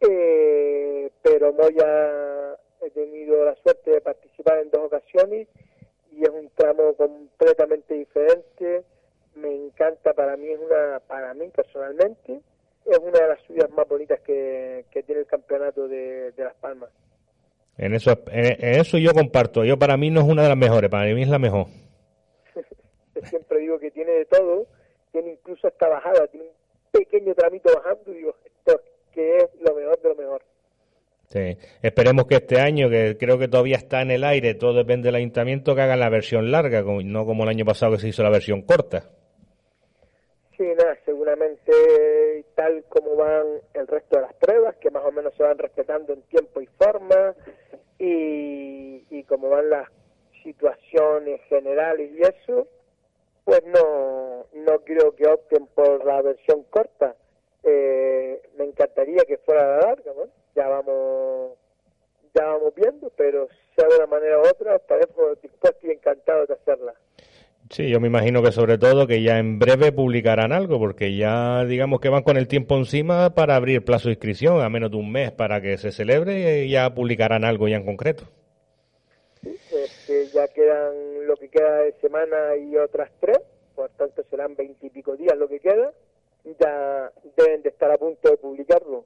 Eh, 0.00 1.10
pero 1.22 1.52
Moya 1.52 2.58
he 2.82 2.90
tenido 2.90 3.44
la 3.44 3.54
suerte 3.56 3.90
de 3.90 4.00
participar 4.00 4.58
en 4.58 4.70
dos 4.70 4.82
ocasiones 4.82 5.48
y 6.12 6.22
es 6.22 6.28
un 6.28 6.50
tramo 6.50 6.94
completamente 6.94 7.94
diferente 7.94 8.84
me 9.36 9.54
encanta, 9.54 10.14
para 10.14 10.36
mí 10.36 10.48
es 10.48 10.58
una, 10.58 11.00
para 11.00 11.34
mí 11.34 11.48
personalmente, 11.48 12.40
es 12.84 12.98
una 12.98 13.20
de 13.20 13.28
las 13.28 13.40
subidas 13.42 13.70
más 13.70 13.86
bonitas 13.86 14.20
que, 14.20 14.84
tiene 14.90 15.20
el 15.20 15.26
campeonato 15.26 15.86
de, 15.88 16.32
Las 16.36 16.54
Palmas. 16.54 16.90
En 17.78 17.94
eso, 17.94 18.18
en, 18.28 18.56
eso 18.80 18.98
yo 18.98 19.12
comparto. 19.12 19.64
Yo 19.64 19.78
para 19.78 19.96
mí 19.96 20.10
no 20.10 20.20
es 20.20 20.26
una 20.26 20.42
de 20.42 20.48
las 20.48 20.56
mejores, 20.56 20.90
para 20.90 21.12
mí 21.12 21.22
es 21.22 21.28
la 21.28 21.38
mejor. 21.38 21.66
siempre 23.24 23.60
digo 23.60 23.78
que 23.78 23.90
tiene 23.90 24.12
de 24.12 24.24
todo, 24.26 24.66
tiene 25.12 25.32
incluso 25.32 25.68
esta 25.68 25.88
bajada, 25.88 26.26
tiene 26.28 26.46
un 26.46 26.52
pequeño 26.90 27.34
tramito 27.34 27.70
bajando 27.74 28.12
y 28.12 28.14
digo, 28.14 28.34
esto 28.44 28.80
que 29.12 29.36
es 29.38 29.48
lo 29.60 29.74
mejor 29.74 30.00
de 30.00 30.08
lo 30.08 30.14
mejor. 30.14 30.42
Sí. 31.28 31.58
Esperemos 31.82 32.26
que 32.26 32.36
este 32.36 32.60
año, 32.60 32.88
que 32.88 33.16
creo 33.18 33.38
que 33.38 33.48
todavía 33.48 33.76
está 33.76 34.00
en 34.00 34.12
el 34.12 34.24
aire, 34.24 34.54
todo 34.54 34.74
depende 34.74 35.08
del 35.08 35.16
ayuntamiento, 35.16 35.74
que 35.74 35.82
hagan 35.82 36.00
la 36.00 36.08
versión 36.08 36.50
larga, 36.50 36.82
no 36.82 37.26
como 37.26 37.42
el 37.42 37.48
año 37.48 37.64
pasado 37.64 37.92
que 37.92 37.98
se 37.98 38.08
hizo 38.08 38.22
la 38.22 38.30
versión 38.30 38.62
corta. 38.62 39.10
Sí, 40.56 40.62
nada, 40.62 40.96
seguramente 41.04 41.72
tal 42.54 42.84
como 42.88 43.16
van 43.16 43.46
el 43.74 43.86
resto 43.86 44.16
de 44.16 44.22
las 44.22 44.34
pruebas, 44.34 44.76
que 44.76 44.90
más 44.90 45.04
o 45.04 45.12
menos 45.12 45.34
se 45.36 45.42
van 45.42 45.58
respetando 45.58 46.14
en 46.14 46.22
tiempo 46.22 46.62
y 46.62 46.66
forma, 46.66 47.34
y, 47.98 49.04
y 49.10 49.24
como 49.24 49.48
van 49.48 49.70
las 49.70 49.88
situaciones 50.42 51.40
generales 51.48 52.10
y 52.12 52.22
eso, 52.22 52.68
pues 53.44 53.62
no, 53.64 54.46
no 54.52 54.80
creo 54.84 55.14
que 55.14 55.26
opten 55.26 55.66
por 55.68 56.04
la 56.04 56.22
versión 56.22 56.64
corta. 56.64 57.14
Eh, 57.62 58.42
me 58.56 58.64
encantaría 58.64 59.24
que 59.24 59.38
fuera 59.38 59.66
la 59.66 59.86
larga, 59.88 60.12
¿no? 60.14 60.28
ya 60.54 60.68
vamos 60.68 61.52
ya 62.34 62.44
vamos 62.46 62.74
viendo, 62.74 63.10
pero 63.16 63.48
sea 63.74 63.88
de 63.88 63.96
una 63.96 64.06
manera 64.06 64.38
u 64.38 64.42
otra, 64.42 64.76
estaremos 64.76 65.40
dispuestos 65.40 65.82
y 65.84 65.90
encantados 65.90 66.48
de 66.48 66.54
hacerla. 66.54 66.94
Sí, 67.70 67.88
yo 67.88 67.98
me 67.98 68.06
imagino 68.06 68.42
que 68.42 68.52
sobre 68.52 68.78
todo 68.78 69.06
que 69.06 69.22
ya 69.22 69.38
en 69.38 69.58
breve 69.58 69.90
publicarán 69.90 70.52
algo, 70.52 70.78
porque 70.78 71.16
ya 71.16 71.64
digamos 71.64 72.00
que 72.00 72.08
van 72.08 72.22
con 72.22 72.36
el 72.36 72.46
tiempo 72.46 72.76
encima 72.76 73.34
para 73.34 73.56
abrir 73.56 73.84
plazo 73.84 74.08
de 74.08 74.14
inscripción, 74.14 74.60
a 74.60 74.68
menos 74.68 74.90
de 74.90 74.96
un 74.98 75.10
mes 75.10 75.32
para 75.32 75.60
que 75.60 75.76
se 75.76 75.90
celebre, 75.90 76.64
y 76.64 76.70
ya 76.70 76.94
publicarán 76.94 77.44
algo 77.44 77.66
ya 77.66 77.76
en 77.76 77.84
concreto. 77.84 78.24
Sí, 79.42 80.14
ya 80.32 80.46
quedan 80.48 81.26
lo 81.26 81.36
que 81.36 81.48
queda 81.48 81.78
de 81.82 81.92
semana 82.00 82.56
y 82.56 82.76
otras 82.76 83.10
tres, 83.20 83.38
por 83.74 83.90
tanto 83.90 84.22
serán 84.30 84.54
veintipico 84.54 85.16
días 85.16 85.36
lo 85.36 85.48
que 85.48 85.58
queda, 85.58 85.92
ya 86.44 87.10
deben 87.36 87.62
de 87.62 87.68
estar 87.70 87.90
a 87.90 87.96
punto 87.96 88.30
de 88.30 88.36
publicarlo. 88.36 89.04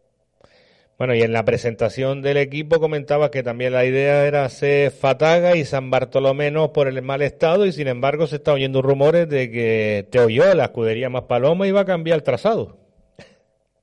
Bueno, 1.00 1.14
y 1.14 1.22
en 1.22 1.32
la 1.32 1.46
presentación 1.46 2.20
del 2.20 2.36
equipo 2.36 2.78
comentaba 2.78 3.30
que 3.30 3.42
también 3.42 3.72
la 3.72 3.86
idea 3.86 4.26
era 4.26 4.44
hacer 4.44 4.90
Fataga 4.90 5.56
y 5.56 5.64
San 5.64 5.88
Bartolomé 5.88 6.52
por 6.74 6.88
el 6.88 7.00
mal 7.00 7.22
estado 7.22 7.64
y 7.64 7.72
sin 7.72 7.88
embargo 7.88 8.26
se 8.26 8.36
está 8.36 8.52
oyendo 8.52 8.82
rumores 8.82 9.26
de 9.26 9.50
que 9.50 10.06
te 10.10 10.20
oyó 10.20 10.54
la 10.54 10.64
escudería 10.64 11.08
más 11.08 11.22
paloma 11.22 11.66
iba 11.66 11.80
a 11.80 11.84
cambiar 11.86 12.16
el 12.16 12.22
trazado. 12.22 12.76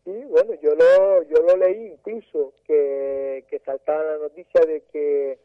Sí, 0.05 0.11
bueno, 0.30 0.53
yo 0.61 0.76
lo, 0.76 1.24
yo 1.24 1.41
lo 1.41 1.57
leí 1.57 1.88
incluso 1.88 2.53
que, 2.68 3.45
que 3.49 3.57
saltaba 3.65 4.03
la 4.03 4.18
noticia 4.20 4.61
de 4.68 4.84
que, 4.93 5.39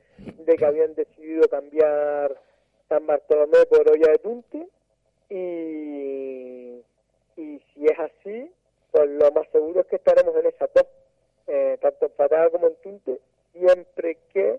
de 0.45 0.57
que 0.57 0.67
habían 0.67 0.95
decidido 0.95 1.49
cambiar 1.49 2.39
San 2.91 3.07
Bartolomé 3.07 3.65
por 3.71 3.91
Olla 3.91 4.13
de 4.13 4.19
Tunte 4.19 4.69
y, 5.31 6.83
y 7.41 7.63
si 7.73 7.87
es 7.87 7.99
así, 7.99 8.51
pues 8.91 9.09
lo 9.09 9.33
más 9.33 9.49
seguro 9.51 9.81
es 9.81 9.87
que 9.87 9.97
estaremos 9.97 10.37
en 10.37 10.49
esa 10.49 10.67
top 10.67 10.87
eh, 11.55 11.77
tanto 11.83 12.07
en 12.07 12.13
patada 12.13 12.49
como 12.49 12.69
en 12.69 12.75
tinte, 12.77 13.19
siempre 13.53 14.17
que 14.33 14.59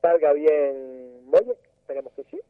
salga 0.00 0.32
bien 0.32 1.26
Moya, 1.26 1.52
esperemos 1.80 2.14
que 2.14 2.24
sí. 2.30 2.40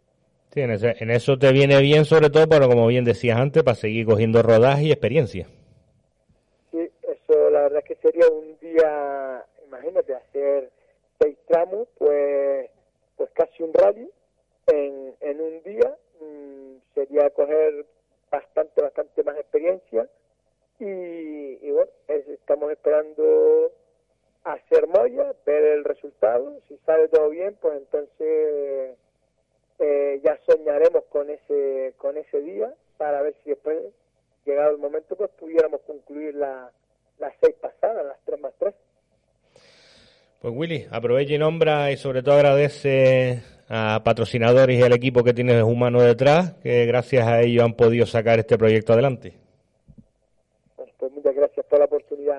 Sí, 0.52 0.60
en, 0.60 1.10
eso 1.10 1.36
te 1.36 1.50
viene 1.50 1.80
bien, 1.80 2.04
sobre 2.04 2.30
todo, 2.30 2.46
pero 2.48 2.68
como 2.68 2.86
bien 2.86 3.04
decías 3.04 3.36
antes, 3.36 3.64
para 3.64 3.74
seguir 3.74 4.06
cogiendo 4.06 4.42
rodaje 4.42 4.84
y 4.84 4.92
experiencia. 4.92 5.48
Sí, 6.70 6.88
eso 7.02 7.50
la 7.50 7.62
verdad 7.62 7.80
es 7.80 7.84
que 7.84 7.96
sería 7.96 8.28
un 8.28 8.56
día, 8.60 9.44
imagínate, 9.66 10.14
hacer 10.14 10.70
seis 11.20 11.36
tramos, 11.48 11.88
pues, 11.98 12.70
pues 13.16 13.28
casi 13.32 13.64
un 13.64 13.74
rally 13.74 14.08
en, 14.68 15.14
en 15.20 15.40
un 15.40 15.62
día, 15.64 15.96
mm, 16.20 16.76
sería 16.94 17.28
coger 17.30 17.84
bastante, 18.30 18.82
bastante 18.82 19.24
más 19.24 19.36
experiencia 19.36 20.08
y, 20.78 21.70
bueno, 21.70 21.90
estamos 22.08 22.70
esperando 22.72 23.72
hacer 24.44 24.86
Moya, 24.88 25.34
ver 25.46 25.64
el 25.64 25.84
resultado, 25.84 26.60
si 26.68 26.76
sale 26.84 27.08
todo 27.08 27.30
bien, 27.30 27.56
pues 27.60 27.78
entonces 27.78 28.96
eh, 29.78 30.20
ya 30.22 30.38
soñaremos 30.46 31.04
con 31.04 31.30
ese 31.30 31.94
con 31.96 32.16
ese 32.16 32.40
día 32.42 32.72
para 32.98 33.22
ver 33.22 33.34
si 33.42 33.50
después, 33.50 33.78
llegado 34.44 34.72
el 34.72 34.78
momento, 34.78 35.16
pues 35.16 35.30
pudiéramos 35.38 35.80
concluir 35.82 36.34
la, 36.34 36.70
las 37.18 37.32
seis 37.40 37.54
pasadas, 37.60 38.04
las 38.04 38.18
tres 38.24 38.40
más 38.40 38.52
tres. 38.58 38.74
Pues 40.40 40.52
Willy, 40.54 40.86
aproveche 40.90 41.34
y 41.34 41.38
nombra 41.38 41.90
y 41.90 41.96
sobre 41.96 42.22
todo 42.22 42.34
agradece 42.34 43.42
a 43.68 44.02
patrocinadores 44.04 44.78
y 44.78 44.82
al 44.82 44.92
equipo 44.92 45.24
que 45.24 45.32
tienes 45.32 45.62
humano 45.62 46.02
detrás, 46.02 46.52
que 46.62 46.84
gracias 46.84 47.26
a 47.26 47.40
ellos 47.40 47.64
han 47.64 47.72
podido 47.72 48.04
sacar 48.04 48.38
este 48.38 48.58
proyecto 48.58 48.92
adelante. 48.92 49.43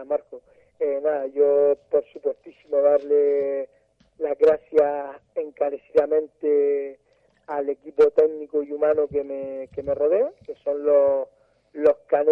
Marco. 0.04 0.42
Eh, 0.80 1.00
nada, 1.02 1.28
yo 1.28 1.78
por 1.90 2.04
supuestísimo 2.12 2.78
darle 2.82 3.70
las 4.18 4.38
gracias 4.38 5.22
encarecidamente 5.36 7.00
al 7.48 7.70
equipo 7.70 8.10
técnico 8.12 8.64
y 8.64 8.72
humano 8.72 9.08
que 9.08 9.24
me, 9.24 9.70
que 9.74 9.84
me 9.84 9.94
rodea, 9.94 10.32
que 10.46 10.56
son 10.64 10.84
los, 10.84 11.28
los 11.74 11.96
que 12.10 12.16
han 12.16 12.30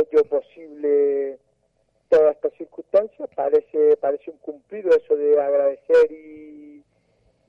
todas 2.10 2.36
estas 2.36 2.54
circunstancias. 2.54 3.30
Parece, 3.36 3.98
parece 3.98 4.32
un 4.32 4.38
cumplido 4.38 4.90
eso 4.96 5.16
de 5.16 5.42
agradecer 5.42 6.12
y, 6.12 6.84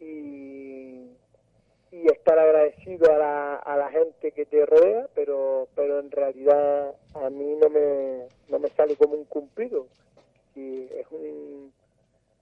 y 0.01 0.64
y 1.95 2.09
estar 2.09 2.37
agradecido 2.37 3.13
a 3.13 3.19
la, 3.19 3.55
a 3.55 3.77
la 3.77 3.89
gente 3.89 4.33
que 4.33 4.47
te 4.47 4.67
rodea, 4.67 5.09
pero 5.15 5.69
pero 5.77 6.01
en 6.01 6.11
realidad 6.11 6.93
a 7.15 7.31
mí 7.31 7.55
no 7.55 7.69
me, 7.71 8.27
no 8.49 8.59
me 8.59 8.69
sale 8.71 8.97
como 8.97 9.15
un 9.15 9.25
cumplido. 9.27 9.87
Y 10.57 10.89
es 10.93 11.07
un, 11.13 11.73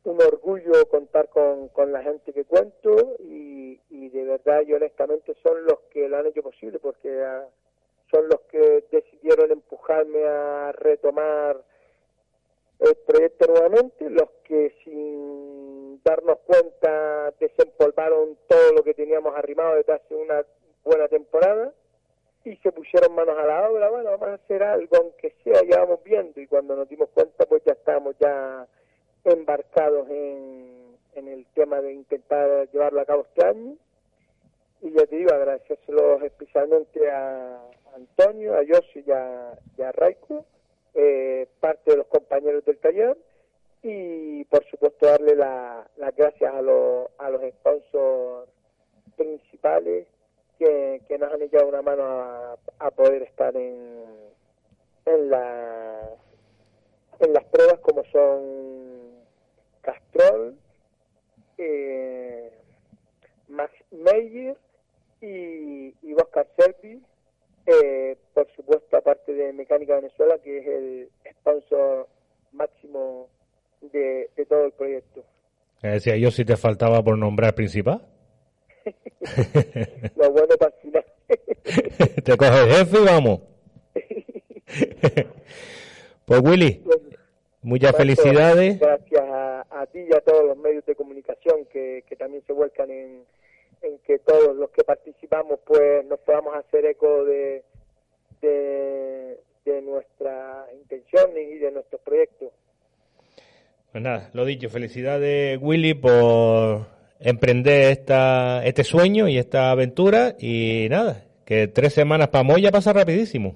un 0.05 0.23
orgullo 0.23 0.89
contar 0.89 1.29
con, 1.29 1.69
con 1.69 1.93
la 1.93 2.03
gente 2.03 2.33
que 2.33 2.45
cuento 2.45 3.17
y, 3.19 3.79
y 3.91 4.09
de 4.09 4.25
verdad 4.25 4.63
y 4.67 4.73
honestamente 4.73 5.35
son 5.43 5.65
los 5.67 5.81
que 5.91 6.09
lo 6.09 6.17
han 6.17 6.27
hecho 6.27 6.43
posible 6.43 6.79
porque 6.79 7.23
ah, 7.23 7.47
son 8.11 8.29
los 8.29 8.41
que 8.51 8.85
decidieron 8.91 9.51
empujarme 9.51 10.25
a 10.25 10.73
retomar 10.73 11.63
el 12.79 12.97
proyecto 13.07 13.47
nuevamente, 13.49 14.09
los 14.09 14.31
que 14.45 14.75
sin 14.83 15.52
darnos 16.05 16.39
cuenta, 16.41 17.33
desempolvaron 17.39 18.37
todo 18.49 18.73
lo 18.73 18.83
que 18.83 18.95
teníamos 18.95 19.37
arrimado 19.37 19.77
desde 19.77 19.93
hace 19.93 20.15
una 20.15 20.45
buena 20.85 21.09
temporada 21.09 21.73
y 22.45 22.57
se 22.57 22.73
pusieron 22.73 23.15
manos 23.15 23.39
a 23.39 23.47
la 23.47 23.71
obra, 23.71 23.89
bueno, 23.91 24.11
vamos 24.11 24.29
a 24.29 24.35
hacer 24.35 24.63
algo, 24.63 24.97
aunque 24.97 25.35
sea, 25.45 25.63
ya 25.63 25.79
vamos 25.81 26.03
viendo, 26.03 26.41
y 26.41 26.47
cuando 26.47 26.75
nos 26.75 26.89
dimos 26.89 27.09
cuenta, 27.11 27.47
pues 27.47 27.63
ya 27.65 27.73
estábamos 27.73 28.17
ya 28.19 28.67
embarcados 29.25 30.09
en, 30.11 30.97
en 31.15 31.29
el 31.29 31.47
tema 31.55 31.81
de 31.81 31.93
intentar 31.93 32.69
llevarlo 32.73 33.01
a 33.01 33.05
cabo 33.05 33.27
este 33.29 33.47
año, 33.47 33.77
y 34.81 34.91
ya 34.91 35.07
te 35.07 35.17
digo, 35.17 35.33
agradecérselos 35.33 36.23
especialmente 36.25 37.09
a 37.09 37.63
Antonio, 37.95 38.57
a 38.57 38.63
Yossi 38.65 39.05
y 39.07 39.13
a, 39.13 39.57
y 39.79 39.83
a 39.83 39.93
Raico, 39.93 40.45
eh, 40.95 41.47
parte 41.61 41.93
de 41.93 41.99
los 41.99 42.07
compañeros 42.09 42.65
del 42.65 42.79
taller, 42.79 43.17
y 43.83 44.45
por 44.45 44.65
supuesto 44.67 45.07
darle 45.07 45.35
la- 45.35 45.89
las 45.97 46.15
gracias 46.17 46.55
a 46.55 46.63
los, 46.63 47.09
a 47.19 47.31
los 47.31 47.43
sponsors 47.43 48.49
principales 49.17 50.07
que, 50.59 51.03
que 51.09 51.19
nos 51.19 51.33
han 51.33 51.43
echado 51.43 51.69
una 51.69 51.83
mano 51.83 52.03
a, 52.79 52.91
poder 52.95 53.23
estar 53.23 53.57
en, 53.57 54.05
en, 55.07 55.31
la, 55.31 56.11
en 57.21 57.33
las 57.33 57.45
pruebas 57.47 57.81
como 57.81 58.05
son 58.05 59.13
Castrol, 59.81 60.57
eh, 61.59 62.53
Max 63.49 63.73
Meyer 63.91 64.57
y, 65.21 65.95
y 66.03 66.15
Oscar 66.15 66.47
Servi, 66.57 67.03
eh, 67.67 68.17
por 68.35 68.49
supuesto 68.55 68.97
aparte 68.97 69.33
de 69.35 69.53
Mecánica 69.53 69.97
Venezuela 69.97 70.39
que 70.39 70.59
es 70.59 70.67
el 70.67 71.11
sponsor 71.41 72.09
máximo 72.53 73.29
de, 73.93 74.31
de 74.37 74.47
todo 74.47 74.67
el 74.67 74.73
proyecto. 74.73 75.25
Eh, 75.83 75.89
decía 75.91 76.17
yo 76.17 76.31
si 76.31 76.45
te 76.45 76.57
faltaba 76.57 77.03
por 77.03 77.19
nombrar 77.19 77.55
principal. 77.55 78.07
Lo 80.17 80.31
bueno 80.31 80.57
para 80.59 80.75
el 80.75 80.81
final. 80.81 81.05
te 82.25 82.37
coges 82.37 82.61
el 82.61 82.71
jefe 82.71 82.99
y 83.01 83.05
vamos. 83.05 83.41
pues 86.25 86.41
Willy, 86.43 86.83
muchas 87.63 87.97
felicidades. 87.97 88.79
Gracias 88.79 89.23
a, 89.23 89.67
a 89.71 89.87
ti 89.87 90.01
y 90.09 90.15
a 90.15 90.21
todos 90.21 90.45
los 90.45 90.57
medios 90.57 90.85
de 90.87 90.95
comunicación 90.95 91.67
que, 91.73 92.05
que 92.09 92.17
también 92.17 92.43
se 92.47 92.53
vuelcan 92.53 92.91
en, 92.91 93.25
en 93.83 93.99
que 94.07 94.19
todos 94.21 94.57
los 94.57 94.71
que 94.71 94.85
participamos 94.85 95.61
pues 95.65 96.05
nos 96.07 96.21
podamos 96.21 96.55
hacer 96.57 96.87
eco 96.87 97.25
de, 97.25 97.65
de, 98.41 99.41
de 99.65 99.83
nuestras 99.83 100.73
intenciones 100.75 101.49
y 101.51 101.59
de 101.59 101.71
nuestros 101.73 102.01
proyectos. 102.03 102.53
Pues 103.93 104.03
nada, 104.03 104.31
lo 104.33 104.47
dicho, 104.47 104.71
felicidades 104.71 105.59
Willy 105.61 105.93
por 105.93 106.87
emprender 107.21 107.93
esta, 107.93 108.65
este 108.65 108.85
sueño 108.85 109.29
y 109.29 109.37
esta 109.37 109.71
aventura 109.71 110.35
y 110.39 110.87
nada, 110.89 111.27
que 111.45 111.69
tres 111.69 111.93
semanas 111.93 112.29
para 112.29 112.43
Moya 112.43 112.73
pasa 112.73 112.95
rapidísimo. 112.95 113.55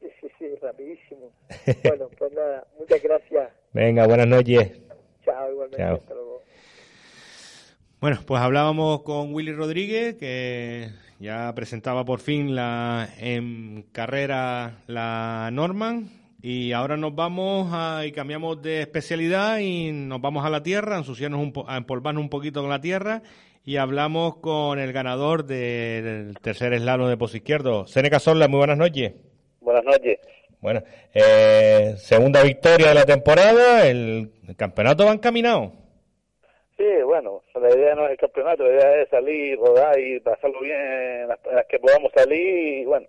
Sí, 0.00 0.08
sí, 0.20 0.26
sí, 0.36 0.46
rapidísimo. 0.60 1.30
bueno, 1.84 2.08
pues 2.18 2.32
nada, 2.32 2.66
muchas 2.76 3.00
gracias. 3.04 3.50
Venga, 3.72 4.04
buenas 4.08 4.26
noches. 4.26 4.80
Chao, 5.24 5.52
igualmente. 5.52 5.76
Chao. 5.76 5.94
Hasta 5.94 6.14
luego. 6.14 6.42
Bueno, 8.00 8.18
pues 8.26 8.42
hablábamos 8.42 9.02
con 9.02 9.32
Willy 9.32 9.52
Rodríguez, 9.52 10.16
que 10.16 10.88
ya 11.20 11.54
presentaba 11.54 12.04
por 12.04 12.18
fin 12.18 12.56
la 12.56 13.08
en 13.20 13.84
carrera 13.92 14.82
la 14.88 15.50
Norman. 15.52 16.21
Y 16.44 16.72
ahora 16.72 16.96
nos 16.96 17.14
vamos 17.14 17.68
a, 17.72 18.04
y 18.04 18.10
cambiamos 18.10 18.60
de 18.60 18.80
especialidad 18.80 19.58
y 19.60 19.92
nos 19.92 20.20
vamos 20.20 20.44
a 20.44 20.50
la 20.50 20.62
tierra, 20.62 20.96
a 20.96 20.98
ensuciarnos 20.98 21.40
un 21.40 21.52
po- 21.52 21.68
a 21.68 21.76
empolvarnos 21.76 22.20
un 22.20 22.30
poquito 22.30 22.60
con 22.62 22.70
la 22.70 22.80
tierra 22.80 23.22
y 23.64 23.76
hablamos 23.76 24.38
con 24.38 24.80
el 24.80 24.92
ganador 24.92 25.44
del 25.44 26.34
tercer 26.42 26.72
eslano 26.72 27.08
de 27.08 27.16
post 27.16 27.36
izquierdo, 27.36 27.86
Seneca 27.86 28.18
Sola. 28.18 28.48
Muy 28.48 28.58
buenas 28.58 28.76
noches. 28.76 29.12
Buenas 29.60 29.84
noches. 29.84 30.18
Bueno, 30.60 30.82
eh, 31.14 31.94
segunda 31.96 32.42
victoria 32.42 32.88
de 32.88 32.94
la 32.94 33.04
temporada, 33.04 33.86
el, 33.86 34.32
el 34.48 34.56
campeonato 34.56 35.06
va 35.06 35.12
encaminado. 35.12 35.72
Sí, 36.76 36.84
bueno, 37.04 37.40
la 37.54 37.68
idea 37.72 37.94
no 37.94 38.06
es 38.06 38.12
el 38.12 38.16
campeonato, 38.16 38.64
la 38.64 38.70
idea 38.74 39.02
es 39.02 39.08
salir, 39.10 39.56
rodar 39.58 39.96
y 39.96 40.18
pasarlo 40.18 40.60
bien 40.60 40.76
en 40.80 41.28
las, 41.28 41.38
en 41.48 41.54
las 41.54 41.66
que 41.66 41.78
podamos 41.78 42.10
salir 42.12 42.78
y 42.80 42.84
bueno, 42.84 43.06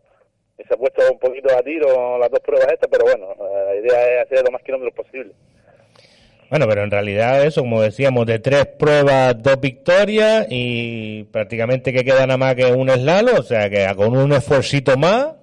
se 0.57 0.73
ha 0.73 0.77
puesto 0.77 1.01
un 1.11 1.19
poquito 1.19 1.55
a 1.55 1.61
tiro 1.61 2.17
las 2.17 2.29
dos 2.29 2.39
pruebas 2.41 2.71
estas, 2.71 2.89
pero 2.89 3.05
bueno, 3.05 3.35
la 3.39 3.75
idea 3.75 4.15
es 4.15 4.25
hacer 4.25 4.43
lo 4.45 4.51
más 4.51 4.61
kilómetros 4.63 4.93
posible. 4.93 5.33
Bueno, 6.49 6.67
pero 6.67 6.83
en 6.83 6.91
realidad 6.91 7.43
eso, 7.45 7.61
como 7.61 7.81
decíamos, 7.81 8.27
de 8.27 8.37
tres 8.37 8.67
pruebas, 8.67 9.41
dos 9.41 9.59
victorias 9.59 10.45
y 10.49 11.23
prácticamente 11.25 11.91
que 11.91 12.03
queda 12.03 12.27
nada 12.27 12.37
más 12.37 12.55
que 12.55 12.65
un 12.65 12.89
slalom, 12.89 13.39
o 13.39 13.43
sea 13.43 13.69
que 13.69 13.87
con 13.95 14.15
un 14.15 14.33
esfuercito 14.33 14.95
más, 14.97 15.35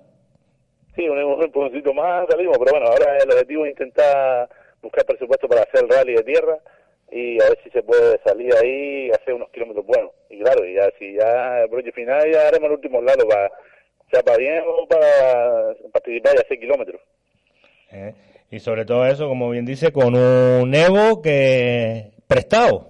Sí, 0.97 1.09
un, 1.09 1.19
un 1.19 1.43
empujoncito 1.43 1.95
más 1.95 2.27
salimos, 2.29 2.59
pero 2.59 2.73
bueno, 2.73 2.87
ahora 2.89 3.17
el 3.19 3.31
objetivo 3.31 3.65
es 3.65 3.71
intentar 3.71 4.49
buscar 4.83 5.05
presupuesto 5.05 5.49
para 5.49 5.63
hacer 5.63 5.85
el 5.85 5.89
rally 5.89 6.15
de 6.15 6.25
tierra 6.25 6.59
y 7.11 7.41
a 7.43 7.49
ver 7.49 7.59
si 7.63 7.71
se 7.71 7.83
puede 7.83 8.19
salir 8.25 8.53
ahí 8.55 9.07
y 9.07 9.11
hacer 9.11 9.35
unos 9.35 9.51
kilómetros 9.51 9.87
buenos. 9.87 10.13
Y 10.29 10.41
claro, 10.41 10.65
y 10.65 10.75
ya 10.75 10.91
si 10.99 11.15
ya 11.15 11.63
el 11.63 11.69
broche 11.69 11.93
final 11.93 12.31
ya 12.31 12.49
haremos 12.49 12.67
el 12.67 12.77
último 12.77 13.01
lado 13.03 13.27
para, 13.29 13.51
sea 14.11 14.23
para 14.23 14.37
bien 14.39 14.63
o 14.67 14.87
para 14.87 15.75
participar 15.93 16.35
y 16.37 16.39
hacer 16.41 16.59
kilómetros. 16.59 17.01
¿eh? 17.93 18.15
y 18.53 18.59
sobre 18.61 18.85
todo 18.85 19.07
eso, 19.07 19.29
como 19.29 19.51
bien 19.51 19.65
dice, 19.65 19.93
con 19.93 20.15
un 20.17 20.75
Evo 20.75 21.23
que 21.23 22.11
prestado. 22.27 22.89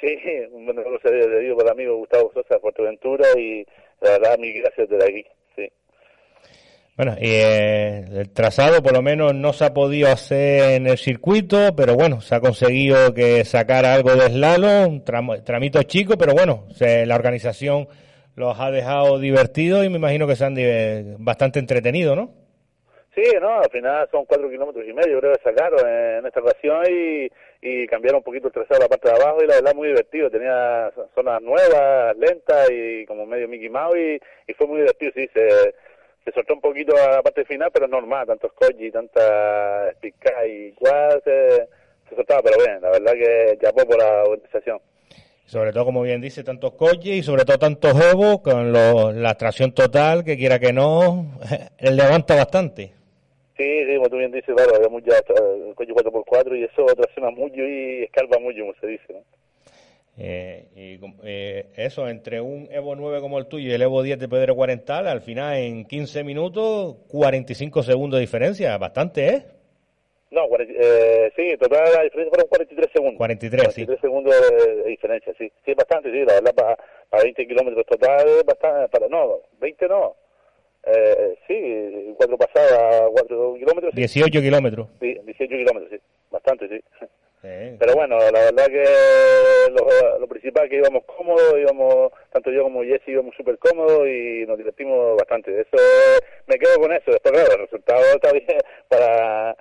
Sí, 0.00 0.08
un 0.52 0.64
buen 0.64 0.76
negocio 0.76 1.10
de 1.10 1.40
Dios 1.40 1.56
para 1.56 1.68
el 1.70 1.72
amigo 1.78 1.96
Gustavo 1.96 2.30
Sosa, 2.34 2.58
Fuerteventura 2.60 3.26
y 3.38 3.64
la 4.00 4.10
verdad, 4.12 4.38
mil 4.38 4.60
gracias 4.60 4.88
desde 4.88 5.04
aquí. 5.04 5.24
Sí. 5.56 5.68
Bueno, 6.96 7.14
y 7.20 7.28
eh, 7.28 8.04
el 8.12 8.30
trazado 8.32 8.82
por 8.82 8.92
lo 8.92 9.02
menos 9.02 9.34
no 9.34 9.52
se 9.52 9.66
ha 9.66 9.74
podido 9.74 10.08
hacer 10.10 10.74
en 10.74 10.86
el 10.86 10.98
circuito, 10.98 11.74
pero 11.76 11.94
bueno, 11.94 12.20
se 12.20 12.34
ha 12.34 12.40
conseguido 12.40 13.14
que 13.14 13.44
sacara 13.44 13.94
algo 13.94 14.14
de 14.16 14.28
slalom, 14.30 14.86
un 14.94 15.04
tramo- 15.04 15.42
tramito 15.44 15.82
chico, 15.84 16.16
pero 16.18 16.32
bueno, 16.32 16.66
se- 16.74 17.04
la 17.06 17.14
organización 17.14 17.86
los 18.36 18.60
ha 18.60 18.70
dejado 18.70 19.18
divertidos 19.18 19.84
y 19.84 19.88
me 19.88 19.96
imagino 19.96 20.26
que 20.26 20.36
se 20.36 20.44
han 20.44 20.54
bastante 21.18 21.58
entretenido, 21.58 22.14
¿no? 22.14 22.30
Sí, 23.14 23.22
no, 23.40 23.60
al 23.60 23.70
final 23.70 24.06
son 24.10 24.26
cuatro 24.26 24.50
kilómetros 24.50 24.86
y 24.86 24.92
medio, 24.92 25.18
creo 25.20 25.32
que 25.32 25.42
sacaron 25.42 25.88
en, 25.88 26.26
esta 26.26 26.40
ocasión 26.40 26.84
y, 26.86 27.30
y 27.62 27.86
cambiaron 27.86 28.18
un 28.18 28.24
poquito 28.24 28.48
el 28.48 28.52
trazado 28.52 28.80
la 28.82 28.88
parte 28.88 29.08
de 29.08 29.14
abajo 29.14 29.42
y 29.42 29.46
la 29.46 29.54
verdad 29.54 29.74
muy 29.74 29.88
divertido. 29.88 30.30
Tenía 30.30 30.92
zonas 31.14 31.40
nuevas, 31.40 32.14
lentas 32.18 32.68
y 32.70 33.06
como 33.06 33.24
medio 33.24 33.48
Mickey 33.48 33.70
Mouse 33.70 33.96
y, 34.46 34.52
fue 34.52 34.66
muy 34.66 34.80
divertido, 34.80 35.12
sí, 35.14 35.30
se, 35.32 35.48
se 36.26 36.32
soltó 36.34 36.52
un 36.52 36.60
poquito 36.60 36.94
a 36.94 37.12
la 37.12 37.22
parte 37.22 37.46
final, 37.46 37.70
pero 37.72 37.88
normal, 37.88 38.26
tantos 38.26 38.52
koji, 38.52 38.90
tanta 38.90 39.92
Speedcar 39.92 40.46
y 40.46 40.72
cual 40.72 41.22
se, 41.24 41.68
se 42.10 42.16
soltaba, 42.16 42.42
pero 42.42 42.58
bien, 42.62 42.82
la 42.82 42.90
verdad 42.90 43.12
que 43.12 43.58
llamó 43.62 43.88
por 43.88 43.96
la 43.96 44.24
organización. 44.24 44.78
Sobre 45.46 45.72
todo, 45.72 45.84
como 45.84 46.02
bien 46.02 46.20
dice, 46.20 46.42
tantos 46.42 46.72
coches 46.74 47.14
y 47.16 47.22
sobre 47.22 47.44
todo 47.44 47.58
tantos 47.58 47.94
Evo 48.12 48.42
con 48.42 48.72
lo- 48.72 49.12
la 49.12 49.34
tracción 49.36 49.72
total, 49.72 50.24
que 50.24 50.36
quiera 50.36 50.58
que 50.58 50.72
no, 50.72 51.38
levanta 51.80 52.34
bastante. 52.34 52.92
Sí, 53.56 53.64
sí, 53.86 53.96
como 53.96 54.10
tú 54.10 54.16
bien 54.16 54.32
dices, 54.32 54.54
claro, 54.54 54.74
había 54.76 54.88
mucho, 54.88 55.10
el 55.12 55.74
coche 55.74 55.92
4x4 55.92 56.56
y 56.58 56.64
eso 56.64 56.84
tracciona 56.94 57.30
mucho 57.30 57.56
y 57.62 58.02
escarba 58.04 58.38
mucho, 58.38 58.58
como 58.60 58.74
se 58.80 58.86
dice, 58.88 59.04
¿no? 59.12 59.20
Eh, 60.18 60.66
y 60.74 60.98
eh, 61.24 61.66
eso, 61.76 62.08
entre 62.08 62.40
un 62.40 62.68
Evo 62.70 62.96
9 62.96 63.20
como 63.20 63.38
el 63.38 63.46
tuyo 63.46 63.68
y 63.70 63.72
el 63.72 63.82
Evo 63.82 64.02
10 64.02 64.18
de 64.18 64.28
Pedro 64.28 64.56
Cuarental, 64.56 65.06
al 65.06 65.20
final 65.20 65.56
en 65.58 65.84
15 65.84 66.24
minutos, 66.24 66.96
45 67.08 67.82
segundos 67.82 68.18
de 68.18 68.22
diferencia, 68.22 68.76
bastante, 68.78 69.28
¿eh? 69.28 69.42
No, 70.36 70.48
cuarenta- 70.48 70.74
eh, 70.76 71.32
sí, 71.34 71.56
total 71.58 71.84
la 71.94 72.02
diferencia 72.02 72.28
fueron 72.30 72.48
43 72.48 72.90
segundos. 72.92 73.16
43, 73.16 73.74
sí. 73.74 73.86
43 73.86 74.00
segundos 74.02 74.34
de, 74.50 74.74
de 74.76 74.88
diferencia, 74.90 75.32
sí. 75.38 75.50
Sí, 75.64 75.72
bastante, 75.74 76.12
sí, 76.12 76.18
la 76.26 76.34
verdad, 76.34 76.54
para, 76.54 76.76
para 77.08 77.22
20 77.22 77.46
kilómetros 77.46 77.86
total, 77.86 78.26
bastante, 78.44 78.88
para, 78.90 79.08
no, 79.08 79.40
20 79.58 79.88
no. 79.88 80.14
Eh, 80.84 81.36
sí, 81.48 82.14
cuatro 82.16 82.36
pasadas, 82.36 83.08
cuatro 83.12 83.54
kilómetros, 83.54 83.92
sí. 83.94 83.96
18 84.00 84.40
kilómetros. 84.40 84.88
Sí, 85.00 85.14
18 85.24 85.48
kilómetros, 85.56 85.90
sí. 85.90 85.98
Bastante, 86.30 86.68
sí. 86.68 86.80
Pero 87.78 87.94
bueno, 87.94 88.18
la 88.18 88.40
verdad 88.50 88.66
que 88.66 88.84
lo, 89.70 90.18
lo 90.18 90.26
principal 90.26 90.68
que 90.68 90.76
íbamos 90.76 91.04
cómodos, 91.04 91.54
íbamos, 91.58 92.10
tanto 92.32 92.50
yo 92.50 92.64
como 92.64 92.82
Jesse 92.82 93.06
íbamos 93.08 93.34
súper 93.36 93.56
cómodos 93.58 94.06
y 94.08 94.44
nos 94.46 94.58
divertimos 94.58 95.16
bastante. 95.16 95.52
Eso 95.52 95.76
es- 95.76 96.20
me 96.46 96.58
quedo 96.58 96.80
con 96.80 96.92
eso. 96.92 97.10
Después, 97.12 97.32
claro, 97.32 97.52
el 97.52 97.58
resultado 97.60 98.02
está 98.14 98.32
bien 98.32 98.46
para 98.88 99.56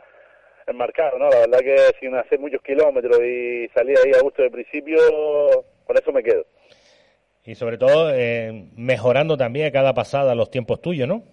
el 0.67 0.75
marcado, 0.75 1.17
¿no? 1.19 1.29
La 1.29 1.39
verdad 1.41 1.59
que 1.59 1.77
sin 1.99 2.15
hacer 2.15 2.39
muchos 2.39 2.61
kilómetros 2.61 3.19
y 3.21 3.67
salir 3.73 3.97
ahí 4.03 4.11
a 4.17 4.21
gusto 4.21 4.41
del 4.41 4.51
principio, 4.51 4.97
con 5.85 5.97
eso 5.97 6.11
me 6.11 6.23
quedo. 6.23 6.45
y 7.43 7.53
sobre 7.55 7.77
todo, 7.77 8.11
eh, 8.13 8.65
mejorando 8.75 9.37
también 9.37 9.71
cada 9.71 9.93
pasada 9.93 10.33
los 10.33 10.49
tiempos 10.49 10.81
tuyos, 10.81 11.07
¿no? 11.07 11.23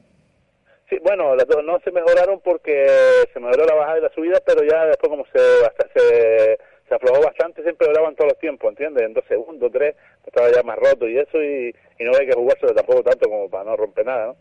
Sí, 0.91 0.99
bueno, 1.03 1.35
las 1.35 1.47
dos 1.47 1.65
no 1.65 1.81
se 1.81 1.91
mejoraron 1.91 2.41
porque 2.41 2.87
se 3.33 3.41
mejoró 3.41 3.65
la 3.65 3.75
bajada 3.75 3.99
y 3.99 4.03
la 4.03 4.13
subida, 4.13 4.39
pero 4.45 4.63
ya 4.63 4.85
después 4.87 5.09
como 5.09 5.25
se, 5.33 5.41
hasta 5.65 5.89
se, 5.95 6.59
se 6.87 6.95
aflojó 6.95 7.23
bastante, 7.23 7.63
siempre 7.63 7.87
lo 7.87 7.95
daban 7.95 8.15
todos 8.15 8.33
los 8.33 8.39
tiempos, 8.39 8.69
¿entiendes? 8.69 9.03
En 9.05 9.15
dos 9.15 9.25
segundos, 9.27 9.73
tres, 9.73 9.95
estaba 10.27 10.53
ya 10.53 10.63
más 10.63 10.77
roto 10.79 11.09
y 11.09 11.17
eso, 11.19 11.43
y, 11.43 11.75
y 11.99 12.05
no 12.05 12.15
hay 12.15 12.27
que 12.27 12.35
jugárselo 12.35 12.75
tampoco 12.75 13.03
tanto 13.05 13.27
como 13.31 13.49
para 13.49 13.65
no 13.65 13.77
romper 13.77 14.05
nada, 14.05 14.27
¿no? 14.27 14.37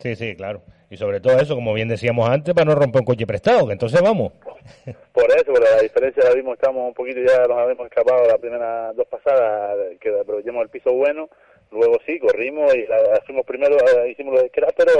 Sí, 0.00 0.14
sí, 0.14 0.36
claro. 0.36 0.60
Y 0.90 0.96
sobre 0.96 1.20
todo 1.20 1.38
eso, 1.38 1.54
como 1.54 1.74
bien 1.74 1.88
decíamos 1.88 2.28
antes, 2.28 2.54
para 2.54 2.64
no 2.64 2.74
romper 2.74 3.00
un 3.00 3.06
coche 3.06 3.26
prestado, 3.26 3.66
que 3.66 3.74
entonces 3.74 4.00
vamos. 4.00 4.32
Por 5.12 5.30
eso, 5.30 5.52
pero 5.52 5.60
la 5.60 5.82
diferencia 5.82 6.24
la 6.24 6.34
vimos, 6.34 6.54
estamos 6.54 6.88
un 6.88 6.94
poquito, 6.94 7.20
ya 7.20 7.46
nos 7.46 7.58
habíamos 7.58 7.86
escapado 7.86 8.26
las 8.26 8.38
primeras 8.38 8.96
dos 8.96 9.06
pasadas, 9.06 9.76
que 10.00 10.08
aprovechemos 10.18 10.62
el 10.62 10.70
piso 10.70 10.92
bueno, 10.92 11.28
luego 11.70 11.98
sí, 12.06 12.18
corrimos 12.18 12.74
y 12.74 12.86
la, 12.86 13.20
fuimos 13.26 13.44
primero, 13.44 13.76
eh, 13.76 14.10
hicimos 14.10 14.34
los 14.34 14.44
esqueras, 14.44 14.72
pero 14.76 14.92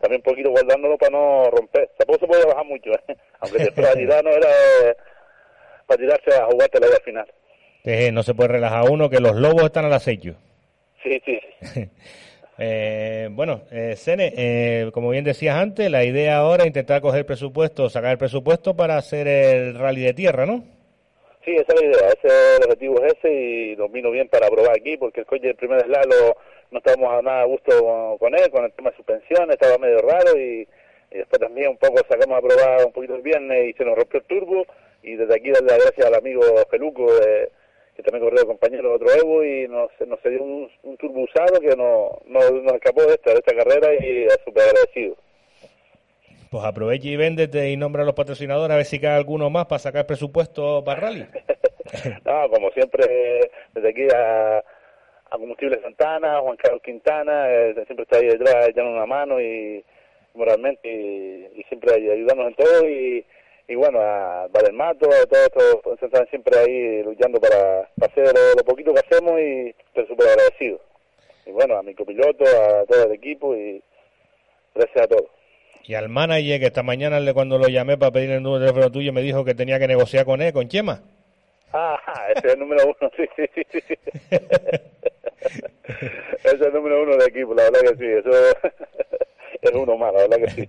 también 0.00 0.20
un 0.20 0.30
poquito 0.30 0.50
guardándolo 0.50 0.96
para 0.96 1.10
no 1.10 1.50
romper. 1.50 1.90
Tampoco 1.96 2.20
se 2.20 2.26
puede 2.26 2.46
bajar 2.46 2.64
mucho, 2.64 2.90
¿eh? 2.90 3.16
aunque 3.40 3.58
después 3.58 3.86
la 3.86 3.94
tirada 3.98 4.22
no 4.22 4.30
era 4.30 4.48
eh, 4.48 4.96
para 5.86 6.00
tirarse 6.00 6.34
a 6.34 6.46
jugarte 6.46 6.80
la 6.80 6.86
al 6.86 7.02
final. 7.02 7.32
Eh, 7.84 8.12
no 8.12 8.22
se 8.22 8.34
puede 8.34 8.48
relajar 8.48 8.88
uno, 8.90 9.10
que 9.10 9.20
los 9.20 9.34
lobos 9.34 9.64
están 9.64 9.84
al 9.84 9.92
acecho. 9.92 10.36
Sí, 11.02 11.20
sí. 11.24 11.40
Eh, 12.58 13.28
bueno, 13.30 13.62
eh, 13.70 13.96
Sene, 13.96 14.32
eh, 14.36 14.90
como 14.92 15.10
bien 15.10 15.24
decías 15.24 15.56
antes, 15.56 15.90
la 15.90 16.04
idea 16.04 16.36
ahora 16.36 16.64
es 16.64 16.66
intentar 16.66 17.00
coger 17.00 17.24
presupuesto, 17.24 17.88
sacar 17.88 18.12
el 18.12 18.18
presupuesto 18.18 18.76
para 18.76 18.98
hacer 18.98 19.26
el 19.26 19.78
rally 19.78 20.02
de 20.02 20.12
tierra, 20.12 20.44
¿no? 20.44 20.62
Sí, 21.44 21.52
esa 21.56 21.72
es 21.72 21.80
la 21.80 21.86
idea, 21.86 22.08
ese 22.08 22.56
el 22.56 22.62
objetivo 22.64 23.02
es 23.02 23.14
ese 23.14 23.32
y 23.32 23.76
nos 23.76 23.90
vino 23.90 24.10
bien 24.10 24.28
para 24.28 24.48
probar 24.48 24.76
aquí 24.76 24.96
porque 24.96 25.20
el 25.20 25.26
coche 25.26 25.48
del 25.48 25.56
primer 25.56 25.82
slalo 25.82 26.36
no 26.70 26.78
estábamos 26.78 27.12
a 27.12 27.22
nada 27.22 27.40
a 27.42 27.46
gusto 27.46 28.16
con, 28.18 28.34
él, 28.34 28.50
con 28.50 28.64
el 28.64 28.72
tema 28.72 28.90
de 28.90 28.96
suspensión, 28.96 29.50
estaba 29.50 29.78
medio 29.78 29.98
raro 29.98 30.38
y, 30.38 30.68
después 31.10 31.40
también 31.40 31.70
un 31.70 31.76
poco 31.76 32.00
sacamos 32.08 32.38
a 32.38 32.46
probar 32.46 32.86
un 32.86 32.92
poquito 32.92 33.16
el 33.16 33.22
viernes 33.22 33.68
y 33.68 33.72
se 33.72 33.84
nos 33.84 33.96
rompió 33.96 34.20
el 34.20 34.26
turbo 34.26 34.66
y 35.02 35.16
desde 35.16 35.34
aquí 35.34 35.50
darle 35.50 35.68
las 35.68 35.84
gracias 35.84 36.06
al 36.06 36.14
amigo 36.14 36.42
Peluco 36.70 37.12
de 37.12 37.50
que 37.96 38.02
también 38.02 38.24
corrió 38.24 38.40
el 38.40 38.46
compañero 38.46 38.94
otro 38.94 39.08
Evo 39.12 39.44
y 39.44 39.68
nos, 39.68 39.90
nos 40.06 40.22
dio 40.22 40.42
un, 40.42 40.70
un 40.82 40.96
turbo 40.96 41.22
usado 41.22 41.60
que 41.60 41.76
no, 41.76 42.18
nos 42.26 42.74
escapó 42.74 43.02
de 43.02 43.14
esta, 43.14 43.32
de 43.32 43.38
esta 43.38 43.54
carrera 43.54 43.94
y 43.94 44.24
es 44.24 44.38
súper 44.44 44.64
agradecido. 44.64 45.16
Pues 46.50 46.64
aprovecha 46.64 47.08
y 47.08 47.16
véndete 47.16 47.70
y 47.70 47.76
nombra 47.76 48.02
a 48.02 48.04
los 48.04 48.14
patrocinadores 48.14 48.74
a 48.74 48.76
ver 48.76 48.84
si 48.84 49.00
cae 49.00 49.16
alguno 49.16 49.48
más 49.48 49.66
para 49.66 49.78
sacar 49.78 50.06
presupuesto 50.06 50.82
para 50.84 51.00
rally. 51.00 51.26
no, 52.24 52.50
como 52.50 52.70
siempre, 52.70 53.50
desde 53.72 53.88
aquí 53.88 54.06
a, 54.14 54.58
a 54.58 55.38
Combustible 55.38 55.80
Santana, 55.80 56.40
Juan 56.40 56.56
Carlos 56.56 56.82
Quintana, 56.82 57.50
eh, 57.50 57.74
siempre 57.86 58.02
está 58.02 58.18
ahí 58.18 58.26
detrás 58.26 58.68
echando 58.68 58.90
una 58.90 59.06
mano 59.06 59.40
y 59.40 59.82
moralmente 60.34 60.88
y, 60.90 61.60
y 61.60 61.62
siempre 61.68 61.94
ayudándonos 61.94 62.48
en 62.48 62.54
todo 62.54 62.88
y 62.88 63.24
y 63.68 63.74
bueno, 63.74 64.00
a 64.00 64.48
Mato, 64.72 65.08
a 65.08 65.26
todos 65.26 65.76
estos 65.86 66.02
están 66.02 66.26
siempre 66.28 66.58
ahí 66.58 67.02
luchando 67.02 67.40
para, 67.40 67.88
hacer 68.00 68.32
lo, 68.56 68.64
poquito 68.64 68.92
que 68.92 69.00
hacemos 69.00 69.40
y 69.40 69.74
estoy 69.86 70.06
súper 70.06 70.28
agradecido. 70.28 70.80
Y 71.46 71.52
bueno, 71.52 71.76
a 71.76 71.82
mi 71.82 71.94
copiloto, 71.94 72.44
a 72.44 72.84
todo 72.86 73.04
el 73.04 73.12
equipo 73.12 73.54
y 73.56 73.82
gracias 74.74 75.04
a 75.04 75.08
todos. 75.08 75.30
Y 75.84 75.94
al 75.94 76.08
manager 76.08 76.60
que 76.60 76.66
esta 76.66 76.82
mañana 76.82 77.20
cuando 77.34 77.58
lo 77.58 77.68
llamé 77.68 77.96
para 77.98 78.12
pedir 78.12 78.30
el 78.30 78.42
número 78.42 78.60
de 78.60 78.66
teléfono 78.66 78.92
tuyo 78.92 79.12
me 79.12 79.22
dijo 79.22 79.44
que 79.44 79.54
tenía 79.54 79.78
que 79.78 79.88
negociar 79.88 80.24
con 80.24 80.40
él, 80.42 80.52
con 80.52 80.68
Chema. 80.68 81.02
Ah, 81.72 81.98
ese 82.36 82.48
es 82.48 82.54
el 82.54 82.60
número 82.60 82.84
uno, 82.84 83.10
sí, 83.16 83.24
sí, 83.36 83.44
sí. 83.54 83.64
sí. 83.70 83.94
ese 86.44 86.56
es 86.56 86.60
el 86.60 86.72
número 86.72 87.02
uno 87.02 87.16
del 87.16 87.28
equipo, 87.28 87.54
la 87.54 87.64
verdad 87.64 87.80
que 87.80 87.96
sí, 87.96 88.06
eso 88.06 88.30
es 89.62 89.70
uno 89.72 89.96
más, 89.96 90.12
la 90.12 90.20
verdad 90.20 90.36
que 90.38 90.50
sí, 90.50 90.68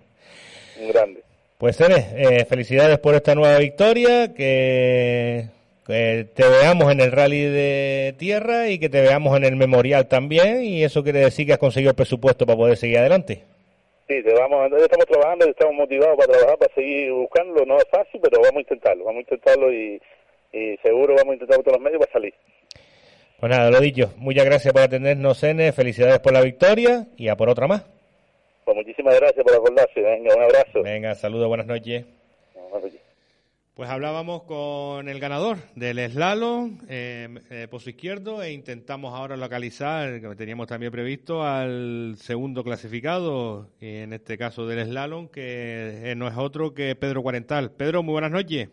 un 0.80 0.92
grande. 0.92 1.24
Pues 1.58 1.78
Ceres, 1.78 2.06
eh, 2.16 2.46
felicidades 2.46 3.00
por 3.00 3.16
esta 3.16 3.36
nueva 3.36 3.58
victoria, 3.60 4.34
que, 4.34 5.48
te 5.86 6.50
veamos 6.50 6.92
en 6.92 7.00
el 7.00 7.12
rally 7.12 7.42
de 7.42 8.16
tierra 8.18 8.70
y 8.70 8.80
que 8.80 8.90
te 8.90 9.02
veamos 9.02 9.38
en 9.38 9.46
el 9.46 9.56
memorial 9.56 10.08
también, 10.08 10.64
y 10.64 10.84
eso 10.84 11.04
quiere 11.04 11.20
decir 11.20 11.46
que 11.46 11.54
has 11.54 11.60
conseguido 11.60 11.92
el 11.92 11.96
presupuesto 11.96 12.46
para 12.46 12.58
poder 12.58 12.78
seguir 12.78 12.98
adelante. 12.98 13.44
Sí, 14.08 14.22
te 14.22 14.34
vamos, 14.34 14.70
estamos 14.78 15.06
trabajando, 15.06 15.46
estamos 15.46 15.76
motivados 15.76 16.18
para 16.18 16.34
trabajar, 16.34 16.58
para 16.58 16.74
seguir 16.74 17.12
buscándolo, 17.12 17.66
no 17.66 17.78
es 17.78 17.86
fácil, 17.90 18.20
pero 18.22 18.42
vamos 18.42 18.58
a 18.58 18.62
intentarlo, 18.62 19.06
vamos 19.06 19.20
a 19.20 19.22
intentarlo 19.22 19.72
y, 19.72 20.02
seguro 20.84 21.16
vamos 21.16 21.32
a 21.32 21.34
intentar 21.36 21.60
todos 21.60 21.78
los 21.78 21.82
medios 21.82 22.00
para 22.00 22.12
salir. 22.12 22.34
Pues 23.40 23.50
nada, 23.50 23.72
lo 23.72 23.80
dicho, 23.80 24.14
muchas 24.18 24.46
gracias 24.46 24.74
por 24.74 24.84
atendernos, 24.84 25.42
N, 25.44 25.72
felicidades 25.72 26.20
por 26.20 26.34
la 26.34 26.42
victoria 26.42 27.08
y 27.16 27.30
a 27.30 27.38
por 27.38 27.50
otra 27.50 27.68
más. 27.68 27.93
Pues 28.66 28.78
muchísimas 28.78 29.20
gracias 29.20 29.44
por 29.44 29.56
acordarse. 29.56 30.02
Venga, 30.02 30.36
un 30.36 30.42
abrazo. 30.42 30.84
Venga, 30.84 31.16
saludos, 31.16 31.48
buenas 31.48 31.68
noches. 31.68 32.06
Pues 33.74 33.90
hablábamos 33.90 34.44
con 34.44 35.10
el 35.10 35.20
ganador 35.20 35.58
del 35.76 35.98
slalom, 36.12 36.78
eh, 36.88 37.28
eh, 37.50 37.68
pozo 37.72 37.90
izquierdo, 37.90 38.44
e 38.44 38.52
intentamos 38.52 39.16
ahora 39.16 39.36
localizar, 39.36 40.22
que 40.22 40.36
teníamos 40.36 40.68
también 40.68 40.92
previsto, 40.92 41.44
al 41.44 42.14
segundo 42.18 42.64
clasificado, 42.64 43.72
en 43.82 44.14
este 44.14 44.38
caso 44.38 44.68
del 44.68 44.86
slalom, 44.86 45.28
que 45.28 46.12
eh, 46.12 46.16
no 46.16 46.28
es 46.28 46.38
otro 46.38 46.76
que 46.76 46.96
Pedro 46.96 47.24
Cuarental. 47.24 47.72
Pedro, 47.72 48.04
muy 48.04 48.12
buenas 48.12 48.30
noches. 48.30 48.70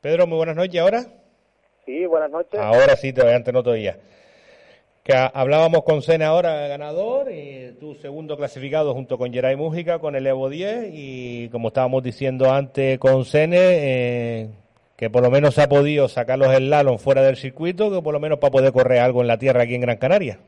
Pedro, 0.00 0.28
muy 0.28 0.36
buenas 0.36 0.54
noches, 0.54 0.80
¿ahora? 0.80 1.04
Sí, 1.84 2.06
buenas 2.06 2.30
noches. 2.30 2.60
Ahora 2.60 2.94
sí, 2.94 3.12
te 3.12 3.22
antes 3.34 3.52
no 3.52 3.60
todavía 3.60 3.98
que 5.02 5.14
hablábamos 5.14 5.82
con 5.82 6.00
Sene 6.00 6.24
ahora 6.24 6.68
ganador 6.68 7.32
y 7.32 7.72
tu 7.80 7.96
segundo 7.96 8.36
clasificado 8.36 8.94
junto 8.94 9.18
con 9.18 9.32
Geray 9.32 9.56
Mújica 9.56 9.98
con 9.98 10.14
el 10.14 10.26
Evo 10.26 10.48
10 10.48 10.90
y 10.92 11.48
como 11.48 11.68
estábamos 11.68 12.04
diciendo 12.04 12.52
antes 12.52 13.00
con 13.00 13.24
Sene 13.24 13.56
eh, 13.58 14.48
que 14.96 15.10
por 15.10 15.24
lo 15.24 15.30
menos 15.30 15.58
ha 15.58 15.68
podido 15.68 16.06
sacar 16.06 16.38
los 16.38 16.54
slalom 16.54 16.98
fuera 16.98 17.22
del 17.22 17.36
circuito 17.36 17.90
que 17.90 18.00
por 18.00 18.14
lo 18.14 18.20
menos 18.20 18.38
para 18.38 18.52
poder 18.52 18.72
correr 18.72 19.00
algo 19.00 19.22
en 19.22 19.26
la 19.26 19.38
tierra 19.38 19.62
aquí 19.62 19.74
en 19.74 19.80
Gran 19.80 19.96
Canaria. 19.96 20.38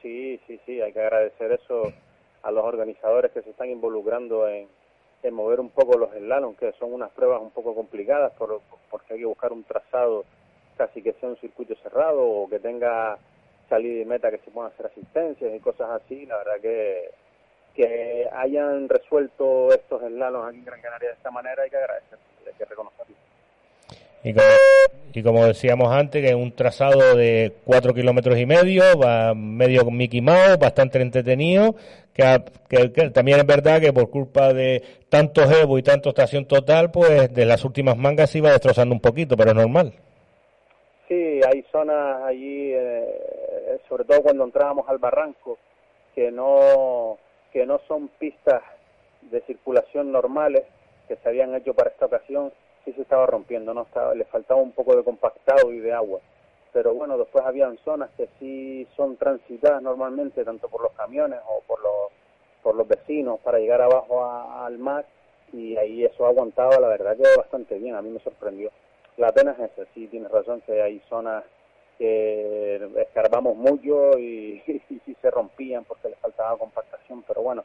Sí, 0.00 0.40
sí, 0.46 0.58
sí, 0.64 0.80
hay 0.80 0.94
que 0.94 1.00
agradecer 1.00 1.52
eso 1.52 1.92
a 2.42 2.50
los 2.50 2.64
organizadores 2.64 3.30
que 3.32 3.42
se 3.42 3.50
están 3.50 3.68
involucrando 3.68 4.48
en, 4.48 4.68
mover 5.32 5.60
un 5.60 5.68
poco 5.68 5.98
los 5.98 6.10
slalom 6.12 6.54
que 6.54 6.72
son 6.78 6.94
unas 6.94 7.10
pruebas 7.10 7.42
un 7.42 7.50
poco 7.50 7.74
complicadas 7.74 8.32
por, 8.38 8.62
porque 8.90 9.12
hay 9.12 9.20
que 9.20 9.26
buscar 9.26 9.52
un 9.52 9.64
trazado 9.64 10.24
casi 10.78 11.02
que 11.02 11.12
sea 11.20 11.28
un 11.28 11.36
circuito 11.36 11.74
cerrado 11.82 12.22
o 12.22 12.48
que 12.48 12.58
tenga 12.58 13.18
salir 13.70 13.98
de 13.98 14.04
meta 14.04 14.30
que 14.30 14.38
se 14.38 14.50
puedan 14.50 14.72
hacer 14.72 14.86
asistencias 14.86 15.54
y 15.54 15.60
cosas 15.60 15.88
así, 16.02 16.26
la 16.26 16.36
verdad 16.36 16.60
que 16.60 17.10
que 17.74 18.28
hayan 18.32 18.88
resuelto 18.88 19.72
estos 19.72 20.02
eslanos 20.02 20.48
aquí 20.48 20.58
en 20.58 20.64
Gran 20.64 20.80
Canaria 20.80 21.08
de 21.08 21.14
esta 21.14 21.30
manera 21.30 21.62
hay 21.62 21.70
que 21.70 21.76
agradecer, 21.76 22.18
hay 22.46 22.52
que 22.58 22.64
reconocerlo. 22.64 23.16
Y 25.12 25.22
como, 25.22 25.46
decíamos 25.46 25.90
antes, 25.90 26.22
que 26.22 26.28
es 26.28 26.34
un 26.34 26.52
trazado 26.52 27.16
de 27.16 27.54
cuatro 27.64 27.94
kilómetros 27.94 28.38
y 28.38 28.44
medio, 28.44 28.82
va 28.98 29.34
medio 29.34 29.90
Mickey 29.90 30.20
Mouse, 30.20 30.58
bastante 30.58 31.00
entretenido, 31.00 31.74
que, 32.12 33.08
también 33.14 33.40
es 33.40 33.46
verdad 33.46 33.80
que 33.80 33.94
por 33.94 34.10
culpa 34.10 34.52
de 34.52 34.82
tanto 35.08 35.42
Evo 35.42 35.78
y 35.78 35.82
tanto 35.82 36.10
estación 36.10 36.44
total, 36.44 36.90
pues 36.90 37.32
de 37.32 37.46
las 37.46 37.64
últimas 37.64 37.96
mangas 37.96 38.30
se 38.30 38.38
iba 38.38 38.50
destrozando 38.50 38.94
un 38.94 39.00
poquito, 39.00 39.38
pero 39.38 39.52
es 39.52 39.56
normal. 39.56 39.94
Sí, 41.10 41.40
hay 41.44 41.64
zonas 41.72 42.22
allí, 42.22 42.70
eh, 42.72 43.80
sobre 43.88 44.04
todo 44.04 44.22
cuando 44.22 44.44
entrábamos 44.44 44.88
al 44.88 44.98
barranco, 44.98 45.58
que 46.14 46.30
no, 46.30 47.18
que 47.52 47.66
no 47.66 47.80
son 47.88 48.06
pistas 48.16 48.62
de 49.22 49.40
circulación 49.40 50.12
normales 50.12 50.62
que 51.08 51.16
se 51.16 51.28
habían 51.28 51.52
hecho 51.56 51.74
para 51.74 51.90
esta 51.90 52.06
ocasión, 52.06 52.52
sí 52.84 52.92
se 52.92 53.02
estaba 53.02 53.26
rompiendo, 53.26 53.74
no 53.74 53.82
estaba, 53.82 54.14
le 54.14 54.24
faltaba 54.26 54.60
un 54.60 54.70
poco 54.70 54.94
de 54.94 55.02
compactado 55.02 55.72
y 55.72 55.80
de 55.80 55.92
agua. 55.92 56.20
Pero 56.72 56.94
bueno, 56.94 57.18
después 57.18 57.44
habían 57.44 57.76
zonas 57.78 58.10
que 58.16 58.28
sí 58.38 58.86
son 58.96 59.16
transitadas 59.16 59.82
normalmente, 59.82 60.44
tanto 60.44 60.68
por 60.68 60.80
los 60.80 60.92
camiones 60.92 61.40
o 61.48 61.60
por 61.66 61.82
los, 61.82 62.12
por 62.62 62.76
los 62.76 62.86
vecinos, 62.86 63.40
para 63.40 63.58
llegar 63.58 63.82
abajo 63.82 64.24
al 64.24 64.78
mar, 64.78 65.04
y 65.52 65.76
ahí 65.76 66.04
eso 66.04 66.24
aguantaba, 66.24 66.78
la 66.78 66.86
verdad 66.86 67.16
que 67.16 67.24
bastante 67.36 67.80
bien, 67.80 67.96
a 67.96 68.00
mí 68.00 68.10
me 68.10 68.20
sorprendió. 68.20 68.70
La 69.16 69.32
pena 69.32 69.52
es 69.52 69.70
esa, 69.70 69.84
sí, 69.92 70.06
tienes 70.06 70.30
razón 70.30 70.60
que 70.62 70.80
hay 70.80 71.00
zonas 71.08 71.44
que 71.98 72.76
escarbamos 72.96 73.56
mucho 73.56 74.18
y, 74.18 74.62
y, 75.06 75.14
se 75.20 75.30
rompían 75.30 75.84
porque 75.84 76.08
les 76.08 76.18
faltaba 76.18 76.56
compactación, 76.56 77.22
pero 77.28 77.42
bueno, 77.42 77.62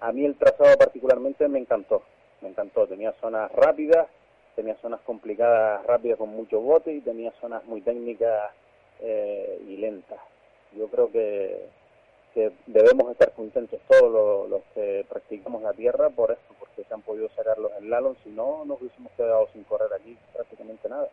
a 0.00 0.12
mí 0.12 0.24
el 0.24 0.36
trazado 0.36 0.78
particularmente 0.78 1.46
me 1.48 1.58
encantó, 1.58 2.02
me 2.40 2.48
encantó, 2.48 2.86
tenía 2.86 3.12
zonas 3.20 3.52
rápidas, 3.52 4.08
tenía 4.56 4.76
zonas 4.76 5.00
complicadas 5.02 5.84
rápidas 5.84 6.18
con 6.18 6.30
mucho 6.30 6.60
bote 6.60 6.92
y 6.92 7.00
tenía 7.00 7.32
zonas 7.40 7.64
muy 7.66 7.82
técnicas 7.82 8.50
eh, 9.00 9.60
y 9.68 9.76
lentas. 9.76 10.20
Yo 10.76 10.88
creo 10.88 11.10
que, 11.10 11.66
que 12.34 12.52
debemos 12.66 13.10
estar 13.10 13.32
contentos 13.32 13.80
todos 13.88 14.48
los, 14.48 14.62
que 14.74 15.04
practicamos 15.08 15.62
la 15.62 15.72
tierra 15.72 16.10
por 16.10 16.30
esto, 16.30 16.54
porque 16.58 16.84
se 16.84 16.94
han 16.94 17.02
podido 17.02 17.28
sacar 17.36 17.58
los 17.58 17.72
slalom, 17.78 18.14
si 18.24 18.30
no 18.30 18.64
nos 18.64 18.80
hubiésemos 18.80 19.12
quedado 19.16 19.48
sin 19.52 19.64
correr 19.64 19.88
aquí 19.94 20.16
prácticamente 20.32 20.88
nada. 20.88 21.08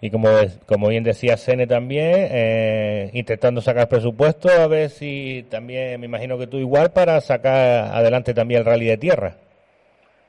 Y 0.00 0.10
como, 0.10 0.28
como 0.66 0.88
bien 0.88 1.02
decía 1.02 1.36
Sene 1.36 1.66
también, 1.66 2.28
eh, 2.30 3.10
intentando 3.14 3.60
sacar 3.60 3.88
presupuesto, 3.88 4.48
a 4.48 4.66
ver 4.68 4.90
si 4.90 5.44
también, 5.50 6.00
me 6.00 6.06
imagino 6.06 6.38
que 6.38 6.46
tú 6.46 6.58
igual, 6.58 6.90
para 6.92 7.20
sacar 7.20 7.92
adelante 7.92 8.32
también 8.32 8.60
el 8.60 8.66
rally 8.66 8.86
de 8.86 8.96
tierra. 8.96 9.36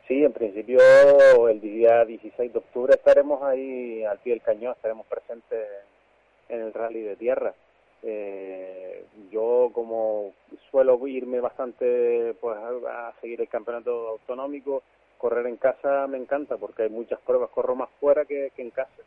Sí, 0.08 0.24
en 0.24 0.34
principio 0.34 0.80
el 1.48 1.62
día 1.62 2.04
16 2.04 2.52
de 2.52 2.58
octubre 2.58 2.96
estaremos 2.96 3.44
ahí 3.44 4.04
al 4.04 4.18
pie 4.18 4.34
del 4.34 4.42
cañón, 4.42 4.74
estaremos 4.74 5.06
presentes 5.06 5.68
en 6.50 6.62
el 6.62 6.74
rally 6.74 7.02
de 7.02 7.16
tierra. 7.16 7.54
Eh, 8.04 9.06
yo 9.32 9.72
como 9.74 10.34
suelo 10.72 11.06
irme 11.08 11.40
bastante 11.40 12.34
pues 12.40 12.58
a 12.58 13.14
seguir 13.22 13.42
el 13.42 13.50
campeonato 13.50 14.08
autonómico, 14.10 14.84
correr 15.18 15.48
en 15.48 15.58
casa 15.58 16.08
me 16.08 16.18
encanta 16.18 16.58
porque 16.58 16.84
hay 16.84 16.90
muchas 16.90 17.20
pruebas, 17.20 17.50
corro 17.50 17.76
más 17.76 17.90
fuera 18.00 18.26
que, 18.26 18.52
en 18.56 18.70
casa 18.70 19.04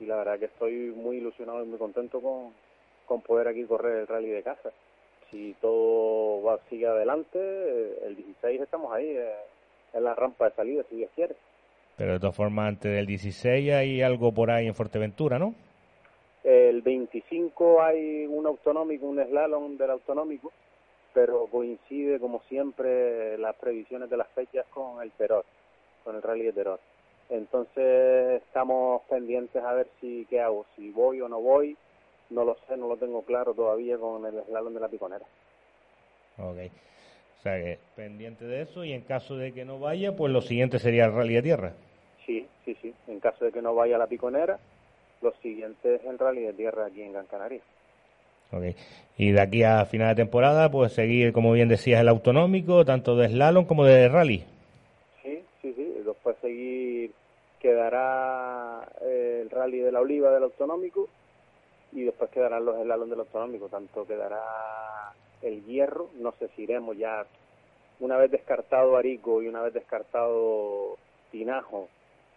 y 0.00 0.06
la 0.06 0.16
verdad 0.16 0.38
que 0.38 0.46
estoy 0.46 0.92
muy 0.94 1.18
ilusionado 1.18 1.62
y 1.62 1.68
muy 1.68 1.78
contento 1.78 2.20
con, 2.20 2.52
con 3.06 3.22
poder 3.22 3.48
aquí 3.48 3.64
correr 3.64 3.98
el 3.98 4.06
rally 4.06 4.30
de 4.30 4.42
casa. 4.42 4.70
Si 5.30 5.54
todo 5.60 6.42
va 6.42 6.58
sigue 6.68 6.86
adelante, 6.86 7.38
el 8.04 8.16
16 8.16 8.60
estamos 8.60 8.92
ahí. 8.92 9.06
Eh, 9.06 9.32
en 9.92 10.04
la 10.04 10.14
rampa 10.14 10.48
de 10.48 10.54
salida, 10.54 10.82
si 10.88 10.96
Dios 10.96 11.10
quiere. 11.14 11.36
Pero 11.96 12.14
de 12.14 12.20
todas 12.20 12.34
formas, 12.34 12.68
antes 12.68 12.92
del 12.92 13.06
16 13.06 13.72
hay 13.72 14.02
algo 14.02 14.32
por 14.32 14.50
ahí 14.50 14.66
en 14.66 14.74
Fuerteventura, 14.74 15.38
¿no? 15.38 15.54
El 16.44 16.82
25 16.82 17.82
hay 17.82 18.26
un 18.26 18.46
autonómico, 18.46 19.06
un 19.06 19.24
slalom 19.24 19.76
del 19.76 19.90
autonómico, 19.90 20.52
pero 21.14 21.46
coincide, 21.46 22.18
como 22.18 22.40
siempre, 22.48 23.38
las 23.38 23.54
previsiones 23.56 24.10
de 24.10 24.16
las 24.16 24.28
fechas 24.28 24.66
con 24.70 25.02
el 25.02 25.12
Teror, 25.12 25.44
con 26.04 26.16
el 26.16 26.22
Rally 26.22 26.44
de 26.46 26.52
Teror. 26.52 26.80
Entonces 27.30 28.42
estamos 28.42 29.02
pendientes 29.08 29.62
a 29.62 29.72
ver 29.72 29.86
si 30.00 30.26
qué 30.28 30.40
hago, 30.40 30.66
si 30.76 30.90
voy 30.90 31.20
o 31.20 31.28
no 31.28 31.40
voy, 31.40 31.76
no 32.30 32.44
lo 32.44 32.56
sé, 32.66 32.76
no 32.76 32.88
lo 32.88 32.96
tengo 32.96 33.22
claro 33.22 33.54
todavía 33.54 33.96
con 33.98 34.26
el 34.26 34.42
slalom 34.44 34.74
de 34.74 34.80
la 34.80 34.88
Piconera. 34.88 35.24
Okay. 36.38 36.68
O 36.68 37.42
sea 37.42 37.56
que 37.56 37.78
pendiente 37.96 38.44
de 38.44 38.62
eso 38.62 38.84
y 38.84 38.92
en 38.92 39.02
caso 39.02 39.36
de 39.36 39.52
que 39.52 39.64
no 39.64 39.78
vaya, 39.78 40.16
pues 40.16 40.32
lo 40.32 40.40
siguiente 40.40 40.78
sería 40.78 41.04
el 41.04 41.12
rally 41.12 41.34
de 41.34 41.42
tierra. 41.42 41.72
Sí, 42.26 42.46
sí, 42.64 42.76
sí. 42.80 42.94
En 43.06 43.20
caso 43.20 43.44
de 43.44 43.52
que 43.52 43.62
no 43.62 43.74
vaya 43.74 43.96
a 43.96 43.98
la 43.98 44.06
piconera, 44.06 44.58
lo 45.22 45.32
siguiente 45.42 45.96
es 45.96 46.04
el 46.04 46.18
rally 46.18 46.42
de 46.42 46.52
tierra 46.52 46.86
aquí 46.86 47.02
en 47.02 47.12
Gran 47.12 47.26
Canaria. 47.26 47.60
Ok. 48.50 48.76
Y 49.16 49.32
de 49.32 49.40
aquí 49.40 49.62
a 49.62 49.84
final 49.86 50.08
de 50.08 50.22
temporada, 50.22 50.70
pues 50.70 50.92
seguir, 50.92 51.32
como 51.32 51.52
bien 51.52 51.68
decías, 51.68 52.00
el 52.00 52.08
autonómico, 52.08 52.84
tanto 52.84 53.16
de 53.16 53.28
slalom 53.28 53.64
como 53.64 53.84
de 53.84 54.08
rally. 54.08 54.44
Sí, 55.22 55.42
sí, 55.62 55.72
sí. 55.74 56.02
Después 56.04 56.36
seguir, 56.40 57.12
quedará 57.60 58.86
eh, 59.02 59.40
el 59.42 59.50
rally 59.50 59.78
de 59.78 59.92
la 59.92 60.00
oliva 60.00 60.30
del 60.30 60.42
autonómico 60.42 61.08
y 61.92 62.02
después 62.02 62.30
quedarán 62.30 62.64
los 62.64 62.80
slalom 62.82 63.08
del 63.08 63.20
autonómico. 63.20 63.68
Tanto 63.68 64.06
quedará 64.06 64.42
el 65.42 65.64
hierro, 65.64 66.10
no 66.20 66.32
sé 66.38 66.48
si 66.54 66.62
iremos 66.62 66.96
ya, 66.96 67.24
una 68.00 68.16
vez 68.16 68.30
descartado 68.30 68.96
Arico 68.96 69.42
y 69.42 69.48
una 69.48 69.62
vez 69.62 69.74
descartado 69.74 70.98
Tinajo 71.30 71.88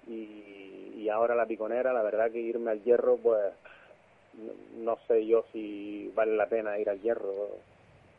y, 0.08 0.95
y 1.06 1.10
ahora 1.10 1.36
la 1.36 1.46
piconera, 1.46 1.94
la 1.94 2.02
verdad 2.02 2.32
que 2.32 2.40
irme 2.40 2.72
al 2.72 2.84
hierro, 2.84 3.18
pues 3.18 3.54
no, 4.78 4.98
sé 5.08 5.24
yo 5.28 5.46
si 5.54 6.12
vale 6.16 6.36
la 6.36 6.48
pena 6.48 6.80
ir 6.80 6.90
al 6.90 7.00
hierro, 7.00 7.50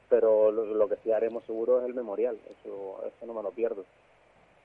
pero 0.09 0.53
lo, 0.53 0.89
que 0.89 0.95
sí 1.03 1.11
haremos 1.11 1.43
seguro 1.47 1.81
es 1.81 1.87
el 1.87 1.95
memorial, 1.95 2.39
eso, 2.47 3.03
eso 3.05 3.27
no 3.27 3.35
me 3.35 3.43
lo 3.43 3.51
pierdo. 3.51 3.85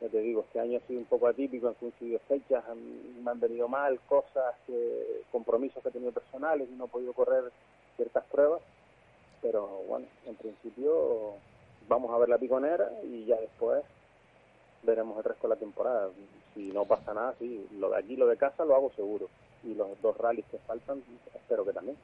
Ya 0.02 0.08
te 0.10 0.20
digo, 0.20 0.42
este 0.42 0.60
año 0.60 0.78
ha 0.78 0.88
sido 0.88 1.00
un 1.00 1.08
poco 1.08 1.26
atípico, 1.26 1.68
han 1.68 1.74
coincidido 1.74 2.20
fechas, 2.28 2.64
me 3.24 3.32
han 3.32 3.40
venido 3.40 3.68
mal 3.68 4.00
cosas, 4.02 4.54
que, 4.68 5.24
compromisos 5.32 5.82
que 5.82 5.90
he 5.90 5.92
tenido 5.92 6.12
personales 6.12 6.70
y 6.72 6.76
no 6.76 6.86
he 6.86 6.90
podido 6.90 7.14
correr 7.14 7.46
ciertas 7.96 8.24
pruebas, 8.26 8.62
pero 9.42 9.66
bueno, 9.88 10.06
en 10.28 10.36
principio 10.36 11.34
vamos 11.88 12.12
a 12.12 12.20
ver 12.20 12.30
la 12.30 12.38
piconera 12.38 12.88
y 13.04 13.26
ya 13.26 13.38
después 13.38 13.84
veremos 14.84 15.18
el 15.18 15.24
resto 15.24 15.48
de 15.48 15.54
la 15.56 15.60
temporada. 15.60 16.10
Si 16.56 16.72
no 16.72 16.86
pasa 16.86 17.14
nada, 17.14 17.34
sí, 17.40 17.66
lo 17.80 17.90
de 17.90 17.98
allí, 17.98 18.16
lo 18.16 18.28
de 18.28 18.38
casa 18.38 18.66
lo 18.66 18.76
hago 18.76 18.92
seguro. 18.96 19.30
Y 19.64 19.74
los 19.76 19.90
dos 20.02 20.18
rallies 20.18 20.46
que 20.50 20.58
faltan, 20.60 21.02
espero 21.34 21.66
que 21.66 21.74
también. 21.74 21.98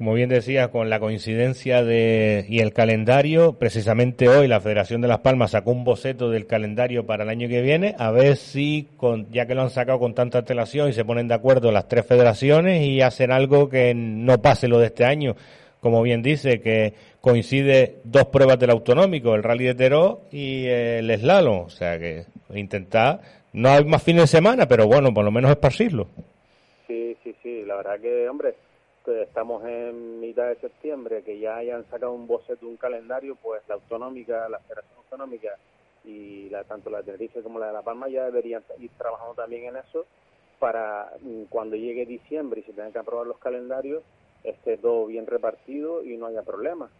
Como 0.00 0.14
bien 0.14 0.30
decía, 0.30 0.68
con 0.68 0.88
la 0.88 0.98
coincidencia 0.98 1.84
de 1.84 2.46
y 2.48 2.60
el 2.60 2.72
calendario, 2.72 3.58
precisamente 3.58 4.30
hoy 4.30 4.48
la 4.48 4.58
Federación 4.58 5.02
de 5.02 5.08
Las 5.08 5.18
Palmas 5.18 5.50
sacó 5.50 5.72
un 5.72 5.84
boceto 5.84 6.30
del 6.30 6.46
calendario 6.46 7.04
para 7.04 7.24
el 7.24 7.28
año 7.28 7.48
que 7.48 7.60
viene, 7.60 7.94
a 7.98 8.10
ver 8.10 8.38
si, 8.38 8.88
ya 9.30 9.44
que 9.44 9.54
lo 9.54 9.60
han 9.60 9.68
sacado 9.68 9.98
con 9.98 10.14
tanta 10.14 10.38
antelación 10.38 10.88
y 10.88 10.94
se 10.94 11.04
ponen 11.04 11.28
de 11.28 11.34
acuerdo 11.34 11.70
las 11.70 11.86
tres 11.86 12.06
federaciones 12.06 12.80
y 12.80 13.02
hacen 13.02 13.30
algo 13.30 13.68
que 13.68 13.92
no 13.94 14.40
pase 14.40 14.68
lo 14.68 14.78
de 14.78 14.86
este 14.86 15.04
año, 15.04 15.36
como 15.80 16.00
bien 16.00 16.22
dice, 16.22 16.62
que 16.62 16.94
coincide 17.20 18.00
dos 18.04 18.26
pruebas 18.26 18.58
del 18.58 18.70
autonómico, 18.70 19.34
el 19.34 19.42
rally 19.42 19.66
de 19.66 19.74
Teró 19.74 20.22
y 20.30 20.66
el 20.66 21.10
slalom. 21.18 21.66
O 21.66 21.70
sea 21.70 21.98
que 21.98 22.24
intentar, 22.54 23.20
no 23.52 23.70
hay 23.70 23.84
más 23.84 24.02
fines 24.02 24.22
de 24.22 24.26
semana, 24.28 24.66
pero 24.66 24.86
bueno, 24.86 25.12
por 25.12 25.24
lo 25.24 25.30
menos 25.30 25.50
esparcirlo. 25.50 26.08
Sí, 26.86 27.16
sí, 27.22 27.34
sí, 27.42 27.64
la 27.64 27.76
verdad 27.76 28.00
que, 28.00 28.28
hombre, 28.28 28.54
que 29.04 29.22
estamos 29.22 29.64
en 29.64 30.20
mitad 30.20 30.48
de 30.48 30.56
septiembre, 30.56 31.22
que 31.22 31.38
ya 31.38 31.56
hayan 31.56 31.84
sacado 31.90 32.12
un 32.12 32.26
boceto, 32.26 32.66
un 32.66 32.76
calendario, 32.76 33.36
pues 33.42 33.62
la 33.68 33.74
autonómica, 33.74 34.48
la 34.48 34.58
federación 34.60 34.98
autonómica 34.98 35.50
y 36.04 36.48
la, 36.48 36.64
tanto 36.64 36.90
la 36.90 36.98
de 36.98 37.04
Tenerife 37.04 37.42
como 37.42 37.58
la 37.58 37.68
de 37.68 37.72
La 37.74 37.82
Palma 37.82 38.08
ya 38.08 38.24
deberían 38.24 38.62
ir 38.78 38.90
trabajando 38.96 39.34
también 39.34 39.64
en 39.66 39.76
eso 39.76 40.06
para 40.58 41.12
mm, 41.20 41.44
cuando 41.48 41.76
llegue 41.76 42.06
diciembre 42.06 42.60
y 42.60 42.64
se 42.64 42.72
tengan 42.72 42.92
que 42.92 42.98
aprobar 42.98 43.26
los 43.26 43.38
calendarios, 43.38 44.02
esté 44.44 44.76
todo 44.76 45.06
bien 45.06 45.26
repartido 45.26 46.04
y 46.04 46.16
no 46.16 46.26
haya 46.26 46.42
problemas. 46.42 46.90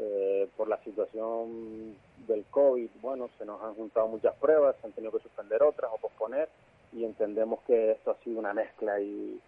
Eh, 0.00 0.48
por 0.56 0.68
la 0.68 0.78
situación 0.84 1.96
del 2.28 2.44
COVID, 2.52 2.88
bueno, 3.02 3.28
se 3.36 3.44
nos 3.44 3.60
han 3.64 3.74
juntado 3.74 4.06
muchas 4.06 4.32
pruebas, 4.36 4.76
se 4.80 4.86
han 4.86 4.92
tenido 4.92 5.10
que 5.10 5.24
suspender 5.24 5.60
otras 5.60 5.90
o 5.92 5.98
posponer 5.98 6.48
y 6.92 7.04
entendemos 7.04 7.58
que 7.66 7.90
esto 7.90 8.12
ha 8.12 8.16
sido 8.22 8.38
una 8.38 8.54
mezcla 8.54 9.00
y, 9.00 9.40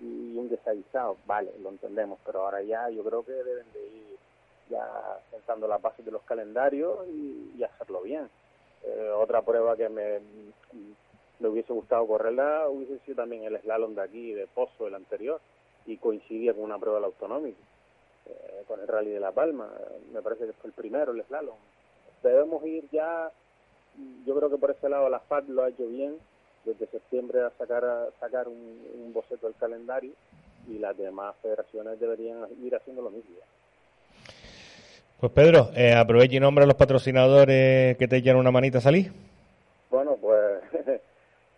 un 0.00 0.48
desaguisado, 0.48 1.16
vale, 1.26 1.52
lo 1.60 1.70
entendemos, 1.70 2.18
pero 2.24 2.44
ahora 2.44 2.62
ya 2.62 2.88
yo 2.88 3.02
creo 3.02 3.24
que 3.24 3.32
deben 3.32 3.66
de 3.72 3.86
ir 3.86 4.16
ya 4.70 4.86
sentando 5.30 5.66
la 5.66 5.78
base 5.78 6.02
de 6.02 6.12
los 6.12 6.22
calendarios 6.22 7.06
y, 7.08 7.62
hacerlo 7.62 8.00
bien. 8.00 8.30
Eh, 8.84 9.10
otra 9.14 9.42
prueba 9.42 9.76
que 9.76 9.88
me, 9.88 10.20
me 11.40 11.48
hubiese 11.48 11.72
gustado 11.72 12.06
correrla 12.06 12.68
hubiese 12.68 12.98
sido 13.00 13.16
también 13.16 13.42
el 13.42 13.60
slalom 13.60 13.94
de 13.94 14.02
aquí, 14.02 14.32
de 14.32 14.46
Pozo, 14.46 14.86
el 14.86 14.94
anterior, 14.94 15.40
y 15.84 15.96
coincidía 15.96 16.54
con 16.54 16.62
una 16.62 16.78
prueba 16.78 16.98
del 16.98 17.06
autonómico, 17.06 17.58
eh, 18.28 18.62
con 18.66 18.80
el 18.80 18.88
Rally 18.88 19.10
de 19.10 19.20
La 19.20 19.32
Palma, 19.32 19.68
me 20.12 20.22
parece 20.22 20.46
que 20.46 20.52
fue 20.52 20.68
el 20.68 20.74
primero, 20.74 21.12
el 21.12 21.24
slalom. 21.24 21.56
Debemos 22.22 22.64
ir 22.66 22.84
ya, 22.90 23.30
yo 24.26 24.36
creo 24.36 24.50
que 24.50 24.58
por 24.58 24.70
ese 24.70 24.88
lado 24.88 25.08
la 25.08 25.20
FAD 25.20 25.44
lo 25.48 25.62
ha 25.62 25.68
hecho 25.68 25.86
bien, 25.86 26.16
desde 26.64 26.86
septiembre 26.86 27.42
a 27.42 27.50
sacar, 27.58 27.84
a 27.84 28.08
sacar 28.20 28.48
un, 28.48 29.12
boceto 29.12 29.46
del 29.46 29.56
calendario 29.56 30.12
y 30.68 30.78
las 30.78 30.96
demás 30.96 31.34
federaciones 31.40 31.98
deberían 31.98 32.46
ir 32.62 32.76
haciendo 32.76 33.02
lo 33.02 33.10
mismo. 33.10 33.36
Pues 35.18 35.32
Pedro, 35.32 35.70
eh, 35.74 35.94
aproveche 35.94 36.36
y 36.36 36.40
nombra 36.40 36.64
a 36.64 36.66
los 36.66 36.76
patrocinadores 36.76 37.96
que 37.96 38.06
te 38.06 38.16
echan 38.18 38.36
una 38.36 38.50
manita 38.50 38.78
a 38.78 38.82
salir. 38.82 39.10
Bueno, 39.90 40.16
pues 40.20 40.60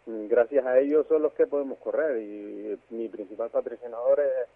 gracias 0.07 0.65
a 0.65 0.79
ellos 0.79 1.07
son 1.09 1.23
los 1.23 1.33
que 1.35 1.47
podemos 1.47 1.79
correr 1.79 2.23
y 2.23 2.79
mi 2.91 3.09
principal 3.09 3.51
patrocinador 3.51 4.21
es, 4.21 4.49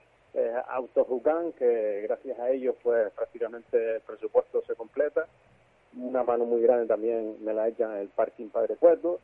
Autojucan, 0.69 1.53
que 1.53 2.03
gracias 2.03 2.39
a 2.41 2.51
ellos 2.51 2.75
pues 2.83 3.13
prácticamente 3.13 3.97
el 3.97 4.01
presupuesto 4.01 4.63
se 4.67 4.75
completa. 4.75 5.27
Una 5.97 6.25
mano 6.25 6.45
muy 6.45 6.61
grande 6.61 6.87
también 6.87 7.37
me 7.45 7.55
la 7.55 7.69
echan 7.69 7.97
el 7.97 8.09
parking 8.09 8.49
Padre 8.49 8.77
Cueto 8.77 9.21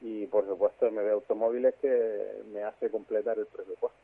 y 0.00 0.26
por 0.26 0.46
supuesto 0.46 0.90
MB 0.90 1.10
Automóviles 1.12 1.74
que 1.82 2.42
me 2.52 2.62
hace 2.62 2.90
completar 2.90 3.38
el 3.38 3.46
presupuesto. 3.46 3.98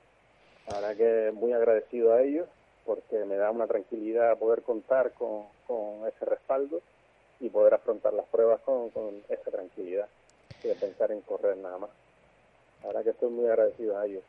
La 0.66 0.80
verdad 0.80 0.96
que 0.96 1.32
muy 1.32 1.52
agradecido 1.52 2.12
a 2.12 2.22
ellos 2.22 2.46
porque 2.84 3.24
me 3.24 3.36
da 3.36 3.50
una 3.50 3.66
tranquilidad 3.66 4.38
poder 4.38 4.62
contar 4.62 5.12
con, 5.12 5.46
ese 6.06 6.24
respaldo 6.24 6.82
y 7.38 7.48
poder 7.48 7.74
afrontar 7.74 8.12
las 8.12 8.26
pruebas 8.26 8.60
con 8.62 8.90
esa 9.28 9.50
tranquilidad 9.50 10.08
de 10.62 10.74
pensar 10.74 11.12
en 11.12 11.20
correr 11.22 11.56
nada 11.56 11.78
más. 11.78 11.90
Ahora 12.82 13.02
que 13.02 13.10
estoy 13.10 13.30
muy 13.30 13.46
agradecido 13.46 13.98
a 13.98 14.06
ellos. 14.06 14.24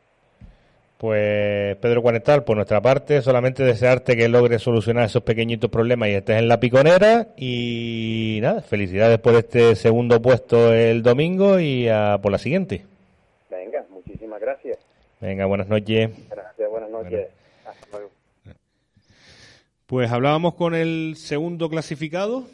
Pues 1.02 1.76
Pedro 1.78 2.00
Cuarental, 2.00 2.44
por 2.44 2.54
nuestra 2.54 2.80
parte, 2.80 3.22
solamente 3.22 3.64
desearte 3.64 4.16
que 4.16 4.28
logres 4.28 4.62
solucionar 4.62 5.06
esos 5.06 5.24
pequeñitos 5.24 5.68
problemas 5.68 6.08
y 6.08 6.12
estés 6.12 6.38
en 6.38 6.46
la 6.46 6.60
piconera. 6.60 7.26
Y 7.36 8.38
nada, 8.40 8.60
felicidades 8.60 9.18
por 9.18 9.34
este 9.34 9.74
segundo 9.74 10.22
puesto 10.22 10.72
el 10.72 11.02
domingo 11.02 11.58
y 11.58 11.88
a 11.88 12.20
por 12.22 12.30
la 12.30 12.38
siguiente. 12.38 12.84
Venga, 13.50 13.84
muchísimas 13.90 14.40
gracias. 14.40 14.78
Venga, 15.20 15.46
buenas 15.46 15.66
noches. 15.66 16.08
Gracias, 16.30 16.70
buenas 16.70 16.90
noches. 16.90 17.26
Pues 19.86 20.12
hablábamos 20.12 20.54
con 20.54 20.72
el 20.72 21.14
segundo 21.16 21.68
clasificado, 21.68 22.44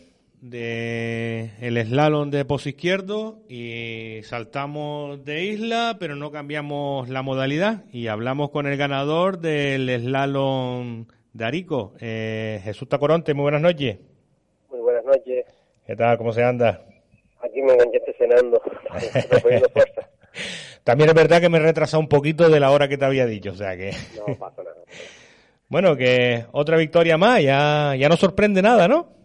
de 0.40 1.50
el 1.60 1.84
slalom 1.84 2.30
de 2.30 2.44
pozo 2.44 2.68
izquierdo 2.68 3.40
y 3.48 4.20
saltamos 4.22 5.24
de 5.24 5.44
isla, 5.44 5.96
pero 5.98 6.16
no 6.16 6.30
cambiamos 6.30 7.08
la 7.08 7.22
modalidad 7.22 7.84
y 7.92 8.08
hablamos 8.08 8.50
con 8.50 8.66
el 8.66 8.76
ganador 8.76 9.38
del 9.38 9.88
slalom 10.00 11.06
de 11.32 11.44
Arico, 11.44 11.94
eh, 12.00 12.60
Jesús 12.64 12.88
Tacoronte. 12.88 13.34
Muy 13.34 13.42
buenas 13.42 13.62
noches. 13.62 13.98
Muy 14.70 14.80
buenas 14.80 15.04
noches. 15.04 15.44
¿Qué 15.86 15.96
tal? 15.96 16.18
¿Cómo 16.18 16.32
se 16.32 16.44
anda? 16.44 16.82
aquí 17.40 17.62
me 17.62 17.72
enganchaste 17.72 18.14
cenando, 18.14 18.60
fuerza. 19.42 20.08
También 20.84 21.10
es 21.10 21.14
verdad 21.14 21.40
que 21.40 21.48
me 21.48 21.58
he 21.58 21.62
retrasado 21.62 22.00
un 22.00 22.08
poquito 22.08 22.48
de 22.48 22.60
la 22.60 22.70
hora 22.70 22.88
que 22.88 22.98
te 22.98 23.04
había 23.04 23.26
dicho, 23.26 23.52
o 23.52 23.54
sea 23.54 23.76
que... 23.76 23.92
No 24.16 24.34
pasa 24.36 24.62
nada. 24.62 24.76
bueno, 25.68 25.96
que 25.96 26.46
otra 26.52 26.76
victoria 26.76 27.16
más, 27.16 27.42
ya, 27.42 27.94
ya 27.96 28.08
no 28.08 28.16
sorprende 28.16 28.62
nada, 28.62 28.88
¿no? 28.88 29.17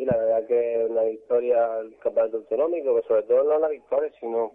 Y 0.00 0.06
la 0.06 0.16
verdad 0.16 0.46
que 0.46 0.86
una 0.88 1.02
victoria 1.02 1.74
al 1.74 1.94
campeonato 1.98 2.38
autonómico, 2.38 2.96
que 2.96 3.06
sobre 3.06 3.22
todo 3.24 3.44
no 3.44 3.58
la 3.58 3.68
victoria, 3.68 4.10
sino 4.18 4.52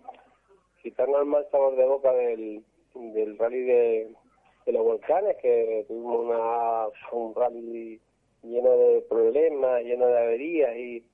quitarnos 0.82 1.20
el 1.20 1.28
mal 1.28 1.48
sabor 1.52 1.76
de 1.76 1.86
boca 1.86 2.12
del, 2.14 2.64
del 2.96 3.38
rally 3.38 3.62
de, 3.62 4.10
los 4.66 4.84
volcanes, 4.84 5.38
que 5.44 5.86
tuvimos 5.88 6.22
una, 6.22 6.88
un 7.12 7.36
rally 7.36 8.02
lleno 8.42 8.72
de 8.72 9.02
problemas, 9.08 9.84
lleno 9.84 10.08
de 10.08 10.18
averías 10.18 10.76
y, 10.78 11.06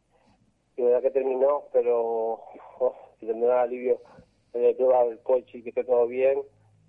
la 0.77 0.85
verdad 0.85 1.01
que 1.01 1.11
terminó, 1.11 1.65
pero 1.73 2.39
oh, 2.79 2.95
si 3.19 3.25
tener 3.25 3.51
alivio 3.51 3.99
de 4.53 4.73
prueba 4.75 5.03
del 5.07 5.19
coche 5.23 5.57
y 5.57 5.61
que 5.61 5.69
esté 5.71 5.83
todo 5.83 6.07
bien, 6.07 6.41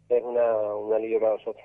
es 0.08 0.22
una, 0.22 0.76
un 0.76 0.94
alivio 0.94 1.18
para 1.18 1.32
nosotros. 1.32 1.64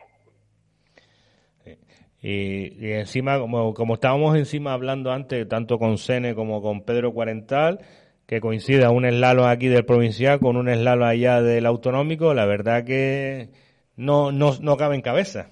Y, 2.22 2.74
y 2.84 2.93
encima, 2.93 3.39
como, 3.39 3.74
como 3.74 3.95
estábamos 3.95 4.36
encima 4.38 4.74
hablando 4.74 5.11
antes, 5.11 5.47
tanto 5.47 5.78
con 5.78 5.97
Sene 5.97 6.34
como 6.34 6.61
con 6.61 6.82
Pedro 6.84 7.13
Cuarental, 7.13 7.80
que 8.26 8.41
coincida 8.41 8.91
un 8.91 9.05
slalom 9.09 9.45
aquí 9.45 9.68
del 9.68 9.86
provincial 9.86 10.39
con 10.39 10.57
un 10.57 10.68
slalom 10.68 11.07
allá 11.07 11.41
del 11.41 11.65
autonómico, 11.65 12.34
la 12.34 12.45
verdad 12.45 12.84
que 12.84 13.49
no, 13.95 14.32
no, 14.32 14.51
no 14.61 14.78
cabe 14.78 14.95
en 14.95 15.01
cabeza. 15.01 15.51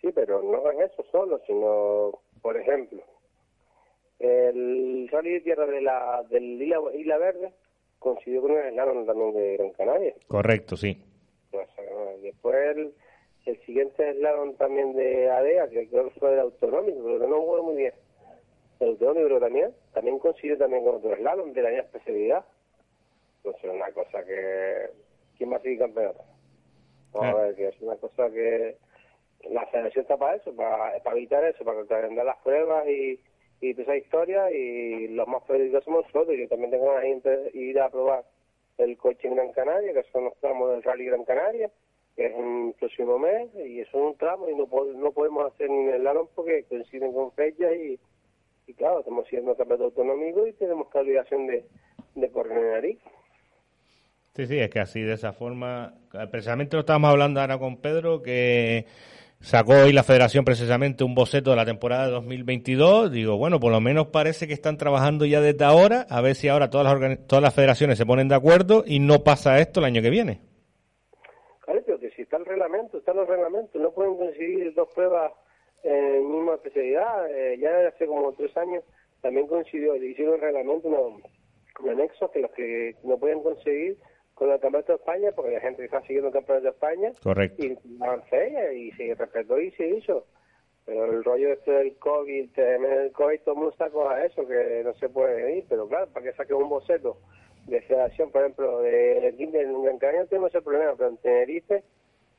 Sí, 0.00 0.08
pero 0.14 0.42
no 0.42 0.70
es 0.70 0.90
eso 0.90 1.04
solo, 1.12 1.40
sino, 1.46 2.18
por 2.42 2.56
ejemplo, 2.56 3.02
el 4.18 5.08
rally 5.12 5.30
de 5.30 5.40
tierra 5.40 5.66
de 5.66 5.80
la, 5.80 6.22
del 6.30 6.60
Isla, 6.60 6.78
Isla 6.94 7.18
Verde 7.18 7.52
coincidió 7.98 8.42
con 8.42 8.52
el 8.52 8.72
slalom 8.72 9.06
también 9.06 9.34
de 9.34 9.56
Gran 9.56 9.70
Canaria. 9.70 10.14
Correcto, 10.26 10.76
sí. 10.76 10.98
O 11.52 11.58
sea, 11.58 11.84
después 12.22 12.56
el, 12.76 12.94
el 13.46 13.60
siguiente 13.64 14.14
slalom 14.14 14.54
también 14.54 14.94
de 14.94 15.30
ADEA, 15.30 15.68
que 15.68 15.88
creo 15.88 16.04
que 16.10 16.20
fue 16.20 16.32
el 16.32 16.40
autonómico, 16.40 17.00
pero 17.02 17.26
no 17.26 17.40
jugó 17.40 17.62
muy 17.62 17.76
bien. 17.76 17.94
El 18.80 18.88
autonómico 18.88 19.26
pero 19.26 19.40
también, 19.40 19.74
también 19.92 20.18
coincidió 20.18 20.58
también 20.58 20.84
con 20.84 20.96
otro 20.96 21.16
slalom 21.16 21.52
de 21.52 21.62
la 21.62 21.68
misma 21.70 21.84
especialidad. 21.84 22.44
Entonces, 23.38 23.70
una 23.70 23.90
cosa 23.92 24.24
que... 24.24 24.90
¿Quién 25.38 25.52
va 25.52 25.56
a 25.56 25.60
seguir 25.60 25.78
campeonato? 25.78 26.22
Vamos 27.12 27.34
a 27.34 27.42
ver, 27.42 27.54
que 27.56 27.68
es 27.68 27.80
una 27.80 27.96
cosa 27.96 28.30
que 28.30 28.76
la 29.48 29.66
federación 29.68 30.02
está 30.02 30.16
para 30.18 30.36
eso, 30.36 30.54
para, 30.54 31.02
para 31.02 31.16
evitar 31.16 31.44
eso, 31.44 31.64
para 31.64 31.84
calendar 31.86 32.26
las 32.26 32.36
pruebas 32.38 32.86
y, 32.86 33.18
y 33.62 33.74
toda 33.74 33.84
esa 33.84 33.96
historia 33.96 34.50
y 34.50 35.08
los 35.08 35.26
más 35.26 35.42
peligrosos 35.44 35.84
somos 35.84 36.04
nosotros. 36.06 36.36
Yo 36.38 36.46
también 36.48 36.70
tengo 36.70 36.92
ganas 36.92 37.22
de 37.22 37.50
ir 37.54 37.80
a 37.80 37.88
probar 37.88 38.24
el 38.78 38.96
coche 38.98 39.28
en 39.28 39.34
Gran 39.34 39.52
Canaria, 39.52 39.92
que 39.94 40.02
son 40.12 40.24
los 40.24 40.36
tramos 40.40 40.70
del 40.70 40.82
Rally 40.82 41.06
Gran 41.06 41.24
Canaria, 41.24 41.70
que 42.16 42.26
es 42.26 42.34
un 42.34 42.74
próximo 42.78 43.18
mes 43.18 43.48
y 43.66 43.80
eso 43.80 43.98
es 43.98 44.12
un 44.12 44.16
tramo 44.16 44.48
y 44.48 44.54
no, 44.54 44.68
no 44.96 45.12
podemos 45.12 45.52
hacer 45.52 45.70
ni 45.70 45.88
el 45.88 46.04
Lalón 46.04 46.28
porque 46.34 46.64
coinciden 46.68 47.12
con 47.12 47.32
fechas 47.32 47.72
y, 47.74 47.98
y 48.66 48.74
claro, 48.74 49.00
estamos 49.00 49.26
siendo 49.28 49.56
campeonato 49.56 49.84
autonómico 49.84 50.46
y 50.46 50.52
tenemos 50.52 50.88
la 50.92 51.00
obligación 51.00 51.46
de, 51.46 51.64
de 52.14 52.30
correr 52.30 52.58
en 52.58 52.74
Arica. 52.74 53.10
Sí, 54.34 54.46
sí, 54.46 54.58
es 54.58 54.70
que 54.70 54.80
así 54.80 55.00
de 55.00 55.14
esa 55.14 55.32
forma, 55.32 55.94
precisamente 56.30 56.76
lo 56.76 56.80
estábamos 56.80 57.10
hablando 57.10 57.40
ahora 57.40 57.58
con 57.58 57.78
Pedro, 57.78 58.22
que 58.22 58.86
sacó 59.40 59.72
hoy 59.72 59.92
la 59.92 60.04
federación 60.04 60.44
precisamente 60.44 61.02
un 61.02 61.14
boceto 61.14 61.50
de 61.50 61.56
la 61.56 61.64
temporada 61.64 62.06
de 62.06 62.12
2022. 62.12 63.10
Digo, 63.10 63.36
bueno, 63.36 63.58
por 63.58 63.72
lo 63.72 63.80
menos 63.80 64.08
parece 64.08 64.46
que 64.46 64.54
están 64.54 64.76
trabajando 64.76 65.24
ya 65.26 65.40
desde 65.40 65.64
ahora, 65.64 66.06
a 66.08 66.20
ver 66.20 66.36
si 66.36 66.48
ahora 66.48 66.70
todas 66.70 67.00
las, 67.00 67.26
todas 67.26 67.42
las 67.42 67.54
federaciones 67.54 67.98
se 67.98 68.06
ponen 68.06 68.28
de 68.28 68.36
acuerdo 68.36 68.84
y 68.86 69.00
no 69.00 69.24
pasa 69.24 69.58
esto 69.58 69.80
el 69.80 69.86
año 69.86 70.02
que 70.02 70.10
viene. 70.10 70.40
Claro, 72.50 72.70
pero 72.70 72.82
que 72.82 72.90
si 72.90 72.96
está 72.96 72.98
el 72.98 72.98
reglamento, 72.98 72.98
están 72.98 73.16
los 73.16 73.28
reglamentos, 73.28 73.82
no 73.82 73.90
pueden 73.92 74.16
conseguir 74.16 74.74
dos 74.74 74.88
pruebas 74.94 75.32
en 75.82 76.30
misma 76.30 76.54
especialidad. 76.54 77.30
Eh, 77.30 77.58
ya 77.58 77.88
hace 77.88 78.06
como 78.06 78.32
tres 78.32 78.56
años 78.56 78.84
también 79.20 79.46
coincidió, 79.46 79.96
hicieron 79.96 80.34
un 80.34 80.40
reglamento, 80.40 80.88
un, 80.88 81.22
un 81.82 81.88
anexo 81.88 82.30
que 82.30 82.40
los 82.40 82.50
que 82.52 82.96
no 83.04 83.18
pueden 83.18 83.42
conseguir 83.42 83.98
con 84.34 84.50
el 84.50 84.60
Campeonato 84.60 84.92
de 84.92 84.98
España, 84.98 85.32
porque 85.34 85.52
la 85.52 85.60
gente 85.60 85.84
está 85.84 86.00
siguiendo 86.02 86.28
el 86.28 86.34
Campeonato 86.34 86.64
de 86.64 86.70
España, 86.70 87.12
Correcto. 87.22 87.66
y 87.66 87.78
avancé 88.00 88.74
y 88.74 88.90
se 88.92 89.14
respetó 89.14 89.60
y 89.60 89.70
se 89.72 89.86
hizo. 89.88 90.26
Pero 90.86 91.04
el 91.04 91.22
rollo 91.22 91.52
este 91.52 91.70
del 91.70 91.96
COVID, 91.98 92.58
el 92.58 93.12
COVID, 93.12 93.40
todo 93.40 93.54
el 93.54 93.58
mundo 93.58 93.72
está 93.72 93.90
con 93.90 94.18
eso, 94.22 94.46
que 94.46 94.82
no 94.82 94.94
se 94.94 95.08
puede 95.08 95.58
ir. 95.58 95.64
Pero 95.68 95.86
claro, 95.86 96.06
para 96.12 96.24
que 96.24 96.32
saque 96.32 96.54
un 96.54 96.68
boceto 96.70 97.18
de 97.66 97.82
federación, 97.82 98.30
por 98.30 98.40
ejemplo, 98.40 98.80
de 98.80 99.34
Tinder 99.36 99.66
en 99.66 99.82
Gran 99.82 99.98
Canaria 99.98 100.26
tenemos 100.26 100.48
ese 100.50 100.62
problema, 100.62 100.94
pero 100.96 101.10
en 101.10 101.18
Tenerife 101.18 101.84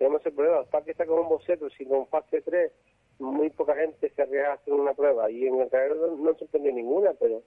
tenemos 0.01 0.25
el 0.25 0.33
problema. 0.33 0.63
Para 0.63 0.83
que 0.83 0.95
saque 0.95 1.11
un 1.11 1.29
boceto, 1.29 1.69
si 1.69 1.85
con 1.85 2.07
fase 2.07 2.41
3 2.41 2.71
muy 3.19 3.51
poca 3.51 3.75
gente 3.75 4.09
se 4.09 4.21
arriesga 4.23 4.49
a 4.49 4.53
hacer 4.55 4.73
una 4.73 4.95
prueba. 4.95 5.29
Y 5.29 5.45
en 5.45 5.57
Gran 5.57 5.69
Canaria 5.69 5.95
no, 5.95 6.15
no 6.15 6.33
sorprende 6.33 6.73
ninguna, 6.73 7.13
pero 7.19 7.43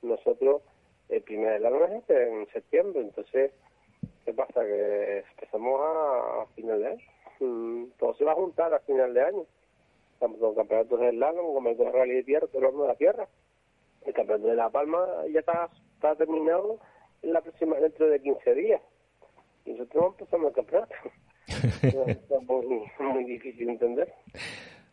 nosotros, 0.00 0.62
el 1.10 1.20
primer 1.20 1.66
año 1.66 1.84
es 1.84 1.92
este, 1.92 2.28
en 2.28 2.46
septiembre, 2.48 3.02
entonces 3.02 3.52
¿Qué 4.24 4.32
pasa? 4.32 4.64
Que 4.64 5.24
empezamos 5.30 5.80
a, 5.82 6.46
final 6.54 6.80
de 6.80 6.86
año. 6.86 7.02
Mm, 7.40 7.84
todo 7.98 8.14
se 8.14 8.24
va 8.24 8.32
a 8.32 8.36
juntar 8.36 8.72
a 8.72 8.80
final 8.80 9.12
de 9.12 9.22
año. 9.22 9.44
Tanto 10.18 10.38
con 10.38 10.54
campeonatos 10.54 11.00
de 11.00 11.10
slalom 11.10 11.54
como 11.54 11.68
el 11.68 11.76
de 11.76 12.14
de 12.14 12.22
tierra, 12.24 12.46
el 12.52 12.64
horno 12.64 12.82
de 12.82 12.88
la 12.88 12.94
tierra. 12.94 13.28
El 14.04 14.14
campeonato 14.14 14.48
de 14.48 14.54
La 14.54 14.70
Palma 14.70 15.06
ya 15.32 15.40
está, 15.40 15.70
está 15.94 16.14
terminado 16.16 16.78
en 17.22 17.32
la 17.32 17.40
próxima, 17.40 17.76
dentro 17.76 18.06
de 18.08 18.20
15 18.20 18.54
días. 18.54 18.82
Y 19.64 19.72
nosotros 19.72 20.02
vamos 20.02 20.18
empezando 20.18 20.48
el 20.48 20.54
campeonato. 20.54 20.94
Es 21.48 22.18
muy, 22.46 23.24
difícil 23.24 23.66
de 23.66 23.72
entender. 23.72 24.14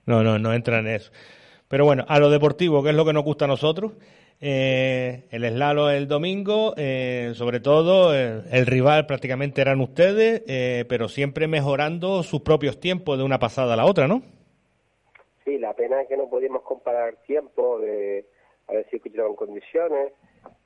No, 0.06 0.24
no, 0.24 0.40
no 0.40 0.54
entra 0.54 0.80
en 0.80 0.88
eso. 0.88 1.12
Pero 1.68 1.86
bueno, 1.86 2.06
a 2.08 2.20
lo 2.20 2.30
deportivo, 2.30 2.84
que 2.84 2.90
es 2.90 2.96
lo 2.96 3.06
que 3.06 3.14
nos 3.14 3.24
gusta 3.24 3.46
a 3.46 3.48
nosotros, 3.48 3.94
eh, 4.42 5.24
el 5.32 5.44
slalom 5.50 5.90
el 5.90 6.08
domingo, 6.08 6.74
eh, 6.78 7.32
sobre 7.36 7.60
todo 7.60 8.16
eh, 8.16 8.44
el 8.52 8.66
rival 8.66 9.06
prácticamente 9.08 9.62
eran 9.62 9.82
ustedes, 9.82 10.44
pero 10.88 11.08
siempre 11.08 11.48
mejorando 11.48 12.22
sus 12.24 12.42
propios 12.42 12.80
tiempos 12.80 13.18
de 13.18 13.24
una 13.24 13.40
pasada 13.40 13.74
a 13.74 13.78
la 13.78 13.86
otra, 13.86 14.08
¿no? 14.08 14.22
Sí, 15.44 15.58
la 15.58 15.74
pena 15.74 16.02
es 16.02 16.08
que 16.08 16.18
no 16.18 16.30
podíamos 16.30 16.64
comparar 16.64 17.16
tiempo 17.26 17.80
de 17.80 18.26
a 18.68 18.74
ver 18.74 18.88
si 18.90 18.98
en 18.98 19.36
condiciones, 19.36 20.14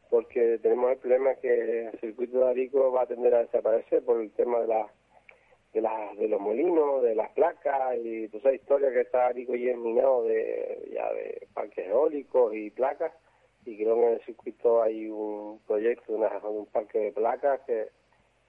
porque 0.09 0.59
tenemos 0.61 0.91
el 0.91 0.97
problema 0.97 1.35
que 1.35 1.87
el 1.87 1.99
circuito 1.99 2.39
de 2.39 2.49
Arico 2.49 2.91
va 2.91 3.03
a 3.03 3.07
tender 3.07 3.33
a 3.35 3.39
desaparecer 3.39 4.03
por 4.03 4.21
el 4.21 4.31
tema 4.31 4.59
de 4.59 4.67
la 4.67 4.87
de, 5.73 5.81
la, 5.81 6.11
de 6.17 6.27
los 6.27 6.39
molinos, 6.41 7.03
de 7.03 7.15
las 7.15 7.29
placas 7.31 7.95
y 8.03 8.27
toda 8.29 8.39
esa 8.39 8.53
historia 8.53 8.91
que 8.91 9.01
está 9.01 9.27
Arico 9.27 9.55
ya 9.55 9.75
minado 9.77 10.23
de, 10.23 10.89
ya 10.93 11.11
de 11.13 11.47
parques 11.53 11.87
eólicos 11.87 12.53
y 12.55 12.69
placas 12.71 13.11
y 13.65 13.75
creo 13.77 13.95
que 13.95 14.07
en 14.07 14.13
el 14.13 14.21
circuito 14.25 14.81
hay 14.81 15.07
un 15.07 15.59
proyecto, 15.67 16.13
una, 16.13 16.29
un 16.47 16.65
parque 16.67 16.97
de 16.99 17.11
placas 17.11 17.59
que, 17.67 17.87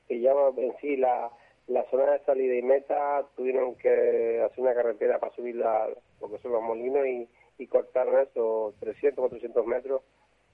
que 0.08 0.20
llama 0.20 0.52
en 0.56 0.74
sí 0.80 0.96
la, 0.96 1.30
la 1.66 1.84
zona 1.90 2.12
de 2.12 2.20
salida 2.20 2.54
y 2.54 2.62
meta 2.62 3.26
tuvieron 3.36 3.74
que 3.74 4.40
hacer 4.42 4.60
una 4.60 4.74
carretera 4.74 5.18
para 5.18 5.34
subir 5.34 5.56
la, 5.56 5.88
lo 6.20 6.30
que 6.30 6.38
son 6.38 6.52
los 6.52 6.62
molinos 6.62 7.06
y, 7.06 7.28
y 7.58 7.66
cortaron 7.66 8.18
eso 8.20 8.72
300, 8.80 9.20
400 9.28 9.66
metros 9.66 10.02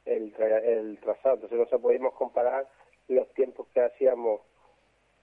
el, 0.04 0.34
tra- 0.36 0.62
el 0.64 0.98
trazado. 0.98 1.36
Entonces 1.36 1.58
no 1.58 1.66
se 1.66 1.78
podíamos 1.78 2.14
comparar 2.14 2.66
los 3.08 3.28
tiempos 3.34 3.68
que 3.72 3.80
hacíamos 3.80 4.40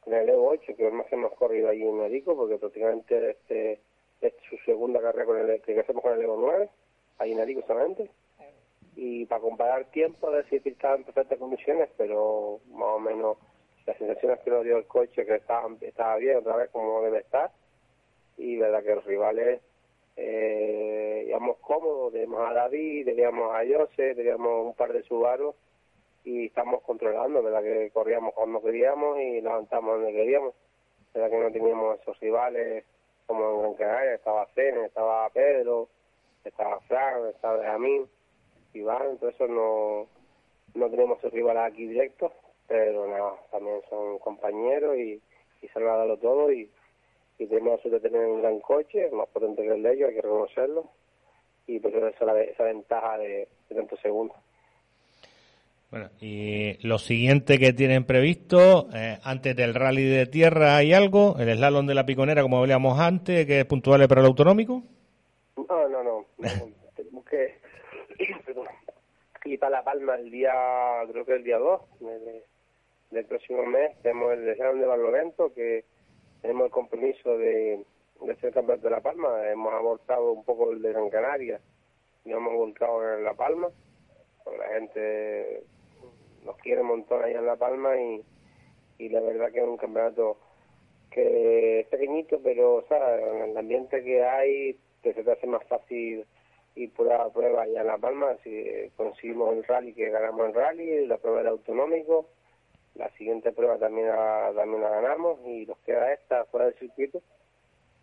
con 0.03 0.13
el 0.13 0.29
Evo 0.29 0.49
8, 0.49 0.75
que 0.75 0.87
es 0.87 0.93
más 0.93 1.07
que 1.07 1.15
hemos 1.15 1.33
corrido 1.33 1.69
ahí 1.69 1.81
en 1.81 2.01
Arico, 2.01 2.35
porque 2.35 2.57
prácticamente 2.57 3.31
este 3.31 3.79
es 4.21 4.33
su 4.49 4.57
segunda 4.65 5.01
carrera 5.01 5.25
con 5.25 5.37
el 5.37 5.61
que 5.61 5.79
hacemos 5.79 6.01
con 6.01 6.13
el 6.13 6.21
Evo 6.21 6.37
9, 6.39 6.69
ahí 7.19 7.31
en 7.31 7.39
Arico 7.39 7.61
solamente. 7.67 8.09
Y 8.95 9.25
para 9.25 9.41
comparar 9.41 9.85
tiempo, 9.85 10.29
decir 10.31 10.61
que 10.61 10.69
estaba 10.69 10.95
en 10.95 11.03
perfectas 11.03 11.39
condiciones, 11.39 11.89
pero 11.97 12.59
más 12.71 12.89
o 12.89 12.99
menos 12.99 13.37
las 13.85 13.97
sensaciones 13.97 14.39
que 14.39 14.51
nos 14.51 14.63
dio 14.63 14.77
el 14.77 14.85
coche, 14.85 15.25
que 15.25 15.35
estaba, 15.35 15.69
estaba 15.81 16.15
bien 16.17 16.37
otra 16.37 16.55
vez 16.57 16.69
como 16.69 17.01
debe 17.01 17.19
estar, 17.19 17.51
y 18.37 18.57
verdad 18.57 18.83
que 18.83 18.95
los 18.95 19.05
rivales 19.05 19.61
eh, 20.15 21.25
íbamos 21.27 21.57
cómodos, 21.57 22.13
teníamos 22.13 22.49
a 22.49 22.53
David, 22.53 23.05
teníamos 23.05 23.53
a 23.53 23.61
Jose, 23.65 24.15
teníamos 24.15 24.67
un 24.67 24.73
par 24.75 24.93
de 24.93 25.03
Subaru 25.03 25.55
y 26.23 26.45
estamos 26.45 26.81
controlando, 26.83 27.43
verdad 27.43 27.61
que 27.61 27.91
corríamos 27.91 28.33
cuando 28.33 28.61
queríamos 28.61 29.19
y 29.19 29.41
levantamos 29.41 29.95
donde 29.95 30.13
queríamos, 30.13 30.53
verdad 31.13 31.29
que 31.29 31.39
no 31.39 31.51
teníamos 31.51 31.99
esos 31.99 32.19
rivales 32.19 32.85
como 33.27 33.49
en 33.49 33.61
Gran 33.61 33.73
Canaria, 33.75 34.13
estaba 34.15 34.47
Cene, 34.55 34.85
estaba 34.85 35.29
Pedro, 35.29 35.89
estaba 36.43 36.79
Fran, 36.81 37.27
estaba 37.27 37.57
Benjamín, 37.57 38.07
Iván, 38.73 39.19
eso 39.21 39.47
no, 39.47 40.07
no 40.75 40.89
tenemos 40.89 41.19
esos 41.19 41.33
rivales 41.33 41.63
aquí 41.63 41.87
directos, 41.87 42.31
pero 42.67 43.07
nada, 43.07 43.35
también 43.51 43.81
son 43.89 44.19
compañeros 44.19 44.97
y, 44.97 45.21
y 45.61 45.67
se 45.67 45.79
han 45.79 45.85
dado 45.85 46.17
todo 46.17 46.51
y, 46.51 46.69
y 47.37 47.47
tenemos 47.47 47.77
la 47.77 47.81
suerte 47.81 47.99
de 47.99 48.09
tener 48.09 48.27
un 48.27 48.41
gran 48.41 48.59
coche, 48.61 49.09
más 49.11 49.27
potente 49.29 49.61
que 49.61 49.73
el 49.73 49.83
de 49.83 49.93
ellos, 49.93 50.09
hay 50.09 50.15
que 50.15 50.21
reconocerlo, 50.21 50.85
y 51.67 51.79
por 51.79 51.91
eso 51.91 52.07
esa, 52.07 52.41
esa 52.41 52.63
ventaja 52.63 53.17
de 53.17 53.47
tantos 53.73 53.99
segundos. 53.99 54.37
Bueno, 55.93 56.09
y 56.19 56.75
lo 56.87 56.97
siguiente 56.97 57.59
que 57.59 57.71
tienen 57.71 58.03
previsto, 58.03 58.87
eh, 58.95 59.19
antes 59.23 59.55
del 59.55 59.75
rally 59.75 60.03
de 60.03 60.25
tierra, 60.25 60.75
¿hay 60.75 60.91
algo? 60.91 61.35
¿El 61.37 61.55
slalom 61.55 61.85
de 61.85 61.93
la 61.93 62.03
piconera, 62.03 62.41
como 62.41 62.57
hablábamos 62.57 62.99
antes, 62.99 63.45
que 63.45 63.59
es 63.59 63.65
puntual 63.65 64.07
para 64.07 64.21
el 64.21 64.25
autonómico? 64.25 64.81
No, 65.55 65.87
no, 65.89 66.03
no. 66.03 66.25
tenemos 66.95 67.23
que 67.25 67.59
ir 69.45 69.59
para 69.59 69.69
La 69.69 69.83
Palma 69.83 70.15
el 70.15 70.31
día, 70.31 70.51
creo 71.11 71.25
que 71.25 71.35
el 71.35 71.43
día 71.43 71.59
2 71.59 71.81
del, 73.11 73.25
próximo 73.25 73.63
mes. 73.63 73.95
Tenemos 74.01 74.33
el 74.33 74.55
slalom 74.55 74.79
de 74.79 74.87
Barlovento, 74.87 75.53
que 75.53 75.85
tenemos 76.41 76.65
el 76.65 76.71
compromiso 76.71 77.37
de, 77.37 77.85
de 78.19 78.35
ser 78.37 78.51
campeón 78.51 78.81
de 78.81 78.89
La 78.89 79.01
Palma. 79.01 79.47
Hemos 79.47 79.71
abortado 79.71 80.31
un 80.31 80.43
poco 80.43 80.71
el 80.71 80.81
de 80.81 80.91
Gran 80.91 81.11
Canaria 81.11 81.59
y 82.25 82.31
hemos 82.31 82.51
volcado 82.51 83.15
en 83.15 83.23
La 83.23 83.35
Palma. 83.35 83.69
la 84.57 84.67
gente 84.79 85.61
nos 86.45 86.57
quiere 86.57 86.81
un 86.81 86.87
montón 86.87 87.23
allá 87.23 87.39
en 87.39 87.45
La 87.45 87.55
Palma 87.55 87.95
y, 87.99 88.23
y 88.97 89.09
la 89.09 89.21
verdad 89.21 89.51
que 89.51 89.59
es 89.59 89.65
un 89.65 89.77
campeonato 89.77 90.37
que 91.11 91.81
es 91.81 91.87
pequeñito, 91.87 92.39
pero 92.43 92.75
o 92.75 92.85
en 92.89 93.51
el 93.51 93.57
ambiente 93.57 94.03
que 94.03 94.23
hay 94.23 94.77
que 95.01 95.13
se 95.13 95.23
te 95.23 95.31
hace 95.31 95.47
más 95.47 95.63
fácil 95.65 96.25
ir 96.75 96.93
por 96.93 97.07
la 97.07 97.29
prueba 97.29 97.63
allá 97.63 97.81
en 97.81 97.87
La 97.87 97.97
Palma, 97.97 98.35
si 98.43 98.65
conseguimos 98.95 99.53
el 99.53 99.63
rally 99.63 99.93
que 99.93 100.09
ganamos 100.09 100.47
el 100.47 100.53
rally, 100.55 101.05
la 101.05 101.17
prueba 101.17 101.39
del 101.39 101.47
autonómico, 101.47 102.27
la 102.95 103.09
siguiente 103.11 103.51
prueba 103.51 103.77
también 103.77 104.07
la, 104.07 104.51
también 104.55 104.81
la 104.81 104.89
ganamos 104.89 105.39
y 105.45 105.65
nos 105.65 105.77
queda 105.79 106.13
esta 106.13 106.45
fuera 106.45 106.67
del 106.67 106.75
circuito, 106.75 107.21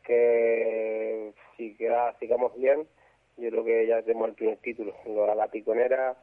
que 0.05 1.33
si 1.57 1.75
queda, 1.77 2.17
sigamos 2.19 2.55
bien, 2.57 2.87
yo 3.37 3.51
creo 3.51 3.65
que 3.65 3.87
ya 3.87 4.03
tenemos 4.03 4.29
el 4.29 4.35
primer 4.35 4.59
título. 4.59 4.95
Lo, 5.07 5.35
la 5.35 5.49
piconera 5.49 6.17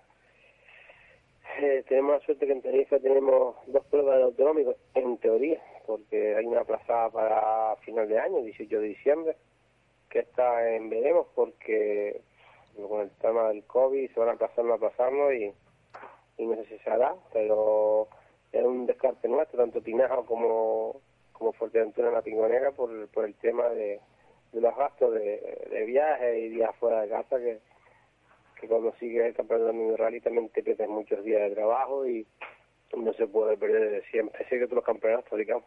eh, 1.59 1.84
tenemos 1.88 2.13
la 2.13 2.25
suerte 2.25 2.45
que 2.45 2.53
en 2.53 2.61
Tenerife 2.61 2.99
tenemos 2.99 3.55
dos 3.67 3.85
pruebas 3.85 4.17
de 4.17 4.23
autonómicos, 4.23 4.75
en 4.93 5.17
teoría, 5.17 5.61
porque 5.85 6.35
hay 6.35 6.45
una 6.45 6.61
aplazada 6.61 7.09
para 7.09 7.75
final 7.77 8.07
de 8.07 8.19
año, 8.19 8.41
18 8.41 8.79
de 8.79 8.88
diciembre, 8.88 9.38
que 10.09 10.19
está 10.19 10.75
en 10.75 10.89
veremos, 10.89 11.27
porque 11.35 12.21
con 12.75 13.01
el 13.01 13.09
tema 13.21 13.49
del 13.49 13.63
COVID 13.63 14.11
se 14.11 14.19
van 14.19 14.29
a 14.29 14.34
aplazando, 14.34 14.73
aplazando 14.73 15.34
y, 15.34 15.53
y 16.38 16.45
no 16.45 16.55
sé 16.55 16.65
si 16.65 16.77
se 16.79 16.89
hará, 16.89 17.15
pero 17.34 18.07
es 18.51 18.63
un 18.63 18.85
descarte 18.85 19.27
nuestro, 19.27 19.57
tanto 19.57 19.81
Pinaja 19.81 20.17
como, 20.27 21.01
como 21.34 21.53
Fuerteventura 21.53 22.09
en 22.09 22.13
la 22.13 22.21
Pingonera, 22.21 22.71
por, 22.71 23.07
por 23.09 23.25
el 23.25 23.34
tema 23.35 23.67
de, 23.69 23.99
de 24.51 24.61
los 24.61 24.75
gastos 24.75 25.13
de, 25.13 25.67
de 25.69 25.85
viaje 25.85 26.39
y 26.39 26.49
días 26.49 26.75
fuera 26.77 27.01
de 27.01 27.09
casa 27.09 27.38
que 27.38 27.59
que 28.59 28.67
cuando 28.67 28.93
sigues 28.99 29.25
el 29.25 29.35
campeonato 29.35 29.71
de 29.71 29.97
rally 29.97 30.21
también 30.21 30.49
te 30.49 30.63
pierdes 30.63 30.89
muchos 30.89 31.23
días 31.23 31.41
de 31.41 31.55
trabajo 31.55 32.07
y 32.07 32.25
no 32.95 33.13
se 33.13 33.27
puede 33.27 33.57
perder 33.57 34.03
siempre, 34.09 34.45
sé 34.47 34.57
que 34.57 34.65
todos 34.65 34.77
los 34.77 34.85
campeonatos, 34.85 35.38
digamos. 35.38 35.65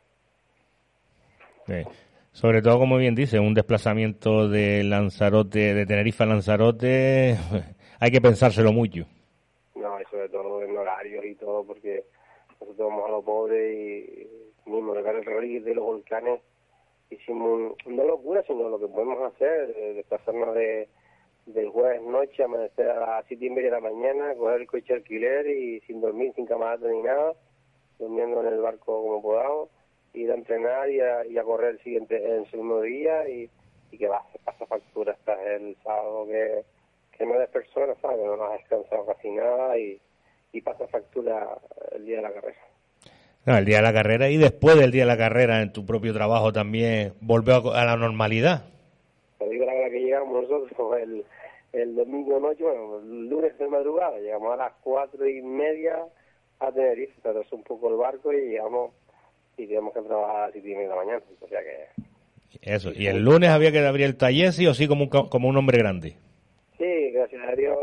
Sobre 2.33 2.63
todo, 2.63 2.79
como 2.79 2.97
bien 2.97 3.15
dice, 3.15 3.39
un 3.39 3.55
desplazamiento 3.55 4.49
de 4.49 4.83
Lanzarote, 4.83 5.75
de 5.75 5.87
Tenerife 5.87 6.25
a 6.25 6.27
Lanzarote, 6.27 7.37
hay 8.01 8.11
que 8.11 8.21
pensárselo 8.21 8.73
mucho. 8.73 9.05
No, 9.75 10.01
y 10.01 10.05
sobre 10.11 10.29
todo 10.29 10.63
en 10.63 10.77
horarios 10.77 11.25
y 11.25 11.35
todo, 11.37 11.65
porque 11.65 12.05
nosotros 12.61 12.89
vamos 12.89 13.09
a 13.09 13.13
lo 13.13 13.23
pobre 13.23 13.73
y 13.73 14.41
mismo 14.67 14.95
de 14.95 15.01
el 15.01 15.25
rally 15.25 15.59
de 15.59 15.75
los 15.75 15.85
volcanes 15.85 16.41
hicimos 17.11 17.75
no 17.87 18.05
locura, 18.05 18.43
sino 18.47 18.69
lo 18.69 18.79
que 18.79 18.87
podemos 18.87 19.33
hacer, 19.33 19.75
desplazarnos 19.95 20.55
de 20.55 20.89
del 21.55 21.69
jueves 21.71 22.03
noche, 22.03 22.43
amanecer 22.43 22.91
a 22.91 23.01
las 23.01 23.27
siete 23.27 23.47
y 23.47 23.51
media 23.51 23.71
de 23.71 23.81
la 23.81 23.91
mañana, 23.91 24.35
coger 24.35 24.63
el 24.63 24.67
coche 24.67 24.95
alquiler 24.95 25.47
y 25.47 25.81
sin 25.81 26.01
dormir, 26.01 26.33
sin 26.35 26.47
camarote 26.47 26.89
ni 26.93 27.03
nada, 27.03 27.35
durmiendo 27.99 28.41
en 28.41 28.53
el 28.53 28.61
barco 28.61 29.03
como 29.03 29.23
podamos, 29.23 29.69
ir 30.15 30.31
a 30.31 30.35
entrenar 30.35 30.91
y 30.91 31.01
a, 31.01 31.27
y 31.27 31.39
a 31.39 31.45
correr 31.45 31.73
el 31.73 31.83
siguiente, 31.83 32.17
el 32.17 32.51
segundo 32.51 32.83
día 32.83 33.29
y, 33.29 33.49
y 33.91 33.99
que 33.99 34.09
va, 34.09 34.25
pasa 34.45 34.67
factura 34.67 35.13
hasta 35.13 35.35
el 35.55 35.77
sábado 35.83 36.27
que, 36.27 36.65
que 37.17 37.27
no 37.27 37.35
eres 37.35 37.51
persona, 37.51 37.95
¿sabes? 38.01 38.19
No 38.25 38.45
has 38.45 38.59
descansado 38.59 39.07
casi 39.07 39.31
nada 39.31 39.79
y, 39.79 40.01
y 40.53 40.61
pasa 40.61 40.87
factura 40.89 41.59
el 41.93 42.07
día 42.07 42.17
de 42.17 42.23
la 42.23 42.33
carrera. 42.33 42.59
No, 43.47 43.57
el 43.57 43.65
día 43.65 43.77
de 43.77 43.83
la 43.83 43.93
carrera 43.93 44.29
y 44.29 44.37
después 44.37 44.79
del 44.79 44.91
día 44.91 45.03
de 45.03 45.07
la 45.07 45.17
carrera 45.17 45.63
en 45.63 45.73
tu 45.73 45.87
propio 45.87 46.13
trabajo 46.13 46.53
también 46.53 47.15
volvió 47.21 47.73
a, 47.73 47.85
la 47.85 47.97
normalidad. 47.97 48.67
Te 49.39 49.49
digo 49.49 49.65
la 49.65 49.73
hora 49.73 49.91
que 49.91 50.01
llegamos 50.01 50.43
nosotros, 50.43 51.01
el, 51.01 51.25
el 51.73 51.95
domingo 51.95 52.41
noche, 52.41 52.63
bueno, 52.63 52.99
el 52.99 53.29
lunes 53.29 53.57
de 53.59 53.69
madrugada, 53.69 54.19
llegamos 54.19 54.53
a 54.55 54.57
las 54.57 54.73
cuatro 54.83 55.29
y 55.29 55.41
media 55.43 56.05
a 56.59 56.73
Tenerife, 56.73 57.15
se 57.23 57.29
atrasó 57.29 57.57
un 57.57 57.63
poco 57.63 57.89
el 57.89 57.97
barco 57.97 58.33
y 58.33 58.51
llegamos 58.51 58.93
y 59.57 59.67
teníamos 59.67 59.95
que 59.95 60.03
trabajar 60.03 60.37
a 60.37 60.41
las 60.47 60.53
siete 60.53 60.71
y 60.71 60.75
media 60.75 60.89
de 60.89 60.95
la 60.95 60.97
mañana, 60.97 61.23
o 61.41 61.49
sea 61.49 61.61
que... 61.61 61.87
Eso, 62.63 62.91
y 62.93 63.07
el 63.07 63.25
lunes 63.25 63.51
había 63.51 63.71
que 63.71 63.79
abrir 63.79 64.07
el 64.07 64.17
taller, 64.17 64.53
sí 64.53 64.67
o 64.67 64.75
sí, 64.75 64.89
como 64.89 65.05
un, 65.05 65.09
como 65.09 65.49
un 65.49 65.57
hombre 65.57 65.79
grande. 65.79 66.17
Sí, 66.77 67.11
gracias 67.13 67.43
a 67.49 67.53
Dios, 67.53 67.79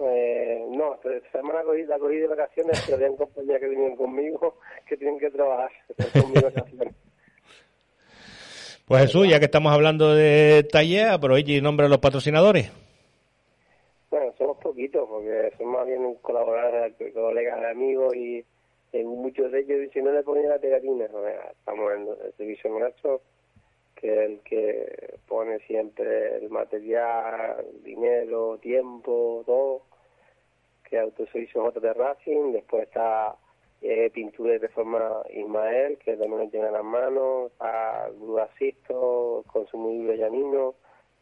eh, 0.00 0.64
no, 0.70 0.94
esta 0.94 1.38
semana 1.38 1.62
cogí, 1.62 1.84
la 1.84 1.98
cogí 1.98 2.16
de 2.16 2.26
vacaciones, 2.26 2.82
pero 2.84 2.96
habían 2.96 3.16
compañías 3.16 3.60
que 3.60 3.68
vinieron 3.68 3.96
conmigo 3.96 4.58
que 4.86 4.96
tienen 4.96 5.18
que 5.18 5.30
trabajar. 5.30 5.70
Pues 8.86 9.02
Jesús, 9.02 9.28
ya 9.28 9.38
que 9.38 9.44
estamos 9.44 9.70
hablando 9.70 10.14
de 10.14 10.66
taller, 10.70 11.08
aproveche 11.08 11.52
y 11.52 11.60
nombre 11.60 11.84
a 11.84 11.88
los 11.90 11.98
patrocinadores. 11.98 12.72
Porque 14.86 15.52
somos 15.58 15.74
más 15.74 15.86
bien 15.86 16.14
colaboradores, 16.22 16.94
colegas, 17.12 17.64
amigos 17.64 18.14
y 18.14 18.44
en 18.92 19.06
muchos 19.06 19.50
de 19.50 19.60
ellos 19.60 19.90
si 19.92 20.00
no 20.00 20.12
le 20.12 20.22
ponen 20.22 20.48
la 20.48 20.58
pegatina. 20.58 21.06
estamos 21.50 21.92
en 21.94 22.08
el 22.24 22.32
servicio 22.36 22.70
nuestro, 22.70 23.20
que 23.96 24.12
es 24.12 24.30
el 24.30 24.40
que 24.40 25.18
pone 25.26 25.58
siempre 25.60 26.36
el 26.36 26.50
material, 26.50 27.66
dinero, 27.82 28.58
tiempo, 28.58 29.42
todo, 29.44 29.82
que 30.88 30.98
Autoservicio 30.98 31.64
J 31.64 31.92
Racing, 31.94 32.52
después 32.52 32.84
está 32.84 33.36
eh, 33.82 34.10
pintura 34.10 34.52
de 34.52 34.58
reforma 34.58 35.22
Ismael, 35.30 35.98
que 35.98 36.16
también 36.16 36.44
lo 36.44 36.48
tiene 36.48 36.68
en 36.68 36.72
las 36.72 36.84
manos, 36.84 37.52
a 37.58 38.08
Grudasisto, 38.16 39.44
Consumible 39.52 40.16
Llanino, 40.16 40.74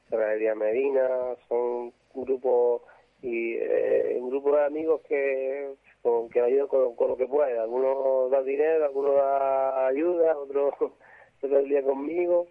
Cerradería 0.08 0.54
Medina, 0.54 1.08
son 1.48 1.92
un 2.14 2.24
grupo 2.24 2.82
y 3.22 3.54
eh, 3.54 4.18
un 4.20 4.30
grupo 4.30 4.56
de 4.56 4.64
amigos 4.64 5.00
que 5.08 5.74
con, 6.02 6.28
que 6.28 6.40
ayudan 6.40 6.68
con, 6.68 6.94
lo 7.08 7.16
que 7.16 7.26
puede. 7.26 7.58
Algunos 7.58 8.30
dan 8.30 8.44
dinero, 8.44 8.84
algunos 8.84 9.16
dan 9.16 9.86
ayuda, 9.86 10.36
otros 10.36 10.74
se 11.40 11.46
el 11.46 11.68
día 11.68 11.82
conmigo 11.82 12.46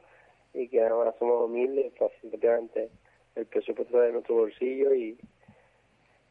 y 0.54 0.68
que 0.68 0.86
ahora 0.86 1.14
somos 1.20 1.46
humildes, 1.46 1.92
pues 1.98 2.12
simplemente 2.22 2.90
el 3.36 3.46
presupuesto 3.46 4.00
de 4.00 4.14
nuestro 4.14 4.36
bolsillo 4.36 4.94
y, 4.94 5.18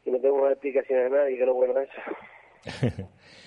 y 0.05 0.11
no 0.11 0.19
tenemos 0.19 0.51
explicaciones 0.51 1.11
de 1.11 1.17
nadie, 1.17 1.37
que 1.37 1.45
lo 1.45 1.53
bueno 1.53 1.79
es 1.79 1.89
eso. 1.89 3.09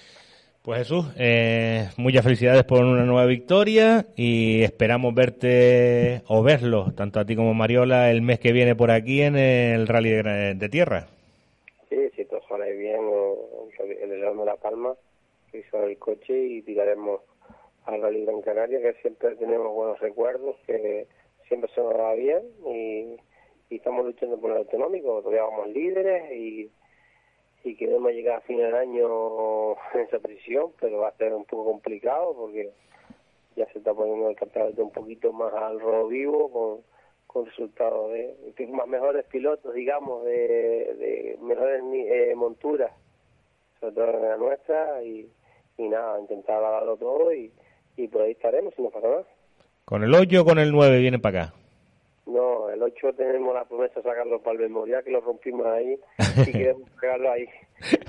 Pues 0.69 0.81
Jesús, 0.81 1.07
eh, 1.19 1.89
muchas 1.97 2.23
felicidades 2.23 2.63
por 2.65 2.85
una 2.85 3.07
nueva 3.07 3.25
victoria 3.25 4.05
y 4.17 4.63
esperamos 4.63 5.15
verte 5.15 6.21
o 6.29 6.43
verlo, 6.43 6.93
tanto 6.95 7.21
a 7.21 7.25
ti 7.25 7.35
como 7.35 7.53
a 7.53 7.55
Mariola, 7.55 8.11
el 8.11 8.21
mes 8.21 8.39
que 8.39 8.53
viene 8.53 8.77
por 8.77 8.91
aquí 8.91 9.23
en 9.23 9.39
el 9.39 9.89
Rally 9.89 10.11
de, 10.11 10.69
Tierra. 10.71 11.07
Sí, 11.89 11.97
si 12.15 12.27
todo 12.27 12.43
sale 12.51 12.77
bien, 12.77 13.01
el 14.03 14.11
de 14.11 14.45
La 14.45 14.57
Palma, 14.57 14.93
hizo 15.55 15.83
el 15.85 15.97
coche 15.97 16.39
y 16.39 16.61
tiraremos 16.61 17.23
al 17.87 18.03
Rally 18.03 18.27
Gran 18.27 18.43
Canaria, 18.43 18.83
que 18.83 18.93
siempre 19.01 19.37
tenemos 19.37 19.75
buenos 19.75 19.99
recuerdos, 20.01 20.57
que 20.67 21.07
siempre 21.49 21.71
se 21.75 21.81
nos 21.81 21.95
va 21.95 22.13
bien 22.13 22.43
y, 22.67 23.17
y 23.71 23.77
estamos 23.77 24.05
luchando 24.05 24.39
por 24.39 24.51
el 24.51 24.59
autonómico, 24.59 25.23
todavía 25.23 25.45
vamos 25.45 25.69
líderes 25.69 26.31
y 26.31 26.71
y 27.65 27.75
queremos 27.75 28.13
llegar 28.13 28.39
a 28.39 28.41
fin 28.43 28.59
de 28.59 28.77
año 28.77 29.73
en 29.95 30.01
esa 30.01 30.19
posición, 30.19 30.73
pero 30.81 30.99
va 30.99 31.09
a 31.09 31.17
ser 31.17 31.33
un 31.35 31.45
poco 31.45 31.73
complicado 31.73 32.35
porque 32.35 32.71
ya 33.57 33.67
se 33.73 33.79
está 33.79 33.93
poniendo 33.93 34.31
el 34.31 34.37
campeonato 34.37 34.85
un 34.85 34.93
poquito 34.93 35.33
más 35.33 35.53
al 35.53 35.81
robo 35.81 36.09
vivo 36.09 36.51
con, 36.51 36.81
con 37.27 37.47
resultados 37.47 38.13
de, 38.13 38.67
más 38.69 38.87
mejores 38.87 39.25
pilotos, 39.27 39.75
digamos, 39.75 40.25
de, 40.25 40.95
de 40.95 41.39
mejores 41.43 41.83
eh, 41.93 42.35
monturas, 42.37 42.93
sobre 43.81 43.95
todo 43.95 44.11
en 44.11 44.23
la 44.23 44.37
nuestra, 44.37 45.03
y, 45.03 45.29
y 45.77 45.89
nada, 45.89 46.21
intentar 46.21 46.63
darlo 46.63 46.97
todo 46.97 47.33
y, 47.33 47.53
y 47.97 48.09
por 48.09 48.23
ahí 48.23 48.33
estaremos 48.33 48.75
si 48.75 48.83
no 48.83 48.91
pasa 48.91 49.09
nada. 49.09 49.25
¿Con 49.85 50.05
el 50.05 50.15
8 50.15 50.43
o 50.43 50.45
con 50.45 50.59
el 50.59 50.71
9 50.71 50.99
vienen 51.01 51.21
para 51.21 51.45
acá? 51.45 51.58
No, 52.29 52.71
el 52.71 52.83
8 52.83 53.15
tenemos 53.15 53.55
la 53.55 53.65
promesa 53.65 54.01
de 54.01 54.03
sacarlo 54.03 54.41
para 54.41 54.55
el 54.55 54.63
memorial, 54.65 55.03
que 55.03 55.11
lo 55.11 55.21
rompimos 55.21 55.67
ahí 55.67 55.99
y 56.47 56.53
queremos 56.53 56.89
pegarlo 57.01 57.33
ahí. 57.33 57.49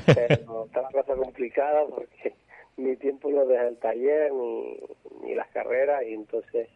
Pero 0.05 0.65
está 0.65 0.81
la 0.81 0.91
cosa 0.91 1.15
complicada 1.15 1.85
porque 1.87 2.35
ni 2.77 2.95
tiempo 2.97 3.29
no 3.31 3.45
deja 3.45 3.67
el 3.67 3.77
taller 3.77 4.31
ni, 4.33 4.79
ni 5.23 5.35
las 5.35 5.47
carreras 5.49 6.03
y 6.03 6.13
entonces 6.13 6.69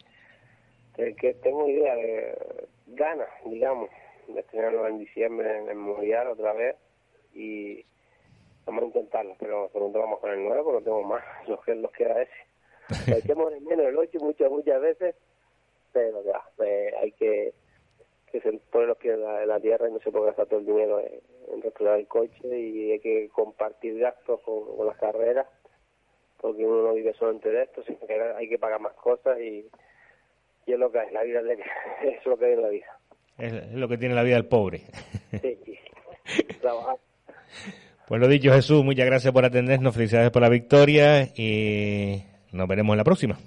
que 0.96 1.34
tengo 1.42 1.68
idea 1.68 1.96
de 1.96 2.68
ganas, 2.88 3.30
digamos, 3.46 3.90
de 4.28 4.40
estrenarlo 4.40 4.88
en 4.88 5.00
diciembre 5.00 5.58
en 5.58 5.70
el 5.70 5.76
memorial 5.76 6.28
otra 6.28 6.54
vez 6.54 6.76
y, 7.34 7.84
Vamos 8.66 8.84
a 8.84 8.88
intentarlo, 8.88 9.36
pero 9.40 9.70
pronto 9.74 10.00
vamos 10.00 10.20
con 10.20 10.32
el 10.32 10.44
nuevo, 10.44 10.72
no 10.72 10.80
tenemos 10.80 11.06
más. 11.06 11.24
Los 11.48 11.64
que 11.64 11.76
nos 11.76 11.92
queda 11.92 12.22
ese. 12.22 12.32
Lo 13.12 13.18
echamos 13.18 13.62
menos 13.62 13.86
el 13.86 13.98
8 13.98 14.20
muchas, 14.22 14.50
muchas 14.50 14.82
veces, 14.82 15.16
pero 15.94 16.24
ya, 16.24 16.42
eh, 16.66 16.94
hay 17.02 17.12
que 17.14 17.54
que 18.32 18.42
se 18.42 18.52
pone 18.72 18.88
los 18.88 18.98
pies 18.98 19.14
en 19.14 19.22
la, 19.22 19.44
en 19.44 19.48
la 19.48 19.60
tierra 19.60 19.88
y 19.88 19.92
no 19.92 20.00
se 20.00 20.12
puede 20.12 20.26
gastar 20.26 20.48
todo 20.48 20.60
el 20.60 20.66
dinero 20.66 21.00
en, 21.00 21.22
en 21.54 21.62
restaurar 21.62 22.00
el 22.00 22.08
coche 22.08 22.60
y 22.60 22.92
hay 22.92 23.00
que 23.00 23.30
compartir 23.30 24.00
gastos 24.00 24.42
con, 24.42 24.76
con 24.76 24.88
las 24.88 24.98
carreras 24.98 25.46
porque 26.44 26.66
uno 26.66 26.84
no 26.84 26.94
vive 26.94 27.14
solamente 27.14 27.50
de 27.50 27.64
esto, 27.64 27.82
sino 27.84 28.00
que 28.06 28.22
hay 28.22 28.50
que 28.50 28.60
pagar 28.60 28.82
más 28.82 28.92
cosas 28.96 29.40
y, 29.40 29.66
y 30.66 30.74
es 30.74 30.78
lo 30.78 30.92
que 30.92 31.00
es, 31.00 31.14
la 31.14 31.24
vida 31.24 31.40
es, 32.04 32.26
lo 32.26 32.38
que 32.38 32.46
hay 32.46 32.54
en 32.54 32.62
la 32.62 32.68
vida. 32.68 33.00
Es, 33.38 33.72
lo 33.72 33.88
que 33.88 33.98
tiene 33.98 34.14
la 34.14 34.24
vida 34.24 34.36
del 34.36 34.48
pobre. 34.48 34.82
Sí, 35.42 35.58
sí. 35.64 35.78
Trabajar. 36.62 36.98
Pues 38.10 38.20
lo 38.20 38.28
dicho, 38.28 38.52
Jesús, 38.52 38.84
muchas 38.84 39.06
gracias 39.06 39.32
por 39.32 39.46
atendernos, 39.46 39.96
felicidades 39.96 40.32
por 40.32 40.42
la 40.42 40.50
victoria 40.50 41.30
y 41.34 42.24
nos 42.52 42.68
veremos 42.68 42.94
en 42.94 42.98
la 42.98 43.06
próxima. 43.06 43.38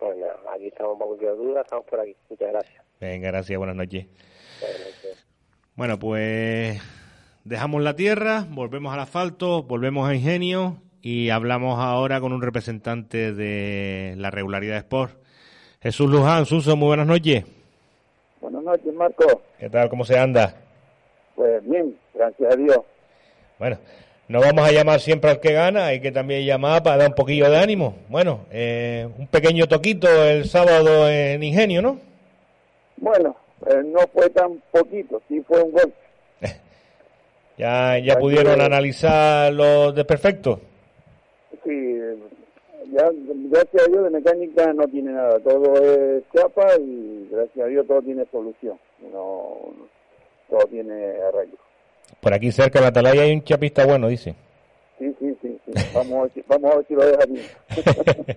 Pues 0.00 0.16
nada, 0.16 0.36
aquí 0.52 0.66
estamos 0.66 0.98
para 0.98 1.08
duda, 1.36 1.62
estamos 1.62 1.84
por 1.86 2.00
aquí. 2.00 2.16
Muchas 2.28 2.48
gracias. 2.52 2.84
Venga, 3.00 3.28
gracias, 3.28 3.58
buenas 3.58 3.76
noches. 3.76 4.06
Buenas 4.60 4.80
noches. 4.80 5.26
Bueno, 5.74 5.98
pues 5.98 6.80
dejamos 7.44 7.82
la 7.82 7.94
tierra, 7.94 8.46
volvemos 8.48 8.92
al 8.92 9.00
asfalto, 9.00 9.62
volvemos 9.62 10.08
a 10.08 10.14
Ingenio 10.14 10.78
y 11.02 11.30
hablamos 11.30 11.78
ahora 11.78 12.20
con 12.20 12.32
un 12.32 12.42
representante 12.42 13.32
de 13.32 14.14
la 14.16 14.30
regularidad 14.30 14.78
Sport. 14.78 15.18
Jesús 15.80 16.10
Luján, 16.10 16.46
Suso, 16.46 16.76
muy 16.76 16.88
buenas 16.88 17.06
noches. 17.06 17.44
Buenas 18.40 18.62
noches, 18.62 18.94
Marco. 18.94 19.42
¿Qué 19.58 19.70
tal? 19.70 19.88
¿Cómo 19.88 20.04
se 20.04 20.18
anda? 20.18 20.56
Pues 21.34 21.62
bien, 21.68 21.96
gracias 22.14 22.52
a 22.52 22.56
Dios. 22.56 22.78
Bueno, 23.58 23.78
no 24.28 24.40
vamos 24.40 24.68
a 24.68 24.72
llamar 24.72 25.00
siempre 25.00 25.30
al 25.30 25.40
que 25.40 25.52
gana, 25.52 25.86
hay 25.86 26.00
que 26.00 26.10
también 26.10 26.44
llamar 26.44 26.82
para 26.82 26.96
dar 26.96 27.08
un 27.08 27.14
poquillo 27.14 27.48
de 27.48 27.58
ánimo. 27.58 27.94
Bueno, 28.08 28.40
eh, 28.50 29.08
un 29.18 29.28
pequeño 29.28 29.68
toquito 29.68 30.08
el 30.24 30.46
sábado 30.46 31.08
en 31.08 31.42
Ingenio, 31.42 31.80
¿no? 31.80 32.00
Bueno, 32.96 33.36
eh, 33.66 33.82
no 33.84 34.00
fue 34.12 34.28
tan 34.30 34.60
poquito, 34.72 35.22
sí 35.28 35.40
fue 35.46 35.62
un 35.62 35.72
gol. 35.72 35.92
Ya, 37.58 37.98
ya 37.98 38.18
pudieron 38.18 38.60
analizar 38.60 39.50
los 39.50 39.94
desperfectos. 39.94 40.58
Sí, 41.64 41.98
ya, 42.92 43.08
gracias 43.50 43.82
a 43.82 43.90
Dios 43.90 44.04
de 44.04 44.10
mecánica 44.10 44.74
no 44.74 44.86
tiene 44.88 45.12
nada, 45.12 45.40
todo 45.40 45.74
es 45.82 46.22
chapa 46.34 46.66
y 46.78 47.28
gracias 47.30 47.64
a 47.64 47.68
Dios 47.68 47.86
todo 47.86 48.02
tiene 48.02 48.26
solución, 48.30 48.78
no, 49.10 49.56
todo 50.50 50.66
tiene 50.66 51.16
arreglo. 51.22 51.56
Por 52.20 52.34
aquí 52.34 52.50
cerca 52.52 52.78
de 52.78 52.84
la 52.84 52.88
atalaya 52.88 53.22
hay 53.22 53.32
un 53.32 53.44
chapista 53.44 53.84
bueno, 53.84 54.08
dice. 54.08 54.34
Sí, 54.98 55.14
sí, 55.18 55.36
sí, 55.42 55.58
sí. 55.64 55.72
Vamos, 55.94 56.18
a 56.18 56.22
ver 56.22 56.30
si, 56.34 56.44
vamos 56.48 56.72
a 56.72 56.76
ver 56.76 56.86
si 56.86 56.94
lo 56.94 57.06
deja 57.06 57.24
bien. 57.26 58.36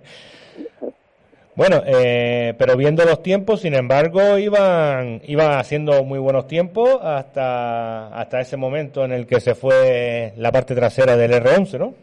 Bueno, 1.56 1.82
eh, 1.84 2.54
pero 2.56 2.74
viendo 2.74 3.04
los 3.04 3.22
tiempos, 3.22 3.60
sin 3.60 3.74
embargo, 3.74 4.38
iban, 4.38 5.20
iban 5.26 5.58
haciendo 5.58 6.04
muy 6.04 6.18
buenos 6.18 6.46
tiempos 6.46 6.98
hasta, 7.02 8.08
hasta 8.18 8.40
ese 8.40 8.56
momento 8.56 9.04
en 9.04 9.12
el 9.12 9.26
que 9.26 9.40
se 9.40 9.54
fue 9.54 10.32
la 10.36 10.52
parte 10.52 10.74
trasera 10.74 11.18
del 11.18 11.32
R11, 11.32 11.78
¿no? 11.78 11.94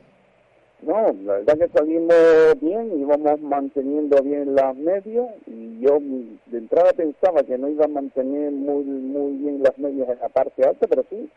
No, 0.82 1.12
la 1.24 1.34
verdad 1.40 1.58
que 1.58 1.68
salimos 1.70 2.16
bien, 2.62 3.00
íbamos 3.00 3.42
manteniendo 3.42 4.22
bien 4.22 4.54
las 4.54 4.76
medias 4.76 5.28
y 5.48 5.80
yo 5.80 5.98
de 6.46 6.58
entrada 6.60 6.94
pensaba 6.94 7.42
que 7.44 7.58
no 7.58 7.68
iba 7.68 7.86
a 7.86 7.90
mantener 7.90 8.52
muy 8.52 8.84
muy 8.84 9.32
bien 9.38 9.64
las 9.64 9.76
medias 9.80 10.08
en 10.08 10.20
la 10.20 10.30
parte 10.30 10.64
alta, 10.64 10.86
pero 10.88 11.04
sí, 11.10 11.28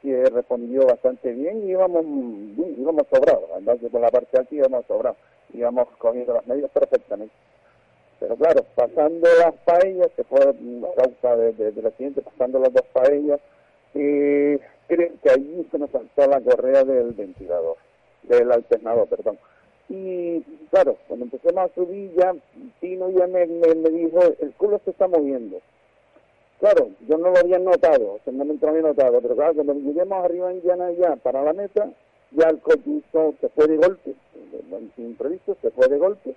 que 0.00 0.24
respondió 0.26 0.86
bastante 0.86 1.32
bien 1.32 1.64
y 1.66 1.70
íbamos 1.72 2.04
íbamos 2.78 3.02
sobrados, 3.12 3.48
la 3.50 3.56
verdad 3.56 3.78
que 3.80 3.90
por 3.90 4.00
la 4.00 4.10
parte 4.10 4.38
alta 4.38 4.54
íbamos 4.54 4.86
sobrados, 4.86 5.18
íbamos 5.52 5.88
cogiendo 5.98 6.34
las 6.34 6.46
medias 6.46 6.70
perfectamente. 6.70 7.34
Pero 8.20 8.36
claro, 8.36 8.64
pasando 8.76 9.28
las 9.40 9.54
paellas, 9.64 10.08
que 10.16 10.22
fue 10.24 10.40
la 10.44 10.88
causa 10.94 11.36
de- 11.36 11.52
de- 11.52 11.72
del 11.72 11.86
accidente, 11.86 12.20
pasando 12.22 12.58
las 12.60 12.72
dos 12.72 12.84
paellas, 12.92 13.40
eh, 13.94 14.58
creo 14.86 15.10
que 15.22 15.30
allí 15.30 15.66
se 15.70 15.78
nos 15.78 15.90
saltó 15.90 16.26
la 16.28 16.40
correa 16.40 16.84
del 16.84 17.12
ventilador 17.12 17.76
del 18.22 18.52
alternador, 18.52 19.08
perdón. 19.08 19.38
Y 19.88 20.42
claro, 20.70 20.96
cuando 21.06 21.24
empecemos 21.24 21.70
a 21.70 21.74
subir 21.74 22.12
ya, 22.14 22.34
Tino 22.80 23.10
ya 23.10 23.26
me, 23.26 23.46
me, 23.46 23.90
dijo, 23.90 24.20
el 24.40 24.52
culo 24.54 24.80
se 24.84 24.90
está 24.90 25.08
moviendo. 25.08 25.60
Claro, 26.60 26.90
yo 27.08 27.16
no 27.16 27.30
lo 27.30 27.38
había 27.38 27.58
notado, 27.58 28.18
o 28.24 28.30
no 28.32 28.68
había 28.68 28.82
notado, 28.82 29.20
pero 29.22 29.34
claro, 29.36 29.54
cuando 29.54 29.74
lleguemos 29.74 30.24
arriba 30.24 30.50
en 30.50 30.60
llana 30.62 30.90
ya 30.92 31.16
para 31.16 31.42
la 31.42 31.52
meta, 31.52 31.88
ya 32.32 32.48
el 32.48 32.58
coche 32.60 32.82
hizo- 32.86 33.34
se 33.40 33.48
fue 33.50 33.66
de 33.68 33.76
golpe, 33.76 34.14
sin 34.96 35.06
imprevisto, 35.06 35.56
se 35.62 35.70
fue 35.70 35.88
de 35.88 35.98
golpe, 35.98 36.34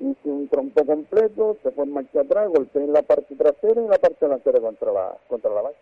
hice 0.00 0.28
un 0.28 0.48
trompo 0.48 0.84
completo, 0.84 1.56
se 1.62 1.70
fue 1.70 1.84
en 1.84 1.92
marcha 1.92 2.22
atrás, 2.22 2.48
golpeé 2.48 2.82
en 2.82 2.92
la 2.92 3.02
parte 3.02 3.34
trasera 3.36 3.80
y 3.80 3.84
en 3.84 3.90
la 3.90 3.98
parte 3.98 4.16
delantera 4.24 4.60
contra 4.60 4.92
la, 4.92 5.16
contra 5.28 5.52
la 5.52 5.62
valla. 5.62 5.76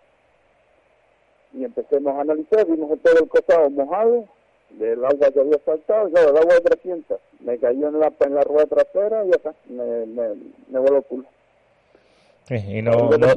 Y 1.54 1.64
empecemos 1.64 2.14
a 2.14 2.20
analizar, 2.20 2.66
vimos 2.66 2.98
todo 3.00 3.18
el 3.20 3.28
costado 3.28 3.70
mojado, 3.70 4.24
del 4.70 5.04
agua 5.04 5.30
que 5.30 5.40
había 5.40 5.58
saltado, 5.64 6.10
claro, 6.10 6.30
el 6.30 6.36
agua 6.36 6.54
de 6.54 6.60
300, 6.60 7.18
me 7.40 7.58
cayó 7.58 7.88
en 7.88 8.00
la, 8.00 8.12
en 8.20 8.34
la 8.34 8.42
rueda 8.42 8.66
trasera 8.66 9.24
y 9.24 9.28
ya 9.30 9.36
está, 9.36 9.54
me, 9.68 10.06
me, 10.06 10.28
me 10.68 10.78
voló 10.78 10.98
el 10.98 11.04
culo. 11.04 11.24
Sí, 12.48 12.54
y 12.54 12.82
no, 12.82 12.92
no- 12.92 13.34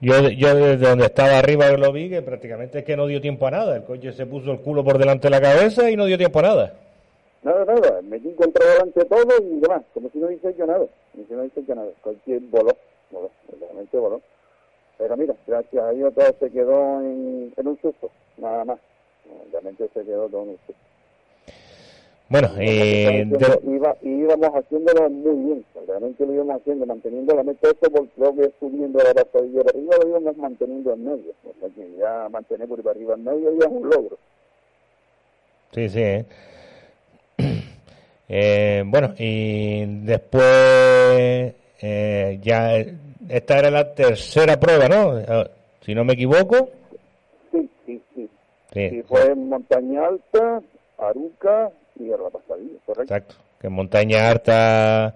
yo, 0.00 0.28
yo 0.28 0.54
desde 0.54 0.88
donde 0.88 1.06
estaba 1.06 1.38
arriba 1.38 1.70
lo 1.72 1.90
vi 1.92 2.10
que 2.10 2.20
prácticamente 2.22 2.80
es 2.80 2.84
que 2.84 2.96
no 2.96 3.06
dio 3.06 3.20
tiempo 3.20 3.46
a 3.46 3.50
nada. 3.50 3.76
El 3.76 3.84
coche 3.84 4.12
se 4.12 4.26
puso 4.26 4.52
el 4.52 4.60
culo 4.60 4.84
por 4.84 4.98
delante 4.98 5.26
de 5.26 5.30
la 5.30 5.40
cabeza 5.40 5.90
y 5.90 5.96
no 5.96 6.04
dio 6.04 6.18
tiempo 6.18 6.38
a 6.40 6.42
nada. 6.42 6.74
Nada, 7.42 7.64
nada, 7.64 8.02
metí 8.02 8.32
contra 8.34 8.66
delante 8.72 9.04
todo 9.04 9.32
y 9.40 9.60
demás, 9.60 9.82
como 9.94 10.10
si 10.10 10.18
no 10.18 10.26
hubiese 10.26 10.50
hecho 10.50 10.66
nada, 10.66 10.84
como 11.12 11.26
si 11.26 11.32
no 11.32 11.40
hubiese 11.40 11.60
hecho 11.60 11.74
nada, 11.76 11.88
cualquier 12.02 12.40
voló, 12.50 12.76
voló, 13.10 13.30
realmente 13.60 13.96
voló. 13.98 14.20
Pero 14.98 15.16
mira, 15.16 15.34
gracias 15.46 15.84
a 15.84 15.90
Dios 15.90 16.12
todo 16.14 16.26
se 16.40 16.50
quedó 16.50 17.00
en, 17.02 17.52
en 17.56 17.68
un 17.68 17.80
susto, 17.80 18.10
nada 18.38 18.64
más, 18.64 18.78
realmente 19.52 19.88
se 19.94 20.04
quedó 20.04 20.28
todo 20.28 20.42
en 20.42 20.48
un 20.50 20.56
susto. 20.66 20.74
Bueno, 22.28 22.48
eh, 22.58 23.22
Íbamos 23.24 23.38
de- 23.38 23.46
haciendo- 23.46 23.76
iba, 23.76 23.96
y 24.02 24.08
íbamos 24.08 24.50
haciéndolo 24.56 25.08
muy 25.10 25.44
bien, 25.44 25.64
realmente 25.86 26.26
lo 26.26 26.34
íbamos 26.34 26.56
haciendo, 26.60 26.84
manteniendo 26.86 27.34
la 27.36 27.42
meta 27.44 27.68
esto, 27.70 27.88
porque 27.90 28.10
creo 28.16 28.34
que 28.34 28.52
subiendo 28.58 28.98
la 28.98 29.14
pasadilla 29.14 29.62
de 29.62 29.70
arriba 29.70 29.94
lo 30.02 30.08
íbamos 30.08 30.36
manteniendo 30.36 30.92
en 30.92 31.04
medio, 31.04 31.32
o 31.44 31.60
sea 31.60 31.68
que 31.68 31.96
ya 31.98 32.28
mantener 32.28 32.66
por 32.66 32.82
para 32.82 32.90
arriba 32.96 33.14
en 33.14 33.24
medio 33.24 33.52
ya 33.52 33.66
es 33.66 33.72
un 33.72 33.88
logro. 33.88 34.18
sí, 35.72 35.88
sí. 35.88 36.00
¿eh? 36.00 36.24
Eh, 38.28 38.82
bueno, 38.84 39.14
y 39.18 39.84
después 40.04 40.42
eh, 41.80 42.38
ya 42.42 42.76
esta 43.28 43.58
era 43.60 43.70
la 43.70 43.94
tercera 43.94 44.58
prueba, 44.58 44.88
¿no? 44.88 45.16
Eh, 45.20 45.48
Si 45.82 45.94
no 45.94 46.02
me 46.04 46.14
equivoco. 46.14 46.68
Sí, 48.72 49.02
fue 49.06 49.26
en 49.32 49.48
Montaña 49.48 50.06
Alta, 50.06 50.62
Aruca 50.98 51.70
y 51.98 52.12
a 52.12 52.16
la 52.16 52.30
pasadilla, 52.30 52.78
correcto. 52.84 53.14
Exacto. 53.14 53.34
Que 53.60 53.68
en 53.68 53.72
Montaña 53.72 54.28
Harta, 54.28 55.14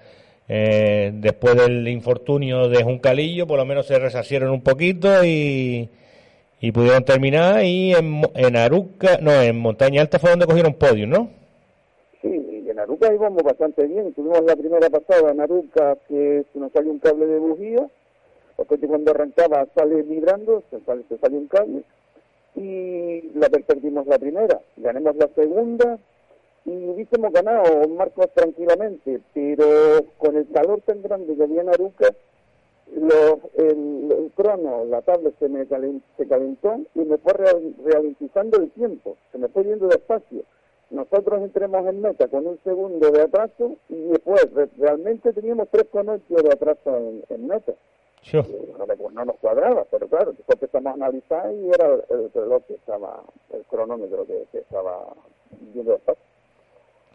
eh, 0.49 1.11
después 1.15 1.57
del 1.57 1.87
infortunio 1.89 2.69
de 2.69 2.83
Juncalillo, 2.83 3.47
por 3.47 3.59
lo 3.59 3.67
menos 3.67 3.87
se 3.87 3.99
resarcieron 3.99 4.51
un 4.51 4.63
poquito 4.63 5.25
y, 5.25 5.91
y 6.61 6.73
pudieron 6.73 7.05
terminar. 7.05 7.63
Y 7.65 7.93
en, 7.93 8.23
en 8.35 8.57
Aruca, 8.57 9.19
no, 9.21 9.33
en 9.33 9.59
Montaña 9.59 10.01
Alta 10.01 10.19
fue 10.19 10.31
donde 10.31 10.47
cogieron 10.47 10.75
podio, 10.75 11.07
¿no? 11.07 11.29
Sí, 12.23 12.63
y 12.65 12.71
en 12.71 12.79
Aruca 12.79 13.13
íbamos 13.13 13.43
bastante 13.43 13.87
bien. 13.87 14.13
Tuvimos 14.15 14.43
la 14.45 14.57
primera 14.57 14.89
pasada 14.89 15.33
en 15.33 15.41
Aruca 15.41 15.97
que 16.09 16.45
se 16.53 16.59
nos 16.59 16.73
salió 16.73 16.93
un 16.93 16.99
cable 16.99 17.27
de 17.27 17.39
bujía. 17.39 17.87
El 18.59 18.67
coche 18.67 18.87
cuando 18.87 19.11
arrancaba 19.11 19.67
sale 19.75 20.03
vibrando, 20.03 20.63
se 20.71 20.81
sale, 20.81 21.03
se 21.09 21.19
sale 21.19 21.37
un 21.37 21.47
cable. 21.49 21.83
Y 22.57 23.31
la 23.35 23.49
perdimos 23.49 24.07
la 24.07 24.19
primera. 24.19 24.61
Ganamos 24.77 25.17
la 25.17 25.29
segunda 25.35 25.99
y 26.65 26.71
hubiésemos 26.89 27.33
ganado 27.33 27.89
Marcos 27.89 28.29
tranquilamente, 28.35 29.21
pero 29.33 30.05
con 30.19 30.37
el 30.37 30.47
calor 30.53 30.81
tan 30.83 31.01
grande 31.03 31.35
que 31.37 31.43
había 31.43 31.63
en 31.63 31.69
Aruca, 31.71 32.09
los, 32.95 33.39
el, 33.57 34.13
el 34.13 34.33
crono, 34.35 34.85
la 34.85 35.01
tabla 35.03 35.31
se 35.39 35.49
me 35.49 35.67
calen- 35.69 36.03
se 36.17 36.27
calentó 36.27 36.81
y 36.95 37.01
me 37.01 37.19
fue 37.19 37.33
real- 37.35 37.75
ralentizando 37.85 38.59
el 38.59 38.71
tiempo, 38.73 39.17
se 39.33 39.39
me 39.39 39.49
fue 39.49 39.65
yendo 39.65 39.87
despacio. 39.89 40.43
Nosotros 40.91 41.41
entremos 41.41 41.87
en 41.87 42.01
meta 42.03 42.27
con 42.27 42.47
un 42.49 42.59
segundo 42.65 43.11
de 43.13 43.23
atraso 43.23 43.77
y 43.89 43.95
después 44.09 44.43
re- 44.53 44.69
realmente 44.77 45.33
teníamos 45.33 45.69
tres 45.71 45.87
con 45.91 46.09
ocho 46.09 46.35
de 46.43 46.53
atraso 46.53 46.97
en, 46.97 47.23
en 47.29 47.47
meta. 47.47 47.73
Eh, 48.33 48.43
No, 48.79 49.11
no 49.11 49.25
nos 49.25 49.37
cuadraba, 49.37 49.85
pero 49.91 50.07
claro, 50.09 50.33
después 50.33 50.57
empezamos 50.61 50.91
a 50.93 50.95
analizar 50.95 51.53
y 51.53 51.69
era 51.71 51.87
el, 51.87 52.05
el 52.11 52.31
reloj 52.33 52.63
que 52.67 52.75
estaba, 52.75 53.23
el 53.53 53.63
cronómetro 53.65 54.27
que, 54.27 54.45
que 54.53 54.59
estaba 54.59 55.07
yendo 55.75 55.93
despacio. 55.93 56.23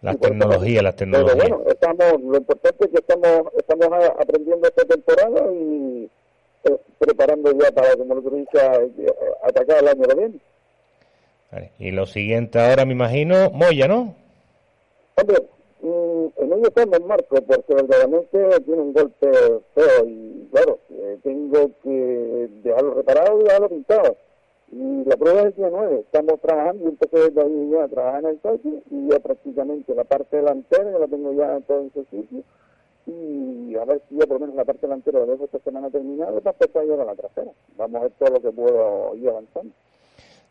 Las 0.02 0.14
Sí, 0.16 0.20
por 0.20 0.30
tecnologías, 0.30 0.84
las 0.84 0.96
Pero 0.96 1.12
tecnologías. 1.12 1.50
bueno, 1.50 1.64
estamos, 1.72 2.22
lo 2.22 2.38
importante 2.38 2.86
es 2.86 2.92
que 2.92 2.98
estamos, 2.98 3.54
estamos 3.58 3.88
aprendiendo 4.20 4.68
esta 4.68 4.86
temporada 4.86 5.52
y 5.54 6.10
eh, 6.66 6.78
preparando 7.00 7.52
ya 7.54 7.72
para, 7.72 7.96
como 7.96 8.16
lo 8.16 8.22
dice, 8.22 8.60
a- 8.62 9.48
atacar 9.48 9.78
el 9.80 9.88
año 9.88 10.04
que 10.04 10.16
viene. 10.16 10.40
Vale. 11.52 11.72
Y 11.80 11.92
lo 11.92 12.06
siguiente 12.06 12.60
ahora, 12.60 12.86
me 12.86 12.92
imagino, 12.94 13.50
Moya, 13.52 13.88
¿no? 13.88 14.16
Hombre, 15.16 15.38
en 16.38 16.54
ello 16.54 16.68
estamos 16.68 17.02
Marco, 17.02 17.36
porque 17.42 17.74
verdaderamente 17.74 18.62
tiene 18.66 18.82
un 18.82 18.94
golpe 18.94 19.32
feo 19.74 20.06
y 20.06 20.48
claro, 20.52 20.80
eh, 20.90 21.20
tengo 21.24 21.72
que 21.84 22.50
dejarlo 22.64 22.94
reparado 22.96 23.40
y 23.40 23.44
dejarlo 23.44 23.70
pintado. 23.70 24.18
Y 24.72 25.06
la 25.06 25.16
prueba 25.16 25.42
es 25.42 25.46
el 25.48 25.56
día 25.56 25.70
9, 25.72 26.00
estamos 26.00 26.42
trabajando, 26.42 26.84
yo 26.84 26.90
empecé 26.90 27.32
desde 27.32 27.70
ya 27.70 27.84
a 27.84 27.88
trabajar 27.88 28.24
en 28.24 28.30
el 28.30 28.40
coche 28.40 28.84
y 28.90 29.08
ya 29.10 29.20
prácticamente 29.20 29.96
la 29.96 30.04
parte 30.04 30.38
delantera 30.38 30.92
ya 30.92 31.00
la 31.00 31.08
tengo 31.08 31.34
ya 31.34 31.58
en 31.58 31.64
todo 31.64 31.82
ese 31.82 32.06
sitio 32.06 32.44
y 33.08 33.76
a 33.76 33.86
ver 33.86 34.02
si 34.10 34.18
ya 34.18 34.26
por 34.26 34.40
lo 34.40 34.40
menos 34.40 34.56
la 34.56 34.66
parte 34.66 34.88
delantera 34.88 35.26
la 35.26 35.34
esta 35.34 35.60
semana 35.60 35.90
terminada 35.90 36.40
para 36.42 36.52
empezar 36.52 36.82
a 36.82 36.86
llegar 36.86 37.02
a 37.02 37.06
la 37.06 37.16
trasera. 37.16 37.52
Vamos 37.78 38.00
a 38.00 38.04
ver 38.04 38.12
todo 38.18 38.30
lo 38.30 38.42
que 38.42 38.52
puedo 38.52 39.16
ir 39.16 39.30
avanzando. 39.30 39.74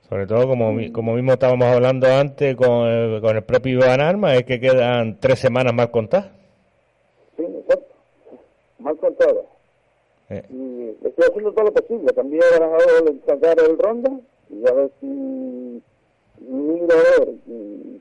Sobre 0.08 0.26
todo, 0.26 0.46
como, 0.46 0.76
como 0.92 1.14
mismo 1.14 1.32
estábamos 1.32 1.66
hablando 1.66 2.06
antes 2.06 2.54
con 2.56 2.86
el, 2.86 3.20
con 3.20 3.36
el 3.36 3.42
propio 3.42 3.72
Iván 3.72 4.00
Arma, 4.00 4.34
es 4.34 4.44
que 4.44 4.60
quedan 4.60 5.18
tres 5.18 5.38
semanas 5.38 5.72
más 5.72 5.88
contadas. 5.88 6.30
Sí, 7.36 7.42
exacto. 7.42 7.94
Mal 8.78 8.96
contado. 8.98 9.46
Eh. 10.28 10.42
Y 10.50 11.06
estoy 11.06 11.24
haciendo 11.28 11.52
todo 11.52 11.64
lo 11.66 11.72
posible. 11.72 12.12
También 12.12 12.42
he 12.42 12.58
barajado 12.58 13.04
de 13.04 13.20
sacar 13.26 13.58
el 13.58 13.78
ronda 13.78 14.10
y 14.50 14.68
a 14.68 14.72
ver 14.72 14.90
si 15.00 15.06
miro 15.06 16.94
a 16.94 17.18
ver 17.18 17.28
y, 17.46 18.00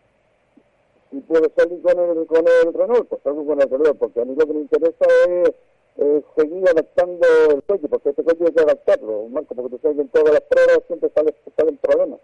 si 1.09 1.19
puedo 1.21 1.49
salir 1.55 1.81
con 1.81 1.99
el, 1.99 2.25
con 2.25 2.39
el 2.39 2.73
Renault, 2.73 3.07
pues 3.07 3.21
salgo 3.23 3.45
con 3.45 3.61
el 3.61 3.69
Renault, 3.69 3.97
porque 3.97 4.21
a 4.21 4.25
mí 4.25 4.35
lo 4.35 4.45
que 4.45 4.53
me 4.53 4.61
interesa 4.61 5.05
es, 5.29 5.51
es 5.97 6.23
seguir 6.35 6.67
adaptando 6.67 7.27
el 7.51 7.63
coche, 7.63 7.87
porque 7.87 8.09
este 8.09 8.23
coche 8.23 8.45
hay 8.47 8.51
que 8.53 8.61
adaptarlo, 8.61 9.27
Marco, 9.29 9.53
porque 9.55 9.75
tú 9.75 9.79
sabes 9.81 9.97
que 9.97 10.01
en 10.03 10.09
todas 10.09 10.33
las 10.33 10.41
pruebas 10.41 10.79
siempre 10.87 11.11
sale- 11.15 11.35
salen 11.55 11.77
problemas. 11.77 12.19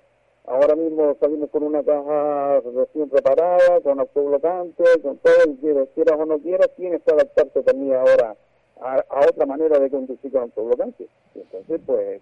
Ahora 0.46 0.76
mismo 0.76 1.16
salimos 1.20 1.50
con 1.52 1.62
una 1.64 1.84
caja 1.84 2.62
recién 2.62 3.08
preparada, 3.10 3.82
con 3.82 4.00
autoblocante, 4.00 4.84
con 5.04 5.18
todo, 5.18 5.44
y 5.48 5.56
quieras, 5.58 5.88
quieras 5.94 6.20
o 6.20 6.26
no 6.26 6.40
quieras, 6.40 6.70
tienes 6.76 7.04
que 7.04 7.12
adaptarte 7.12 7.62
también 7.62 7.94
ahora 7.98 8.36
a, 8.82 9.04
otra 9.30 9.46
manera 9.46 9.78
de 9.78 9.90
conducir 9.92 10.32
con 10.32 10.42
autoblocante. 10.42 11.08
Entonces, 11.36 11.82
pues, 11.86 12.22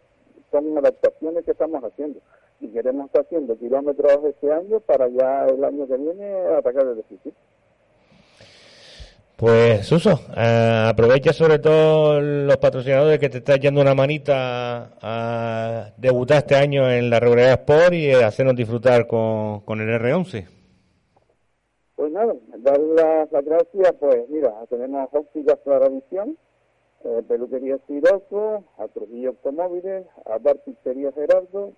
son 0.52 0.78
adaptaciones 0.78 1.45
que 1.45 1.52
estamos 1.52 1.82
haciendo. 1.84 2.19
Y 2.60 2.68
queremos 2.69 3.06
estar 3.06 3.22
haciendo 3.22 3.56
kilómetros 3.57 4.26
este 4.26 4.52
año 4.52 4.80
para 4.82 5.07
ya 5.07 5.45
el 5.45 5.64
año 5.64 5.88
que 5.88 5.95
viene 5.95 6.36
atacar 6.57 6.86
el 6.88 6.98
déficit. 6.98 7.34
Pues, 9.38 9.86
Suso, 9.86 10.20
eh, 10.36 10.86
aprovecha 10.90 11.32
sobre 11.32 11.60
todo 11.60 12.20
los 12.20 12.58
patrocinadores 12.58 13.20
que 13.20 13.30
te 13.30 13.38
están 13.38 13.58
echando 13.58 13.82
una 13.82 13.94
manita 13.94 14.94
a 15.00 15.92
debutar 15.96 16.38
este 16.38 16.56
año 16.56 16.90
en 16.90 17.12
la 17.12 17.20
regularidad 17.20 17.60
Sport 17.60 17.94
y 17.94 18.08
eh, 18.08 18.24
hacernos 18.24 18.56
disfrutar 18.56 19.06
con, 19.06 19.60
con 19.60 19.80
el 19.80 19.90
R11. 19.90 20.48
Pues 21.96 22.12
nada, 22.12 22.34
dar 22.58 22.80
las, 22.80 23.30
gracias, 23.46 23.94
pues 24.00 24.28
mira, 24.28 24.56
tenemos 24.72 25.08
ópticas 25.12 25.60
Claravisión, 25.64 26.36
eh, 27.04 27.22
peluquería 27.28 27.78
Siroco, 27.86 28.64
a 28.80 28.88
Trujillo 28.88 29.30
Automóviles, 29.30 30.08
a 30.26 30.40
Bar 30.40 30.58
Pizzería 30.66 31.12
Gerardo, 31.12 31.74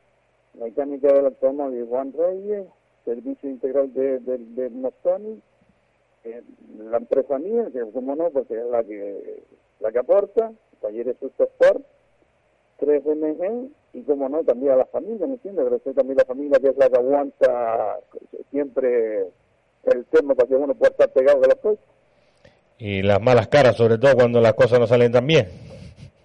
mecánica 0.53 1.11
del 1.11 1.25
automóvil 1.25 1.85
Juan 1.89 2.13
Reyes, 2.13 2.67
servicio 3.03 3.49
integral 3.49 3.93
de, 3.93 4.19
de, 4.19 4.37
de 4.37 4.69
Mostoni, 4.69 5.41
eh, 6.23 6.43
la 6.77 6.97
empresa 6.97 7.37
mía, 7.37 7.67
que 7.71 7.81
como 7.91 8.15
no, 8.15 8.29
porque 8.29 8.59
es 8.59 8.65
la 8.65 8.83
que 8.83 9.43
la 9.79 9.91
que 9.91 9.99
aporta, 9.99 10.51
Talleres 10.81 11.15
Sport, 11.21 11.85
3MG 12.79 13.69
y 13.93 14.01
como 14.03 14.29
no, 14.29 14.43
también 14.43 14.73
a 14.73 14.77
la 14.77 14.85
familia, 14.85 15.25
¿me 15.25 15.33
entiendes? 15.33 15.81
Sé 15.83 15.93
también 15.93 16.17
la 16.17 16.25
familia 16.25 16.59
que 16.59 16.69
es 16.69 16.77
la 16.77 16.89
que 16.89 16.97
aguanta 16.97 17.99
siempre 18.51 19.27
el 19.85 20.05
tema 20.05 20.35
para 20.35 20.47
que 20.47 20.55
uno 20.55 20.73
pueda 20.75 20.91
estar 20.91 21.09
pegado 21.09 21.39
de 21.41 21.47
las 21.47 21.57
cosas. 21.57 21.85
Y 22.77 23.01
las 23.01 23.21
malas 23.21 23.47
caras, 23.47 23.75
sobre 23.75 23.97
todo 23.97 24.15
cuando 24.15 24.39
las 24.39 24.53
cosas 24.53 24.79
no 24.79 24.87
salen 24.87 25.11
tan 25.11 25.27
bien. 25.27 25.47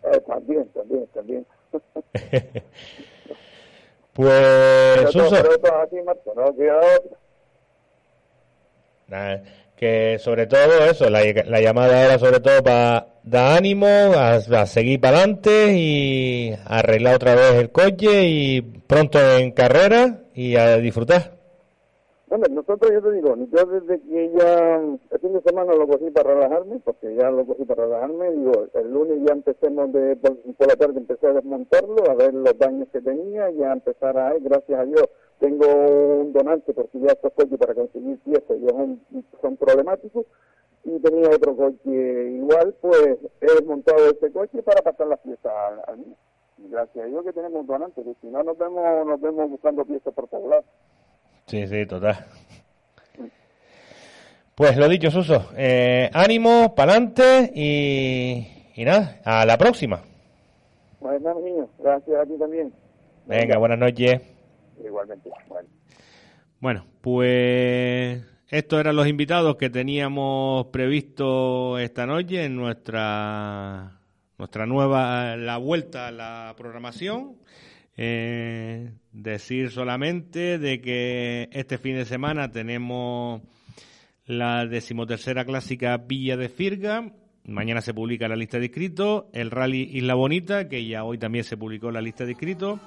Eh, 0.04 0.20
también, 0.26 0.68
también, 0.68 1.06
también. 1.14 1.46
Pues, 4.14 5.10
Suso, 5.10 5.34
que 9.84 10.18
sobre 10.18 10.46
todo 10.46 10.86
eso, 10.90 11.10
la, 11.10 11.20
la 11.46 11.60
llamada 11.60 12.06
era 12.06 12.18
sobre 12.18 12.40
todo 12.40 12.62
para 12.62 13.06
dar 13.22 13.58
ánimo, 13.58 13.86
a, 13.86 14.36
a 14.36 14.66
seguir 14.66 14.98
para 14.98 15.18
adelante 15.18 15.74
y 15.76 16.54
arreglar 16.64 17.16
otra 17.16 17.34
vez 17.34 17.56
el 17.56 17.70
coche 17.70 18.24
y 18.24 18.62
pronto 18.62 19.18
en 19.36 19.50
carrera 19.52 20.22
y 20.34 20.56
a 20.56 20.78
disfrutar. 20.78 21.34
Bueno, 22.28 22.46
nosotros, 22.50 22.90
yo 22.94 23.02
te 23.02 23.12
digo, 23.12 23.36
yo 23.36 23.66
desde 23.66 24.00
que 24.00 24.32
ya 24.38 24.76
el 24.78 25.20
fin 25.20 25.34
de 25.34 25.42
semana 25.42 25.74
lo 25.74 25.86
cogí 25.86 26.10
para 26.10 26.32
relajarme, 26.32 26.80
porque 26.82 27.14
ya 27.14 27.30
lo 27.30 27.44
cogí 27.44 27.64
para 27.66 27.84
relajarme, 27.84 28.32
digo, 28.32 28.66
el 28.72 28.90
lunes 28.90 29.18
ya 29.26 29.34
empecemos 29.34 29.92
de, 29.92 30.16
por, 30.16 30.34
por 30.56 30.66
la 30.66 30.76
tarde 30.76 30.98
empecé 30.98 31.26
a 31.26 31.34
desmontarlo, 31.34 32.10
a 32.10 32.14
ver 32.14 32.32
los 32.32 32.58
daños 32.58 32.88
que 32.90 33.02
tenía, 33.02 33.50
ya 33.50 33.70
empezar 33.70 34.16
a, 34.16 34.32
gracias 34.40 34.80
a 34.80 34.84
Dios, 34.84 35.04
tengo 35.38 35.66
un 36.20 36.32
donante, 36.32 36.72
porque 36.72 36.98
ya 37.00 37.12
estos 37.12 37.32
coches 37.32 37.58
para 37.58 37.74
conseguir 37.74 38.18
piezas 38.20 38.56
ya 38.60 38.70
son, 38.70 39.00
son 39.40 39.56
problemáticos, 39.56 40.26
y 40.84 40.98
tenía 41.00 41.28
otro 41.30 41.56
coche 41.56 42.30
igual, 42.30 42.74
pues 42.80 43.16
he 43.40 43.46
desmontado 43.46 44.10
este 44.10 44.30
coche 44.30 44.62
para 44.62 44.82
pasar 44.82 45.06
las 45.06 45.18
piezas 45.20 45.52
al, 45.52 45.80
al 45.86 45.98
mío. 45.98 46.16
Gracias 46.58 47.04
a 47.04 47.08
Dios 47.08 47.24
que 47.24 47.32
tenemos 47.32 47.60
un 47.60 47.66
donante, 47.66 48.02
que 48.02 48.14
si 48.20 48.26
no 48.28 48.42
nos 48.42 48.56
vemos, 48.56 49.06
nos 49.06 49.20
vemos 49.20 49.50
buscando 49.50 49.84
piezas 49.84 50.12
por 50.14 50.28
todos 50.28 50.48
lados. 50.48 50.64
Sí, 51.46 51.66
sí, 51.66 51.86
total. 51.86 52.26
Pues 54.54 54.76
lo 54.76 54.88
dicho, 54.88 55.10
Suso, 55.10 55.50
eh, 55.56 56.08
ánimo, 56.12 56.74
pa'lante 56.76 57.50
y, 57.54 58.46
y 58.76 58.84
nada, 58.84 59.20
a 59.24 59.44
la 59.44 59.58
próxima. 59.58 60.00
Bueno, 61.00 61.34
niños, 61.40 61.68
gracias 61.78 62.20
a 62.20 62.24
ti 62.24 62.38
también. 62.38 62.72
Venga, 63.26 63.58
buenas 63.58 63.78
noches. 63.78 64.20
Igualmente. 64.82 65.30
Bueno. 65.48 65.68
Bueno, 66.60 66.86
pues 67.00 68.24
estos 68.48 68.80
eran 68.80 68.96
los 68.96 69.06
invitados 69.06 69.56
que 69.56 69.68
teníamos 69.68 70.66
previsto 70.68 71.78
esta 71.78 72.06
noche 72.06 72.44
en 72.44 72.56
nuestra 72.56 74.00
nuestra 74.38 74.66
nueva 74.66 75.36
la 75.36 75.58
vuelta 75.58 76.08
a 76.08 76.10
la 76.10 76.54
programación. 76.56 77.36
Eh, 77.96 78.92
decir 79.12 79.70
solamente 79.70 80.58
de 80.58 80.80
que 80.80 81.48
este 81.52 81.78
fin 81.78 81.94
de 81.94 82.04
semana 82.04 82.50
tenemos 82.50 83.42
la 84.26 84.66
decimotercera 84.66 85.44
clásica 85.44 85.96
Villa 85.98 86.36
de 86.36 86.48
Firga. 86.48 87.12
Mañana 87.44 87.80
se 87.82 87.92
publica 87.92 88.26
la 88.26 88.36
lista 88.36 88.58
de 88.58 88.66
inscritos. 88.66 89.24
El 89.32 89.50
Rally 89.50 89.90
Isla 89.92 90.14
Bonita, 90.14 90.68
que 90.68 90.86
ya 90.86 91.04
hoy 91.04 91.18
también 91.18 91.44
se 91.44 91.56
publicó 91.56 91.90
la 91.90 92.00
lista 92.00 92.24
de 92.24 92.32
inscritos. 92.32 92.80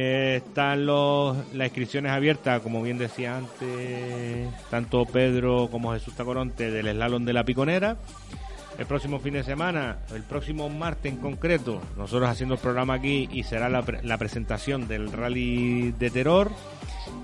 Eh, 0.00 0.36
están 0.36 0.86
los, 0.86 1.36
las 1.54 1.66
inscripciones 1.66 2.12
abiertas, 2.12 2.60
como 2.60 2.80
bien 2.80 2.98
decía 2.98 3.36
antes, 3.36 4.48
tanto 4.70 5.04
Pedro 5.06 5.68
como 5.72 5.92
Jesús 5.92 6.14
Tacoronte 6.14 6.70
del 6.70 6.86
Slalom 6.92 7.24
de 7.24 7.32
la 7.32 7.42
Piconera. 7.42 7.96
El 8.78 8.86
próximo 8.86 9.18
fin 9.18 9.34
de 9.34 9.42
semana, 9.42 9.98
el 10.14 10.22
próximo 10.22 10.68
martes 10.68 11.12
en 11.12 11.18
concreto, 11.18 11.82
nosotros 11.96 12.30
haciendo 12.30 12.54
el 12.54 12.60
programa 12.60 12.94
aquí 12.94 13.28
y 13.32 13.42
será 13.42 13.68
la, 13.68 13.84
la 14.04 14.18
presentación 14.18 14.86
del 14.86 15.10
Rally 15.10 15.90
de 15.98 16.10
Terror. 16.10 16.52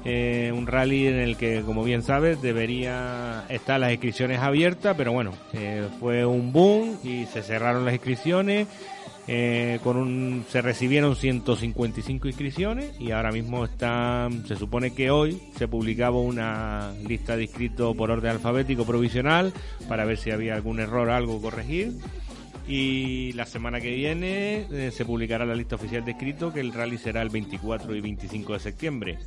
Eh, 0.05 0.53
un 0.53 0.67
rally 0.67 1.07
en 1.07 1.21
el 1.21 1.37
que, 1.37 1.63
como 1.63 1.85
bien 1.85 2.03
sabes, 2.03 2.43
debería 2.43 3.45
estar 3.51 3.79
las 3.79 3.93
inscripciones 3.93 4.41
abiertas, 4.41 4.97
pero 4.97 5.13
bueno, 5.13 5.33
eh, 5.53 5.87
fue 6.01 6.27
un 6.27 6.53
boom 6.53 6.99
y 7.05 7.27
se 7.27 7.43
cerraron 7.45 7.85
las 7.85 7.95
inscripciones. 7.95 8.67
Eh, 9.27 9.81
con 9.83 9.97
un, 9.97 10.45
se 10.51 10.61
recibieron 10.61 11.17
155 11.17 12.29
inscripciones 12.29 12.93
y 13.01 13.13
ahora 13.13 13.33
mismo 13.33 13.65
están, 13.65 14.47
se 14.47 14.55
supone 14.57 14.93
que 14.93 15.11
hoy 15.11 15.41
se 15.57 15.67
publicaba 15.67 16.19
una 16.19 16.93
lista 17.07 17.35
de 17.35 17.45
inscritos 17.45 17.97
por 17.97 18.11
orden 18.11 18.33
alfabético 18.33 18.85
provisional 18.85 19.55
para 19.89 20.05
ver 20.05 20.19
si 20.19 20.31
había 20.31 20.55
algún 20.55 20.79
error, 20.79 21.09
algo 21.09 21.41
corregir. 21.41 21.93
Y 22.67 23.33
la 23.33 23.47
semana 23.47 23.81
que 23.81 23.95
viene 23.95 24.67
eh, 24.71 24.91
se 24.91 25.05
publicará 25.05 25.45
la 25.45 25.55
lista 25.55 25.77
oficial 25.77 26.05
de 26.05 26.13
inscritos, 26.13 26.53
que 26.53 26.61
el 26.61 26.73
rally 26.73 26.99
será 26.99 27.23
el 27.23 27.29
24 27.29 27.95
y 27.95 28.01
25 28.01 28.53
de 28.55 28.59
septiembre. 28.59 29.19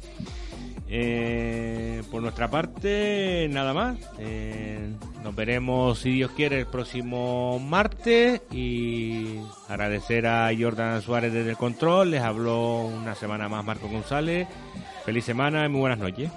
Eh, 0.90 2.02
por 2.10 2.22
nuestra 2.22 2.50
parte, 2.50 3.48
nada 3.52 3.74
más. 3.74 3.98
Eh, 4.20 4.90
nos 5.24 5.36
veremos, 5.36 6.00
si 6.00 6.12
Dios 6.12 6.32
quiere, 6.32 6.60
el 6.60 6.68
próximo 6.68 7.60
martes. 7.60 8.42
Y 8.52 9.40
agradecer 9.68 10.28
a 10.28 10.50
Jordan 10.58 11.02
Suárez 11.02 11.34
desde 11.34 11.52
el 11.52 11.58
control. 11.58 12.12
Les 12.12 12.22
habló 12.22 12.86
una 12.86 13.16
semana 13.16 13.50
más 13.50 13.66
Marco 13.66 13.88
González. 13.88 14.48
Feliz 15.06 15.26
semana 15.26 15.66
y 15.66 15.70
muy 15.70 15.82
buenas 15.82 16.00
noches. 16.00 16.32